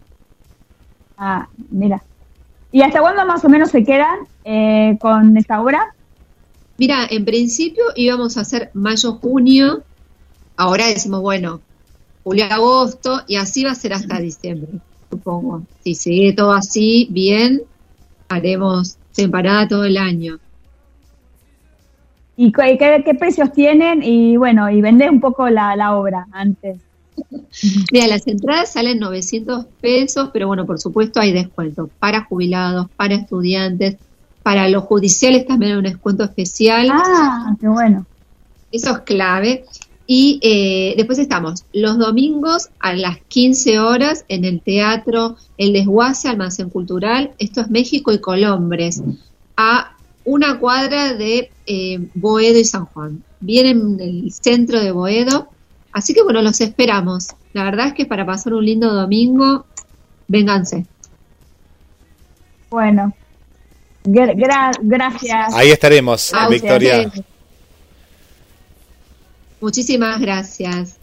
Ah, 1.18 1.48
mira. 1.72 2.04
¿Y 2.72 2.82
hasta 2.82 3.02
cuándo 3.02 3.26
más 3.26 3.46
o 3.46 3.50
menos 3.50 3.70
se 3.70 3.84
quedan 3.84 4.20
eh, 4.44 4.98
con 5.00 5.38
esta 5.38 5.62
obra? 5.62 5.94
Mira, 6.78 7.08
en 7.10 7.24
principio 7.24 7.84
íbamos 7.96 8.36
a 8.36 8.42
hacer 8.42 8.72
mayo-junio, 8.74 9.84
ahora 10.58 10.88
decimos, 10.88 11.22
bueno, 11.22 11.62
julio-agosto, 12.24 13.22
y 13.28 13.36
así 13.36 13.64
va 13.64 13.72
a 13.72 13.76
ser 13.76 13.94
hasta 13.94 14.20
diciembre, 14.20 14.70
supongo. 15.10 15.64
Si 15.84 15.96
sigue 15.96 16.34
todo 16.34 16.54
así, 16.54 17.08
bien, 17.12 17.62
haremos 18.30 18.98
temporada 19.14 19.68
todo 19.68 19.86
el 19.86 19.98
año. 19.98 20.40
¿Y 22.36 22.52
qué, 22.52 23.16
precios 23.20 23.52
tienen? 23.54 24.02
Y 24.02 24.38
bueno, 24.38 24.70
y 24.70 24.82
vender 24.82 25.12
un 25.12 25.20
poco 25.20 25.50
la, 25.50 25.76
la 25.76 25.96
obra 25.96 26.28
antes. 26.32 26.78
Mira, 27.92 28.08
las 28.08 28.26
entradas 28.26 28.74
salen 28.74 29.00
900 29.00 29.66
pesos, 29.82 30.30
pero 30.34 30.48
bueno, 30.48 30.66
por 30.66 30.80
supuesto 30.80 31.20
hay 31.20 31.32
descuento 31.32 31.90
para 32.00 32.24
jubilados, 32.24 32.88
para 32.96 33.16
estudiantes, 33.16 33.98
para 34.44 34.68
los 34.68 34.84
judiciales 34.84 35.46
también 35.48 35.72
hay 35.72 35.78
un 35.78 35.84
descuento 35.86 36.24
especial. 36.24 36.90
Ah, 36.92 37.56
qué 37.60 37.68
bueno. 37.68 38.06
Eso 38.72 38.92
es 38.92 39.00
clave. 39.00 39.66
Y 40.06 40.40
eh, 40.42 40.96
después 40.98 41.18
estamos 41.18 41.64
los 41.72 41.98
domingos 41.98 42.70
a 42.80 42.94
las 42.94 43.20
15 43.28 43.80
horas 43.80 44.26
en 44.28 44.44
el 44.44 44.62
Teatro 44.62 45.38
El 45.58 45.74
Desguace, 45.74 46.28
Almacén 46.28 46.70
Cultural. 46.70 47.32
Esto 47.40 47.62
es 47.62 47.70
México 47.70 48.12
y 48.12 48.20
Colombres, 48.20 49.02
a 49.56 49.96
una 50.26 50.60
cuadra 50.60 51.14
de 51.14 51.52
eh, 51.66 52.00
Boedo 52.16 52.60
y 52.60 52.66
San 52.66 52.86
Juan. 52.86 53.24
Vienen 53.40 54.00
en 54.00 54.02
el 54.02 54.32
centro 54.32 54.80
de 54.80 54.92
Boedo. 54.92 55.48
Así 55.94 56.14
que 56.14 56.24
bueno, 56.24 56.42
los 56.42 56.60
esperamos. 56.60 57.30
La 57.54 57.64
verdad 57.64 57.88
es 57.88 57.94
que 57.94 58.06
para 58.06 58.26
pasar 58.26 58.54
un 58.54 58.66
lindo 58.66 58.94
domingo, 58.94 59.66
vénganse. 60.28 60.86
Bueno, 62.70 63.14
gracias. 64.04 65.54
Ahí 65.54 65.72
estaremos, 65.72 66.34
Victoria. 66.50 67.12
Muchísimas 69.64 70.20
gracias. 70.20 70.98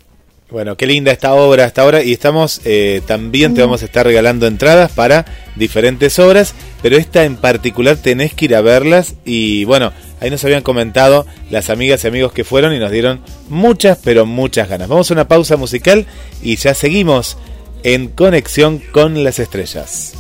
Bueno, 0.51 0.77
qué 0.77 0.85
linda 0.87 1.13
esta 1.13 1.33
obra 1.33 1.65
hasta 1.65 1.81
ahora 1.81 2.03
y 2.03 2.13
estamos 2.13 2.61
eh, 2.67 3.01
también 3.07 3.55
te 3.55 3.63
vamos 3.63 3.81
a 3.81 3.87
estar 3.87 4.05
regalando 4.05 4.47
entradas 4.47 4.93
para 4.93 5.25
diferentes 5.57 6.19
obras, 6.19 6.53
pero 6.83 6.99
esta 6.99 7.25
en 7.25 7.37
particular 7.37 7.97
tenés 7.97 8.35
que 8.35 8.45
ir 8.45 8.55
a 8.55 8.61
verlas 8.61 9.15
y 9.25 9.65
bueno, 9.65 9.95
ahí 10.21 10.29
nos 10.29 10.45
habían 10.45 10.63
comentado 10.63 11.25
las 11.49 11.71
amigas 11.71 12.05
y 12.05 12.09
amigos 12.09 12.35
que 12.35 12.45
fueron 12.45 12.75
y 12.75 12.79
nos 12.79 12.91
dieron 12.91 13.21
muchas, 13.49 13.99
pero 14.05 14.27
muchas 14.27 14.69
ganas. 14.69 14.89
Vamos 14.89 15.11
a 15.11 15.15
una 15.15 15.27
pausa 15.27 15.57
musical 15.57 16.05
y 16.43 16.57
ya 16.57 16.75
seguimos 16.75 17.39
en 17.83 18.09
conexión 18.09 18.83
con 18.93 19.25
las 19.25 19.39
estrellas. 19.39 20.13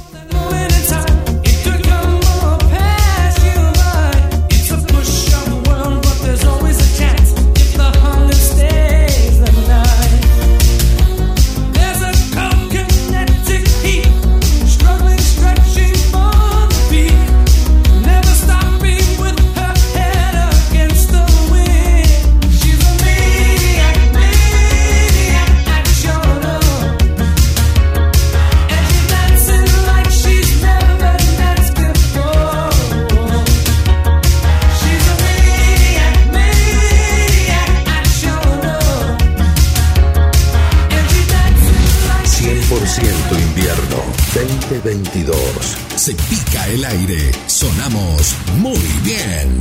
Aire. 46.90 47.30
Sonamos 47.46 48.34
muy 48.58 48.78
bien. 49.04 49.60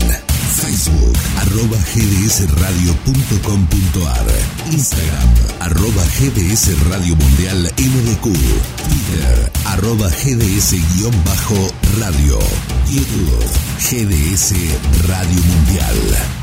Facebook, 0.61 1.17
arroba 1.37 1.77
gdsradio.com.ar 1.93 4.27
Instagram, 4.71 5.29
arroba 5.59 6.03
GDS 6.17 6.71
Radio 6.89 7.15
Mundial 7.15 7.71
MDQ 7.77 8.23
Twitter, 8.23 9.51
arroba 9.65 10.09
GDS-radio 10.09 11.11
YouTube, 12.89 13.45
GDS 13.79 14.53
Radio 15.07 15.41
Mundial 15.43 16.38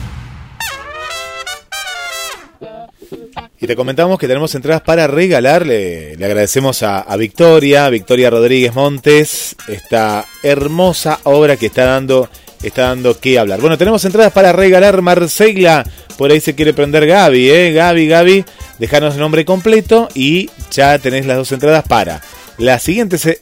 Y 3.59 3.67
te 3.67 3.75
comentamos 3.75 4.19
que 4.19 4.29
tenemos 4.29 4.55
entradas 4.55 4.83
para 4.83 5.07
regalarle. 5.07 6.15
Le 6.17 6.27
agradecemos 6.27 6.83
a, 6.83 7.17
Victoria, 7.17 7.89
Victoria 7.89 8.29
Rodríguez 8.29 8.75
Montes, 8.75 9.57
esta 9.67 10.27
hermosa 10.43 11.21
obra 11.25 11.57
que 11.57 11.67
está 11.67 11.87
dando, 11.87 12.29
está 12.63 12.89
dando 12.89 13.19
que 13.19 13.39
hablar. 13.39 13.63
Bueno, 13.63 13.79
tenemos 13.79 14.05
entradas 14.05 14.33
para 14.33 14.53
regalar 14.53 15.01
Marcela. 15.01 15.87
Por 16.19 16.31
ahí 16.31 16.41
se 16.41 16.55
quiere 16.55 16.75
prender 16.75 17.07
Gaby, 17.07 17.51
¿eh? 17.51 17.73
Gaby, 17.73 18.09
Gaby, 18.09 18.45
dejanos 18.79 19.15
el 19.15 19.21
nombre 19.21 19.47
completo 19.47 20.11
y 20.15 20.51
ya 20.71 20.99
tenés 20.99 21.25
las 21.25 21.39
dos 21.39 21.53
entradas 21.53 21.85
para 21.89 22.21
las 22.59 22.83
siguientes 22.83 23.25
eh, 23.25 23.41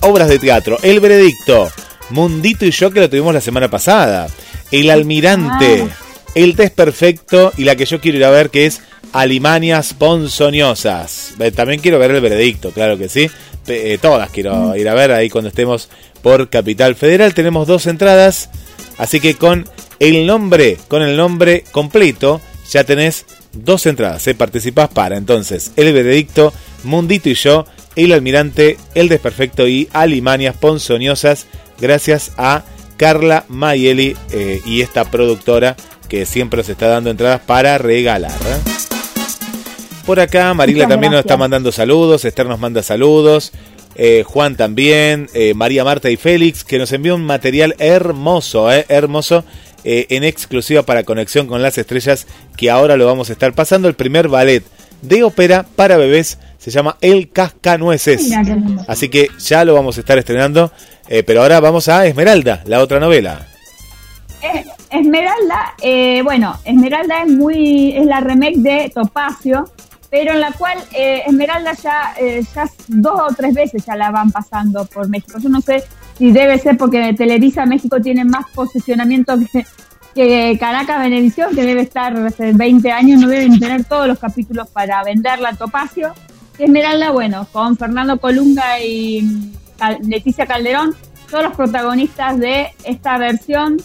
obras 0.00 0.28
de 0.28 0.38
teatro. 0.38 0.78
El 0.82 1.00
Veredicto, 1.00 1.70
Mundito 2.10 2.66
y 2.66 2.72
yo 2.72 2.90
que 2.90 3.00
lo 3.00 3.08
tuvimos 3.08 3.32
la 3.32 3.40
semana 3.40 3.70
pasada. 3.70 4.28
El 4.70 4.90
Almirante, 4.90 5.86
ah. 5.90 5.96
El 6.34 6.56
Desperfecto 6.56 7.52
y 7.56 7.64
la 7.64 7.76
que 7.76 7.86
yo 7.86 8.00
quiero 8.00 8.18
ir 8.18 8.24
a 8.24 8.30
ver 8.30 8.50
que 8.50 8.66
es 8.66 8.82
Alimanias 9.14 9.94
ponzoñosas. 9.94 11.34
Eh, 11.38 11.52
también 11.52 11.80
quiero 11.80 12.00
ver 12.00 12.10
el 12.10 12.20
veredicto, 12.20 12.72
claro 12.72 12.98
que 12.98 13.08
sí. 13.08 13.30
Eh, 13.68 13.96
todas 14.02 14.28
quiero 14.30 14.54
mm. 14.54 14.76
ir 14.76 14.88
a 14.88 14.94
ver 14.94 15.12
ahí 15.12 15.30
cuando 15.30 15.48
estemos 15.48 15.88
por 16.20 16.50
Capital 16.50 16.96
Federal. 16.96 17.32
Tenemos 17.32 17.68
dos 17.68 17.86
entradas, 17.86 18.50
así 18.98 19.20
que 19.20 19.36
con 19.36 19.68
el 20.00 20.26
nombre, 20.26 20.78
con 20.88 21.00
el 21.02 21.16
nombre 21.16 21.62
completo, 21.70 22.40
ya 22.68 22.82
tenés 22.82 23.24
dos 23.52 23.86
entradas. 23.86 24.26
¿eh? 24.26 24.34
Participás 24.34 24.88
para 24.88 25.16
entonces 25.16 25.70
el 25.76 25.92
veredicto, 25.92 26.52
Mundito 26.82 27.28
y 27.28 27.34
yo, 27.34 27.66
el 27.94 28.12
almirante, 28.12 28.78
el 28.96 29.08
desperfecto 29.08 29.68
y 29.68 29.88
Alimanias 29.92 30.56
ponzoñosas. 30.56 31.46
Gracias 31.80 32.32
a 32.36 32.64
Carla 32.96 33.44
Mayeli 33.48 34.16
eh, 34.32 34.60
y 34.66 34.80
esta 34.80 35.08
productora 35.08 35.76
que 36.08 36.26
siempre 36.26 36.58
nos 36.58 36.68
está 36.68 36.88
dando 36.88 37.10
entradas 37.10 37.42
para 37.42 37.78
regalar. 37.78 38.32
Por 40.06 40.20
acá, 40.20 40.52
Marila 40.52 40.86
también 40.86 41.12
nos 41.12 41.20
está 41.20 41.38
mandando 41.38 41.72
saludos, 41.72 42.26
Esther 42.26 42.46
nos 42.46 42.60
manda 42.60 42.82
saludos, 42.82 43.52
eh, 43.94 44.22
Juan 44.26 44.54
también, 44.54 45.30
eh, 45.32 45.54
María 45.54 45.82
Marta 45.82 46.10
y 46.10 46.16
Félix, 46.18 46.62
que 46.62 46.78
nos 46.78 46.92
envió 46.92 47.14
un 47.14 47.24
material 47.24 47.74
hermoso, 47.78 48.70
eh, 48.70 48.84
hermoso, 48.88 49.44
en 49.86 50.24
exclusiva 50.24 50.82
para 50.82 51.04
Conexión 51.04 51.46
con 51.46 51.60
las 51.60 51.76
Estrellas, 51.76 52.26
que 52.56 52.70
ahora 52.70 52.96
lo 52.96 53.04
vamos 53.04 53.28
a 53.28 53.34
estar 53.34 53.52
pasando. 53.52 53.86
El 53.86 53.94
primer 53.94 54.28
ballet 54.28 54.64
de 55.02 55.22
ópera 55.22 55.64
para 55.76 55.98
bebés 55.98 56.38
se 56.56 56.70
llama 56.70 56.96
El 57.02 57.28
Cascanueces. 57.28 58.30
Así 58.88 59.10
que 59.10 59.28
ya 59.38 59.62
lo 59.66 59.74
vamos 59.74 59.98
a 59.98 60.00
estar 60.00 60.16
estrenando, 60.16 60.72
pero 61.26 61.42
ahora 61.42 61.60
vamos 61.60 61.88
a 61.88 62.06
Esmeralda, 62.06 62.62
la 62.64 62.80
otra 62.80 62.98
novela. 62.98 63.46
Esmeralda, 64.90 65.74
bueno, 66.24 66.58
Esmeralda 66.64 67.22
es 67.22 67.30
muy, 67.30 67.94
es 67.94 68.06
la 68.06 68.20
remake 68.20 68.56
de 68.56 68.90
Topacio, 68.94 69.68
pero 70.14 70.34
en 70.34 70.40
la 70.40 70.52
cual 70.52 70.78
eh, 70.92 71.24
Esmeralda 71.26 71.72
ya, 71.72 72.14
eh, 72.20 72.40
ya 72.54 72.70
dos 72.86 73.20
o 73.20 73.34
tres 73.34 73.52
veces 73.52 73.84
ya 73.84 73.96
la 73.96 74.12
van 74.12 74.30
pasando 74.30 74.84
por 74.86 75.08
México. 75.08 75.40
Yo 75.40 75.48
no 75.48 75.60
sé 75.60 75.82
si 76.16 76.30
debe 76.30 76.56
ser 76.56 76.76
porque 76.78 77.14
Televisa 77.14 77.66
México 77.66 78.00
tiene 78.00 78.24
más 78.24 78.48
posicionamiento 78.54 79.34
que, 79.52 79.66
que 80.14 80.56
Caracas 80.56 81.00
Benedición, 81.00 81.52
que 81.52 81.64
debe 81.64 81.80
estar 81.80 82.16
hace 82.16 82.52
20 82.52 82.92
años, 82.92 83.20
no 83.20 83.26
deben 83.26 83.58
tener 83.58 83.82
todos 83.86 84.06
los 84.06 84.20
capítulos 84.20 84.68
para 84.68 85.02
venderla 85.02 85.48
a 85.48 85.56
Topacio. 85.56 86.14
Esmeralda, 86.60 87.10
bueno, 87.10 87.48
con 87.50 87.76
Fernando 87.76 88.20
Colunga 88.20 88.78
y 88.78 89.50
Leticia 90.02 90.46
Calderón, 90.46 90.94
son 91.28 91.42
los 91.42 91.56
protagonistas 91.56 92.38
de 92.38 92.68
esta 92.84 93.18
versión 93.18 93.78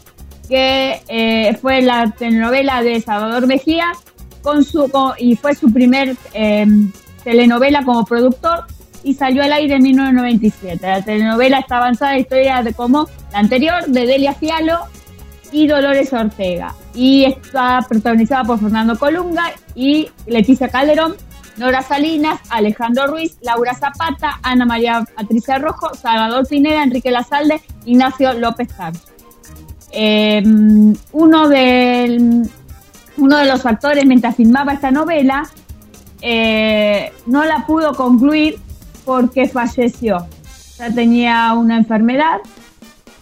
que 0.47 1.01
eh, 1.07 1.57
fue 1.59 1.81
la 1.81 2.11
telenovela 2.11 2.83
de 2.83 3.01
Salvador 3.01 3.47
Mejía 3.47 3.93
con 4.41 4.63
su, 4.63 4.89
y 5.17 5.35
fue 5.35 5.55
su 5.55 5.71
primer 5.71 6.15
em, 6.33 6.91
telenovela 7.23 7.83
como 7.83 8.05
productor 8.05 8.65
y 9.03 9.13
salió 9.13 9.43
al 9.43 9.53
aire 9.53 9.75
en 9.75 9.83
1997. 9.83 10.79
La 10.81 11.01
telenovela 11.01 11.59
está 11.59 11.77
avanzada 11.77 12.13
en 12.13 12.19
historia 12.19 12.63
de 12.63 12.73
como 12.73 13.07
la 13.31 13.39
anterior 13.39 13.85
de 13.87 14.05
Delia 14.05 14.33
Fialo 14.33 14.79
y 15.51 15.67
Dolores 15.67 16.13
Ortega 16.13 16.75
y 16.93 17.25
está 17.25 17.85
protagonizada 17.87 18.43
por 18.43 18.59
Fernando 18.59 18.97
Colunga 18.97 19.51
y 19.75 20.09
Leticia 20.27 20.69
Calderón 20.69 21.15
Nora 21.59 21.81
Salinas, 21.81 22.39
Alejandro 22.49 23.07
Ruiz, 23.07 23.37
Laura 23.41 23.75
Zapata, 23.75 24.39
Ana 24.41 24.65
María 24.65 25.05
Patricia 25.15 25.57
Rojo, 25.59 25.93
Salvador 25.93 26.47
Pineda, 26.47 26.83
Enrique 26.83 27.11
Lazalde, 27.11 27.61
Ignacio 27.85 28.33
López 28.33 28.69
Carlos. 28.75 29.03
Eh, 29.91 30.41
uno, 31.11 31.49
de, 31.49 32.47
uno 33.19 33.37
de 33.37 33.45
los 33.45 33.65
actores, 33.65 34.05
mientras 34.05 34.35
filmaba 34.35 34.73
esta 34.73 34.91
novela, 34.91 35.43
eh, 36.21 37.11
no 37.25 37.45
la 37.45 37.65
pudo 37.65 37.93
concluir 37.93 38.57
porque 39.05 39.47
falleció. 39.47 40.27
Ya 40.77 40.93
tenía 40.93 41.53
una 41.53 41.77
enfermedad 41.77 42.39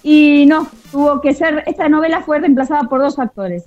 y 0.04 0.46
no, 0.46 0.68
tuvo 0.92 1.22
que 1.22 1.34
ser, 1.34 1.64
esta 1.66 1.90
novela 1.90 2.22
fue 2.22 2.40
reemplazada 2.40 2.84
por 2.84 3.02
dos 3.02 3.20
actores, 3.20 3.66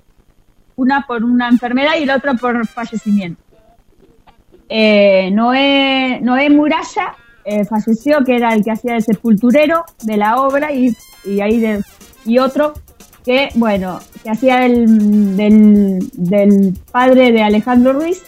una 0.76 1.06
por 1.06 1.24
una 1.24 1.48
enfermedad 1.48 1.92
y 2.00 2.06
la 2.06 2.16
otra 2.16 2.34
por 2.34 2.66
fallecimiento. 2.66 3.42
Eh, 4.68 5.30
Noé, 5.32 6.20
Noé 6.22 6.48
Muralla 6.48 7.14
eh, 7.44 7.64
falleció, 7.64 8.24
que 8.24 8.36
era 8.36 8.54
el 8.54 8.62
que 8.62 8.70
hacía 8.70 8.94
el 8.96 9.02
sepulturero 9.02 9.84
de 10.02 10.16
la 10.16 10.40
obra, 10.40 10.72
y, 10.72 10.96
y 11.24 11.40
ahí 11.40 11.58
de, 11.58 11.82
y 12.24 12.38
otro 12.38 12.74
que, 13.30 13.48
bueno, 13.54 14.00
que 14.24 14.30
hacía 14.30 14.66
el, 14.66 15.36
del, 15.36 16.10
del 16.14 16.76
padre 16.90 17.30
de 17.30 17.44
Alejandro 17.44 17.92
Ruiz, 17.92 18.20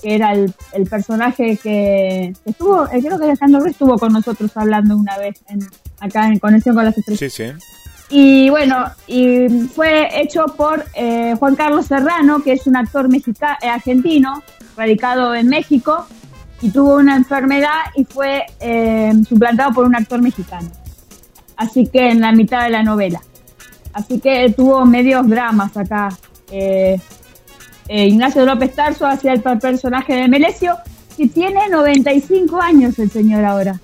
que 0.00 0.14
era 0.14 0.32
el, 0.32 0.54
el 0.72 0.86
personaje 0.86 1.58
que, 1.58 2.32
que 2.42 2.50
estuvo, 2.50 2.86
eh, 2.86 3.02
creo 3.02 3.18
que 3.18 3.24
Alejandro 3.24 3.60
Ruiz 3.60 3.72
estuvo 3.72 3.98
con 3.98 4.14
nosotros 4.14 4.50
hablando 4.54 4.96
una 4.96 5.18
vez 5.18 5.38
en, 5.50 5.60
acá 6.00 6.26
en 6.26 6.38
Conexión 6.38 6.74
con 6.74 6.86
las 6.86 6.96
Estrellas. 6.96 7.20
Sí, 7.20 7.28
sí. 7.28 7.52
Y 8.08 8.48
bueno, 8.48 8.86
y 9.06 9.46
fue 9.74 10.08
hecho 10.18 10.46
por 10.56 10.86
eh, 10.94 11.34
Juan 11.38 11.54
Carlos 11.54 11.84
Serrano, 11.84 12.42
que 12.42 12.54
es 12.54 12.66
un 12.66 12.78
actor 12.78 13.10
mexica 13.10 13.58
eh, 13.60 13.68
argentino, 13.68 14.42
radicado 14.74 15.34
en 15.34 15.48
México, 15.48 16.06
y 16.62 16.70
tuvo 16.70 16.94
una 16.94 17.14
enfermedad 17.14 17.92
y 17.94 18.04
fue 18.06 18.46
eh, 18.58 19.12
suplantado 19.28 19.74
por 19.74 19.84
un 19.84 19.96
actor 19.96 20.22
mexicano. 20.22 20.70
Así 21.58 21.86
que 21.88 22.08
en 22.08 22.22
la 22.22 22.32
mitad 22.32 22.64
de 22.64 22.70
la 22.70 22.82
novela. 22.82 23.20
Así 23.92 24.20
que 24.20 24.52
tuvo 24.56 24.84
medios 24.84 25.28
dramas 25.28 25.76
acá. 25.76 26.08
Eh, 26.50 26.98
eh, 27.88 28.06
Ignacio 28.06 28.44
López 28.44 28.74
Tarso 28.74 29.06
hacía 29.06 29.32
el 29.32 29.42
personaje 29.42 30.14
de 30.14 30.28
Melesio, 30.28 30.76
que 31.16 31.26
tiene 31.26 31.68
95 31.68 32.60
años 32.60 32.98
el 32.98 33.10
señor 33.10 33.44
ahora. 33.44 33.80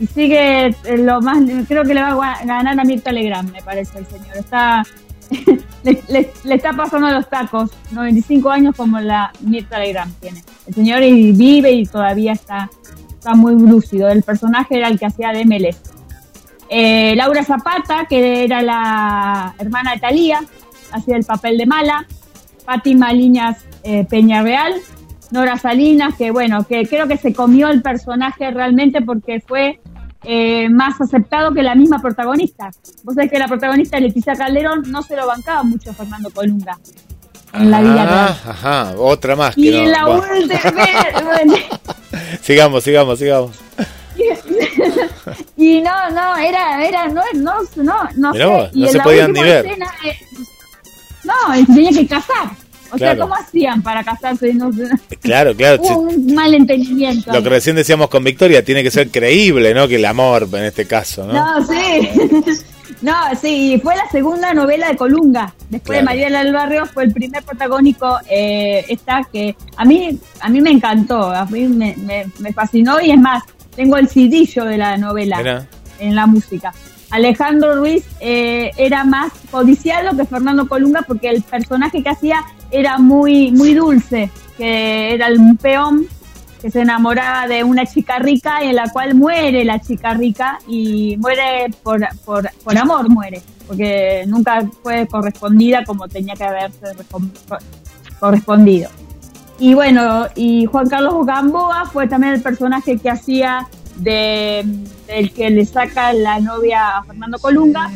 Y 0.00 0.06
sigue 0.08 0.66
eh, 0.66 0.98
lo 0.98 1.20
más, 1.20 1.38
creo 1.68 1.84
que 1.84 1.94
le 1.94 2.02
va 2.02 2.32
a 2.32 2.44
ganar 2.44 2.78
a 2.78 2.84
Mirta 2.84 3.12
Legrand, 3.12 3.52
me 3.52 3.62
parece 3.62 3.98
el 3.98 4.06
señor. 4.06 4.36
Está, 4.36 4.84
le, 5.84 6.32
está 6.50 6.72
pasando 6.72 7.08
los 7.10 7.28
tacos, 7.28 7.70
95 7.92 8.50
años 8.50 8.74
como 8.76 8.98
la 8.98 9.32
Mirta 9.40 9.78
Legrand 9.78 10.12
tiene. 10.18 10.42
El 10.66 10.74
señor 10.74 11.00
vive 11.00 11.70
y 11.70 11.86
todavía 11.86 12.32
está, 12.32 12.68
está 13.08 13.34
muy 13.34 13.54
lúcido. 13.54 14.08
El 14.08 14.24
personaje 14.24 14.76
era 14.76 14.88
el 14.88 14.98
que 14.98 15.06
hacía 15.06 15.30
de 15.30 15.44
Melesio. 15.44 15.93
Eh, 16.68 17.14
Laura 17.16 17.44
Zapata, 17.44 18.06
que 18.08 18.44
era 18.44 18.62
la 18.62 19.54
hermana 19.58 19.94
de 19.94 20.00
Talía, 20.00 20.40
hacía 20.92 21.16
el 21.16 21.24
papel 21.24 21.58
de 21.58 21.66
mala. 21.66 22.06
Fátima 22.64 23.12
Liñas 23.12 23.58
eh, 23.82 24.06
Peñarreal. 24.08 24.74
Nora 25.30 25.58
Salinas, 25.58 26.14
que 26.16 26.30
bueno, 26.30 26.64
que 26.66 26.86
creo 26.86 27.08
que 27.08 27.16
se 27.16 27.34
comió 27.34 27.68
el 27.68 27.82
personaje 27.82 28.50
realmente 28.50 29.02
porque 29.02 29.40
fue 29.46 29.80
eh, 30.22 30.68
más 30.70 31.00
aceptado 31.00 31.52
que 31.52 31.62
la 31.62 31.74
misma 31.74 32.00
protagonista. 32.00 32.70
Vos 33.02 33.14
sabés 33.16 33.30
que 33.30 33.38
la 33.38 33.48
protagonista 33.48 33.98
Leticia 34.00 34.34
Calderón 34.34 34.82
no 34.90 35.02
se 35.02 35.16
lo 35.16 35.26
bancaba 35.26 35.62
mucho 35.64 35.90
a 35.90 35.94
Fernando 35.94 36.30
Colunga 36.30 36.78
en 37.52 37.70
la 37.70 37.80
vida 37.80 37.94
real. 38.04 38.08
Ah, 38.08 38.36
ajá, 38.50 38.94
otra 38.96 39.34
más. 39.36 39.58
Y 39.58 39.70
no- 39.70 39.76
en 39.78 39.90
la 39.90 40.06
última, 40.08 40.60
Sigamos, 42.42 42.84
sigamos, 42.84 43.18
sigamos. 43.18 43.50
Y 45.56 45.80
no, 45.80 46.10
no, 46.10 46.36
era, 46.36 46.84
era, 46.84 47.08
no, 47.08 47.22
no, 47.34 47.52
no, 47.76 48.08
no 48.16 48.32
Mirá 48.32 48.44
sé. 48.46 48.50
vos, 48.50 48.70
y 48.74 48.80
no 48.82 48.88
se 48.88 48.98
la 48.98 49.04
podían 49.04 49.30
última 49.30 49.46
ni 49.46 49.52
ver. 49.52 49.66
escena, 49.66 49.86
eh, 50.04 50.16
no, 51.24 51.66
tenía 51.74 51.90
que 51.92 52.06
casar. 52.06 52.50
O 52.92 52.98
sea. 52.98 53.16
¿cómo 53.16 53.34
hacían 53.34 53.82
para 53.82 54.04
casarse? 54.04 54.54
No 54.54 54.72
sé. 54.72 54.84
Claro, 55.20 55.52
claro. 55.56 55.82
Hubo 55.82 56.00
un 56.02 56.32
malentendimiento. 56.32 57.32
Lo 57.32 57.42
que 57.42 57.48
recién 57.48 57.74
decíamos 57.74 58.08
con 58.08 58.22
Victoria, 58.22 58.64
tiene 58.64 58.84
que 58.84 58.90
ser 58.92 59.10
creíble, 59.10 59.74
¿no? 59.74 59.88
Que 59.88 59.96
el 59.96 60.04
amor, 60.04 60.48
en 60.52 60.64
este 60.64 60.86
caso, 60.86 61.26
¿no? 61.26 61.32
No, 61.32 61.66
sí. 61.66 62.08
No, 63.00 63.12
sí, 63.38 63.78
fue 63.82 63.96
la 63.96 64.08
segunda 64.10 64.54
novela 64.54 64.88
de 64.88 64.96
Colunga. 64.96 65.52
Después 65.68 65.98
Claro. 65.98 65.98
de 65.98 66.04
Mariela 66.04 66.44
del 66.44 66.52
Barrio 66.54 66.86
fue 66.86 67.04
el 67.04 67.12
primer 67.12 67.42
protagónico 67.42 68.18
eh, 68.30 68.82
esta 68.88 69.22
que 69.30 69.54
a 69.76 69.84
mí 69.84 70.18
a 70.40 70.48
mí 70.48 70.60
me 70.62 70.70
encantó, 70.70 71.30
a 71.30 71.44
mí 71.46 71.66
me, 71.68 71.94
me- 71.98 72.26
me 72.38 72.52
fascinó 72.54 73.00
y 73.02 73.10
es 73.10 73.18
más, 73.18 73.42
tengo 73.76 73.96
el 73.96 74.08
cidillo 74.08 74.64
de 74.64 74.78
la 74.78 74.96
novela 74.96 75.38
Mirá. 75.38 75.66
en 75.98 76.14
la 76.14 76.26
música. 76.26 76.72
Alejandro 77.10 77.76
Ruiz 77.76 78.04
eh, 78.20 78.72
era 78.76 79.04
más 79.04 79.32
codiciado 79.50 80.16
que 80.16 80.24
Fernando 80.24 80.66
Colunga 80.66 81.02
porque 81.02 81.28
el 81.28 81.42
personaje 81.42 82.02
que 82.02 82.08
hacía 82.08 82.44
era 82.70 82.98
muy 82.98 83.52
muy 83.52 83.74
dulce, 83.74 84.30
que 84.56 85.14
era 85.14 85.28
un 85.28 85.56
peón 85.56 86.06
que 86.60 86.70
se 86.70 86.80
enamoraba 86.80 87.46
de 87.46 87.62
una 87.62 87.84
chica 87.84 88.18
rica 88.18 88.64
y 88.64 88.68
en 88.68 88.76
la 88.76 88.88
cual 88.88 89.14
muere 89.14 89.64
la 89.64 89.80
chica 89.80 90.14
rica 90.14 90.58
y 90.66 91.16
muere 91.18 91.70
por, 91.82 92.00
por, 92.24 92.50
por 92.64 92.78
amor, 92.78 93.10
muere, 93.10 93.42
porque 93.66 94.24
nunca 94.26 94.66
fue 94.82 95.06
correspondida 95.06 95.84
como 95.84 96.08
tenía 96.08 96.34
que 96.34 96.44
haberse 96.44 96.86
correspondido. 98.18 98.88
Y 99.58 99.74
bueno, 99.74 100.26
y 100.34 100.66
Juan 100.66 100.88
Carlos 100.88 101.26
Gamboa 101.26 101.84
fue 101.86 102.08
también 102.08 102.34
el 102.34 102.42
personaje 102.42 102.98
que 102.98 103.10
hacía 103.10 103.68
de, 103.96 104.64
del 105.06 105.32
que 105.32 105.50
le 105.50 105.64
saca 105.64 106.12
la 106.12 106.40
novia 106.40 106.98
a 106.98 107.04
Fernando 107.04 107.38
Colunga. 107.38 107.90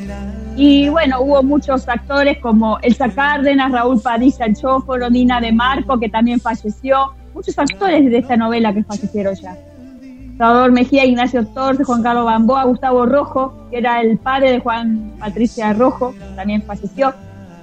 Y 0.57 0.89
bueno, 0.89 1.21
hubo 1.21 1.43
muchos 1.43 1.89
actores 1.89 2.39
como 2.39 2.79
Elsa 2.81 3.09
Cárdenas, 3.09 3.73
Raúl 3.73 4.01
Padilla, 4.01 4.47
el 4.47 4.57
Chóforo, 4.57 5.09
de 5.11 5.53
Marco, 5.53 5.99
que 5.99 6.09
también 6.09 6.41
falleció. 6.41 7.13
Muchos 7.35 7.59
actores 7.59 8.11
de 8.11 8.19
esta 8.19 8.37
novela 8.37 8.73
que 8.73 8.83
fallecieron 8.83 9.35
ya. 9.35 9.57
Salvador 10.37 10.71
Mejía, 10.71 11.05
Ignacio 11.05 11.45
Torres, 11.49 11.85
Juan 11.85 12.03
Carlos 12.03 12.27
Gamboa, 12.27 12.65
Gustavo 12.65 13.07
Rojo, 13.07 13.67
que 13.71 13.79
era 13.79 14.01
el 14.01 14.19
padre 14.19 14.53
de 14.53 14.61
Juan 14.61 15.13
Patricia 15.19 15.73
Rojo, 15.73 16.15
también 16.37 16.63
falleció. 16.63 17.13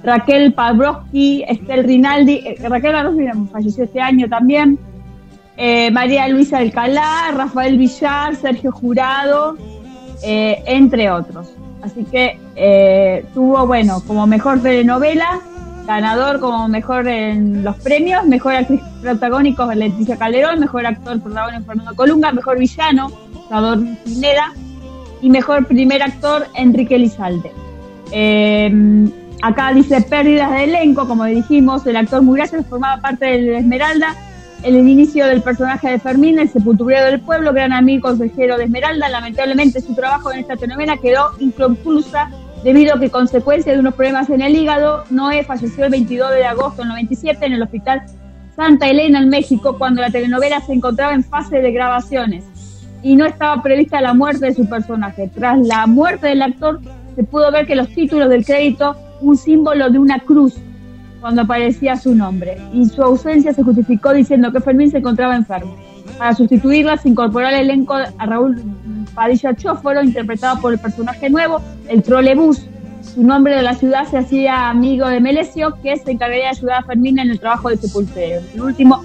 Raquel 0.06 0.52
Pavlovsky, 0.52 1.42
Estel 1.48 1.82
Rinaldi, 1.82 2.34
eh, 2.34 2.56
Raquel 2.68 2.92
Pavlovsky 2.92 3.50
falleció 3.50 3.84
este 3.84 4.00
año 4.00 4.28
también. 4.28 4.78
Eh, 5.56 5.90
María 5.90 6.28
Luisa 6.28 6.58
Alcalá, 6.58 7.32
Rafael 7.34 7.76
Villar, 7.76 8.36
Sergio 8.36 8.70
Jurado, 8.70 9.56
eh, 10.22 10.62
entre 10.66 11.10
otros. 11.10 11.48
Así 11.82 12.04
que 12.04 12.38
tuvo, 13.34 13.66
bueno, 13.66 14.00
como 14.06 14.26
mejor 14.28 14.62
telenovela, 14.62 15.40
ganador 15.86 16.38
como 16.38 16.68
mejor 16.68 17.08
en 17.08 17.64
los 17.64 17.76
premios, 17.76 18.24
mejor 18.26 18.54
actriz 18.54 18.80
protagónico 19.02 19.66
Leticia 19.74 20.16
Calderón, 20.16 20.60
mejor 20.60 20.86
actor 20.86 21.20
protagónico 21.20 21.64
Fernando 21.64 21.94
Colunga, 21.96 22.32
mejor 22.32 22.58
villano 22.58 23.10
Salvador 23.48 23.84
Pineda 24.04 24.52
y 25.20 25.30
mejor 25.30 25.66
primer 25.66 26.02
actor 26.02 26.46
Enrique 26.54 26.96
Lizalde. 26.96 27.50
Acá 29.42 29.72
dice 29.72 30.00
pérdidas 30.02 30.50
de 30.50 30.64
elenco, 30.64 31.06
como 31.06 31.24
dijimos, 31.24 31.86
el 31.86 31.96
actor 31.96 32.22
Muralla 32.22 32.62
formaba 32.62 33.00
parte 33.00 33.26
de 33.26 33.58
Esmeralda, 33.58 34.14
en 34.62 34.74
el 34.74 34.88
inicio 34.88 35.26
del 35.26 35.42
personaje 35.42 35.90
de 35.90 35.98
Fermín, 35.98 36.38
el 36.38 36.48
sepulturero 36.48 37.06
del 37.06 37.20
pueblo, 37.20 37.52
gran 37.52 37.72
amigo 37.72 38.08
consejero 38.08 38.56
de 38.56 38.64
Esmeralda, 38.64 39.08
lamentablemente 39.08 39.80
su 39.80 39.94
trabajo 39.94 40.32
en 40.32 40.40
esta 40.40 40.56
telenovela 40.56 40.96
quedó 40.96 41.30
inconclusa 41.38 42.30
debido 42.64 42.94
a 42.94 43.00
que 43.00 43.10
consecuencia 43.10 43.72
de 43.72 43.78
unos 43.78 43.94
problemas 43.94 44.28
en 44.30 44.40
el 44.40 44.56
hígado, 44.56 45.04
Noé 45.10 45.44
falleció 45.44 45.84
el 45.84 45.90
22 45.90 46.30
de 46.32 46.46
agosto 46.46 46.82
del 46.82 46.88
97 46.88 47.46
en 47.46 47.52
el 47.52 47.62
hospital 47.62 48.02
Santa 48.56 48.88
Elena 48.88 49.20
en 49.20 49.28
México 49.28 49.76
cuando 49.78 50.00
la 50.00 50.10
telenovela 50.10 50.60
se 50.60 50.72
encontraba 50.72 51.12
en 51.12 51.22
fase 51.22 51.60
de 51.60 51.70
grabaciones 51.70 52.44
y 53.02 53.14
no 53.14 53.26
estaba 53.26 53.62
prevista 53.62 54.00
la 54.00 54.14
muerte 54.14 54.46
de 54.46 54.54
su 54.54 54.68
personaje. 54.68 55.30
Tras 55.32 55.64
la 55.64 55.86
muerte 55.86 56.28
del 56.28 56.42
actor 56.42 56.80
se 57.14 57.22
pudo 57.22 57.52
ver 57.52 57.66
que 57.66 57.76
los 57.76 57.88
títulos 57.90 58.30
del 58.30 58.44
crédito 58.44 58.96
un 59.20 59.36
símbolo 59.36 59.90
de 59.90 59.98
una 59.98 60.18
cruz 60.20 60.54
cuando 61.20 61.42
aparecía 61.42 61.96
su 61.96 62.14
nombre 62.14 62.56
y 62.72 62.84
su 62.86 63.02
ausencia 63.02 63.52
se 63.52 63.62
justificó 63.62 64.12
diciendo 64.12 64.52
que 64.52 64.60
Fermín 64.60 64.90
se 64.90 64.98
encontraba 64.98 65.34
enfermo. 65.34 65.76
Para 66.18 66.34
sustituirla 66.34 66.96
se 66.96 67.08
incorporó 67.08 67.46
al 67.46 67.54
elenco 67.54 67.94
a 67.94 68.26
Raúl 68.26 68.62
Padilla 69.14 69.54
Chóforo, 69.54 70.02
interpretado 70.02 70.60
por 70.60 70.72
el 70.72 70.78
personaje 70.78 71.28
nuevo, 71.30 71.60
el 71.88 72.02
trolebús. 72.02 72.66
Su 73.00 73.22
nombre 73.22 73.56
de 73.56 73.62
la 73.62 73.74
ciudad 73.74 74.06
se 74.06 74.18
hacía 74.18 74.68
amigo 74.68 75.08
de 75.08 75.20
Melesio, 75.20 75.76
que 75.82 75.96
se 75.96 76.12
encargaría 76.12 76.44
de 76.44 76.50
ayudar 76.50 76.82
a 76.82 76.86
Fermín 76.86 77.18
en 77.18 77.30
el 77.30 77.40
trabajo 77.40 77.70
de 77.70 77.76
sepulturero. 77.76 78.40
En 78.52 78.54
el 78.54 78.62
último 78.62 79.04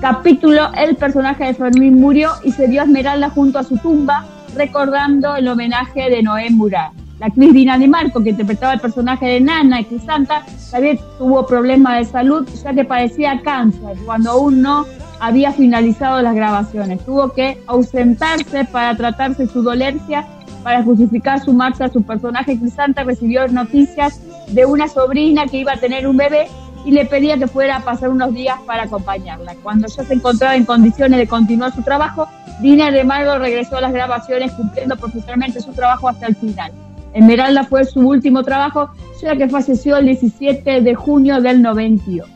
capítulo, 0.00 0.70
el 0.74 0.96
personaje 0.96 1.44
de 1.44 1.54
Fermín 1.54 2.00
murió 2.00 2.30
y 2.44 2.52
se 2.52 2.68
dio 2.68 2.82
a 2.82 2.84
Esmeralda 2.84 3.30
junto 3.30 3.58
a 3.58 3.64
su 3.64 3.76
tumba, 3.78 4.26
recordando 4.54 5.36
el 5.36 5.48
homenaje 5.48 6.08
de 6.08 6.22
Noé 6.22 6.50
Murat. 6.50 6.92
La 7.18 7.26
actriz 7.26 7.52
Dina 7.52 7.76
Di 7.76 7.88
Marco, 7.88 8.22
que 8.22 8.30
interpretaba 8.30 8.74
el 8.74 8.80
personaje 8.80 9.26
de 9.26 9.40
Nana 9.40 9.80
y 9.80 9.84
Crisanta, 9.86 10.44
también 10.70 11.00
tuvo 11.18 11.44
problemas 11.46 11.98
de 11.98 12.04
salud 12.04 12.48
ya 12.62 12.72
que 12.72 12.84
padecía 12.84 13.40
cáncer, 13.42 13.96
cuando 14.06 14.30
aún 14.30 14.62
no 14.62 14.86
había 15.18 15.50
finalizado 15.52 16.22
las 16.22 16.36
grabaciones. 16.36 17.04
Tuvo 17.04 17.32
que 17.32 17.60
ausentarse 17.66 18.64
para 18.66 18.96
tratarse 18.96 19.48
su 19.48 19.62
dolencia, 19.62 20.24
para 20.62 20.84
justificar 20.84 21.40
su 21.40 21.52
marcha. 21.52 21.88
Su 21.88 22.04
personaje 22.04 22.56
Crisanta 22.56 23.02
recibió 23.02 23.48
noticias 23.48 24.20
de 24.54 24.64
una 24.64 24.86
sobrina 24.86 25.46
que 25.46 25.58
iba 25.58 25.72
a 25.72 25.76
tener 25.76 26.06
un 26.06 26.16
bebé 26.16 26.46
y 26.84 26.92
le 26.92 27.04
pedía 27.04 27.36
que 27.36 27.48
fuera 27.48 27.78
a 27.78 27.80
pasar 27.80 28.10
unos 28.10 28.32
días 28.32 28.60
para 28.64 28.84
acompañarla. 28.84 29.56
Cuando 29.64 29.88
ya 29.88 30.04
se 30.04 30.14
encontraba 30.14 30.54
en 30.54 30.64
condiciones 30.64 31.18
de 31.18 31.26
continuar 31.26 31.74
su 31.74 31.82
trabajo, 31.82 32.28
Dina 32.60 32.92
de 32.92 33.02
Margo 33.02 33.38
regresó 33.38 33.78
a 33.78 33.80
las 33.80 33.92
grabaciones 33.92 34.52
cumpliendo 34.52 34.96
profesionalmente 34.96 35.60
su 35.60 35.72
trabajo 35.72 36.08
hasta 36.08 36.26
el 36.26 36.36
final. 36.36 36.70
Esmeralda 37.14 37.64
fue 37.64 37.84
su 37.84 38.00
último 38.00 38.42
trabajo, 38.42 38.90
ya 39.22 39.36
que 39.36 39.48
falleció 39.48 39.96
el 39.96 40.06
17 40.06 40.82
de 40.82 40.94
junio 40.94 41.40
del 41.40 41.62
92. 41.62 42.28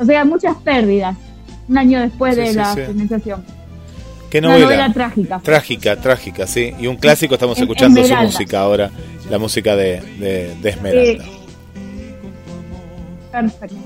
O 0.00 0.04
sea, 0.04 0.24
muchas 0.24 0.56
pérdidas 0.56 1.16
un 1.68 1.78
año 1.78 2.00
después 2.00 2.36
de 2.36 2.54
la 2.54 2.74
finalización. 2.74 3.44
¿Qué 4.30 4.40
novela? 4.40 4.58
Una 4.58 4.66
novela 4.66 4.92
trágica. 4.92 5.40
Trágica, 5.40 5.96
trágica, 5.96 6.46
sí. 6.46 6.74
Y 6.78 6.86
un 6.86 6.96
clásico, 6.96 7.34
estamos 7.34 7.58
escuchando 7.58 8.04
su 8.04 8.14
música 8.14 8.60
ahora, 8.60 8.90
la 9.30 9.38
música 9.38 9.76
de, 9.76 10.00
de, 10.18 10.68
Esmeralda. 10.68 11.24
Perfecto. 13.30 13.76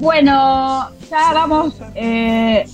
Bueno, 0.00 0.88
ya 1.10 1.32
vamos 1.32 1.74
eh, 1.94 2.64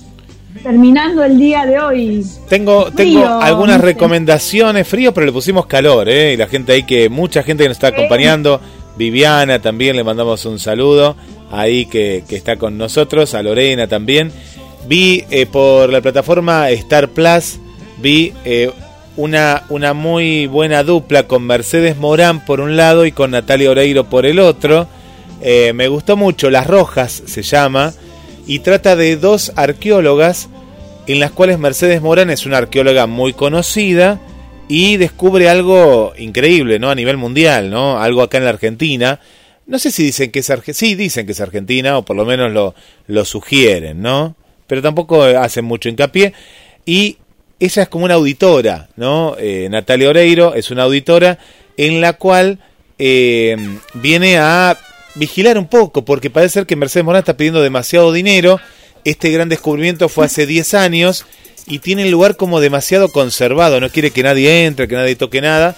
terminando 0.63 1.23
el 1.23 1.37
día 1.37 1.65
de 1.65 1.79
hoy. 1.79 2.25
Tengo, 2.47 2.91
tengo 2.91 3.25
algunas 3.25 3.81
recomendaciones, 3.81 4.87
frío, 4.87 5.13
pero 5.13 5.25
le 5.25 5.31
pusimos 5.31 5.65
calor, 5.65 6.09
¿eh? 6.09 6.33
Y 6.33 6.37
la 6.37 6.47
gente 6.47 6.73
ahí 6.73 6.83
que, 6.83 7.09
mucha 7.09 7.43
gente 7.43 7.63
que 7.63 7.69
nos 7.69 7.77
está 7.77 7.87
acompañando. 7.87 8.61
Viviana 8.97 9.61
también 9.61 9.95
le 9.95 10.03
mandamos 10.03 10.45
un 10.45 10.59
saludo 10.59 11.15
ahí 11.51 11.85
que, 11.85 12.23
está 12.29 12.57
con 12.57 12.77
nosotros, 12.77 13.33
a 13.33 13.43
Lorena 13.43 13.87
también. 13.87 14.31
Vi 14.87 15.23
eh, 15.29 15.45
por 15.45 15.91
la 15.91 16.01
plataforma 16.01 16.69
Star 16.71 17.09
Plus, 17.09 17.59
vi 17.97 18.33
eh, 18.45 18.71
una, 19.17 19.63
una 19.69 19.93
muy 19.93 20.47
buena 20.47 20.83
dupla 20.83 21.23
con 21.23 21.43
Mercedes 21.43 21.97
Morán 21.97 22.45
por 22.45 22.59
un 22.61 22.77
lado 22.77 23.05
y 23.05 23.11
con 23.11 23.31
Natalia 23.31 23.71
Oreiro 23.71 24.09
por 24.09 24.25
el 24.25 24.39
otro. 24.39 24.87
Eh, 25.41 25.73
me 25.73 25.87
gustó 25.87 26.17
mucho, 26.17 26.49
Las 26.49 26.67
Rojas 26.67 27.23
se 27.25 27.41
llama, 27.41 27.93
y 28.49 28.59
trata 28.59 28.95
de 28.95 29.15
dos 29.15 29.53
arqueólogas 29.55 30.49
en 31.07 31.19
las 31.19 31.31
cuales 31.31 31.57
Mercedes 31.57 32.01
Morán 32.01 32.29
es 32.29 32.45
una 32.45 32.57
arqueóloga 32.57 33.07
muy 33.07 33.33
conocida 33.33 34.19
y 34.67 34.97
descubre 34.97 35.49
algo 35.49 36.13
increíble, 36.17 36.79
¿no? 36.79 36.89
A 36.89 36.95
nivel 36.95 37.17
mundial, 37.17 37.69
¿no? 37.69 38.01
Algo 38.01 38.21
acá 38.21 38.39
en 38.39 38.43
la 38.43 38.49
Argentina 38.49 39.19
no 39.69 39.77
sé 39.77 39.91
si 39.91 40.03
dicen 40.03 40.31
que 40.31 40.39
es 40.39 40.49
Argentina, 40.49 40.73
sí 40.73 40.95
dicen 40.95 41.27
que 41.27 41.33
es 41.33 41.41
Argentina, 41.41 41.99
o 41.99 42.03
por 42.03 42.15
lo 42.15 42.25
menos 42.25 42.51
lo, 42.51 42.73
lo 43.05 43.23
sugieren, 43.23 44.01
¿no? 44.01 44.35
Pero 44.65 44.81
tampoco 44.81 45.21
hacen 45.21 45.63
mucho 45.63 45.89
hincapié. 45.89 46.33
Y 46.87 47.17
ella 47.59 47.83
es 47.83 47.89
como 47.89 48.05
una 48.05 48.15
auditora, 48.15 48.89
¿no? 48.95 49.35
Eh, 49.37 49.67
Natalia 49.69 50.09
Oreiro 50.09 50.55
es 50.55 50.71
una 50.71 50.83
auditora 50.83 51.37
en 51.77 52.01
la 52.01 52.13
cual 52.13 52.57
eh, 52.97 53.55
viene 53.93 54.39
a 54.39 54.75
vigilar 55.15 55.57
un 55.57 55.67
poco, 55.67 56.05
porque 56.05 56.29
parece 56.29 56.53
ser 56.53 56.65
que 56.65 56.75
Mercedes 56.75 57.05
Morán 57.05 57.19
está 57.19 57.37
pidiendo 57.37 57.61
demasiado 57.61 58.11
dinero. 58.11 58.59
Este 59.03 59.29
gran 59.31 59.49
descubrimiento 59.49 60.09
fue 60.09 60.25
hace 60.25 60.45
10 60.45 60.73
años 60.73 61.25
y 61.67 61.79
tiene 61.79 62.03
el 62.03 62.11
lugar 62.11 62.35
como 62.35 62.59
demasiado 62.59 63.09
conservado, 63.09 63.79
no 63.79 63.89
quiere 63.89 64.11
que 64.11 64.23
nadie 64.23 64.65
entre, 64.65 64.87
que 64.87 64.95
nadie 64.95 65.15
toque 65.15 65.41
nada, 65.41 65.75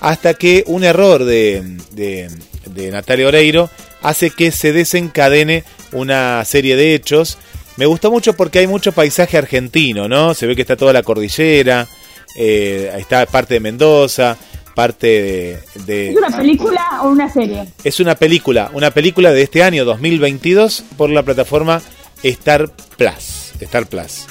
hasta 0.00 0.34
que 0.34 0.64
un 0.66 0.84
error 0.84 1.24
de, 1.24 1.62
de 1.92 2.90
Natalia 2.90 3.28
Oreiro 3.28 3.70
hace 4.02 4.30
que 4.30 4.50
se 4.50 4.72
desencadene 4.72 5.64
una 5.92 6.44
serie 6.44 6.76
de 6.76 6.94
hechos. 6.94 7.38
Me 7.76 7.86
gustó 7.86 8.10
mucho 8.10 8.34
porque 8.34 8.60
hay 8.60 8.66
mucho 8.66 8.92
paisaje 8.92 9.38
argentino, 9.38 10.08
¿no? 10.08 10.34
Se 10.34 10.46
ve 10.46 10.54
que 10.54 10.62
está 10.62 10.76
toda 10.76 10.92
la 10.92 11.02
cordillera, 11.02 11.88
eh, 12.36 12.92
está 12.98 13.24
parte 13.26 13.54
de 13.54 13.60
Mendoza, 13.60 14.36
parte 14.74 15.60
de, 15.86 16.10
¿Es 16.10 16.16
una 16.16 16.36
película 16.36 17.00
o 17.02 17.08
una 17.08 17.32
serie? 17.32 17.68
Es 17.84 18.00
una 18.00 18.14
película, 18.14 18.70
una 18.72 18.90
película 18.90 19.32
de 19.32 19.42
este 19.42 19.62
año 19.62 19.84
2022 19.84 20.84
por 20.96 21.10
la 21.10 21.22
plataforma 21.22 21.80
Star 22.22 22.70
Plus. 22.96 23.52
Star 23.60 23.86
Plus. 23.86 24.26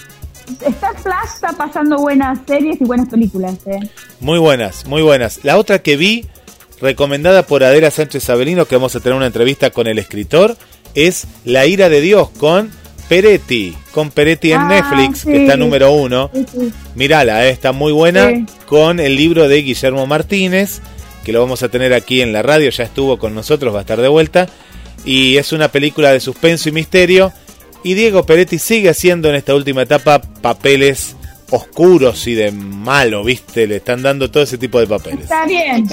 Star 0.61 0.95
Plus 0.95 1.33
está 1.35 1.53
pasando 1.53 1.97
buenas 1.97 2.39
series 2.47 2.81
y 2.81 2.85
buenas 2.85 3.09
películas. 3.09 3.55
¿eh? 3.67 3.79
Muy 4.19 4.39
buenas, 4.39 4.85
muy 4.85 5.01
buenas. 5.01 5.43
La 5.43 5.57
otra 5.57 5.79
que 5.79 5.97
vi 5.97 6.25
recomendada 6.81 7.43
por 7.43 7.63
Adela 7.63 7.91
Sánchez 7.91 8.29
Avelino, 8.29 8.65
que 8.65 8.75
vamos 8.75 8.95
a 8.95 8.99
tener 8.99 9.15
una 9.15 9.27
entrevista 9.27 9.69
con 9.69 9.87
el 9.87 9.99
escritor, 9.99 10.57
es 10.95 11.27
La 11.45 11.65
ira 11.65 11.89
de 11.89 12.01
Dios 12.01 12.29
con 12.29 12.71
Peretti, 13.09 13.75
con 13.91 14.11
Peretti 14.11 14.51
en 14.51 14.61
ah, 14.61 14.67
Netflix, 14.67 15.25
que 15.25 15.41
está 15.41 15.57
número 15.57 15.91
uno. 15.91 16.29
Mírala, 16.93 17.47
eh, 17.47 17.49
está 17.49 17.71
muy 17.71 17.91
buena, 17.91 18.45
con 18.67 18.99
el 18.99 19.15
libro 19.15 19.47
de 19.47 19.63
Guillermo 19.63 20.05
Martínez, 20.05 20.79
que 21.25 21.33
lo 21.33 21.41
vamos 21.41 21.63
a 21.63 21.69
tener 21.69 21.91
aquí 21.93 22.21
en 22.21 22.31
la 22.31 22.43
radio, 22.43 22.69
ya 22.69 22.83
estuvo 22.83 23.17
con 23.17 23.33
nosotros, 23.33 23.73
va 23.73 23.79
a 23.79 23.81
estar 23.81 23.99
de 23.99 24.07
vuelta. 24.07 24.47
Y 25.05 25.37
es 25.37 25.51
una 25.51 25.69
película 25.69 26.11
de 26.11 26.19
suspenso 26.19 26.69
y 26.69 26.71
misterio. 26.71 27.33
Y 27.83 27.95
Diego 27.95 28.25
Peretti 28.25 28.59
sigue 28.59 28.89
haciendo 28.89 29.29
en 29.29 29.35
esta 29.35 29.55
última 29.55 29.81
etapa 29.81 30.21
papeles 30.21 31.15
oscuros 31.49 32.27
y 32.27 32.35
de 32.35 32.51
malo, 32.51 33.23
¿viste? 33.23 33.65
Le 33.65 33.77
están 33.77 34.03
dando 34.03 34.29
todo 34.29 34.43
ese 34.43 34.59
tipo 34.59 34.79
de 34.79 34.85
papeles. 34.85 35.21
Está 35.21 35.47
bien, 35.47 35.87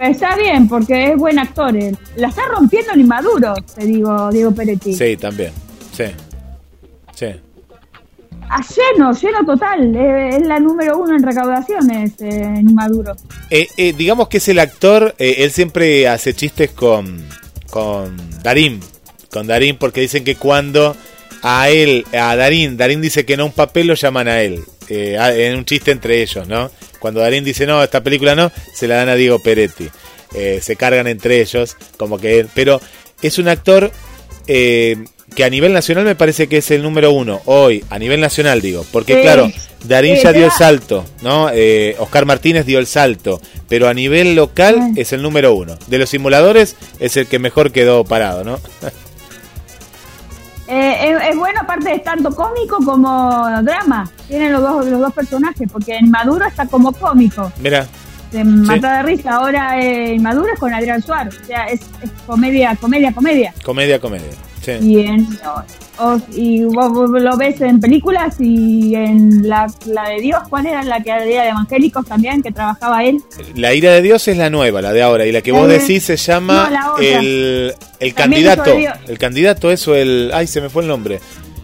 Está 0.00 0.34
bien, 0.34 0.66
porque 0.66 1.12
es 1.12 1.16
buen 1.16 1.38
actor. 1.38 1.72
La 2.16 2.28
está 2.28 2.42
rompiendo 2.48 2.92
el 2.92 3.02
inmaduro, 3.02 3.54
te 3.76 3.86
digo, 3.86 4.30
Diego 4.32 4.50
Peretti. 4.50 4.94
Sí, 4.94 5.16
también. 5.16 5.52
Sí. 5.96 6.06
Sí. 7.14 7.26
A 8.48 8.60
lleno, 8.60 9.12
lleno 9.12 9.46
total. 9.46 9.96
Es, 9.96 10.46
la 10.46 10.58
número 10.58 10.98
uno 10.98 11.16
en 11.16 11.22
recaudaciones, 11.22 12.12
eh, 12.20 12.54
Inmaduro. 12.60 13.14
Eh, 13.50 13.68
eh, 13.76 13.92
digamos 13.92 14.28
que 14.28 14.38
es 14.38 14.48
el 14.48 14.58
actor, 14.58 15.14
él 15.18 15.50
siempre 15.50 16.08
hace 16.08 16.34
chistes 16.34 16.70
con, 16.70 17.24
con 17.70 18.16
Darín. 18.42 18.80
Con 19.30 19.46
Darín, 19.46 19.76
porque 19.78 20.02
dicen 20.02 20.24
que 20.24 20.36
cuando 20.36 20.94
a 21.42 21.70
él, 21.70 22.04
a 22.12 22.36
Darín, 22.36 22.76
Darín 22.76 23.00
dice 23.00 23.24
que 23.24 23.36
no 23.36 23.46
un 23.46 23.52
papel, 23.52 23.86
lo 23.86 23.94
llaman 23.94 24.28
a 24.28 24.42
él. 24.42 24.62
en 24.88 25.56
un 25.56 25.64
chiste 25.64 25.90
entre 25.90 26.20
ellos, 26.22 26.46
¿no? 26.48 26.70
Cuando 26.98 27.20
Darín 27.20 27.42
dice 27.42 27.66
no, 27.66 27.82
esta 27.82 28.02
película 28.02 28.34
no, 28.34 28.52
se 28.74 28.86
la 28.86 28.96
dan 28.96 29.08
a 29.08 29.14
Diego 29.14 29.38
Peretti. 29.38 29.88
Eh, 30.34 30.60
se 30.62 30.76
cargan 30.76 31.06
entre 31.06 31.40
ellos, 31.40 31.76
como 31.96 32.18
que. 32.18 32.46
Pero 32.54 32.80
es 33.20 33.38
un 33.38 33.48
actor 33.48 33.90
eh, 34.46 35.04
que 35.34 35.44
a 35.44 35.50
nivel 35.50 35.72
nacional 35.72 36.04
me 36.04 36.14
parece 36.14 36.48
que 36.48 36.58
es 36.58 36.70
el 36.70 36.82
número 36.82 37.12
uno, 37.12 37.40
hoy, 37.46 37.84
a 37.90 37.98
nivel 37.98 38.20
nacional 38.20 38.60
digo, 38.60 38.84
porque 38.92 39.22
claro, 39.22 39.50
Darín 39.84 40.16
ya 40.16 40.32
dio 40.32 40.44
el 40.44 40.52
salto, 40.52 41.04
¿no? 41.22 41.48
Eh, 41.52 41.96
Oscar 41.98 42.26
Martínez 42.26 42.66
dio 42.66 42.78
el 42.78 42.86
salto, 42.86 43.40
pero 43.68 43.88
a 43.88 43.94
nivel 43.94 44.34
local 44.34 44.92
es 44.96 45.12
el 45.12 45.22
número 45.22 45.54
uno. 45.54 45.76
De 45.86 45.98
los 45.98 46.10
simuladores 46.10 46.76
es 47.00 47.16
el 47.16 47.26
que 47.26 47.38
mejor 47.38 47.72
quedó 47.72 48.04
parado, 48.04 48.44
¿no? 48.44 48.58
Eh, 50.68 51.18
es, 51.28 51.36
bueno, 51.36 51.60
aparte 51.60 51.90
de 51.90 51.98
tanto 51.98 52.34
cómico 52.34 52.78
como 52.82 53.46
drama. 53.62 54.10
Tiene 54.26 54.48
los 54.48 54.62
dos, 54.62 54.86
los 54.86 55.00
dos 55.00 55.12
personajes, 55.12 55.68
porque 55.70 55.96
en 55.96 56.10
Maduro 56.10 56.46
está 56.46 56.64
como 56.64 56.92
cómico. 56.92 57.52
Mira. 57.60 57.86
Se 58.32 58.42
mata 58.44 58.96
de 58.96 59.02
risa. 59.02 59.32
Ahora 59.32 59.78
en 59.78 60.18
eh, 60.18 60.18
Maduro 60.18 60.46
es 60.52 60.58
con 60.58 60.72
Adrián 60.72 61.02
Suárez. 61.02 61.38
O 61.42 61.44
sea, 61.44 61.66
es, 61.66 61.80
comedia, 62.26 62.74
comedia, 62.80 63.12
comedia. 63.12 63.54
Comedia, 63.62 64.00
comedia. 64.00 64.30
Sí. 64.62 64.72
Y 64.80 65.00
en, 65.00 65.26
y 66.34 66.62
vos, 66.64 67.10
lo 67.10 67.36
ves 67.36 67.60
en 67.60 67.80
películas 67.80 68.36
y 68.38 68.94
en 68.94 69.46
la, 69.48 69.66
la, 69.86 70.08
de 70.08 70.20
Dios, 70.20 70.40
¿cuál 70.48 70.66
era 70.66 70.82
la 70.84 71.02
que 71.02 71.10
era 71.10 71.22
de 71.22 71.48
evangélicos 71.48 72.06
también, 72.06 72.42
que 72.42 72.52
trabajaba 72.52 73.04
él? 73.04 73.20
La 73.56 73.74
ira 73.74 73.90
de 73.92 74.02
Dios 74.02 74.26
es 74.28 74.36
la 74.36 74.50
nueva, 74.50 74.80
la 74.80 74.92
de 74.92 75.02
ahora, 75.02 75.26
y 75.26 75.32
la 75.32 75.42
que 75.42 75.52
vos 75.52 75.68
eh, 75.68 75.78
decís 75.78 76.04
se 76.04 76.16
llama 76.16 76.70
el, 77.00 77.74
el 77.98 78.14
candidato. 78.14 78.72
El 79.08 79.18
candidato, 79.18 79.70
eso, 79.70 79.94
el... 79.96 80.30
Ay, 80.32 80.46
se 80.46 80.60
me 80.60 80.70
fue 80.70 80.82
el 80.82 80.88
nombre. 80.88 81.20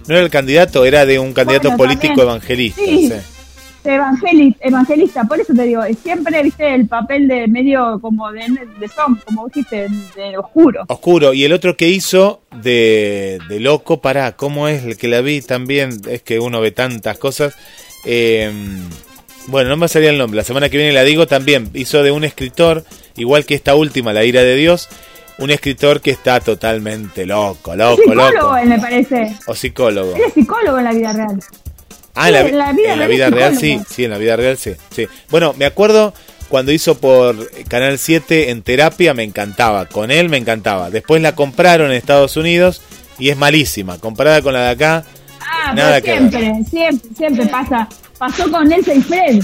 No 0.09 0.15
era 0.15 0.25
el 0.25 0.31
candidato, 0.31 0.85
era 0.85 1.07
de 1.07 1.21
un 1.21 1.33
candidato 1.33 1.77
político 1.77 2.21
evangelista. 2.21 2.83
Sí 2.85 3.13
evangelista, 3.85 5.25
por 5.25 5.41
eso 5.41 5.55
te 5.55 5.63
digo, 5.63 5.83
siempre 6.03 6.43
viste 6.43 6.75
el 6.75 6.87
papel 6.87 7.29
de 7.29 7.49
medio 7.49 7.99
como 8.01 8.31
de, 8.33 8.41
de 8.41 8.91
como 9.25 9.47
dijiste, 9.49 9.89
de 10.17 10.37
oscuro. 10.39 10.85
Oscuro, 10.89 11.33
y 11.33 11.45
el 11.45 11.53
otro 11.53 11.77
que 11.77 11.89
hizo 11.89 12.41
de, 12.63 13.39
de 13.49 13.61
loco, 13.61 14.01
para 14.01 14.33
¿cómo 14.33 14.69
es 14.69 14.85
el 14.85 14.97
que 14.97 15.09
la 15.09 15.21
vi 15.21 15.41
también? 15.41 16.01
Es 16.09 16.23
que 16.23 16.39
uno 16.39 16.61
ve 16.61 16.71
tantas 16.71 17.19
cosas. 17.19 17.55
Em, 18.05 18.81
bueno, 19.47 19.71
no 19.71 19.77
me 19.77 19.89
salía 19.89 20.11
el 20.11 20.19
nombre, 20.19 20.37
la 20.37 20.45
semana 20.45 20.69
que 20.69 20.77
viene 20.77 20.93
la 20.93 21.05
digo 21.05 21.27
también, 21.27 21.71
hizo 21.75 22.03
de 22.03 22.11
un 22.11 22.25
escritor, 22.25 22.85
igual 23.17 23.47
que 23.47 23.55
esta 23.55 23.75
última, 23.75 24.13
La 24.13 24.25
ira 24.25 24.43
de 24.43 24.57
Dios, 24.57 24.89
un 25.39 25.51
escritor 25.51 26.01
que 26.01 26.11
está 26.11 26.41
totalmente 26.41 27.25
loco, 27.25 27.75
loco, 27.75 28.03
psicólogo, 28.03 28.31
loco. 28.33 28.67
me 28.67 28.79
parece. 28.79 29.37
O 29.47 29.55
psicólogo. 29.55 30.15
es 30.17 30.35
psicólogo 30.35 30.79
en 30.79 30.85
la 30.85 30.93
vida 30.93 31.13
real. 31.13 31.41
Ah, 32.19 32.29
en 32.29 32.35
la, 32.59 32.73
vida, 33.07 33.31
real, 33.31 33.57
sí, 33.57 33.81
sí, 33.89 34.05
en 34.05 34.11
la 34.11 34.19
vida 34.19 34.37
real 34.37 34.59
sí, 34.59 34.73
sí. 34.95 35.07
Bueno, 35.31 35.55
me 35.57 35.65
acuerdo 35.67 36.13
cuando 36.49 36.73
hizo 36.73 36.99
por 36.99 37.51
Canal 37.69 37.99
7 37.99 38.51
en 38.51 38.63
terapia, 38.63 39.15
me 39.15 39.23
encantaba. 39.23 39.87
Con 39.87 40.11
él 40.11 40.29
me 40.29 40.37
encantaba. 40.37 40.91
Después 40.91 41.23
la 41.23 41.35
compraron 41.35 41.91
en 41.91 41.97
Estados 41.97 42.37
Unidos 42.37 42.83
y 43.19 43.29
es 43.31 43.37
malísima. 43.37 43.99
Comparada 43.99 44.43
con 44.43 44.53
la 44.55 44.63
de 44.65 44.71
acá, 44.71 45.05
Ah, 45.41 45.73
nada 45.75 46.01
pero 46.01 46.05
que 46.05 46.11
ver. 46.11 46.31
siempre, 46.31 46.65
siempre, 46.71 47.09
siempre 47.17 47.47
pasa. 47.47 47.89
Pasó 48.19 48.51
con 48.51 48.71
Elsa 48.73 48.95
y 48.95 49.01
Fred. 49.03 49.41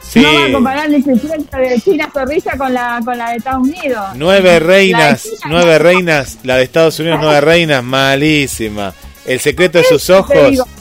Sí. 0.00 0.20
No 0.20 0.34
va 0.34 0.44
a 0.46 0.52
comparar 0.52 0.92
Elsa 0.94 1.12
y 1.12 1.18
Fred 1.18 1.70
de 1.70 1.80
China 1.80 2.10
Zorrilla 2.12 2.52
con 2.58 2.74
la, 2.74 3.00
con 3.04 3.16
la 3.16 3.30
de 3.30 3.36
Estados 3.36 3.66
Unidos. 3.68 4.04
Nueve 4.16 4.58
reinas, 4.60 5.26
nueve 5.48 5.78
reinas, 5.78 6.38
la 6.42 6.56
de 6.56 6.64
Estados 6.64 6.98
Unidos, 7.00 7.18
nueve 7.22 7.40
reinas, 7.40 7.82
malísima. 7.82 8.92
El 9.26 9.40
secreto 9.40 9.78
de 9.78 9.84
sus 9.84 10.10
ojos, 10.10 10.36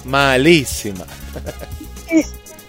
malísima. 0.06 1.06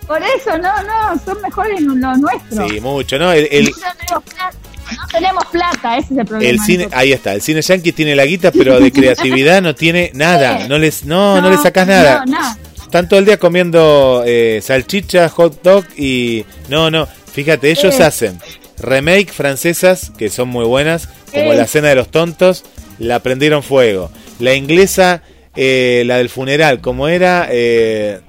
Por 0.06 0.20
eso, 0.22 0.58
no, 0.58 0.82
no, 0.82 1.18
son 1.24 1.40
mejores 1.40 1.80
los 1.80 1.96
nuestros. 2.18 2.70
Sí, 2.70 2.80
mucho, 2.80 3.18
¿no? 3.18 3.32
El, 3.32 3.48
el, 3.50 3.64
no, 3.70 3.72
tenemos 3.72 4.24
plata, 4.24 4.50
no 4.96 5.06
tenemos 5.10 5.44
plata, 5.46 5.96
ese 5.98 6.12
es 6.12 6.18
el 6.20 6.26
problema. 6.26 6.50
el 6.50 6.60
cine, 6.60 6.88
ahí 6.92 7.12
está, 7.12 7.32
el 7.32 7.40
cine 7.40 7.62
yankee 7.62 7.92
tiene 7.92 8.14
la 8.14 8.26
guita, 8.26 8.52
pero 8.52 8.78
de 8.78 8.92
creatividad 8.92 9.62
no 9.62 9.74
tiene 9.74 10.10
nada. 10.14 10.62
Sí. 10.62 10.68
No 10.68 10.78
les, 10.78 11.04
no, 11.06 11.40
no, 11.40 11.48
le 11.50 11.56
sacas 11.56 11.86
nada. 11.88 12.24
No, 12.26 12.32
nada. 12.32 12.58
Están 12.82 13.08
todo 13.08 13.18
el 13.18 13.24
día 13.24 13.38
comiendo 13.38 14.22
eh, 14.26 14.60
salchicha, 14.62 15.28
hot 15.30 15.62
dog 15.62 15.84
y... 15.96 16.44
No, 16.68 16.90
no, 16.90 17.08
fíjate, 17.32 17.70
ellos 17.70 17.94
Sí. 17.94 18.02
hacen 18.02 18.38
remake 18.78 19.32
francesas, 19.32 20.12
que 20.18 20.28
son 20.28 20.48
muy 20.48 20.64
buenas, 20.66 21.08
como 21.32 21.50
Sí. 21.52 21.56
La 21.56 21.66
Cena 21.66 21.88
de 21.88 21.94
los 21.96 22.10
Tontos, 22.10 22.62
la 22.98 23.20
prendieron 23.20 23.62
fuego. 23.62 24.10
La 24.38 24.54
inglesa, 24.54 25.22
eh, 25.56 26.02
la 26.06 26.18
del 26.18 26.28
funeral, 26.28 26.80
como 26.80 27.08
era... 27.08 27.48
Eh, 27.50 28.20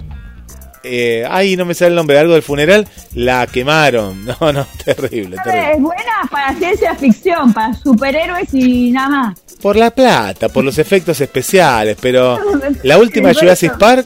eh, 0.87 1.25
ay, 1.27 1.57
no 1.57 1.65
me 1.65 1.73
sale 1.73 1.89
el 1.89 1.95
nombre, 1.95 2.19
algo 2.19 2.33
del 2.33 2.43
funeral, 2.43 2.87
la 3.13 3.47
quemaron. 3.47 4.25
No, 4.39 4.53
no, 4.53 4.67
terrible, 4.83 5.37
terrible. 5.43 5.71
Es 5.73 5.81
buena 5.81 6.29
para 6.29 6.53
ciencia 6.55 6.93
ficción, 6.95 7.53
para 7.53 7.73
superhéroes 7.73 8.53
y 8.53 8.91
nada 8.91 9.09
más. 9.09 9.39
Por 9.61 9.75
la 9.77 9.89
plata, 9.89 10.49
por 10.49 10.63
los 10.63 10.77
efectos 10.77 11.19
especiales, 11.21 11.97
pero 11.99 12.39
la 12.83 12.97
última 12.97 13.33
Jurassic. 13.33 13.77
Park, 13.77 14.05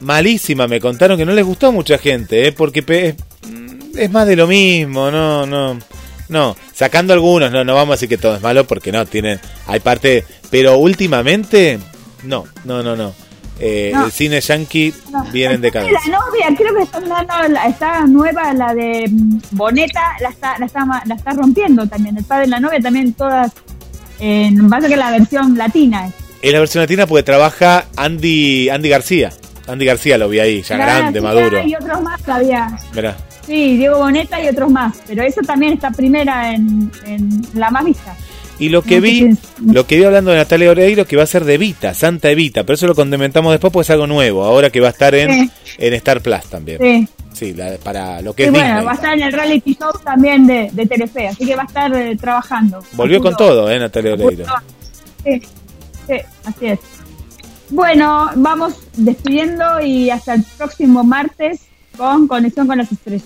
malísima, 0.00 0.68
me 0.68 0.80
contaron 0.80 1.18
que 1.18 1.24
no 1.24 1.32
les 1.32 1.44
gustó 1.44 1.68
a 1.68 1.70
mucha 1.72 1.98
gente, 1.98 2.46
¿eh? 2.46 2.52
porque 2.52 2.84
es, 2.86 3.14
es 3.96 4.10
más 4.10 4.26
de 4.26 4.36
lo 4.36 4.46
mismo, 4.46 5.10
no, 5.10 5.46
no, 5.46 5.78
no, 6.28 6.56
sacando 6.72 7.12
algunos, 7.12 7.50
no, 7.50 7.64
no 7.64 7.74
vamos 7.74 7.94
a 7.94 7.96
decir 7.96 8.08
que 8.08 8.18
todo 8.18 8.36
es 8.36 8.42
malo, 8.42 8.66
porque 8.66 8.92
no, 8.92 9.04
tienen, 9.06 9.40
hay 9.66 9.80
parte, 9.80 10.24
pero 10.50 10.78
últimamente, 10.78 11.78
no, 12.24 12.44
no, 12.64 12.82
no, 12.82 12.96
no. 12.96 13.12
Eh, 13.62 13.90
No. 13.94 14.06
El 14.06 14.12
cine 14.12 14.40
yankee 14.40 14.94
No. 15.12 15.22
viene 15.32 15.54
en 15.54 15.60
decadencia. 15.60 15.98
La 16.08 16.18
novia, 16.18 16.46
creo 16.56 16.74
que 16.74 16.82
está, 16.82 16.98
dando 17.00 17.48
la- 17.52 17.66
está 17.66 18.06
nueva, 18.06 18.54
la 18.54 18.72
de 18.74 19.06
mm, 19.10 19.38
Boneta, 19.50 20.00
la 20.20 20.30
está, 20.30 20.58
la, 20.58 20.64
está, 20.66 20.84
la 21.04 21.14
está 21.14 21.32
rompiendo 21.32 21.86
también. 21.86 22.16
El 22.16 22.24
padre 22.24 22.42
de 22.44 22.48
la 22.52 22.60
novia 22.60 22.80
también, 22.80 23.12
todas. 23.12 23.52
En 24.18 24.68
base 24.68 24.88
que 24.88 24.96
la 24.96 25.10
versión 25.10 25.56
latina. 25.58 26.06
es. 26.42 26.52
La 26.52 26.58
versión 26.60 26.82
latina 26.82 27.06
porque 27.06 27.22
trabaja 27.22 27.84
Andy, 27.96 28.68
Andy 28.70 28.88
García. 28.88 29.30
Andy 29.66 29.84
García 29.84 30.16
lo 30.18 30.28
vi 30.28 30.40
ahí, 30.40 30.62
ya 30.62 30.76
grande, 30.78 31.20
maduro. 31.20 31.62
Y 31.62 31.74
otros 31.74 32.00
más 32.02 32.20
todavía. 32.22 32.68
Mirá. 32.94 33.16
Sí, 33.46 33.76
Diego 33.76 33.98
Boneta 33.98 34.40
y 34.42 34.48
otros 34.48 34.70
más. 34.70 34.96
Pero 35.06 35.22
eso 35.22 35.40
también 35.42 35.74
está 35.74 35.90
primera 35.90 36.54
en, 36.54 36.90
en 37.04 37.42
la 37.54 37.70
más 37.70 37.84
vista. 37.84 38.16
Y 38.60 38.68
lo 38.68 38.82
que 38.82 38.96
sé 38.96 39.00
vi, 39.00 39.30
lo 39.66 39.86
que 39.86 39.96
vi 39.96 40.04
hablando 40.04 40.30
de 40.30 40.36
Natalia 40.36 40.70
Oreiro, 40.70 41.04
que 41.06 41.16
va 41.16 41.22
a 41.24 41.26
ser 41.26 41.44
de 41.44 41.54
Evita, 41.54 41.94
Santa 41.94 42.30
Evita, 42.30 42.62
pero 42.62 42.74
eso 42.74 42.86
lo 42.86 42.94
condimentamos 42.94 43.50
después 43.52 43.72
porque 43.72 43.84
es 43.84 43.90
algo 43.90 44.06
nuevo, 44.06 44.44
ahora 44.44 44.70
que 44.70 44.80
va 44.80 44.88
a 44.88 44.90
estar 44.90 45.14
en, 45.14 45.30
Sí. 45.32 45.50
en 45.78 45.94
Star 45.94 46.20
Plus 46.20 46.44
también. 46.44 46.78
Sí. 46.80 47.08
Sí, 47.32 47.54
la- 47.54 47.76
para 47.82 48.20
lo 48.20 48.34
que 48.34 48.42
Y 48.42 48.46
es 48.46 48.52
bueno, 48.52 48.66
Disney. 48.66 48.84
va 48.84 48.90
a 48.92 48.94
estar 48.94 49.14
en 49.14 49.22
el 49.22 49.32
reality 49.32 49.74
show 49.80 49.90
también 50.04 50.46
de, 50.46 50.68
de 50.72 50.86
Telefe, 50.86 51.28
así 51.28 51.46
que 51.46 51.56
va 51.56 51.62
a 51.62 51.66
estar 51.66 51.94
eh, 51.94 52.16
trabajando. 52.16 52.84
Volvió 52.92 53.20
con 53.22 53.34
todo, 53.34 53.70
¿eh, 53.70 53.78
Natalia 53.78 54.12
Oreiro? 54.12 54.44
Sí, 55.24 55.40
sí, 56.06 56.14
así 56.44 56.66
es. 56.66 56.78
Bueno, 57.70 58.30
vamos 58.34 58.74
despidiendo 58.96 59.80
y 59.80 60.10
hasta 60.10 60.34
el 60.34 60.42
próximo 60.58 61.02
martes 61.04 61.60
con 61.96 62.26
Conexión 62.26 62.66
con 62.66 62.76
las 62.78 62.90
Estrellas. 62.92 63.22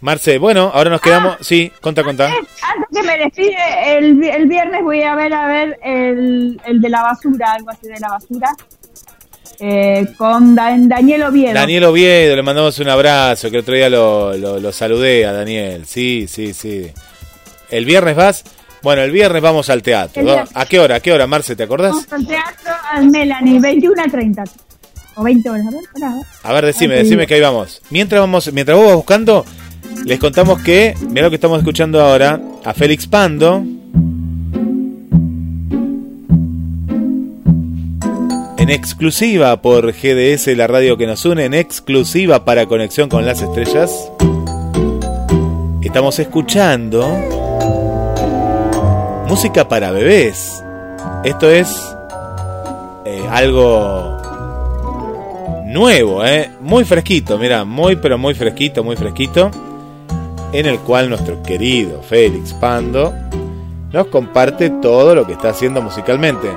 Marce, 0.00 0.38
bueno, 0.38 0.70
ahora 0.72 0.90
nos 0.90 1.00
quedamos. 1.00 1.36
sí, 1.42 1.70
conta, 1.80 2.02
conta. 2.02 2.26
Antes 2.26 2.48
que 2.92 3.02
me 3.02 3.18
despide, 3.18 3.98
el, 3.98 4.14
vi- 4.14 4.28
el 4.28 4.46
viernes 4.48 4.82
voy 4.82 5.02
a 5.02 5.14
ver 5.14 5.32
a 5.34 5.46
ver 5.46 5.78
el, 5.82 6.60
el 6.64 6.80
de 6.80 6.88
la 6.88 7.02
basura, 7.02 7.52
algo 7.52 7.70
así 7.70 7.86
de 7.86 8.00
la 8.00 8.08
basura, 8.08 8.48
eh, 9.58 10.06
con 10.16 10.54
Da- 10.54 10.74
Daniel 10.78 11.24
Oviedo. 11.24 11.52
Daniel 11.52 11.84
Oviedo, 11.84 12.34
le 12.34 12.42
mandamos 12.42 12.78
un 12.78 12.88
abrazo, 12.88 13.50
que 13.50 13.56
el 13.58 13.62
otro 13.62 13.74
día 13.74 13.90
lo, 13.90 14.34
lo- 14.38 14.58
lo 14.58 14.72
saludé 14.72 15.26
a 15.26 15.32
Daniel. 15.32 15.84
Sí, 15.86 16.26
sí, 16.28 16.54
sí. 16.54 16.90
¿El 17.70 17.84
viernes 17.84 18.16
vas? 18.16 18.44
Bueno, 18.82 19.02
el 19.02 19.10
viernes 19.10 19.42
vamos 19.42 19.68
al 19.68 19.82
teatro. 19.82 20.22
¿A 20.54 20.64
qué 20.64 20.78
hora? 20.80 20.94
¿A 20.96 21.00
qué 21.00 21.12
hora, 21.12 21.26
Marce? 21.26 21.54
¿Te 21.54 21.64
acordás? 21.64 21.90
Vamos 21.92 22.12
al 22.12 22.26
teatro 22.26 22.72
al 22.90 23.10
Melanie, 23.10 23.60
21 23.60 24.02
a 24.02 24.06
30. 24.06 24.44
O 25.16 25.22
20 25.22 25.50
horas, 25.50 25.66
a 25.66 25.70
ver, 25.70 25.80
a 26.10 26.14
ver. 26.14 26.24
A 26.44 26.52
ver, 26.54 26.64
decime, 26.66 26.94
Ah, 26.94 26.98
decime 26.98 27.26
que 27.26 27.34
ahí 27.34 27.40
vamos. 27.42 27.82
Mientras 27.90 28.18
vamos, 28.18 28.50
mientras 28.54 28.78
vos 28.78 28.86
vas 28.86 28.94
buscando, 28.96 29.44
les 30.04 30.18
contamos 30.18 30.60
que, 30.62 30.94
mira 31.08 31.22
lo 31.22 31.30
que 31.30 31.36
estamos 31.36 31.58
escuchando 31.58 32.00
ahora, 32.00 32.40
a 32.64 32.74
Félix 32.74 33.06
Pando. 33.06 33.62
En 38.58 38.68
exclusiva 38.68 39.62
por 39.62 39.92
GDS, 39.92 40.48
la 40.56 40.66
radio 40.66 40.96
que 40.96 41.06
nos 41.06 41.24
une, 41.24 41.44
en 41.44 41.54
exclusiva 41.54 42.44
para 42.44 42.66
conexión 42.66 43.08
con 43.08 43.24
las 43.24 43.42
estrellas. 43.42 44.10
Estamos 45.82 46.18
escuchando 46.18 47.08
música 49.28 49.68
para 49.68 49.90
bebés. 49.90 50.62
Esto 51.24 51.48
es 51.50 51.74
eh, 53.06 53.22
algo 53.30 54.20
nuevo, 55.66 56.24
¿eh? 56.24 56.50
muy 56.60 56.84
fresquito, 56.84 57.38
mira, 57.38 57.64
muy 57.64 57.96
pero 57.96 58.18
muy 58.18 58.34
fresquito, 58.34 58.82
muy 58.82 58.96
fresquito, 58.96 59.50
en 60.52 60.66
el 60.66 60.78
cual 60.80 61.08
nuestro 61.08 61.42
querido 61.42 62.02
Félix 62.02 62.52
Pando 62.54 63.12
nos 63.92 64.06
comparte 64.06 64.70
todo 64.70 65.14
lo 65.14 65.26
que 65.26 65.32
está 65.32 65.50
haciendo 65.50 65.82
musicalmente. 65.82 66.48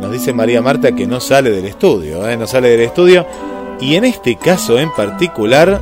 Nos 0.00 0.12
dice 0.12 0.32
María 0.32 0.60
Marta 0.62 0.92
que 0.92 1.06
no 1.06 1.20
sale 1.20 1.50
del 1.50 1.64
estudio, 1.64 2.28
¿eh? 2.28 2.36
no 2.36 2.46
sale 2.46 2.68
del 2.68 2.80
estudio, 2.80 3.26
y 3.80 3.96
en 3.96 4.04
este 4.04 4.36
caso 4.36 4.78
en 4.78 4.92
particular 4.92 5.80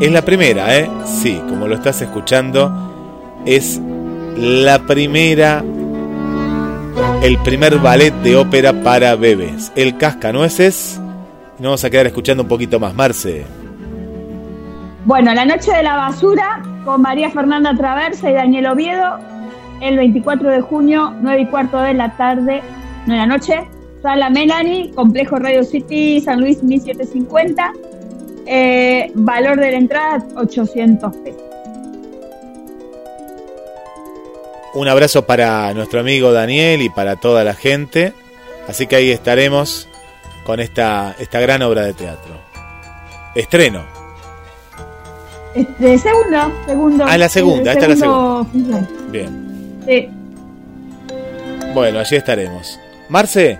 es 0.00 0.10
la 0.10 0.22
primera, 0.22 0.76
¿eh? 0.76 0.90
sí, 1.06 1.40
como 1.48 1.66
lo 1.66 1.76
estás 1.76 2.02
escuchando, 2.02 2.72
es 3.46 3.80
la 4.36 4.80
primera 4.80 5.64
el 7.22 7.38
primer 7.38 7.78
ballet 7.78 8.12
de 8.22 8.36
ópera 8.36 8.82
para 8.82 9.16
bebés, 9.16 9.72
El 9.76 9.96
Cascanueces. 9.96 11.00
Nos 11.58 11.62
vamos 11.62 11.84
a 11.84 11.90
quedar 11.90 12.06
escuchando 12.06 12.42
un 12.42 12.48
poquito 12.48 12.78
más, 12.78 12.94
Marce. 12.94 13.63
Bueno, 15.04 15.34
La 15.34 15.44
Noche 15.44 15.70
de 15.70 15.82
la 15.82 15.96
Basura 15.96 16.62
con 16.84 17.02
María 17.02 17.30
Fernanda 17.30 17.74
Traversa 17.76 18.30
y 18.30 18.32
Daniel 18.32 18.68
Oviedo 18.68 19.18
el 19.82 19.98
24 19.98 20.50
de 20.50 20.60
junio, 20.62 21.14
9 21.20 21.42
y 21.42 21.46
cuarto 21.46 21.78
de 21.78 21.92
la 21.92 22.16
tarde, 22.16 22.62
no 23.06 23.12
de 23.12 23.18
la 23.18 23.26
noche, 23.26 23.68
Sala 24.00 24.30
Melanie, 24.30 24.92
Complejo 24.92 25.36
Radio 25.36 25.62
City, 25.62 26.22
San 26.22 26.40
Luis 26.40 26.62
1750. 26.62 27.72
Eh, 28.46 29.10
valor 29.14 29.58
de 29.58 29.72
la 29.72 29.76
entrada, 29.76 30.26
800 30.36 31.16
pesos. 31.18 31.42
Un 34.74 34.88
abrazo 34.88 35.26
para 35.26 35.72
nuestro 35.74 36.00
amigo 36.00 36.32
Daniel 36.32 36.80
y 36.80 36.88
para 36.88 37.16
toda 37.16 37.44
la 37.44 37.54
gente. 37.54 38.14
Así 38.68 38.86
que 38.86 38.96
ahí 38.96 39.10
estaremos 39.10 39.86
con 40.44 40.60
esta, 40.60 41.14
esta 41.18 41.40
gran 41.40 41.60
obra 41.62 41.82
de 41.82 41.92
teatro. 41.92 42.34
Estreno. 43.34 44.03
Este, 45.54 45.98
segundo, 45.98 46.52
segundo. 46.66 47.04
Ah, 47.06 47.16
la 47.18 47.28
segunda, 47.28 47.72
esta 47.72 47.86
es 47.86 48.00
la 48.00 48.44
función. 48.50 48.88
Bien. 49.10 49.28
Sí. 49.86 50.08
Bueno, 51.74 51.98
allí 52.00 52.16
estaremos. 52.16 52.78
Marce, 53.08 53.58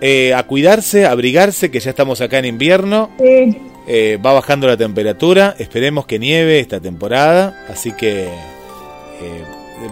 eh, 0.00 0.34
a 0.34 0.42
cuidarse, 0.44 1.06
a 1.06 1.10
abrigarse, 1.12 1.70
que 1.70 1.80
ya 1.80 1.90
estamos 1.90 2.20
acá 2.20 2.38
en 2.38 2.46
invierno. 2.46 3.10
sí. 3.18 3.56
Eh, 3.88 4.18
va 4.20 4.32
bajando 4.32 4.66
la 4.66 4.76
temperatura. 4.76 5.54
Esperemos 5.60 6.06
que 6.06 6.18
nieve 6.18 6.58
esta 6.58 6.80
temporada. 6.80 7.64
Así 7.68 7.92
que 7.92 8.24
eh, 8.24 9.44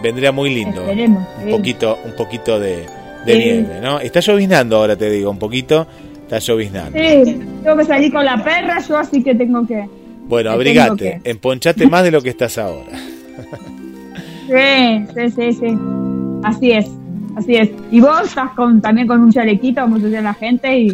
vendría 0.02 0.32
muy 0.32 0.52
lindo. 0.52 0.80
Esperemos, 0.82 1.24
Un 1.38 1.44
sí. 1.44 1.50
poquito, 1.52 1.98
un 2.04 2.16
poquito 2.16 2.58
de, 2.58 2.86
de 3.24 3.32
Sí. 3.32 3.38
nieve, 3.38 3.78
¿no? 3.80 4.00
Está 4.00 4.18
lloviznando 4.18 4.78
ahora, 4.78 4.96
te 4.96 5.08
digo, 5.08 5.30
un 5.30 5.38
poquito. 5.38 5.86
Está 6.24 6.40
lloviznando. 6.40 6.98
Sí, 6.98 7.38
tengo 7.62 7.76
que 7.76 7.84
salir 7.84 8.12
con 8.12 8.24
la 8.24 8.42
perra, 8.42 8.80
yo 8.80 8.96
así 8.98 9.22
que 9.22 9.32
tengo 9.32 9.64
que. 9.64 9.84
Bueno, 10.26 10.50
Te 10.50 10.54
abrigate, 10.54 11.20
que- 11.22 11.30
emponchate 11.30 11.86
más 11.86 12.02
de 12.04 12.10
lo 12.10 12.22
que 12.22 12.30
estás 12.30 12.56
ahora. 12.58 12.98
Sí, 14.46 15.06
sí, 15.14 15.30
sí, 15.36 15.52
sí. 15.60 15.78
Así 16.42 16.72
es, 16.72 16.86
así 17.36 17.56
es. 17.56 17.70
Y 17.90 18.00
vos 18.00 18.20
estás 18.26 18.50
con, 18.50 18.80
también 18.80 19.06
con 19.06 19.20
un 19.20 19.32
chalequito, 19.32 19.80
como 19.82 19.98
dice 19.98 20.20
la 20.20 20.34
gente, 20.34 20.78
y 20.78 20.88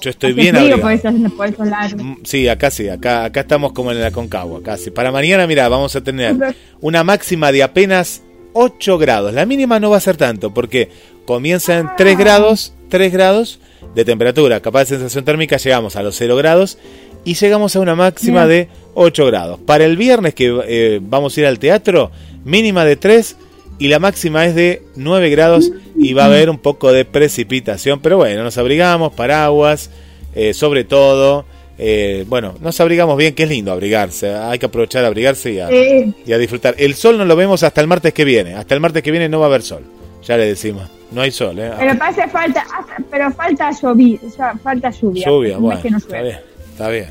Yo 0.00 0.10
estoy 0.10 0.30
hace 0.32 0.40
bien 0.40 0.56
frío, 0.56 0.80
por 0.80 0.92
eso. 0.92 1.10
Mm, 1.10 2.16
Sí, 2.24 2.48
acá 2.48 2.70
sí, 2.70 2.88
acá, 2.88 3.24
acá 3.24 3.40
estamos 3.40 3.72
como 3.72 3.90
en 3.92 4.00
la 4.00 4.10
Concagua, 4.10 4.62
casi. 4.62 4.90
Para 4.90 5.10
mañana, 5.10 5.46
mira, 5.46 5.68
vamos 5.68 5.94
a 5.96 6.00
tener 6.02 6.36
una 6.80 7.02
máxima 7.04 7.50
de 7.52 7.62
apenas 7.62 8.22
8 8.52 8.98
grados. 8.98 9.32
La 9.34 9.46
mínima 9.46 9.80
no 9.80 9.90
va 9.90 9.96
a 9.96 10.00
ser 10.00 10.16
tanto, 10.16 10.52
porque 10.54 10.88
comienza 11.26 11.78
en 11.78 11.88
3 11.96 12.16
grados, 12.18 12.74
3 12.88 13.12
grados, 13.12 13.60
de 13.96 14.04
temperatura, 14.04 14.60
capaz 14.60 14.80
de 14.80 14.86
sensación 14.96 15.24
térmica, 15.24 15.56
llegamos 15.56 15.96
a 15.96 16.02
los 16.02 16.16
0 16.16 16.36
grados 16.36 16.78
y 17.24 17.34
llegamos 17.34 17.76
a 17.76 17.80
una 17.80 17.94
máxima 17.94 18.46
de 18.46 18.68
8 18.94 19.26
grados. 19.26 19.60
Para 19.60 19.84
el 19.84 19.96
viernes 19.96 20.34
que 20.34 20.60
eh, 20.66 21.00
vamos 21.02 21.36
a 21.36 21.40
ir 21.40 21.46
al 21.46 21.58
teatro, 21.58 22.10
mínima 22.44 22.84
de 22.84 22.96
3 22.96 23.36
y 23.78 23.88
la 23.88 23.98
máxima 23.98 24.44
es 24.44 24.54
de 24.54 24.82
9 24.96 25.30
grados 25.30 25.70
y 25.96 26.12
va 26.12 26.24
a 26.24 26.26
haber 26.26 26.50
un 26.50 26.58
poco 26.58 26.92
de 26.92 27.04
precipitación, 27.04 28.00
pero 28.00 28.16
bueno, 28.16 28.42
nos 28.42 28.58
abrigamos, 28.58 29.12
paraguas, 29.12 29.90
eh, 30.34 30.54
sobre 30.54 30.84
todo. 30.84 31.44
Eh, 31.78 32.24
bueno, 32.28 32.54
nos 32.60 32.78
abrigamos 32.80 33.16
bien, 33.16 33.34
que 33.34 33.44
es 33.44 33.48
lindo 33.48 33.72
abrigarse. 33.72 34.34
Hay 34.34 34.58
que 34.58 34.66
aprovechar 34.66 35.04
a 35.04 35.08
abrigarse 35.08 35.52
y 35.52 35.58
a, 35.58 35.68
y 35.72 36.32
a, 36.32 36.38
disfrutar. 36.38 36.74
El 36.78 36.94
sol 36.94 37.18
no 37.18 37.24
lo 37.24 37.34
vemos 37.34 37.62
hasta 37.62 37.80
el 37.80 37.86
martes 37.86 38.12
que 38.12 38.24
viene. 38.24 38.54
Hasta 38.54 38.74
el 38.74 38.80
martes 38.80 39.02
que 39.02 39.10
viene 39.10 39.28
no 39.28 39.40
va 39.40 39.46
a 39.46 39.48
haber 39.48 39.62
sol. 39.62 39.82
Ya 40.22 40.36
le 40.36 40.46
decimos. 40.46 40.88
No 41.10 41.20
hay 41.20 41.30
sol, 41.30 41.58
¿eh? 41.58 41.72
Pero 41.78 41.98
parece 41.98 42.28
falta, 42.28 42.64
pero 43.10 43.30
falta 43.32 43.70
lluvia. 43.70 44.18
Falta 44.62 44.90
lluvia. 44.90 45.26
Lluvia, 45.26 45.58
bueno. 45.58 45.98
está 45.98 46.22
bien, 46.22 46.38
está 46.72 46.88
bien. 46.88 47.06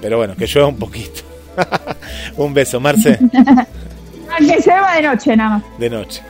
Pero 0.00 0.18
bueno, 0.18 0.34
que 0.36 0.46
llueva 0.46 0.68
un 0.68 0.78
poquito. 0.78 1.22
un 2.36 2.54
beso, 2.54 2.80
Marce. 2.80 3.18
que 4.38 4.60
llueva 4.64 4.96
de 4.96 5.02
noche 5.02 5.36
nada 5.36 5.50
más. 5.58 5.78
De 5.78 5.90
noche. 5.90 6.22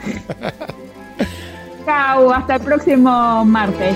Chao, 1.85 2.33
hasta 2.33 2.55
el 2.55 2.61
próximo 2.61 3.45
martes. 3.45 3.95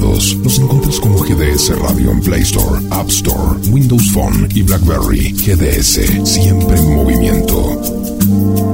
Lados. 0.00 0.36
Nos 0.42 0.58
encuentras 0.58 1.00
como 1.00 1.18
GDS 1.18 1.78
Radio 1.78 2.10
en 2.10 2.20
Play 2.20 2.42
Store, 2.42 2.80
App 2.90 3.08
Store, 3.08 3.58
Windows 3.70 4.10
Phone 4.12 4.48
y 4.54 4.62
BlackBerry. 4.62 5.32
GDS, 5.32 6.28
siempre 6.28 6.78
en 6.78 6.94
movimiento. 6.94 8.67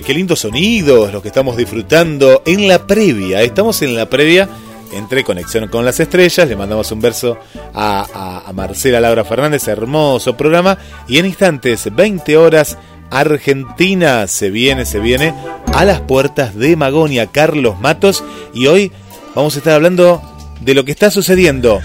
Qué, 0.00 0.14
lindos 0.14 0.40
sonidos 0.40 1.12
los 1.12 1.20
que 1.20 1.28
estamos 1.28 1.56
disfrutando 1.56 2.42
en 2.46 2.66
la 2.66 2.86
previa. 2.86 3.42
Estamos 3.42 3.82
en 3.82 3.94
la 3.94 4.08
previa 4.08 4.48
entre 4.92 5.22
Conexión 5.22 5.68
con 5.68 5.84
las 5.84 6.00
Estrellas. 6.00 6.48
Le 6.48 6.56
mandamos 6.56 6.90
un 6.92 7.00
verso 7.00 7.36
a, 7.74 8.50
Marcela 8.54 9.00
Laura 9.00 9.24
Fernández, 9.24 9.68
hermoso 9.68 10.34
programa. 10.36 10.78
Y 11.08 11.18
en 11.18 11.26
instantes, 11.26 11.94
20 11.94 12.36
horas, 12.38 12.78
Argentina 13.10 14.26
se 14.28 14.50
viene, 14.50 14.86
se 14.86 14.98
viene 14.98 15.34
a 15.74 15.84
las 15.84 16.00
puertas 16.00 16.56
de 16.56 16.74
Magonia, 16.74 17.26
Carlos 17.26 17.78
Matos. 17.78 18.24
Y 18.54 18.68
hoy 18.68 18.92
vamos 19.34 19.54
a 19.56 19.58
estar 19.58 19.74
hablando 19.74 20.22
de 20.60 20.74
lo 20.74 20.86
que 20.86 20.92
está 20.92 21.10
sucediendo 21.10 21.80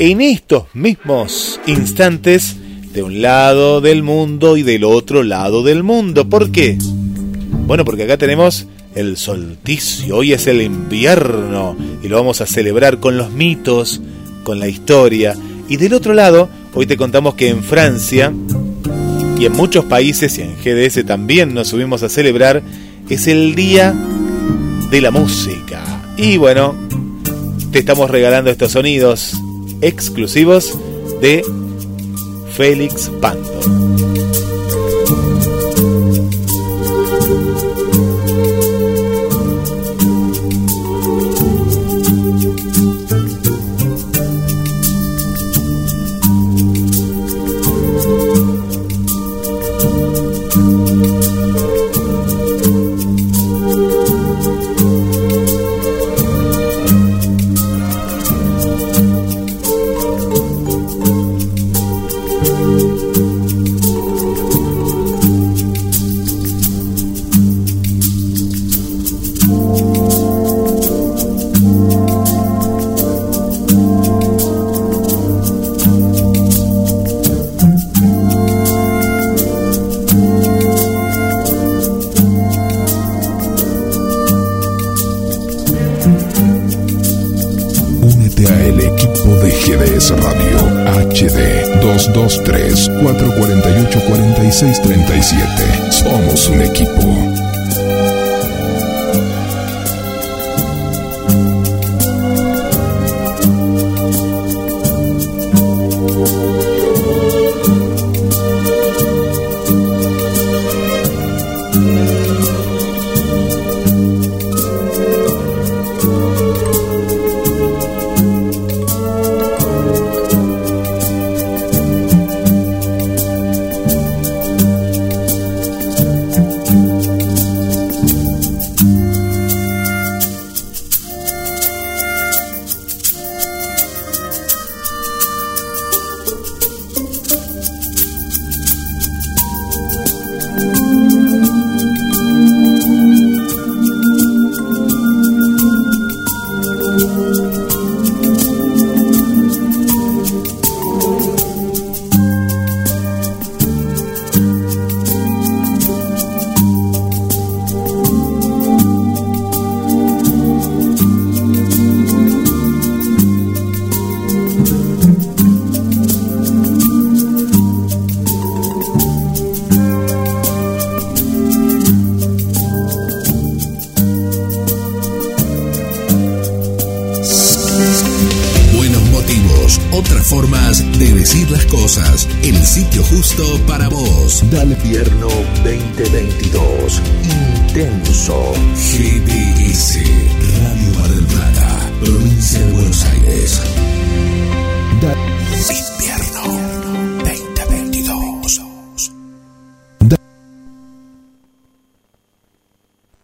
en 0.00 0.20
estos 0.20 0.64
mismos 0.74 1.60
instantes 1.66 2.56
de 2.92 3.04
un 3.04 3.22
lado 3.22 3.80
del 3.80 4.02
mundo 4.02 4.56
y 4.56 4.62
del 4.62 4.82
otro 4.82 5.22
lado 5.22 5.62
del 5.62 5.84
mundo. 5.84 6.28
¿Por 6.28 6.50
qué? 6.50 6.76
Bueno, 7.66 7.84
porque 7.84 8.04
acá 8.04 8.16
tenemos 8.18 8.66
el 8.94 9.16
solsticio, 9.16 10.16
hoy 10.16 10.32
es 10.32 10.46
el 10.46 10.60
invierno 10.60 11.76
y 12.02 12.08
lo 12.08 12.16
vamos 12.16 12.40
a 12.40 12.46
celebrar 12.46 13.00
con 13.00 13.16
los 13.16 13.30
mitos, 13.30 14.00
con 14.44 14.58
la 14.58 14.68
historia. 14.68 15.34
Y 15.68 15.76
del 15.76 15.94
otro 15.94 16.12
lado, 16.12 16.48
hoy 16.74 16.86
te 16.86 16.96
contamos 16.96 17.34
que 17.34 17.48
en 17.48 17.62
Francia 17.62 18.32
y 19.38 19.46
en 19.46 19.52
muchos 19.52 19.84
países 19.86 20.38
y 20.38 20.42
en 20.42 20.56
GDS 20.56 21.04
también 21.06 21.54
nos 21.54 21.68
subimos 21.68 22.02
a 22.02 22.08
celebrar, 22.08 22.62
es 23.08 23.26
el 23.26 23.54
día 23.54 23.94
de 24.90 25.00
la 25.00 25.10
música. 25.10 25.82
Y 26.16 26.36
bueno, 26.36 26.74
te 27.70 27.78
estamos 27.78 28.10
regalando 28.10 28.50
estos 28.50 28.72
sonidos 28.72 29.34
exclusivos 29.80 30.78
de 31.20 31.42
Félix 32.54 33.10
Pando. 33.20 34.11